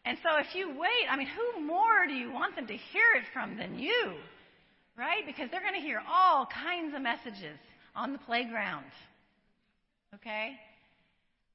And 0.05 0.19
so 0.23 0.39
if 0.39 0.55
you 0.55 0.69
wait, 0.71 1.07
I 1.11 1.17
mean, 1.17 1.29
who 1.29 1.67
more 1.67 2.07
do 2.07 2.15
you 2.15 2.33
want 2.33 2.57
them 2.57 2.67
to 2.67 2.77
hear 2.77 3.09
it 3.17 3.25
from 3.33 3.57
than 3.57 3.79
you? 3.79 4.15
Right? 4.97 5.25
Because 5.27 5.51
they're 5.51 5.63
going 5.63 5.75
to 5.75 5.81
hear 5.81 6.03
all 6.09 6.47
kinds 6.47 6.95
of 6.95 7.03
messages 7.03 7.59
on 7.97 8.13
the 8.13 8.19
playground. 8.19 8.87
Okay? 10.15 10.53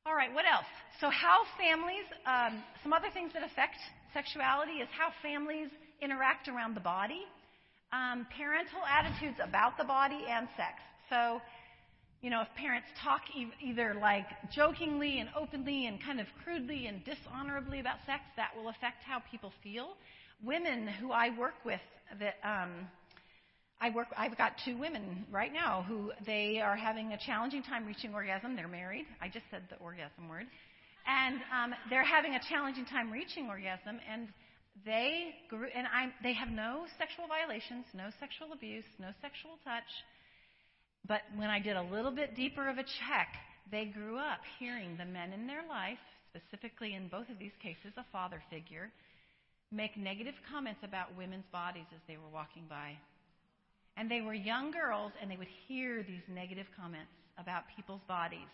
All 0.05 0.15
right, 0.15 0.33
what 0.33 0.45
else? 0.45 0.65
So, 1.01 1.09
how 1.09 1.43
families, 1.57 2.05
um, 2.25 2.63
some 2.83 2.93
other 2.93 3.09
things 3.13 3.31
that 3.33 3.43
affect 3.43 3.75
sexuality 4.13 4.81
is 4.83 4.89
how 4.97 5.09
families 5.21 5.69
interact 6.01 6.47
around 6.47 6.75
the 6.75 6.81
body. 6.81 7.23
um, 7.91 8.27
parental 8.37 8.81
attitudes 8.85 9.37
about 9.41 9.77
the 9.77 9.83
body 9.83 10.21
and 10.29 10.47
sex. 10.55 10.77
So, 11.09 11.41
you 12.21 12.29
know, 12.29 12.41
if 12.41 12.47
parents 12.55 12.87
talk 13.01 13.21
e- 13.35 13.51
either 13.61 13.95
like 13.99 14.25
jokingly 14.53 15.19
and 15.19 15.29
openly 15.39 15.87
and 15.87 16.01
kind 16.03 16.19
of 16.19 16.27
crudely 16.43 16.87
and 16.87 17.03
dishonorably 17.05 17.79
about 17.79 17.97
sex, 18.05 18.23
that 18.35 18.49
will 18.55 18.69
affect 18.69 19.03
how 19.05 19.19
people 19.31 19.53
feel. 19.63 19.95
Women 20.43 20.87
who 20.87 21.11
I 21.11 21.37
work 21.37 21.55
with 21.65 21.81
that 22.19 22.35
um, 22.43 22.87
I 23.81 23.89
work. 23.91 24.07
I've 24.17 24.37
got 24.37 24.53
two 24.65 24.77
women 24.77 25.25
right 25.31 25.53
now 25.53 25.85
who 25.87 26.11
they 26.25 26.59
are 26.59 26.75
having 26.75 27.13
a 27.13 27.17
challenging 27.17 27.63
time 27.63 27.85
reaching 27.85 28.13
orgasm. 28.13 28.55
They're 28.55 28.67
married. 28.67 29.05
I 29.21 29.29
just 29.29 29.45
said 29.49 29.63
the 29.69 29.77
orgasm 29.77 30.27
word, 30.27 30.47
and 31.07 31.39
um, 31.55 31.73
they're 31.89 32.03
having 32.03 32.35
a 32.35 32.41
challenging 32.49 32.85
time 32.85 33.09
reaching 33.09 33.47
orgasm. 33.47 33.99
And 34.11 34.27
they 34.85 35.35
grew, 35.49 35.67
and 35.73 35.87
I, 35.87 36.11
they 36.23 36.33
have 36.33 36.49
no 36.49 36.85
sexual 36.97 37.27
violations, 37.27 37.85
no 37.93 38.09
sexual 38.19 38.51
abuse, 38.51 38.87
no 38.99 39.11
sexual 39.21 39.55
touch. 39.63 39.87
But 41.07 41.21
when 41.35 41.49
I 41.49 41.59
did 41.59 41.75
a 41.75 41.81
little 41.83 42.11
bit 42.11 42.35
deeper 42.35 42.69
of 42.69 42.77
a 42.77 42.83
check, 42.83 43.33
they 43.71 43.85
grew 43.85 44.17
up 44.17 44.39
hearing 44.59 44.97
the 44.97 45.05
men 45.05 45.33
in 45.33 45.47
their 45.47 45.65
life, 45.67 45.99
specifically 46.29 46.93
in 46.93 47.07
both 47.07 47.29
of 47.29 47.39
these 47.39 47.55
cases, 47.61 47.93
a 47.97 48.05
father 48.11 48.41
figure, 48.49 48.91
make 49.71 49.97
negative 49.97 50.35
comments 50.51 50.81
about 50.83 51.15
women's 51.17 51.45
bodies 51.51 51.85
as 51.93 52.01
they 52.07 52.17
were 52.17 52.29
walking 52.33 52.63
by. 52.69 52.97
And 53.97 54.09
they 54.09 54.21
were 54.21 54.33
young 54.33 54.71
girls, 54.71 55.11
and 55.21 55.29
they 55.29 55.37
would 55.37 55.51
hear 55.67 56.03
these 56.03 56.23
negative 56.33 56.67
comments 56.75 57.11
about 57.37 57.63
people's 57.75 58.01
bodies. 58.07 58.49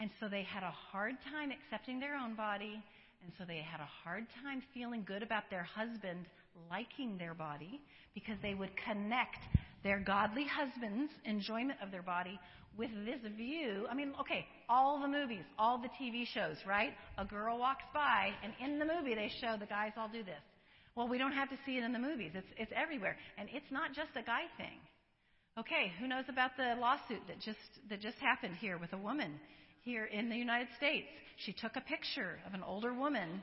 And 0.00 0.10
so 0.20 0.28
they 0.28 0.42
had 0.42 0.62
a 0.62 0.70
hard 0.70 1.14
time 1.30 1.52
accepting 1.52 2.00
their 2.00 2.16
own 2.16 2.34
body, 2.34 2.82
and 3.22 3.32
so 3.38 3.44
they 3.44 3.58
had 3.58 3.80
a 3.80 3.88
hard 4.04 4.26
time 4.42 4.62
feeling 4.74 5.04
good 5.06 5.22
about 5.22 5.44
their 5.50 5.62
husband 5.62 6.26
liking 6.70 7.18
their 7.18 7.34
body 7.34 7.80
because 8.14 8.36
they 8.42 8.54
would 8.54 8.70
connect 8.76 9.38
their 9.82 10.00
godly 10.00 10.44
husband's 10.44 11.12
enjoyment 11.24 11.78
of 11.82 11.90
their 11.90 12.02
body 12.02 12.38
with 12.76 12.90
this 13.04 13.20
view. 13.36 13.86
I 13.90 13.94
mean, 13.94 14.12
okay, 14.20 14.46
all 14.68 15.00
the 15.00 15.08
movies, 15.08 15.44
all 15.58 15.78
the 15.78 15.88
TV 16.00 16.26
shows, 16.26 16.56
right? 16.66 16.92
A 17.18 17.24
girl 17.24 17.58
walks 17.58 17.84
by, 17.92 18.30
and 18.42 18.52
in 18.60 18.78
the 18.78 18.84
movie 18.84 19.14
they 19.14 19.30
show 19.40 19.56
the 19.58 19.66
guys 19.66 19.92
all 19.96 20.08
do 20.08 20.22
this. 20.22 20.40
Well, 20.94 21.08
we 21.08 21.18
don't 21.18 21.32
have 21.32 21.48
to 21.50 21.56
see 21.64 21.78
it 21.78 21.84
in 21.84 21.92
the 21.92 21.98
movies. 21.98 22.32
It's, 22.34 22.46
it's 22.56 22.72
everywhere. 22.76 23.16
And 23.38 23.48
it's 23.52 23.70
not 23.70 23.94
just 23.94 24.10
a 24.16 24.22
guy 24.22 24.42
thing. 24.56 24.78
Okay, 25.58 25.92
who 26.00 26.08
knows 26.08 26.24
about 26.28 26.52
the 26.56 26.74
lawsuit 26.80 27.20
that 27.28 27.40
just, 27.40 27.58
that 27.90 28.00
just 28.00 28.18
happened 28.18 28.56
here 28.56 28.78
with 28.78 28.92
a 28.92 28.98
woman 28.98 29.38
here 29.82 30.06
in 30.06 30.28
the 30.28 30.36
United 30.36 30.68
States? 30.76 31.06
She 31.44 31.52
took 31.52 31.76
a 31.76 31.80
picture 31.80 32.38
of 32.46 32.54
an 32.54 32.62
older 32.62 32.92
woman 32.92 33.42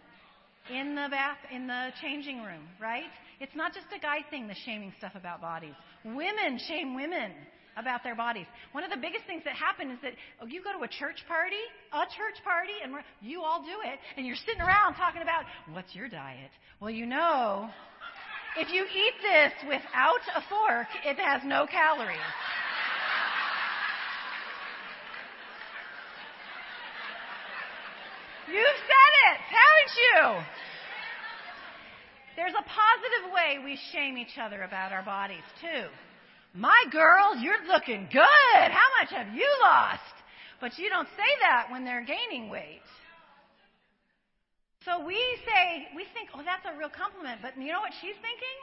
in 0.72 0.96
the 0.96 1.08
bath, 1.10 1.38
in 1.52 1.68
the 1.68 1.90
changing 2.02 2.44
room, 2.44 2.68
right? 2.80 3.10
It's 3.40 3.56
not 3.56 3.74
just 3.74 3.88
a 3.96 4.00
guy 4.00 4.20
thing, 4.30 4.48
the 4.48 4.56
shaming 4.66 4.94
stuff 4.98 5.14
about 5.16 5.42
bodies. 5.42 5.74
Women 6.06 6.60
shame 6.68 6.96
women 6.96 7.32
about 7.78 8.04
their 8.04 8.16
bodies. 8.16 8.46
One 8.72 8.84
of 8.84 8.90
the 8.90 8.98
biggest 8.98 9.26
things 9.26 9.44
that 9.46 9.56
happen 9.56 9.92
is 9.92 10.00
that 10.02 10.14
oh, 10.42 10.46
you 10.46 10.64
go 10.64 10.78
to 10.78 10.84
a 10.84 10.88
church 10.88 11.24
party, 11.28 11.64
a 11.94 12.06
church 12.16 12.44
party, 12.44 12.74
and 12.84 12.94
you 13.22 13.42
all 13.42 13.62
do 13.62 13.78
it, 13.84 14.00
and 14.18 14.26
you're 14.26 14.36
sitting 14.36 14.62
around 14.62 14.96
talking 14.96 15.22
about 15.22 15.44
what's 15.72 15.96
your 15.96 16.10
diet. 16.10 16.52
Well, 16.80 16.92
you 16.92 17.06
know, 17.06 17.70
if 18.58 18.70
you 18.70 18.84
eat 18.84 19.14
this 19.22 19.54
without 19.68 20.24
a 20.36 20.42
fork, 20.50 20.88
it 21.06 21.18
has 21.20 21.42
no 21.46 21.66
calories. 21.68 22.20
You've 28.48 28.82
said 28.90 29.14
it, 29.30 29.40
haven't 29.46 29.94
you? 30.02 30.69
There's 32.40 32.56
a 32.56 32.64
positive 32.64 33.36
way 33.36 33.60
we 33.60 33.76
shame 33.92 34.16
each 34.16 34.40
other 34.40 34.64
about 34.64 34.96
our 34.96 35.04
bodies, 35.04 35.44
too. 35.60 35.92
My 36.56 36.88
girl, 36.88 37.36
you're 37.36 37.68
looking 37.68 38.08
good. 38.08 38.68
How 38.72 38.90
much 38.96 39.12
have 39.12 39.36
you 39.36 39.44
lost? 39.60 40.16
But 40.64 40.80
you 40.80 40.88
don't 40.88 41.12
say 41.20 41.28
that 41.44 41.68
when 41.68 41.84
they're 41.84 42.08
gaining 42.08 42.48
weight. 42.48 42.88
So 44.88 45.04
we 45.04 45.20
say, 45.44 45.92
we 45.92 46.08
think, 46.16 46.32
oh, 46.32 46.40
that's 46.40 46.64
a 46.64 46.80
real 46.80 46.88
compliment. 46.88 47.44
But 47.44 47.60
you 47.60 47.76
know 47.76 47.84
what 47.84 47.92
she's 48.00 48.16
thinking? 48.24 48.58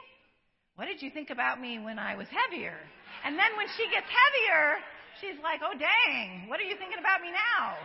What 0.73 0.89
did 0.89 1.05
you 1.05 1.13
think 1.13 1.29
about 1.29 1.61
me 1.61 1.77
when 1.77 2.01
I 2.01 2.17
was 2.17 2.25
heavier? 2.33 2.81
And 3.29 3.37
then 3.37 3.53
when 3.61 3.69
she 3.77 3.85
gets 3.93 4.09
heavier, 4.09 4.81
she's 5.21 5.37
like, 5.45 5.61
oh, 5.61 5.77
dang, 5.77 6.49
what 6.49 6.57
are 6.57 6.65
you 6.65 6.81
thinking 6.81 6.97
about 6.97 7.21
me 7.21 7.29
now? 7.29 7.77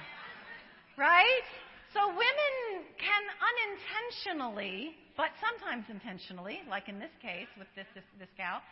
Right? 0.96 1.44
So 1.92 2.08
women 2.08 2.54
can 2.96 3.22
unintentionally, 3.36 4.96
but 5.16 5.28
sometimes 5.44 5.84
intentionally, 5.92 6.64
like 6.68 6.88
in 6.88 6.98
this 6.98 7.12
case 7.20 7.48
with 7.58 7.68
this, 7.76 7.86
this, 7.94 8.04
this 8.18 8.32
gal, 8.36 8.64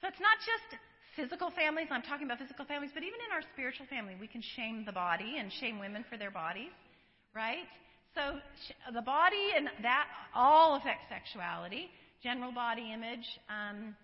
so 0.00 0.08
it's 0.08 0.20
not 0.20 0.40
just 0.40 0.80
physical 1.16 1.50
families, 1.52 1.88
I'm 1.90 2.02
talking 2.02 2.24
about 2.24 2.38
physical 2.38 2.64
families, 2.64 2.90
but 2.92 3.02
even 3.02 3.20
in 3.28 3.32
our 3.32 3.44
spiritual 3.52 3.86
family, 3.86 4.16
we 4.20 4.26
can 4.26 4.42
shame 4.56 4.84
the 4.84 4.92
body 4.92 5.36
and 5.38 5.52
shame 5.60 5.78
women 5.78 6.04
for 6.08 6.16
their 6.16 6.30
bodies, 6.30 6.72
right? 7.34 7.68
So 8.14 8.40
the 8.92 9.02
body 9.02 9.52
and 9.56 9.68
that 9.82 10.08
all 10.34 10.76
affects 10.76 11.04
sexuality, 11.08 11.88
general 12.22 12.52
body 12.52 12.92
image, 12.92 13.26
um, 13.48 13.96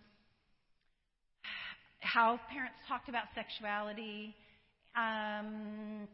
how 2.01 2.41
parents 2.51 2.77
talked 2.89 3.09
about 3.09 3.25
sexuality, 3.35 4.35
um, 4.97 6.09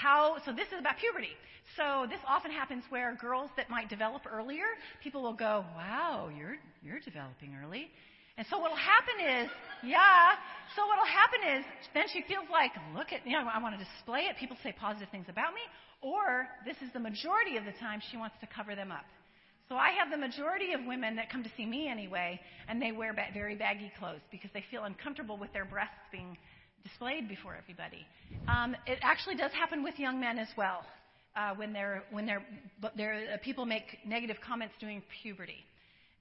how 0.00 0.36
so 0.44 0.52
this 0.52 0.68
is 0.68 0.78
about 0.80 0.96
puberty 0.98 1.34
so 1.76 2.06
this 2.08 2.20
often 2.26 2.50
happens 2.50 2.84
where 2.90 3.14
girls 3.16 3.50
that 3.56 3.70
might 3.70 3.88
develop 3.88 4.22
earlier 4.30 4.66
people 5.02 5.22
will 5.22 5.34
go 5.34 5.64
wow 5.76 6.30
you're 6.36 6.56
you're 6.82 7.00
developing 7.00 7.56
early 7.64 7.90
and 8.36 8.46
so 8.50 8.58
what'll 8.58 8.76
happen 8.76 9.46
is, 9.46 9.50
yeah, 9.86 10.34
so 10.74 10.82
what'll 10.86 11.06
happen 11.06 11.58
is 11.58 11.64
then 11.94 12.06
she 12.12 12.22
feels 12.26 12.46
like, 12.50 12.72
look 12.94 13.12
at, 13.12 13.24
you 13.24 13.32
know, 13.38 13.46
I 13.46 13.62
want 13.62 13.78
to 13.78 13.84
display 13.84 14.26
it. 14.26 14.36
People 14.38 14.56
say 14.62 14.74
positive 14.74 15.08
things 15.10 15.26
about 15.28 15.54
me. 15.54 15.62
Or 16.02 16.48
this 16.66 16.76
is 16.82 16.92
the 16.92 16.98
majority 16.98 17.56
of 17.56 17.64
the 17.64 17.72
time 17.78 18.02
she 18.10 18.16
wants 18.16 18.34
to 18.40 18.48
cover 18.50 18.74
them 18.74 18.90
up. 18.90 19.06
So 19.68 19.76
I 19.76 19.90
have 19.96 20.10
the 20.10 20.18
majority 20.18 20.74
of 20.74 20.84
women 20.84 21.16
that 21.16 21.30
come 21.30 21.42
to 21.44 21.50
see 21.56 21.64
me 21.64 21.88
anyway, 21.88 22.38
and 22.68 22.82
they 22.82 22.92
wear 22.92 23.14
ba- 23.14 23.32
very 23.32 23.54
baggy 23.54 23.90
clothes 23.98 24.20
because 24.30 24.50
they 24.52 24.64
feel 24.70 24.84
uncomfortable 24.84 25.38
with 25.38 25.52
their 25.54 25.64
breasts 25.64 26.04
being 26.12 26.36
displayed 26.84 27.28
before 27.28 27.56
everybody. 27.56 28.06
Um, 28.46 28.76
it 28.86 28.98
actually 29.02 29.34
does 29.34 29.52
happen 29.52 29.82
with 29.82 29.98
young 29.98 30.20
men 30.20 30.38
as 30.38 30.48
well. 30.56 30.84
Uh, 31.36 31.52
when 31.56 31.72
they're 31.72 32.04
when 32.12 32.26
they're, 32.26 32.44
they're 32.96 33.34
uh, 33.34 33.36
people 33.42 33.66
make 33.66 33.98
negative 34.06 34.36
comments 34.46 34.74
during 34.78 35.02
puberty 35.22 35.64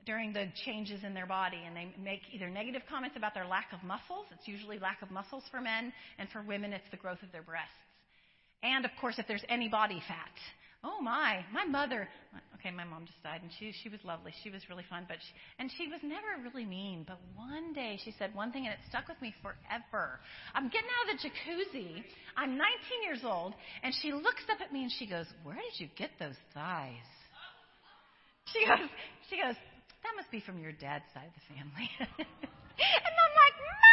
during 0.05 0.33
the 0.33 0.47
changes 0.65 1.03
in 1.03 1.13
their 1.13 1.25
body, 1.25 1.61
and 1.65 1.75
they 1.75 1.87
make 2.01 2.21
either 2.33 2.49
negative 2.49 2.81
comments 2.89 3.15
about 3.15 3.33
their 3.33 3.45
lack 3.45 3.67
of 3.73 3.83
muscles. 3.83 4.25
It's 4.31 4.47
usually 4.47 4.79
lack 4.79 5.01
of 5.01 5.11
muscles 5.11 5.43
for 5.51 5.61
men, 5.61 5.93
and 6.19 6.29
for 6.29 6.41
women, 6.41 6.73
it's 6.73 6.89
the 6.91 6.97
growth 6.97 7.21
of 7.23 7.31
their 7.31 7.43
breasts. 7.43 7.71
And 8.63 8.85
of 8.85 8.91
course, 8.99 9.15
if 9.17 9.27
there's 9.27 9.43
any 9.49 9.69
body 9.69 10.01
fat. 10.07 10.31
Oh 10.83 11.01
my, 11.01 11.45
my 11.53 11.65
mother. 11.65 12.07
Okay, 12.55 12.71
my 12.71 12.83
mom 12.83 13.05
just 13.05 13.21
died, 13.23 13.41
and 13.41 13.51
she 13.59 13.73
she 13.83 13.89
was 13.89 13.99
lovely. 14.03 14.33
She 14.43 14.49
was 14.49 14.61
really 14.69 14.85
fun, 14.89 15.05
but 15.07 15.17
she, 15.19 15.31
and 15.59 15.71
she 15.77 15.87
was 15.87 15.99
never 16.03 16.43
really 16.43 16.65
mean. 16.65 17.03
But 17.07 17.19
one 17.35 17.73
day 17.73 17.99
she 18.03 18.13
said 18.19 18.35
one 18.35 18.51
thing, 18.51 18.65
and 18.65 18.73
it 18.73 18.79
stuck 18.89 19.07
with 19.07 19.21
me 19.21 19.33
forever. 19.41 20.19
I'm 20.53 20.67
getting 20.67 20.91
out 20.91 21.13
of 21.13 21.19
the 21.19 21.27
jacuzzi. 21.27 22.03
I'm 22.35 22.57
19 22.57 22.63
years 23.03 23.21
old, 23.23 23.53
and 23.83 23.93
she 24.01 24.11
looks 24.11 24.43
up 24.51 24.59
at 24.59 24.71
me 24.71 24.83
and 24.83 24.91
she 24.97 25.07
goes, 25.07 25.25
"Where 25.43 25.55
did 25.55 25.79
you 25.79 25.87
get 25.95 26.11
those 26.19 26.35
thighs?" 26.53 27.07
She 28.51 28.65
goes, 28.67 28.89
she 29.29 29.37
goes, 29.37 29.55
that 30.03 30.13
must 30.15 30.29
be 30.31 30.41
from 30.41 30.59
your 30.59 30.73
dad's 30.73 31.07
side 31.13 31.31
of 31.31 31.33
the 31.33 31.45
family. 31.55 31.89
and 31.99 33.13
I'm 33.23 33.33
like, 33.39 33.55
Mom! 33.63 33.92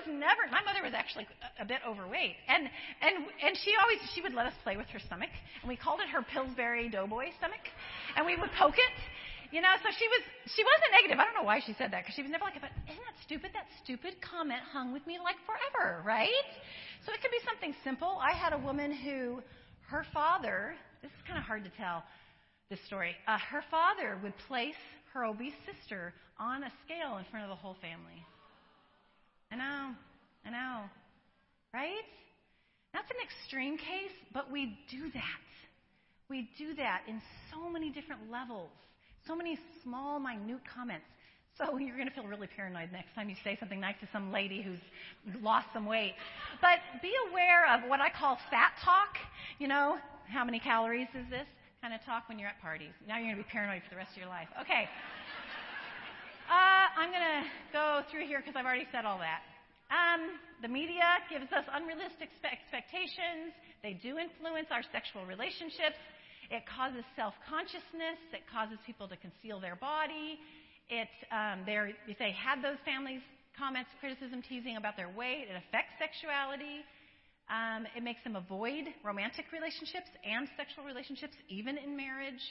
Was 0.00 0.08
never, 0.08 0.48
my 0.48 0.64
mother 0.64 0.80
was 0.80 0.96
actually 0.96 1.28
a, 1.44 1.62
a 1.62 1.66
bit 1.68 1.84
overweight. 1.84 2.40
And, 2.48 2.64
and, 3.04 3.28
and 3.44 3.52
she 3.60 3.76
always, 3.76 4.00
she 4.16 4.24
would 4.24 4.32
let 4.32 4.48
us 4.48 4.56
play 4.64 4.80
with 4.80 4.88
her 4.96 4.98
stomach. 4.98 5.28
And 5.60 5.68
we 5.68 5.76
called 5.76 6.00
it 6.00 6.08
her 6.08 6.24
Pillsbury 6.24 6.88
Doughboy 6.88 7.36
stomach. 7.36 7.60
And 8.16 8.24
we 8.24 8.32
would 8.40 8.48
poke 8.56 8.80
it. 8.80 8.96
You 9.52 9.60
know, 9.60 9.74
so 9.82 9.92
she 9.92 10.06
was, 10.08 10.22
she 10.56 10.62
wasn't 10.64 10.90
negative. 10.96 11.20
I 11.20 11.28
don't 11.28 11.36
know 11.36 11.44
why 11.44 11.60
she 11.60 11.74
said 11.76 11.92
that, 11.92 12.06
because 12.06 12.14
she 12.16 12.22
was 12.24 12.30
never 12.30 12.48
like, 12.48 12.56
but 12.62 12.72
isn't 12.88 13.02
that 13.02 13.18
stupid? 13.26 13.50
That 13.52 13.66
stupid 13.82 14.16
comment 14.24 14.62
hung 14.72 14.94
with 14.94 15.04
me 15.04 15.18
like 15.20 15.36
forever, 15.44 16.00
right? 16.06 16.48
So 17.04 17.12
it 17.12 17.20
could 17.20 17.34
be 17.34 17.42
something 17.44 17.74
simple. 17.82 18.16
I 18.22 18.32
had 18.32 18.54
a 18.54 18.58
woman 18.62 18.94
who, 18.94 19.42
her 19.90 20.06
father, 20.14 20.78
this 21.02 21.10
is 21.10 21.22
kind 21.26 21.36
of 21.36 21.44
hard 21.44 21.66
to 21.66 21.72
tell, 21.76 22.04
this 22.70 22.78
story. 22.86 23.18
Uh, 23.26 23.36
her 23.36 23.64
father 23.68 24.16
would 24.22 24.32
place 24.46 24.78
her 25.12 25.26
obese 25.26 25.58
sister 25.66 26.14
on 26.38 26.62
a 26.62 26.72
scale 26.86 27.18
in 27.18 27.26
front 27.28 27.42
of 27.42 27.50
the 27.50 27.58
whole 27.58 27.76
family. 27.82 28.22
I 29.50 29.56
know, 29.56 29.94
I 30.46 30.50
know, 30.50 30.82
right? 31.74 32.06
That's 32.92 33.10
an 33.10 33.16
extreme 33.22 33.76
case, 33.76 34.14
but 34.32 34.50
we 34.50 34.78
do 34.90 35.10
that. 35.12 35.40
We 36.28 36.48
do 36.56 36.74
that 36.76 37.02
in 37.08 37.20
so 37.50 37.68
many 37.68 37.90
different 37.90 38.30
levels, 38.30 38.70
so 39.26 39.34
many 39.34 39.58
small, 39.82 40.20
minute 40.20 40.60
comments. 40.72 41.06
So 41.58 41.76
you're 41.78 41.96
going 41.96 42.08
to 42.08 42.14
feel 42.14 42.26
really 42.26 42.46
paranoid 42.46 42.90
next 42.92 43.14
time 43.14 43.28
you 43.28 43.36
say 43.42 43.56
something 43.58 43.80
nice 43.80 43.96
to 44.00 44.08
some 44.12 44.32
lady 44.32 44.62
who's 44.62 44.78
lost 45.42 45.66
some 45.74 45.84
weight. 45.84 46.14
But 46.60 46.78
be 47.02 47.12
aware 47.30 47.66
of 47.74 47.88
what 47.88 48.00
I 48.00 48.08
call 48.08 48.38
fat 48.50 48.72
talk. 48.84 49.18
You 49.58 49.68
know, 49.68 49.98
how 50.28 50.44
many 50.44 50.60
calories 50.60 51.08
is 51.14 51.28
this? 51.28 51.46
kind 51.80 51.94
of 51.94 52.04
talk 52.04 52.28
when 52.28 52.38
you're 52.38 52.48
at 52.48 52.60
parties. 52.60 52.92
Now 53.08 53.16
you're 53.16 53.32
going 53.32 53.36
to 53.36 53.42
be 53.42 53.48
paranoid 53.48 53.80
for 53.82 53.90
the 53.90 53.96
rest 53.96 54.12
of 54.12 54.18
your 54.18 54.28
life. 54.28 54.48
Okay. 54.60 54.88
Uh, 56.50 56.79
I'm 57.00 57.08
going 57.08 57.32
to 57.40 57.48
go 57.72 58.04
through 58.12 58.28
here 58.28 58.44
because 58.44 58.52
I've 58.60 58.68
already 58.68 58.84
said 58.92 59.08
all 59.08 59.16
that. 59.24 59.40
Um, 59.88 60.36
the 60.60 60.68
media 60.68 61.16
gives 61.32 61.48
us 61.48 61.64
unrealistic 61.72 62.28
expectations. 62.44 63.56
They 63.80 63.96
do 64.04 64.20
influence 64.20 64.68
our 64.68 64.84
sexual 64.92 65.24
relationships. 65.24 65.96
It 66.52 66.60
causes 66.68 67.00
self 67.16 67.32
consciousness. 67.48 68.20
It 68.36 68.44
causes 68.52 68.76
people 68.84 69.08
to 69.08 69.16
conceal 69.16 69.64
their 69.64 69.80
body. 69.80 70.44
It, 70.92 71.08
um, 71.32 71.64
if 72.04 72.20
they 72.20 72.36
had 72.36 72.60
those 72.60 72.76
families 72.84 73.24
comments, 73.56 73.88
criticism, 73.96 74.44
teasing 74.44 74.76
about 74.76 75.00
their 75.00 75.08
weight, 75.08 75.48
it 75.48 75.56
affects 75.56 75.96
sexuality. 75.96 76.84
Um, 77.48 77.88
it 77.96 78.04
makes 78.04 78.20
them 78.28 78.36
avoid 78.36 78.92
romantic 79.00 79.48
relationships 79.56 80.12
and 80.20 80.52
sexual 80.52 80.84
relationships, 80.84 81.32
even 81.48 81.80
in 81.80 81.96
marriage. 81.96 82.44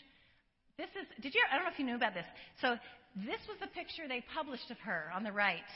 This 0.81 0.89
is, 0.97 1.05
did 1.21 1.35
you, 1.37 1.43
I 1.51 1.55
don't 1.59 1.69
know 1.69 1.71
if 1.71 1.77
you 1.77 1.85
knew 1.85 2.01
about 2.01 2.17
this. 2.17 2.25
So, 2.65 2.81
this 3.15 3.41
was 3.47 3.57
the 3.59 3.67
picture 3.67 4.07
they 4.07 4.23
published 4.33 4.69
of 4.71 4.77
her 4.79 5.11
on 5.13 5.23
the 5.23 5.31
right. 5.31 5.67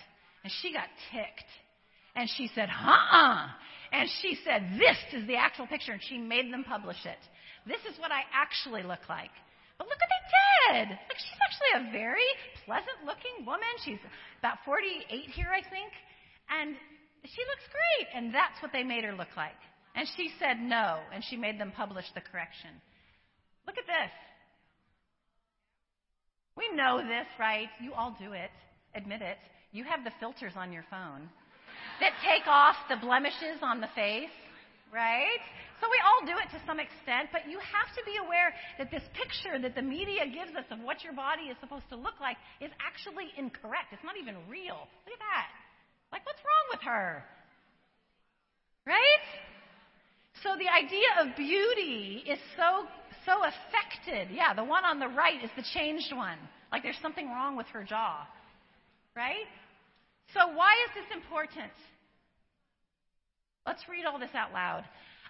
And 0.44 0.52
she 0.62 0.74
got 0.74 0.88
ticked. 1.12 1.50
And 2.16 2.30
she 2.38 2.50
said, 2.54 2.70
uh-uh. 2.70 3.48
And 3.92 4.10
she 4.22 4.38
said, 4.46 4.78
this 4.78 4.98
is 5.14 5.28
the 5.28 5.36
actual 5.36 5.68
picture. 5.68 5.94
And 5.94 6.02
she 6.02 6.18
made 6.18 6.52
them 6.54 6.64
publish 6.64 7.00
it. 7.06 7.18
This 7.66 7.82
is 7.90 8.00
what 8.00 8.12
I 8.12 8.22
actually 8.34 8.84
look 8.84 9.08
like. 9.10 9.34
But 9.78 9.88
look 9.88 9.98
what 9.98 10.12
they 10.12 10.24
did. 10.30 10.90
Like 10.94 11.18
she's 11.18 11.42
actually 11.42 11.74
a 11.80 11.92
very 11.92 12.30
pleasant 12.66 13.02
looking 13.06 13.46
woman. 13.46 13.74
She's 13.84 14.02
about 14.40 14.62
48 14.66 15.10
here, 15.34 15.50
I 15.50 15.62
think. 15.66 15.92
And 16.50 16.76
she 17.26 17.42
looks 17.50 17.66
great. 17.72 18.08
And 18.14 18.34
that's 18.34 18.62
what 18.62 18.72
they 18.72 18.84
made 18.84 19.04
her 19.06 19.16
look 19.16 19.34
like. 19.36 19.58
And 19.96 20.08
she 20.18 20.30
said 20.38 20.60
no. 20.60 21.00
And 21.14 21.24
she 21.30 21.38
made 21.38 21.60
them 21.60 21.72
publish 21.76 22.06
the 22.14 22.22
correction. 22.22 22.72
Look 23.66 23.78
at 23.78 23.88
this. 23.88 24.12
We 26.56 26.70
know 26.76 26.98
this, 27.02 27.26
right? 27.40 27.68
You 27.82 27.94
all 27.94 28.16
do 28.20 28.34
it. 28.34 28.52
Admit 28.96 29.22
it. 29.22 29.38
You 29.72 29.84
have 29.86 30.04
the 30.04 30.12
filters 30.20 30.54
on 30.56 30.72
your 30.72 30.86
phone 30.90 31.30
that 32.00 32.14
take 32.22 32.46
off 32.48 32.76
the 32.90 32.98
blemishes 32.98 33.62
on 33.62 33.82
the 33.82 33.90
face, 33.96 34.34
right? 34.94 35.42
So 35.82 35.90
we 35.90 36.00
all 36.06 36.22
do 36.24 36.38
it 36.38 36.48
to 36.54 36.62
some 36.64 36.80
extent, 36.80 37.34
but 37.34 37.50
you 37.50 37.58
have 37.60 37.90
to 37.98 38.02
be 38.06 38.16
aware 38.22 38.54
that 38.78 38.94
this 38.94 39.04
picture 39.18 39.58
that 39.60 39.74
the 39.74 39.82
media 39.82 40.30
gives 40.30 40.54
us 40.56 40.64
of 40.70 40.80
what 40.80 41.04
your 41.04 41.12
body 41.12 41.50
is 41.50 41.58
supposed 41.60 41.90
to 41.90 41.98
look 41.98 42.16
like 42.22 42.38
is 42.62 42.72
actually 42.80 43.34
incorrect. 43.36 43.92
It's 43.92 44.06
not 44.06 44.16
even 44.16 44.38
real. 44.46 44.86
Look 45.04 45.18
at 45.18 45.24
that. 45.26 45.50
Like, 46.14 46.24
what's 46.24 46.40
wrong 46.40 46.66
with 46.72 46.84
her? 46.86 47.26
Right? 48.86 49.26
So 50.46 50.56
the 50.56 50.70
idea 50.70 51.10
of 51.20 51.36
beauty 51.36 52.24
is 52.30 52.40
so 52.56 52.86
so 53.26 53.34
affected. 53.44 54.30
Yeah, 54.34 54.54
the 54.54 54.64
one 54.64 54.86
on 54.86 55.00
the 55.00 55.08
right 55.08 55.44
is 55.44 55.50
the 55.56 55.64
changed 55.74 56.14
one. 56.16 56.38
Like 56.72 56.84
there's 56.84 57.00
something 57.02 57.28
wrong 57.28 57.56
with 57.56 57.68
her 57.68 57.84
jaw. 57.84 58.28
Right? 59.16 59.46
So, 60.34 60.54
why 60.56 60.74
is 60.88 60.96
this 60.96 61.16
important? 61.16 61.72
Let's 63.66 63.84
read 63.88 64.06
all 64.06 64.20
this 64.20 64.34
out 64.34 64.52
loud. 64.52 64.84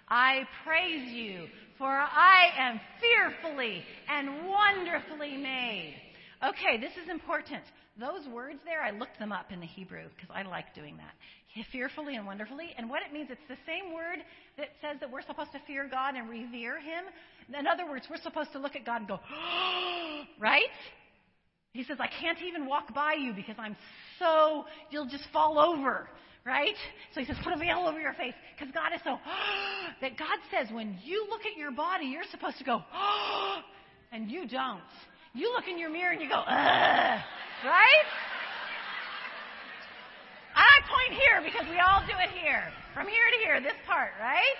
I 0.08 0.44
praise 0.64 1.12
you, 1.12 1.46
for 1.78 1.88
I 1.88 2.50
am 2.58 2.80
fearfully 3.00 3.84
and 4.08 4.48
wonderfully 4.48 5.36
made. 5.36 5.94
Okay, 6.42 6.78
this 6.80 6.92
is 7.02 7.08
important. 7.08 7.62
Those 7.98 8.26
words 8.28 8.58
there, 8.64 8.82
I 8.82 8.90
looked 8.90 9.18
them 9.18 9.32
up 9.32 9.52
in 9.52 9.60
the 9.60 9.66
Hebrew 9.66 10.08
because 10.16 10.34
I 10.34 10.42
like 10.42 10.74
doing 10.74 10.96
that. 10.96 11.14
Fearfully 11.70 12.16
and 12.16 12.26
wonderfully. 12.26 12.74
And 12.76 12.90
what 12.90 13.02
it 13.06 13.12
means, 13.12 13.28
it's 13.30 13.48
the 13.48 13.56
same 13.64 13.94
word 13.94 14.18
that 14.58 14.70
says 14.82 14.98
that 14.98 15.10
we're 15.10 15.22
supposed 15.22 15.52
to 15.52 15.60
fear 15.66 15.86
God 15.88 16.16
and 16.16 16.28
revere 16.28 16.80
Him. 16.80 17.04
In 17.48 17.66
other 17.66 17.86
words, 17.88 18.06
we're 18.10 18.22
supposed 18.22 18.52
to 18.52 18.58
look 18.58 18.76
at 18.76 18.84
God 18.84 19.00
and 19.00 19.08
go, 19.08 19.20
right? 20.40 20.62
He 21.72 21.84
says, 21.84 21.98
I 22.00 22.08
can't 22.20 22.40
even 22.42 22.66
walk 22.66 22.94
by 22.94 23.14
you 23.14 23.32
because 23.32 23.56
I'm 23.58 23.76
so, 24.18 24.64
you'll 24.90 25.08
just 25.08 25.24
fall 25.32 25.58
over, 25.58 26.08
right? 26.46 26.76
So 27.12 27.20
he 27.20 27.26
says, 27.26 27.36
put 27.42 27.52
a 27.52 27.56
veil 27.56 27.84
over 27.86 28.00
your 28.00 28.14
face 28.14 28.34
because 28.56 28.72
God 28.72 28.92
is 28.94 29.00
so, 29.02 29.18
that 30.00 30.16
God 30.16 30.38
says 30.50 30.68
when 30.72 30.96
you 31.02 31.26
look 31.28 31.40
at 31.40 31.58
your 31.58 31.72
body, 31.72 32.06
you're 32.06 32.22
supposed 32.30 32.58
to 32.58 32.64
go, 32.64 32.82
and 34.12 34.30
you 34.30 34.46
don't. 34.46 34.80
You 35.34 35.52
look 35.52 35.66
in 35.68 35.78
your 35.78 35.90
mirror 35.90 36.12
and 36.12 36.22
you 36.22 36.28
go, 36.28 36.42
right? 36.46 38.06
I 40.54 40.74
point 40.86 41.18
here 41.18 41.42
because 41.42 41.66
we 41.68 41.82
all 41.82 42.06
do 42.06 42.14
it 42.22 42.30
here. 42.38 42.62
From 42.94 43.08
here 43.08 43.26
to 43.34 43.38
here, 43.44 43.60
this 43.60 43.74
part, 43.84 44.12
right? 44.20 44.54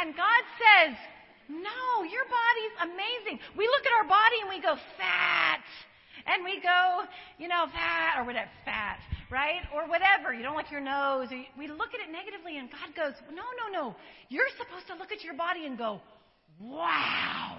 And 0.00 0.16
God 0.16 0.42
says, 0.58 0.96
no, 1.48 2.02
your 2.02 2.26
body's 2.26 2.74
amazing. 2.92 3.40
We 3.56 3.66
look 3.66 3.84
at 3.86 3.92
our 3.98 4.08
body 4.08 4.38
and 4.42 4.48
we 4.50 4.60
go, 4.60 4.76
fat 4.98 5.62
and 6.26 6.44
we 6.44 6.60
go, 6.60 7.02
you 7.38 7.48
know, 7.48 7.66
fat 7.72 8.18
or 8.18 8.24
whatever, 8.24 8.50
fat, 8.64 9.00
right? 9.30 9.62
Or 9.74 9.88
whatever. 9.88 10.32
You 10.32 10.42
don't 10.42 10.54
like 10.54 10.70
your 10.70 10.80
nose. 10.80 11.28
We 11.58 11.68
look 11.68 11.94
at 11.94 12.00
it 12.00 12.10
negatively, 12.12 12.58
and 12.58 12.70
God 12.70 12.94
goes, 12.94 13.14
no, 13.30 13.42
no, 13.58 13.66
no. 13.72 13.96
You're 14.28 14.50
supposed 14.58 14.86
to 14.88 14.94
look 14.94 15.12
at 15.12 15.24
your 15.24 15.34
body 15.34 15.66
and 15.66 15.76
go, 15.76 16.00
wow. 16.60 17.58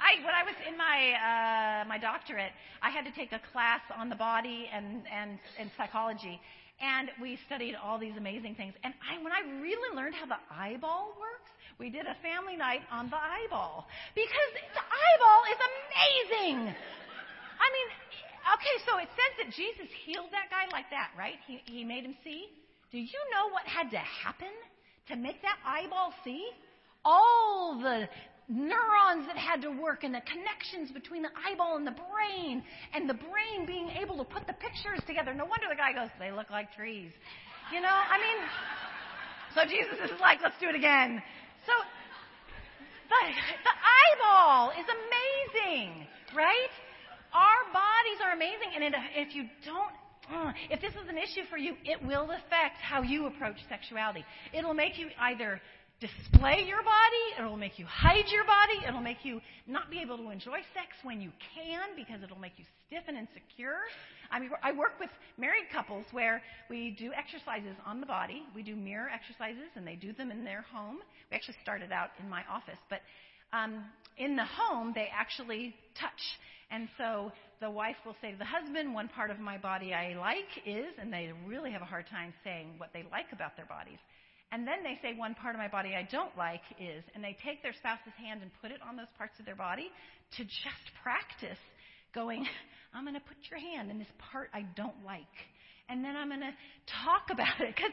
I, 0.00 0.16
when 0.24 0.32
I 0.32 0.42
was 0.42 0.56
in 0.66 0.78
my 0.78 1.12
uh, 1.12 1.84
my 1.84 1.98
doctorate, 1.98 2.52
I 2.80 2.88
had 2.88 3.04
to 3.04 3.12
take 3.12 3.32
a 3.32 3.40
class 3.52 3.80
on 3.94 4.08
the 4.08 4.16
body 4.16 4.66
and 4.72 5.02
and, 5.12 5.38
and 5.58 5.70
psychology, 5.76 6.40
and 6.80 7.10
we 7.20 7.38
studied 7.44 7.76
all 7.76 7.98
these 7.98 8.16
amazing 8.16 8.54
things. 8.54 8.72
And 8.82 8.94
I, 9.04 9.22
when 9.22 9.30
I 9.30 9.60
really 9.60 9.94
learned 9.94 10.14
how 10.14 10.24
the 10.24 10.40
eyeball 10.50 11.12
works, 11.20 11.52
we 11.80 11.88
did 11.88 12.04
a 12.04 12.14
family 12.20 12.60
night 12.60 12.84
on 12.92 13.08
the 13.08 13.16
eyeball 13.16 13.88
because 14.14 14.50
the 14.52 14.84
eyeball 14.84 15.42
is 15.48 15.58
amazing. 15.72 16.58
I 16.68 17.66
mean, 17.72 17.88
okay, 18.52 18.76
so 18.84 19.00
it 19.00 19.08
says 19.16 19.32
that 19.40 19.48
Jesus 19.56 19.88
healed 20.04 20.28
that 20.36 20.52
guy 20.52 20.68
like 20.76 20.92
that, 20.92 21.08
right? 21.16 21.40
He, 21.48 21.64
he 21.64 21.82
made 21.82 22.04
him 22.04 22.14
see. 22.22 22.52
Do 22.92 22.98
you 22.98 23.20
know 23.32 23.48
what 23.48 23.64
had 23.64 23.90
to 23.96 23.98
happen 23.98 24.52
to 25.08 25.16
make 25.16 25.40
that 25.40 25.56
eyeball 25.64 26.12
see? 26.22 26.44
All 27.02 27.80
the 27.80 28.06
neurons 28.50 29.26
that 29.26 29.38
had 29.38 29.62
to 29.62 29.70
work 29.70 30.04
and 30.04 30.12
the 30.12 30.20
connections 30.28 30.90
between 30.92 31.22
the 31.22 31.32
eyeball 31.48 31.76
and 31.78 31.86
the 31.86 31.96
brain 31.96 32.62
and 32.92 33.08
the 33.08 33.14
brain 33.14 33.64
being 33.64 33.88
able 33.96 34.18
to 34.18 34.24
put 34.24 34.46
the 34.46 34.52
pictures 34.52 35.00
together. 35.06 35.32
No 35.32 35.46
wonder 35.46 35.64
the 35.70 35.80
guy 35.80 35.94
goes, 35.94 36.10
they 36.18 36.30
look 36.30 36.50
like 36.50 36.74
trees. 36.76 37.12
You 37.72 37.80
know, 37.80 37.88
I 37.88 38.18
mean, 38.18 38.38
so 39.54 39.64
Jesus 39.64 39.96
is 40.04 40.20
like, 40.20 40.40
let's 40.42 40.58
do 40.60 40.68
it 40.68 40.74
again. 40.74 41.22
So 41.66 41.72
the, 43.08 43.22
the 43.64 43.76
eyeball 43.98 44.70
is 44.70 44.86
amazing, 44.86 46.06
right? 46.34 46.72
Our 47.32 47.60
bodies 47.72 48.18
are 48.24 48.32
amazing, 48.32 48.74
and 48.74 48.94
if 49.14 49.34
you 49.34 49.44
don't 49.64 49.92
uh, 50.32 50.52
if 50.70 50.80
this 50.80 50.92
is 50.92 51.08
an 51.08 51.18
issue 51.18 51.42
for 51.50 51.56
you, 51.58 51.74
it 51.84 52.00
will 52.06 52.30
affect 52.30 52.78
how 52.80 53.02
you 53.02 53.26
approach 53.26 53.56
sexuality. 53.68 54.24
It'll 54.52 54.74
make 54.74 54.96
you 54.96 55.08
either 55.18 55.60
display 56.00 56.64
your 56.66 56.82
body, 56.82 57.24
it'll 57.38 57.56
make 57.56 57.78
you 57.78 57.84
hide 57.86 58.24
your 58.28 58.44
body, 58.44 58.80
it'll 58.88 59.00
make 59.00 59.24
you 59.24 59.40
not 59.66 59.90
be 59.90 60.00
able 60.00 60.16
to 60.16 60.30
enjoy 60.30 60.58
sex 60.72 60.96
when 61.02 61.20
you 61.20 61.30
can 61.54 61.94
because 61.94 62.22
it'll 62.22 62.38
make 62.38 62.56
you 62.56 62.64
stiff 62.86 63.04
and 63.06 63.16
insecure. 63.16 63.84
I 64.30 64.40
mean, 64.40 64.50
I 64.62 64.72
work 64.72 64.98
with 64.98 65.10
married 65.36 65.68
couples 65.72 66.06
where 66.12 66.42
we 66.68 66.96
do 66.98 67.12
exercises 67.12 67.76
on 67.84 68.00
the 68.00 68.06
body. 68.06 68.42
We 68.54 68.62
do 68.62 68.74
mirror 68.76 69.08
exercises, 69.12 69.68
and 69.76 69.86
they 69.86 69.96
do 69.96 70.12
them 70.12 70.30
in 70.30 70.44
their 70.44 70.62
home. 70.72 70.98
We 71.30 71.36
actually 71.36 71.56
started 71.62 71.92
out 71.92 72.10
in 72.18 72.28
my 72.28 72.42
office, 72.50 72.78
but 72.88 73.00
um, 73.52 73.84
in 74.16 74.36
the 74.36 74.46
home, 74.46 74.92
they 74.94 75.08
actually 75.12 75.74
touch 76.00 76.22
and 76.70 76.88
so 76.96 77.32
the 77.60 77.70
wife 77.70 77.96
will 78.06 78.14
say 78.22 78.30
to 78.30 78.38
the 78.38 78.44
husband, 78.44 78.94
One 78.94 79.08
part 79.08 79.30
of 79.30 79.40
my 79.40 79.58
body 79.58 79.92
I 79.92 80.14
like 80.14 80.62
is, 80.64 80.94
and 81.00 81.12
they 81.12 81.32
really 81.46 81.70
have 81.72 81.82
a 81.82 81.86
hard 81.86 82.06
time 82.08 82.32
saying 82.44 82.74
what 82.78 82.90
they 82.92 83.04
like 83.10 83.26
about 83.32 83.56
their 83.56 83.66
bodies. 83.66 83.98
And 84.52 84.66
then 84.66 84.82
they 84.82 84.98
say, 85.02 85.16
One 85.16 85.34
part 85.34 85.54
of 85.54 85.60
my 85.60 85.68
body 85.68 85.94
I 85.94 86.08
don't 86.10 86.36
like 86.36 86.62
is, 86.78 87.04
and 87.14 87.22
they 87.22 87.36
take 87.44 87.62
their 87.62 87.74
spouse's 87.74 88.14
hand 88.18 88.42
and 88.42 88.50
put 88.60 88.70
it 88.70 88.80
on 88.86 88.96
those 88.96 89.10
parts 89.16 89.38
of 89.38 89.46
their 89.46 89.56
body 89.56 89.90
to 90.36 90.44
just 90.44 90.86
practice 91.02 91.60
going, 92.14 92.46
I'm 92.94 93.04
going 93.04 93.14
to 93.14 93.20
put 93.20 93.36
your 93.50 93.60
hand 93.60 93.90
in 93.90 93.98
this 93.98 94.10
part 94.32 94.50
I 94.52 94.66
don't 94.74 95.04
like 95.06 95.38
and 95.90 96.04
then 96.06 96.14
I'm 96.14 96.30
going 96.30 96.46
to 96.46 96.54
talk 97.02 97.28
about 97.34 97.58
it 97.58 97.74
because 97.74 97.90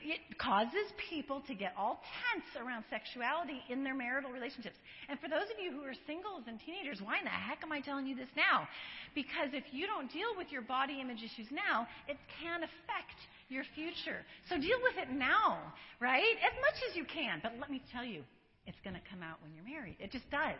it 0.00 0.20
causes 0.40 0.88
people 1.12 1.44
to 1.46 1.54
get 1.54 1.76
all 1.76 2.00
tense 2.24 2.48
around 2.56 2.88
sexuality 2.88 3.60
in 3.68 3.84
their 3.84 3.94
marital 3.94 4.32
relationships. 4.32 4.80
And 5.12 5.20
for 5.20 5.28
those 5.28 5.46
of 5.52 5.60
you 5.60 5.70
who 5.70 5.84
are 5.84 5.94
singles 6.08 6.48
and 6.48 6.56
teenagers, 6.64 7.04
why 7.04 7.20
in 7.20 7.28
the 7.28 7.36
heck 7.36 7.60
am 7.62 7.70
I 7.70 7.84
telling 7.84 8.08
you 8.08 8.16
this 8.16 8.32
now? 8.32 8.66
Because 9.14 9.52
if 9.52 9.68
you 9.70 9.86
don't 9.86 10.10
deal 10.10 10.32
with 10.40 10.48
your 10.48 10.64
body 10.64 11.04
image 11.04 11.20
issues 11.20 11.52
now, 11.52 11.86
it 12.08 12.16
can 12.40 12.64
affect 12.64 13.18
your 13.54 13.64
future. 13.74 14.20
So 14.50 14.56
deal 14.56 14.80
with 14.82 14.98
it 14.98 15.14
now, 15.14 15.58
right? 16.00 16.36
As 16.42 16.54
much 16.60 16.78
as 16.90 16.96
you 16.96 17.04
can. 17.06 17.38
But 17.42 17.52
let 17.60 17.70
me 17.70 17.80
tell 17.92 18.04
you, 18.04 18.22
it's 18.66 18.80
going 18.82 18.94
to 18.94 19.04
come 19.10 19.22
out 19.22 19.38
when 19.42 19.54
you're 19.54 19.64
married. 19.64 19.96
It 20.00 20.10
just 20.10 20.28
does. 20.30 20.58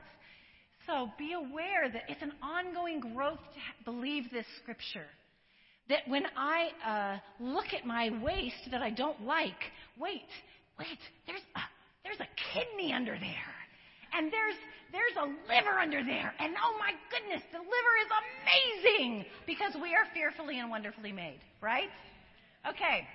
So 0.87 1.11
be 1.19 1.33
aware 1.33 1.91
that 1.93 2.03
it's 2.09 2.23
an 2.23 2.33
ongoing 2.43 3.01
growth 3.01 3.41
to 3.41 3.61
believe 3.85 4.31
this 4.31 4.47
scripture 4.63 5.09
that 5.89 6.07
when 6.09 6.25
I 6.37 6.61
uh, 6.87 7.45
look 7.45 7.67
at 7.77 7.85
my 7.87 8.11
waist 8.23 8.71
that 8.71 8.83
I 8.83 8.91
don't 8.91 9.21
like, 9.23 9.61
wait, 10.01 10.29
wait, 10.79 11.01
there's 11.27 11.45
a, 11.57 11.61
there's 12.05 12.21
a 12.21 12.29
kidney 12.55 12.93
under 12.93 13.13
there. 13.13 13.55
and 14.15 14.33
there's 14.33 14.57
there's 14.93 15.17
a 15.19 15.27
liver 15.51 15.79
under 15.81 16.05
there. 16.05 16.33
And 16.39 16.55
oh 16.55 16.79
my 16.79 16.93
goodness, 17.11 17.43
the 17.51 17.59
liver 17.59 17.95
is 18.05 18.11
amazing 18.23 19.25
because 19.47 19.75
we 19.83 19.91
are 19.95 20.07
fearfully 20.15 20.61
and 20.61 20.71
wonderfully 20.71 21.11
made, 21.11 21.41
right? 21.61 21.89
Okay. 22.65 23.07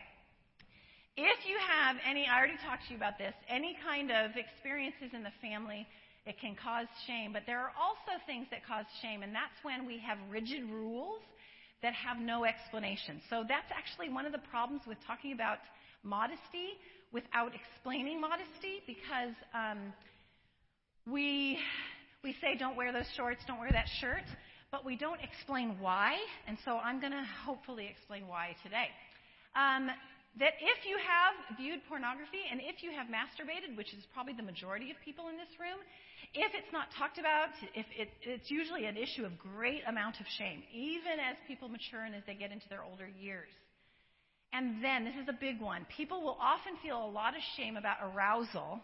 If 1.18 1.40
you 1.50 1.58
have 1.58 1.98
any, 2.08 2.28
I 2.28 2.38
already 2.38 2.58
talked 2.64 2.86
to 2.88 2.92
you 2.92 2.98
about 2.98 3.18
this, 3.18 3.34
any 3.50 3.76
kind 3.84 4.12
of 4.12 4.38
experiences 4.38 5.10
in 5.12 5.24
the 5.24 5.34
family, 5.42 5.88
it 6.26 6.40
can 6.40 6.56
cause 6.56 6.86
shame. 7.08 7.34
But 7.34 7.44
there 7.46 7.60
are 7.60 7.74
also 7.74 8.22
things 8.26 8.48
that 8.52 8.66
cause 8.66 8.86
shame, 9.02 9.24
and 9.24 9.34
that's 9.34 9.58
when 9.64 9.86
we 9.86 9.98
have 10.00 10.18
rigid 10.30 10.70
rules 10.70 11.22
that 11.82 11.94
have 11.94 12.18
no 12.18 12.46
explanation. 12.46 13.22
So 13.30 13.44
that's 13.48 13.68
actually 13.74 14.14
one 14.14 14.26
of 14.26 14.32
the 14.32 14.44
problems 14.54 14.84
with 14.88 14.98
talking 15.08 15.34
about 15.34 15.58
modesty 16.04 16.78
without 17.12 17.52
explaining 17.56 18.22
modesty 18.22 18.86
because 18.86 19.34
um, 19.54 19.92
we, 21.10 21.58
we 22.24 22.36
say, 22.40 22.56
don't 22.58 22.78
wear 22.78 22.94
those 22.94 23.10
shorts, 23.18 23.42
don't 23.48 23.60
wear 23.60 23.72
that 23.72 23.90
shirt, 24.00 24.24
but 24.72 24.86
we 24.86 24.96
don't 24.96 25.20
explain 25.22 25.78
why. 25.80 26.16
And 26.48 26.58
so 26.64 26.78
I'm 26.78 27.00
going 27.02 27.14
to 27.14 27.26
hopefully 27.46 27.90
explain 27.90 28.28
why 28.28 28.56
today. 28.64 28.90
Um, 29.60 29.91
that 30.40 30.56
if 30.64 30.88
you 30.88 30.95
have 31.03 31.36
viewed 31.60 31.84
pornography 31.91 32.48
and 32.48 32.64
if 32.64 32.80
you 32.80 32.95
have 32.95 33.11
masturbated, 33.11 33.76
which 33.76 33.91
is 33.91 34.07
probably 34.15 34.31
the 34.31 34.45
majority 34.45 34.88
of 34.88 34.95
people 35.03 35.27
in 35.27 35.36
this 35.36 35.52
room, 35.60 35.84
if 36.31 36.56
it's 36.56 36.72
not 36.72 36.88
talked 36.95 37.19
about, 37.19 37.52
if 37.76 37.84
it, 37.91 38.07
it's 38.23 38.48
usually 38.48 38.86
an 38.86 38.95
issue 38.95 39.26
of 39.27 39.36
great 39.36 39.84
amount 39.84 40.22
of 40.23 40.26
shame, 40.40 40.64
even 40.72 41.19
as 41.19 41.36
people 41.44 41.68
mature 41.68 42.07
and 42.07 42.15
as 42.15 42.23
they 42.23 42.40
get 42.40 42.56
into 42.56 42.69
their 42.69 42.88
older 42.88 43.10
years. 43.19 43.52
And 44.53 44.80
then, 44.80 45.03
this 45.03 45.18
is 45.19 45.27
a 45.27 45.36
big 45.36 45.60
one. 45.60 45.86
People 45.91 46.23
will 46.23 46.38
often 46.40 46.80
feel 46.81 47.03
a 47.03 47.11
lot 47.11 47.36
of 47.36 47.41
shame 47.57 47.76
about 47.76 47.98
arousal 48.02 48.80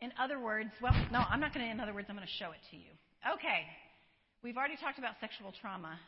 in 0.00 0.12
other 0.18 0.40
words, 0.40 0.70
well, 0.80 0.96
no, 1.12 1.20
I'm 1.28 1.40
not 1.40 1.52
going 1.52 1.64
to, 1.66 1.70
in 1.70 1.78
other 1.78 1.92
words, 1.92 2.06
I'm 2.08 2.16
going 2.16 2.26
to 2.26 2.38
show 2.40 2.52
it 2.52 2.62
to 2.72 2.76
you. 2.76 2.88
Okay, 3.36 3.68
we've 4.42 4.56
already 4.56 4.76
talked 4.80 4.98
about 4.98 5.20
sexual 5.20 5.52
trauma, 5.60 6.00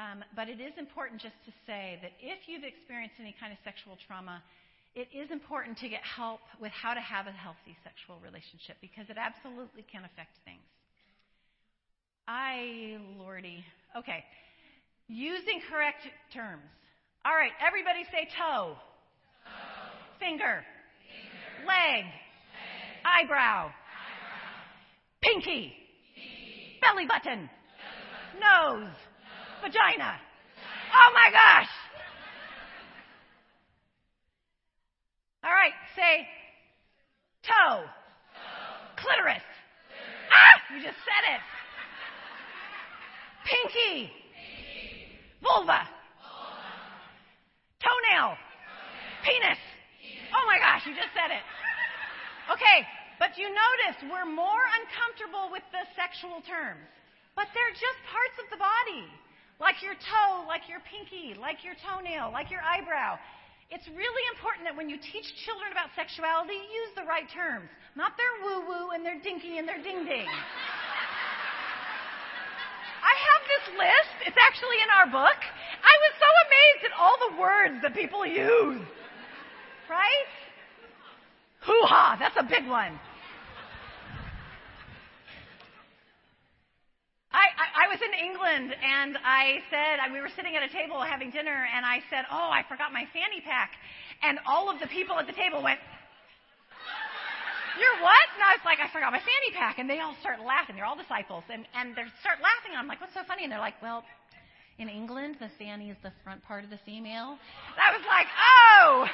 um, 0.00 0.24
but 0.34 0.48
it 0.48 0.60
is 0.64 0.72
important 0.80 1.20
just 1.20 1.36
to 1.44 1.52
say 1.68 2.00
that 2.00 2.12
if 2.24 2.48
you've 2.48 2.64
experienced 2.64 3.20
any 3.20 3.36
kind 3.36 3.52
of 3.52 3.58
sexual 3.64 4.00
trauma, 4.08 4.40
it 4.96 5.12
is 5.12 5.30
important 5.30 5.76
to 5.84 5.88
get 5.92 6.00
help 6.00 6.40
with 6.56 6.72
how 6.72 6.94
to 6.94 7.00
have 7.00 7.26
a 7.26 7.36
healthy 7.36 7.76
sexual 7.84 8.16
relationship 8.24 8.80
because 8.80 9.04
it 9.12 9.20
absolutely 9.20 9.84
can 9.92 10.08
affect 10.08 10.32
things. 10.48 10.64
I, 12.26 12.96
Lordy. 13.18 13.60
Okay. 13.92 14.24
Using 15.08 15.60
correct 15.68 16.08
terms. 16.32 16.64
All 17.24 17.36
right, 17.36 17.52
everybody 17.60 18.08
say 18.08 18.24
toe. 18.32 18.72
toe. 18.72 19.50
Finger. 20.18 20.64
Finger. 21.04 21.68
Leg. 21.68 22.04
Eyebrow. 23.04 23.70
Pinky. 25.20 25.74
Belly 26.80 27.04
button. 27.04 27.50
Nose. 28.40 28.88
Vagina. 29.60 30.16
Oh 30.94 31.10
my 31.14 31.30
gosh. 31.30 31.68
All 35.44 35.52
right, 35.52 35.72
say 35.96 36.26
toe. 37.44 37.84
Clitoris. 38.96 39.44
Ah, 40.30 40.56
you 40.74 40.82
just 40.84 41.00
said 41.00 41.24
it. 41.32 41.42
Pinky. 43.48 44.12
Vulva. 45.42 45.88
Toenail. 47.80 48.36
Penis. 49.24 49.60
Oh 50.36 50.44
my 50.46 50.60
gosh, 50.60 50.84
you 50.84 50.92
just 50.92 51.12
said 51.16 51.32
it. 51.32 51.44
Okay, 52.52 52.84
but 53.18 53.36
you 53.40 53.48
notice 53.48 53.96
we're 54.04 54.28
more 54.28 54.64
uncomfortable 54.80 55.48
with 55.48 55.64
the 55.72 55.84
sexual 55.96 56.44
terms. 56.44 56.84
But 57.34 57.48
they're 57.56 57.72
just 57.72 57.98
parts 58.04 58.36
of 58.42 58.46
the 58.52 58.60
body. 58.60 59.08
Like 59.60 59.84
your 59.84 59.92
toe, 59.92 60.48
like 60.48 60.64
your 60.72 60.80
pinky, 60.88 61.36
like 61.36 61.60
your 61.60 61.76
toenail, 61.84 62.32
like 62.32 62.50
your 62.50 62.64
eyebrow. 62.64 63.20
It's 63.68 63.86
really 63.92 64.24
important 64.34 64.64
that 64.64 64.74
when 64.74 64.88
you 64.88 64.96
teach 64.96 65.28
children 65.44 65.70
about 65.70 65.92
sexuality, 65.94 66.56
you 66.56 66.64
use 66.80 66.90
the 66.96 67.04
right 67.04 67.28
terms. 67.28 67.68
Not 67.94 68.16
their 68.16 68.32
woo 68.40 68.64
woo 68.66 68.90
and 68.96 69.04
their 69.04 69.20
dinky 69.20 69.60
and 69.60 69.68
their 69.68 69.78
ding 69.78 70.08
ding. 70.08 70.26
I 73.00 73.14
have 73.14 73.42
this 73.46 73.64
list. 73.76 74.32
It's 74.32 74.40
actually 74.40 74.80
in 74.80 74.90
our 74.96 75.06
book. 75.12 75.38
I 75.38 75.94
was 76.08 76.12
so 76.16 76.30
amazed 76.48 76.82
at 76.88 76.94
all 76.96 77.16
the 77.28 77.36
words 77.36 77.76
that 77.84 77.94
people 77.94 78.24
use. 78.24 78.80
Right? 79.88 80.30
Hoo 81.68 81.82
ha! 81.84 82.16
That's 82.18 82.36
a 82.40 82.48
big 82.48 82.66
one. 82.66 82.98
I, 87.30 87.46
I, 87.54 87.66
I, 87.86 87.88
was 87.88 88.02
in 88.02 88.10
England 88.10 88.74
and 88.74 89.14
I 89.22 89.62
said, 89.70 90.02
we 90.10 90.18
were 90.18 90.34
sitting 90.34 90.58
at 90.58 90.66
a 90.66 90.72
table 90.72 90.98
having 90.98 91.30
dinner 91.30 91.62
and 91.70 91.86
I 91.86 92.02
said, 92.10 92.26
Oh, 92.26 92.50
I 92.50 92.66
forgot 92.66 92.92
my 92.92 93.06
fanny 93.14 93.38
pack. 93.38 93.70
And 94.22 94.42
all 94.46 94.66
of 94.66 94.82
the 94.82 94.90
people 94.90 95.14
at 95.14 95.30
the 95.30 95.32
table 95.38 95.62
went, 95.62 95.78
You're 97.78 98.02
what? 98.02 98.26
And 98.34 98.42
I 98.42 98.58
was 98.58 98.64
like, 98.66 98.82
I 98.82 98.90
forgot 98.90 99.14
my 99.14 99.22
fanny 99.22 99.54
pack. 99.54 99.78
And 99.78 99.86
they 99.86 100.02
all 100.02 100.18
start 100.18 100.42
laughing. 100.42 100.74
They're 100.74 100.84
all 100.84 100.98
disciples. 100.98 101.46
And, 101.46 101.70
and 101.78 101.94
they 101.94 102.02
start 102.18 102.42
laughing. 102.42 102.74
I'm 102.74 102.90
like, 102.90 103.00
What's 103.00 103.14
so 103.14 103.22
funny? 103.22 103.46
And 103.46 103.52
they're 103.54 103.62
like, 103.62 103.78
Well, 103.78 104.02
in 104.82 104.90
England, 104.90 105.38
the 105.38 105.54
fanny 105.54 105.94
is 105.94 105.96
the 106.02 106.10
front 106.26 106.42
part 106.42 106.64
of 106.66 106.70
the 106.70 106.82
female. 106.82 107.38
And 107.38 107.78
I 107.78 107.94
was 107.94 108.02
like, 108.10 108.26
Oh! 108.26 109.06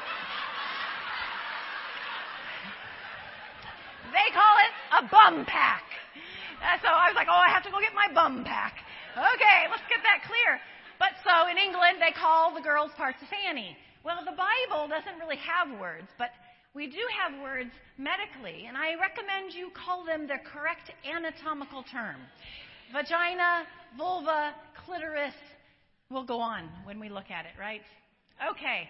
They 4.09 4.29
call 4.33 4.55
it 4.65 4.73
a 4.97 5.03
bum 5.13 5.45
pack. 5.45 5.85
Uh, 6.62 6.81
so 6.81 6.89
I 6.89 7.12
was 7.12 7.16
like, 7.16 7.28
oh, 7.28 7.37
I 7.37 7.53
have 7.53 7.62
to 7.65 7.70
go 7.70 7.81
get 7.81 7.95
my 7.95 8.09
bum 8.12 8.45
pack. 8.45 8.81
Okay, 9.16 9.69
let's 9.70 9.85
get 9.89 10.01
that 10.05 10.24
clear. 10.24 10.61
But 10.99 11.12
so 11.24 11.49
in 11.49 11.57
England, 11.61 12.01
they 12.01 12.12
call 12.12 12.55
the 12.55 12.65
girls' 12.65 12.93
parts 12.97 13.20
fanny. 13.28 13.77
Well, 14.05 14.24
the 14.24 14.37
Bible 14.37 14.89
doesn't 14.89 15.19
really 15.19 15.41
have 15.41 15.69
words, 15.81 16.09
but 16.16 16.31
we 16.74 16.87
do 16.87 17.01
have 17.20 17.41
words 17.43 17.70
medically, 17.99 18.66
and 18.69 18.77
I 18.77 18.95
recommend 19.01 19.53
you 19.53 19.73
call 19.73 20.05
them 20.05 20.28
the 20.28 20.39
correct 20.45 20.93
anatomical 21.05 21.83
term. 21.91 22.16
Vagina, 22.93 23.65
vulva, 23.97 24.55
clitoris, 24.85 25.35
we'll 26.11 26.24
go 26.24 26.39
on 26.39 26.69
when 26.85 27.01
we 27.01 27.09
look 27.09 27.31
at 27.31 27.47
it, 27.47 27.53
right? 27.59 27.83
Okay, 28.53 28.89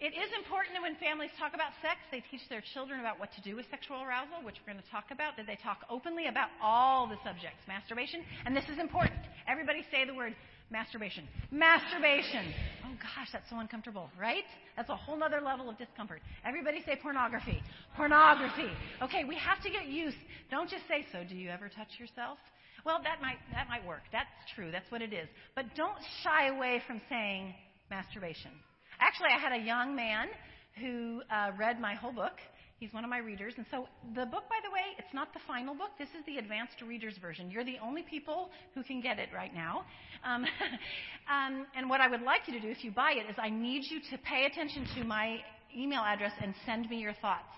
it 0.00 0.14
is 0.14 0.30
important 0.38 0.78
that 0.78 0.82
when 0.82 0.94
families 1.02 1.34
talk 1.38 1.54
about 1.58 1.74
sex, 1.82 1.98
they 2.14 2.22
teach 2.30 2.46
their 2.48 2.62
children 2.72 3.00
about 3.00 3.18
what 3.18 3.34
to 3.34 3.40
do 3.42 3.56
with 3.56 3.66
sexual 3.66 3.98
arousal, 3.98 4.46
which 4.46 4.54
we're 4.62 4.72
going 4.72 4.82
to 4.82 4.90
talk 4.94 5.10
about, 5.10 5.34
that 5.36 5.46
they 5.50 5.58
talk 5.58 5.82
openly 5.90 6.30
about 6.30 6.54
all 6.62 7.10
the 7.10 7.18
subjects. 7.26 7.58
Masturbation, 7.66 8.22
and 8.46 8.54
this 8.54 8.66
is 8.70 8.78
important. 8.78 9.18
Everybody 9.50 9.82
say 9.90 10.06
the 10.06 10.14
word 10.14 10.38
masturbation. 10.70 11.26
Masturbation. 11.50 12.54
Oh 12.86 12.94
gosh, 13.02 13.26
that's 13.32 13.50
so 13.50 13.58
uncomfortable, 13.58 14.08
right? 14.14 14.46
That's 14.76 14.88
a 14.88 14.94
whole 14.94 15.18
other 15.22 15.40
level 15.40 15.68
of 15.68 15.76
discomfort. 15.78 16.22
Everybody 16.46 16.78
say 16.86 16.94
pornography. 17.02 17.60
Pornography. 17.96 18.70
Okay, 19.02 19.24
we 19.24 19.34
have 19.34 19.60
to 19.64 19.70
get 19.70 19.86
used. 19.86 20.16
Don't 20.48 20.70
just 20.70 20.86
say, 20.86 21.06
so 21.10 21.24
do 21.28 21.34
you 21.34 21.50
ever 21.50 21.68
touch 21.68 21.98
yourself? 21.98 22.38
Well, 22.86 23.00
that 23.02 23.20
might, 23.20 23.42
that 23.52 23.68
might 23.68 23.84
work. 23.84 24.02
That's 24.12 24.30
true. 24.54 24.70
That's 24.70 24.88
what 24.90 25.02
it 25.02 25.12
is. 25.12 25.26
But 25.56 25.74
don't 25.74 25.98
shy 26.22 26.54
away 26.54 26.82
from 26.86 27.00
saying 27.08 27.54
masturbation. 27.90 28.52
Actually, 29.00 29.28
I 29.36 29.38
had 29.38 29.52
a 29.52 29.64
young 29.64 29.94
man 29.94 30.28
who 30.80 31.22
uh, 31.30 31.50
read 31.58 31.80
my 31.80 31.94
whole 31.94 32.12
book. 32.12 32.34
He's 32.78 32.92
one 32.92 33.02
of 33.02 33.10
my 33.10 33.18
readers. 33.18 33.54
And 33.56 33.66
so 33.70 33.88
the 34.14 34.26
book, 34.26 34.44
by 34.48 34.60
the 34.62 34.70
way, 34.72 34.94
it's 34.98 35.12
not 35.12 35.32
the 35.32 35.40
final 35.46 35.74
book. 35.74 35.90
This 35.98 36.08
is 36.18 36.24
the 36.26 36.38
advanced 36.38 36.80
reader's 36.86 37.16
version. 37.18 37.50
You're 37.50 37.64
the 37.64 37.78
only 37.82 38.02
people 38.02 38.50
who 38.74 38.84
can 38.84 39.00
get 39.00 39.18
it 39.18 39.30
right 39.34 39.52
now. 39.52 39.84
Um, 40.24 40.44
um, 41.28 41.66
and 41.76 41.90
what 41.90 42.00
I 42.00 42.08
would 42.08 42.22
like 42.22 42.42
you 42.46 42.54
to 42.54 42.60
do 42.60 42.68
if 42.68 42.84
you 42.84 42.92
buy 42.92 43.14
it 43.16 43.28
is 43.28 43.36
I 43.36 43.50
need 43.50 43.82
you 43.90 43.98
to 44.10 44.18
pay 44.18 44.46
attention 44.46 44.86
to 44.96 45.04
my 45.04 45.38
email 45.76 46.02
address 46.02 46.32
and 46.40 46.54
send 46.64 46.88
me 46.88 46.98
your 46.98 47.14
thoughts. 47.14 47.50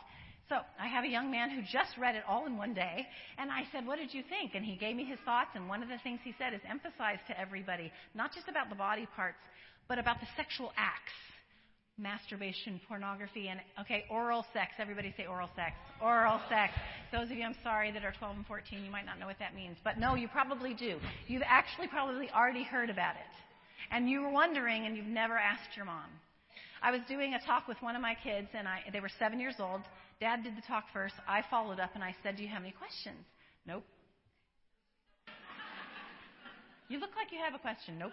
So 0.48 0.56
I 0.80 0.88
have 0.88 1.04
a 1.04 1.08
young 1.08 1.30
man 1.30 1.50
who 1.50 1.62
just 1.62 1.96
read 1.96 2.16
it 2.16 2.24
all 2.26 2.46
in 2.46 2.56
one 2.56 2.74
day, 2.74 3.06
and 3.38 3.52
I 3.52 3.62
said, 3.70 3.86
What 3.86 4.00
did 4.00 4.12
you 4.12 4.24
think? 4.28 4.56
And 4.56 4.64
he 4.64 4.74
gave 4.74 4.96
me 4.96 5.04
his 5.04 5.18
thoughts, 5.24 5.50
and 5.54 5.68
one 5.68 5.80
of 5.80 5.88
the 5.88 5.98
things 6.02 6.18
he 6.24 6.34
said 6.38 6.54
is 6.54 6.60
emphasize 6.68 7.22
to 7.28 7.38
everybody, 7.38 7.92
not 8.16 8.34
just 8.34 8.48
about 8.48 8.68
the 8.68 8.74
body 8.74 9.06
parts, 9.14 9.38
but 9.90 9.98
about 9.98 10.20
the 10.20 10.26
sexual 10.36 10.72
acts 10.78 11.12
masturbation, 11.98 12.80
pornography, 12.88 13.48
and, 13.48 13.60
okay, 13.78 14.06
oral 14.10 14.46
sex. 14.54 14.72
Everybody 14.78 15.12
say 15.18 15.26
oral 15.26 15.50
sex. 15.54 15.74
Oral 16.00 16.40
sex. 16.48 16.72
Those 17.12 17.30
of 17.30 17.36
you, 17.36 17.44
I'm 17.44 17.56
sorry, 17.62 17.92
that 17.92 18.02
are 18.06 18.14
12 18.18 18.36
and 18.36 18.46
14, 18.46 18.82
you 18.82 18.90
might 18.90 19.04
not 19.04 19.18
know 19.20 19.26
what 19.26 19.38
that 19.38 19.54
means. 19.54 19.76
But 19.84 19.98
no, 19.98 20.14
you 20.14 20.26
probably 20.26 20.72
do. 20.72 20.96
You've 21.28 21.42
actually 21.44 21.88
probably 21.88 22.30
already 22.30 22.62
heard 22.62 22.88
about 22.88 23.16
it. 23.16 23.32
And 23.90 24.08
you 24.08 24.22
were 24.22 24.30
wondering, 24.30 24.86
and 24.86 24.96
you've 24.96 25.12
never 25.12 25.36
asked 25.36 25.76
your 25.76 25.84
mom. 25.84 26.08
I 26.82 26.90
was 26.90 27.02
doing 27.06 27.34
a 27.34 27.44
talk 27.44 27.68
with 27.68 27.76
one 27.82 27.96
of 27.96 28.00
my 28.00 28.16
kids, 28.24 28.48
and 28.54 28.66
I, 28.66 28.80
they 28.90 29.00
were 29.00 29.10
seven 29.18 29.38
years 29.38 29.56
old. 29.60 29.82
Dad 30.20 30.42
did 30.42 30.56
the 30.56 30.62
talk 30.66 30.84
first. 30.94 31.16
I 31.28 31.42
followed 31.50 31.80
up, 31.80 31.90
and 31.94 32.02
I 32.02 32.16
said, 32.22 32.36
Do 32.36 32.42
you 32.42 32.48
have 32.48 32.62
any 32.62 32.72
questions? 32.72 33.26
Nope. 33.66 33.84
You 36.88 36.98
look 36.98 37.10
like 37.14 37.30
you 37.30 37.38
have 37.44 37.54
a 37.54 37.58
question. 37.58 37.98
Nope. 37.98 38.12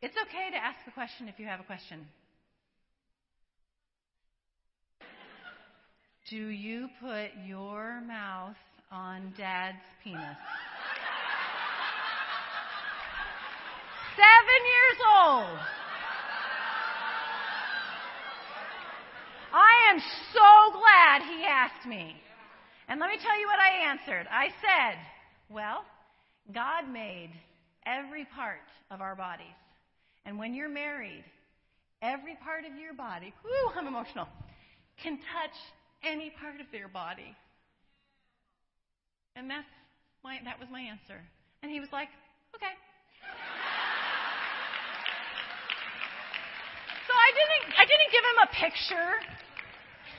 It's 0.00 0.14
okay 0.16 0.50
to 0.52 0.56
ask 0.56 0.78
a 0.86 0.92
question 0.92 1.28
if 1.28 1.40
you 1.40 1.46
have 1.46 1.58
a 1.58 1.64
question. 1.64 2.06
Do 6.30 6.36
you 6.36 6.88
put 7.00 7.30
your 7.44 8.00
mouth 8.06 8.56
on 8.92 9.32
dad's 9.36 9.78
penis? 10.04 10.20
Seven 14.14 14.60
years 14.66 14.98
old. 15.18 15.58
I 19.52 19.90
am 19.90 20.00
so 20.32 20.78
glad 20.78 21.22
he 21.22 21.44
asked 21.44 21.88
me. 21.88 22.14
And 22.88 23.00
let 23.00 23.08
me 23.08 23.16
tell 23.20 23.40
you 23.40 23.46
what 23.46 23.58
I 23.58 23.90
answered. 23.90 24.28
I 24.30 24.48
said, 24.60 24.98
Well, 25.48 25.84
God 26.54 26.88
made 26.92 27.30
every 27.84 28.26
part 28.26 28.60
of 28.90 29.00
our 29.00 29.16
bodies. 29.16 29.46
And 30.28 30.36
when 30.38 30.52
you're 30.52 30.68
married, 30.68 31.24
every 32.02 32.36
part 32.44 32.66
of 32.68 32.76
your 32.76 32.92
body, 32.92 33.32
whoo, 33.42 33.72
I'm 33.74 33.86
emotional, 33.86 34.28
can 35.02 35.16
touch 35.16 35.56
any 36.04 36.28
part 36.38 36.60
of 36.60 36.66
their 36.70 36.86
body. 36.86 37.34
And 39.36 39.48
that's 39.48 39.64
my, 40.22 40.36
that 40.44 40.60
was 40.60 40.68
my 40.70 40.82
answer. 40.82 41.16
And 41.62 41.72
he 41.72 41.80
was 41.80 41.88
like, 41.92 42.08
okay. 42.54 42.76
so 47.08 47.12
I 47.16 47.30
didn't, 47.32 47.72
I 47.72 47.84
didn't 47.88 48.12
give 48.12 48.24
him 48.28 48.38
a 48.44 48.50
picture, 48.52 49.12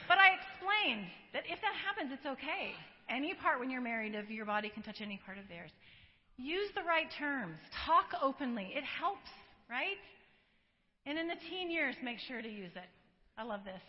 but 0.08 0.18
I 0.18 0.42
explained 0.42 1.06
that 1.34 1.44
if 1.46 1.62
that 1.62 1.76
happens, 1.86 2.10
it's 2.18 2.26
okay. 2.26 2.74
Any 3.14 3.36
part 3.36 3.60
when 3.60 3.70
you're 3.70 3.80
married 3.80 4.16
of 4.16 4.32
your 4.32 4.48
body 4.48 4.70
can 4.74 4.82
touch 4.82 5.02
any 5.02 5.22
part 5.24 5.38
of 5.38 5.48
theirs. 5.50 5.70
Use 6.38 6.72
the 6.74 6.82
right 6.82 7.14
terms. 7.20 7.60
Talk 7.86 8.18
openly. 8.24 8.74
It 8.74 8.84
helps, 8.84 9.30
right? 9.70 10.02
And 11.06 11.18
in 11.18 11.28
the 11.28 11.38
teen 11.50 11.72
years, 11.72 11.96
make 12.04 12.20
sure 12.20 12.42
to 12.42 12.50
use 12.50 12.72
it. 12.76 12.90
I 13.38 13.44
love 13.44 13.62
this. 13.64 13.82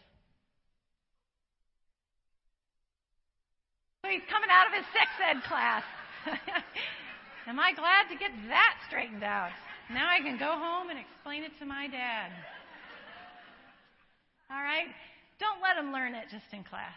So 4.04 4.08
he's 4.08 4.24
coming 4.30 4.48
out 4.48 4.68
of 4.68 4.72
his 4.72 4.86
sex 4.92 5.10
ed 5.18 5.42
class. 5.44 5.84
Am 7.48 7.58
I 7.58 7.72
glad 7.72 8.08
to 8.12 8.16
get 8.16 8.30
that 8.48 8.76
straightened 8.86 9.24
out? 9.24 9.50
Now 9.92 10.08
I 10.08 10.20
can 10.20 10.38
go 10.38 10.54
home 10.54 10.88
and 10.88 10.98
explain 10.98 11.42
it 11.42 11.52
to 11.58 11.66
my 11.66 11.88
dad. 11.88 12.30
All 14.50 14.62
right? 14.62 14.86
Don't 15.40 15.60
let 15.60 15.76
him 15.76 15.92
learn 15.92 16.14
it 16.14 16.30
just 16.30 16.46
in 16.52 16.62
class. 16.64 16.96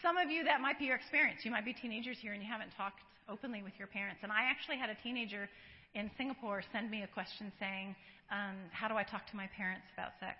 Some 0.00 0.16
of 0.16 0.30
you, 0.30 0.44
that 0.44 0.60
might 0.60 0.78
be 0.78 0.86
your 0.86 0.96
experience. 0.96 1.42
You 1.44 1.50
might 1.50 1.64
be 1.64 1.74
teenagers 1.74 2.16
here 2.22 2.32
and 2.32 2.42
you 2.42 2.48
haven't 2.48 2.70
talked 2.76 3.02
openly 3.28 3.62
with 3.62 3.74
your 3.78 3.88
parents. 3.88 4.20
And 4.22 4.32
I 4.32 4.46
actually 4.48 4.78
had 4.78 4.88
a 4.90 4.96
teenager 5.02 5.48
in 5.94 6.10
Singapore 6.16 6.62
send 6.72 6.90
me 6.90 7.02
a 7.02 7.06
question 7.06 7.52
saying, 7.58 7.94
um, 8.30 8.56
How 8.72 8.88
do 8.88 8.94
I 8.94 9.04
talk 9.04 9.26
to 9.30 9.36
my 9.36 9.48
parents 9.56 9.86
about 9.94 10.12
sex? 10.20 10.36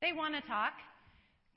They 0.00 0.12
want 0.12 0.34
to 0.34 0.40
talk. 0.42 0.74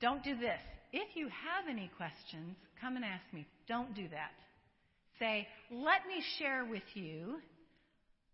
Don't 0.00 0.22
do 0.24 0.36
this. 0.36 0.60
If 0.92 1.16
you 1.16 1.28
have 1.28 1.70
any 1.70 1.90
questions, 1.96 2.56
come 2.80 2.96
and 2.96 3.04
ask 3.04 3.22
me. 3.32 3.46
Don't 3.68 3.94
do 3.94 4.08
that. 4.08 4.34
Say, 5.18 5.46
let 5.70 6.06
me 6.06 6.22
share 6.38 6.64
with 6.64 6.82
you 6.94 7.38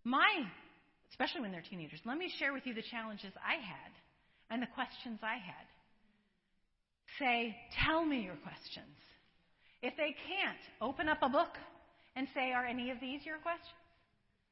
my, 0.04 0.26
especially 1.10 1.42
when 1.42 1.52
they're 1.52 1.64
teenagers, 1.68 2.00
let 2.06 2.16
me 2.16 2.32
share 2.38 2.52
with 2.52 2.66
you 2.66 2.72
the 2.72 2.82
challenges 2.90 3.32
I 3.36 3.54
had 3.54 3.92
and 4.50 4.62
the 4.62 4.66
questions 4.74 5.20
I 5.22 5.34
had. 5.34 5.66
Say, 7.18 7.56
tell 7.84 8.04
me 8.04 8.22
your 8.22 8.36
questions. 8.36 8.96
If 9.82 9.96
they 9.96 10.16
can't, 10.26 10.64
open 10.80 11.08
up 11.08 11.18
a 11.22 11.28
book 11.28 11.52
and 12.18 12.26
say, 12.34 12.50
are 12.50 12.66
any 12.66 12.90
of 12.90 12.98
these 12.98 13.22
your 13.24 13.38
questions? 13.38 13.78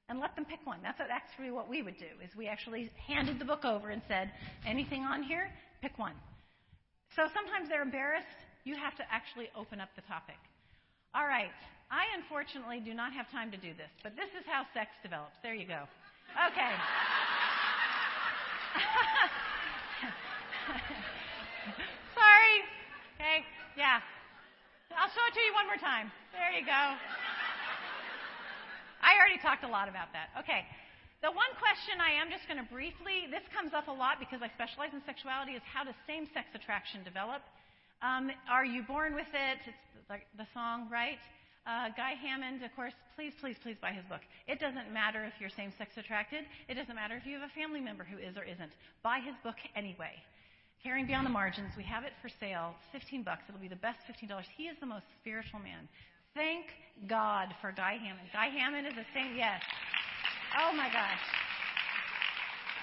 And 0.08 0.20
let 0.22 0.38
them 0.38 0.46
pick 0.46 0.62
one. 0.62 0.78
That's 0.86 1.02
actually 1.02 1.50
what 1.50 1.68
we 1.68 1.82
would 1.82 1.98
do, 1.98 2.06
is 2.22 2.30
we 2.38 2.46
actually 2.46 2.92
handed 2.94 3.40
the 3.40 3.44
book 3.44 3.64
over 3.66 3.90
and 3.90 4.00
said, 4.06 4.30
anything 4.64 5.02
on 5.02 5.24
here? 5.24 5.50
Pick 5.82 5.98
one. 5.98 6.14
So 7.18 7.26
sometimes 7.34 7.68
they're 7.68 7.82
embarrassed. 7.82 8.38
You 8.62 8.76
have 8.78 8.94
to 9.02 9.04
actually 9.10 9.50
open 9.58 9.80
up 9.80 9.88
the 9.98 10.02
topic. 10.06 10.38
All 11.12 11.26
right. 11.26 11.50
I 11.90 12.06
unfortunately 12.14 12.78
do 12.78 12.94
not 12.94 13.12
have 13.12 13.28
time 13.34 13.50
to 13.50 13.58
do 13.58 13.74
this, 13.74 13.90
but 14.06 14.14
this 14.14 14.30
is 14.38 14.46
how 14.46 14.62
sex 14.70 14.94
develops. 15.02 15.34
There 15.42 15.54
you 15.54 15.66
go. 15.66 15.82
Okay. 16.38 16.70
Sorry. 22.14 22.62
Okay. 23.18 23.42
Yeah. 23.74 23.98
I'll 24.94 25.10
show 25.10 25.26
it 25.26 25.34
to 25.34 25.42
you 25.42 25.50
one 25.54 25.66
more 25.66 25.82
time. 25.82 26.12
There 26.30 26.52
you 26.54 26.62
go. 26.62 26.94
I 29.06 29.14
already 29.14 29.38
talked 29.38 29.62
a 29.62 29.70
lot 29.70 29.86
about 29.86 30.10
that. 30.10 30.34
Okay. 30.42 30.66
The 31.22 31.30
one 31.30 31.48
question 31.62 32.02
I 32.02 32.18
am 32.18 32.28
just 32.28 32.44
going 32.50 32.58
to 32.58 32.66
briefly, 32.66 33.30
this 33.30 33.46
comes 33.54 33.70
up 33.70 33.86
a 33.86 33.94
lot 33.94 34.18
because 34.18 34.42
I 34.42 34.50
specialize 34.52 34.90
in 34.92 35.00
sexuality, 35.06 35.54
is 35.54 35.62
how 35.64 35.86
does 35.86 35.94
same 36.10 36.26
sex 36.34 36.50
attraction 36.52 37.06
develop? 37.06 37.40
Um, 38.02 38.34
are 38.50 38.66
you 38.66 38.82
born 38.82 39.14
with 39.14 39.30
it? 39.30 39.58
It's 39.64 40.10
like 40.10 40.26
the 40.36 40.44
song, 40.52 40.90
right? 40.90 41.22
Uh, 41.64 41.88
Guy 41.96 42.18
Hammond, 42.18 42.62
of 42.62 42.70
course, 42.76 42.92
please, 43.16 43.32
please, 43.40 43.56
please 43.62 43.78
buy 43.80 43.90
his 43.94 44.04
book. 44.06 44.20
It 44.46 44.60
doesn't 44.60 44.92
matter 44.92 45.24
if 45.24 45.34
you're 45.40 45.50
same 45.50 45.72
sex 45.78 45.96
attracted. 45.96 46.44
It 46.68 46.74
doesn't 46.74 46.94
matter 46.94 47.16
if 47.16 47.24
you 47.26 47.38
have 47.40 47.48
a 47.48 47.54
family 47.58 47.80
member 47.80 48.04
who 48.04 48.18
is 48.18 48.36
or 48.36 48.44
isn't. 48.44 48.70
Buy 49.02 49.22
his 49.22 49.34
book 49.42 49.58
anyway. 49.74 50.14
Caring 50.82 51.06
Beyond 51.06 51.26
the 51.26 51.34
Margins, 51.34 51.72
we 51.74 51.82
have 51.82 52.04
it 52.04 52.12
for 52.22 52.28
sale. 52.28 52.74
15 52.92 53.24
bucks. 53.24 53.42
It'll 53.48 53.58
be 53.58 53.72
the 53.72 53.82
best 53.82 53.98
$15. 54.06 54.30
He 54.54 54.70
is 54.70 54.76
the 54.78 54.86
most 54.86 55.06
spiritual 55.18 55.58
man. 55.58 55.88
Thank 56.36 56.68
God 57.08 57.48
for 57.64 57.72
Guy 57.72 57.96
Hammond. 57.96 58.28
Guy 58.28 58.52
Hammond 58.52 58.86
is 58.86 58.92
a 58.92 59.08
saint, 59.16 59.40
yes. 59.40 59.56
Oh 60.60 60.68
my 60.76 60.92
gosh. 60.92 61.24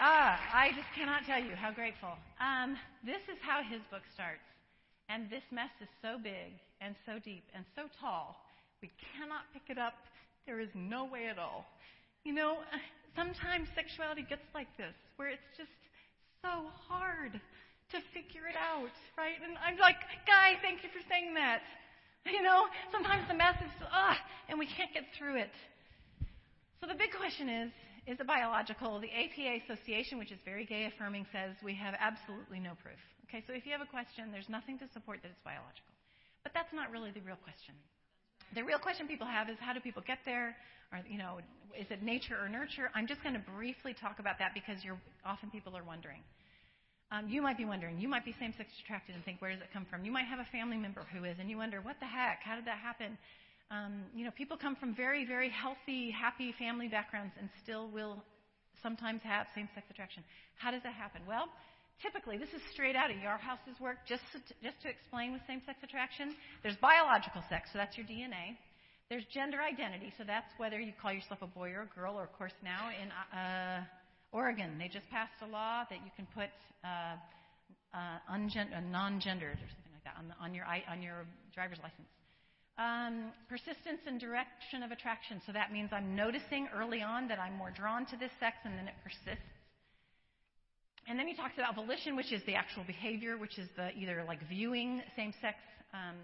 Ah, 0.02 0.42
I 0.50 0.74
just 0.74 0.90
cannot 0.98 1.22
tell 1.30 1.38
you 1.38 1.54
how 1.54 1.70
grateful. 1.70 2.18
Um, 2.42 2.74
this 3.06 3.22
is 3.30 3.38
how 3.46 3.62
his 3.62 3.78
book 3.94 4.02
starts. 4.10 4.42
And 5.06 5.30
this 5.30 5.46
mess 5.54 5.70
is 5.86 5.88
so 6.02 6.18
big 6.18 6.58
and 6.82 6.98
so 7.06 7.22
deep 7.22 7.46
and 7.54 7.62
so 7.78 7.86
tall, 8.02 8.42
we 8.82 8.90
cannot 9.14 9.46
pick 9.54 9.70
it 9.70 9.78
up. 9.78 10.02
There 10.50 10.58
is 10.58 10.74
no 10.74 11.06
way 11.06 11.30
at 11.30 11.38
all. 11.38 11.70
You 12.26 12.34
know, 12.34 12.66
sometimes 13.16 13.70
sexuality 13.78 14.26
gets 14.26 14.50
like 14.58 14.74
this, 14.82 14.98
where 15.22 15.30
it's 15.30 15.54
just 15.54 15.78
so 16.42 16.74
hard 16.90 17.38
to 17.38 17.98
figure 18.18 18.50
it 18.50 18.58
out, 18.58 18.98
right? 19.14 19.38
And 19.46 19.62
I'm 19.62 19.78
like, 19.78 20.02
Guy, 20.26 20.58
thank 20.66 20.82
you 20.82 20.90
for 20.90 21.06
saying 21.06 21.38
that. 21.38 21.62
You 22.32 22.41
know, 22.41 22.66
sometimes 22.91 23.28
the 23.28 23.36
mess 23.36 23.56
is, 23.60 23.72
ah, 23.91 24.18
and 24.48 24.58
we 24.58 24.66
can't 24.66 24.94
get 24.94 25.04
through 25.18 25.38
it. 25.38 25.52
So 26.80 26.88
the 26.88 26.95
big 26.95 27.12
question 27.12 27.50
is 27.50 27.72
is 28.06 28.20
it 28.20 28.28
biological? 28.28 29.00
The 29.00 29.08
APA 29.08 29.64
Association, 29.64 30.20
which 30.20 30.32
is 30.32 30.40
very 30.44 30.66
gay 30.66 30.91
affirming, 30.91 31.26
says 31.32 31.56
we 31.64 31.74
have 31.76 31.95
absolutely 32.00 32.60
no 32.60 32.76
proof. 32.84 33.00
Okay, 33.28 33.44
so 33.48 33.54
if 33.54 33.66
you 33.66 33.72
have 33.72 33.80
a 33.80 33.88
question, 33.88 34.28
there's 34.32 34.50
nothing 34.52 34.78
to 34.80 34.86
support 34.91 35.24
that 35.24 35.32
it's 35.32 35.44
biological. 35.48 35.88
But 36.44 36.52
that's 36.54 36.72
not 36.76 36.91
really 36.91 37.12
the 37.12 37.24
real 37.24 37.40
question. 37.40 37.76
The 38.56 38.62
real 38.62 38.78
question 38.78 39.08
people 39.08 39.26
have 39.26 39.50
is 39.50 39.56
how 39.60 39.72
do 39.72 39.80
people 39.80 40.04
get 40.06 40.20
there? 40.28 40.56
Or, 40.91 41.00
you 41.08 41.18
know, 41.18 41.40
is 41.74 41.88
it 41.90 42.04
nature 42.04 42.36
or 42.36 42.50
nurture? 42.52 42.91
I'm 42.94 43.08
just 43.08 43.24
going 43.24 43.34
to 43.34 43.41
briefly 43.56 43.95
talk 43.95 44.20
about 44.20 44.38
that 44.40 44.54
because 44.54 44.84
you're, 44.84 45.00
often 45.26 45.50
people 45.50 45.76
are 45.76 45.84
wondering. 45.84 46.20
Um, 47.14 47.30
you 47.30 47.44
might 47.44 47.61
be 47.61 47.65
wondering. 47.65 48.02
You 48.02 48.10
might 48.10 48.26
be 48.26 48.34
same-sex 48.40 48.68
attracted 48.84 49.14
and 49.14 49.23
think, 49.23 49.38
where 49.40 49.53
does 49.53 49.61
it 49.61 49.69
come 49.72 49.85
from? 49.85 50.03
You 50.03 50.11
might 50.11 50.26
have 50.26 50.40
a 50.40 50.49
family 50.49 50.77
member 50.77 51.06
who 51.14 51.23
is, 51.26 51.38
and 51.38 51.48
you 51.48 51.57
wonder, 51.57 51.80
what 51.80 51.99
the 51.99 52.10
heck? 52.10 52.41
How 52.41 52.56
did 52.56 52.65
that 52.65 52.81
happen? 52.81 53.19
Um, 53.69 54.02
you 54.15 54.26
know, 54.26 54.31
people 54.34 54.57
come 54.57 54.76
from 54.76 54.95
very, 54.95 55.23
very 55.23 55.49
healthy, 55.49 56.10
happy 56.10 56.56
family 56.57 56.88
backgrounds 56.88 57.34
and 57.38 57.49
still 57.61 57.88
will 57.94 58.18
sometimes 58.81 59.22
have 59.22 59.45
same-sex 59.53 59.85
attraction. 59.91 60.23
How 60.57 60.72
does 60.72 60.81
that 60.81 60.98
happen? 60.98 61.22
Well, 61.30 61.53
typically, 62.02 62.41
this 62.41 62.49
is 62.49 62.65
straight 62.73 62.95
out 62.95 63.11
of 63.11 63.18
Yarhouse's 63.22 63.77
work, 63.80 63.98
just 64.10 64.23
to, 64.34 64.41
just 64.65 64.81
to 64.81 64.90
explain 64.90 65.34
with 65.34 65.41
same-sex 65.45 65.77
attraction. 65.85 66.34
There's 66.64 66.77
biological 66.81 67.45
sex, 67.48 67.69
so 67.72 67.77
that's 67.77 67.95
your 67.95 68.10
DNA. 68.10 68.57
There's 69.14 69.26
gender 69.30 69.61
identity, 69.61 70.11
so 70.18 70.23
that's 70.26 70.49
whether 70.57 70.81
you 70.81 70.94
call 70.98 71.14
yourself 71.14 71.45
a 71.45 71.48
boy 71.48 71.77
or 71.77 71.85
a 71.85 71.91
girl, 71.94 72.18
or 72.18 72.23
of 72.23 72.34
course 72.34 72.57
now 72.64 72.90
in 72.90 73.14
uh, 73.38 73.85
Oregon, 74.34 74.77
they 74.77 74.89
just 74.89 75.10
passed 75.10 75.38
a 75.41 75.47
law 75.47 75.85
that 75.89 75.99
you 76.03 76.11
can 76.18 76.27
put 76.34 76.49
uh, 76.84 77.15
uh, 77.93 78.18
ungen- 78.34 78.76
uh, 78.76 78.81
non-gendered 78.91 79.57
or 79.61 79.69
something 79.69 79.93
like 79.93 80.03
that 80.03 80.18
on, 80.18 80.34
on 80.41 80.53
your 80.53 80.65
on 80.65 81.01
your 81.01 81.26
driver's 81.53 81.77
license. 81.80 82.10
Um, 82.76 83.31
persistence 83.47 84.01
and 84.07 84.19
direction 84.19 84.81
of 84.81 84.89
attraction. 84.89 85.39
So 85.45 85.53
that 85.53 85.72
means 85.72 85.93
I'm 85.93 86.15
noticing 86.15 86.68
early 86.76 87.03
on 87.03 87.27
that 87.27 87.38
I'm 87.38 87.53
more 87.53 87.69
drawn 87.69 88.07
to 88.07 88.18
this 88.18 88.31
sex, 88.39 88.57
and 88.65 88.73
then 88.73 88.88
it 88.88 88.95
persists. 89.03 89.45
And 91.07 91.19
then 91.19 91.27
he 91.27 91.35
talks 91.35 91.53
about 91.57 91.76
volition, 91.76 92.15
which 92.15 92.31
is 92.34 92.41
the 92.47 92.55
actual 92.55 92.84
behavior, 92.88 93.38
which 93.38 93.60
is 93.60 93.69
the 93.76 93.93
either 93.93 94.23
like 94.27 94.39
viewing 94.49 95.03
same-sex 95.15 95.57
um, 95.93 96.15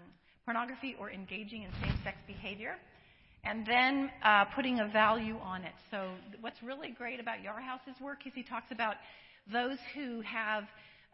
pornography 0.44 0.96
or 0.98 1.10
engaging 1.10 1.62
in 1.62 1.70
same-sex 1.84 2.16
behavior, 2.26 2.74
and 3.44 3.66
then 3.66 4.10
uh, 4.22 4.44
putting 4.54 4.80
a 4.80 4.88
value 4.88 5.36
on 5.42 5.64
it. 5.64 5.72
So 5.90 6.10
what's 6.40 6.62
really 6.62 6.90
great 6.90 7.20
about 7.20 7.42
Yarhouse's 7.42 8.00
work 8.00 8.26
is 8.26 8.32
he 8.34 8.42
talks 8.42 8.70
about 8.70 8.96
those 9.50 9.78
who 9.94 10.20
have 10.20 10.64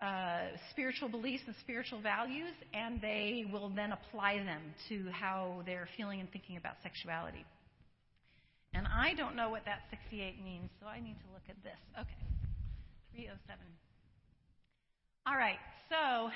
uh, 0.02 0.56
spiritual 0.70 1.08
beliefs 1.08 1.44
and 1.46 1.54
spiritual 1.60 2.00
values, 2.00 2.52
and 2.74 3.00
they 3.00 3.44
will 3.50 3.70
then 3.70 3.92
apply 3.92 4.36
them 4.38 4.60
to 4.88 5.08
how 5.10 5.62
they're 5.64 5.88
feeling 5.96 6.20
and 6.20 6.30
thinking 6.32 6.56
about 6.56 6.74
sexuality. 6.82 7.44
And 8.74 8.86
I 8.86 9.14
don't 9.14 9.36
know 9.36 9.48
what 9.48 9.64
that 9.64 9.80
68 9.90 10.44
means, 10.44 10.68
so 10.80 10.86
I 10.86 11.00
need 11.00 11.16
to 11.16 11.28
look 11.32 11.48
at 11.48 11.56
this. 11.64 11.78
Okay, 11.96 12.26
307. 13.14 13.56
All 15.26 15.36
right, 15.36 15.58
so 15.88 16.28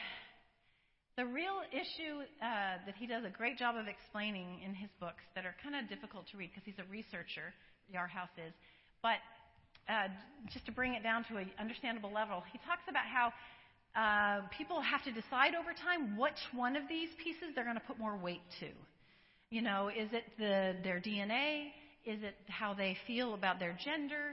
The 1.20 1.26
real 1.26 1.60
issue 1.68 2.24
uh, 2.40 2.80
that 2.86 2.94
he 2.96 3.06
does 3.06 3.26
a 3.26 3.28
great 3.28 3.58
job 3.58 3.76
of 3.76 3.86
explaining 3.86 4.64
in 4.64 4.72
his 4.72 4.88
books 4.98 5.20
that 5.34 5.44
are 5.44 5.54
kind 5.62 5.76
of 5.76 5.86
difficult 5.86 6.24
to 6.32 6.38
read 6.38 6.48
because 6.48 6.64
he's 6.64 6.80
a 6.80 6.88
researcher, 6.90 7.52
Yarhouse 7.92 8.32
is, 8.40 8.54
but 9.02 9.20
uh, 9.86 10.08
just 10.50 10.64
to 10.64 10.72
bring 10.72 10.94
it 10.94 11.02
down 11.02 11.24
to 11.28 11.36
an 11.36 11.50
understandable 11.60 12.10
level, 12.10 12.42
he 12.50 12.58
talks 12.64 12.88
about 12.88 13.04
how 13.04 13.36
uh, 13.92 14.48
people 14.56 14.80
have 14.80 15.04
to 15.04 15.12
decide 15.12 15.52
over 15.52 15.76
time 15.76 16.16
which 16.16 16.40
one 16.54 16.74
of 16.74 16.88
these 16.88 17.10
pieces 17.22 17.52
they're 17.54 17.68
going 17.68 17.76
to 17.76 17.84
put 17.84 17.98
more 17.98 18.16
weight 18.16 18.40
to. 18.60 18.72
You 19.50 19.60
know, 19.60 19.90
is 19.92 20.08
it 20.16 20.24
the, 20.38 20.76
their 20.82 21.04
DNA? 21.04 21.68
Is 22.06 22.22
it 22.22 22.36
how 22.48 22.72
they 22.72 22.96
feel 23.06 23.34
about 23.34 23.60
their 23.60 23.76
gender? 23.84 24.32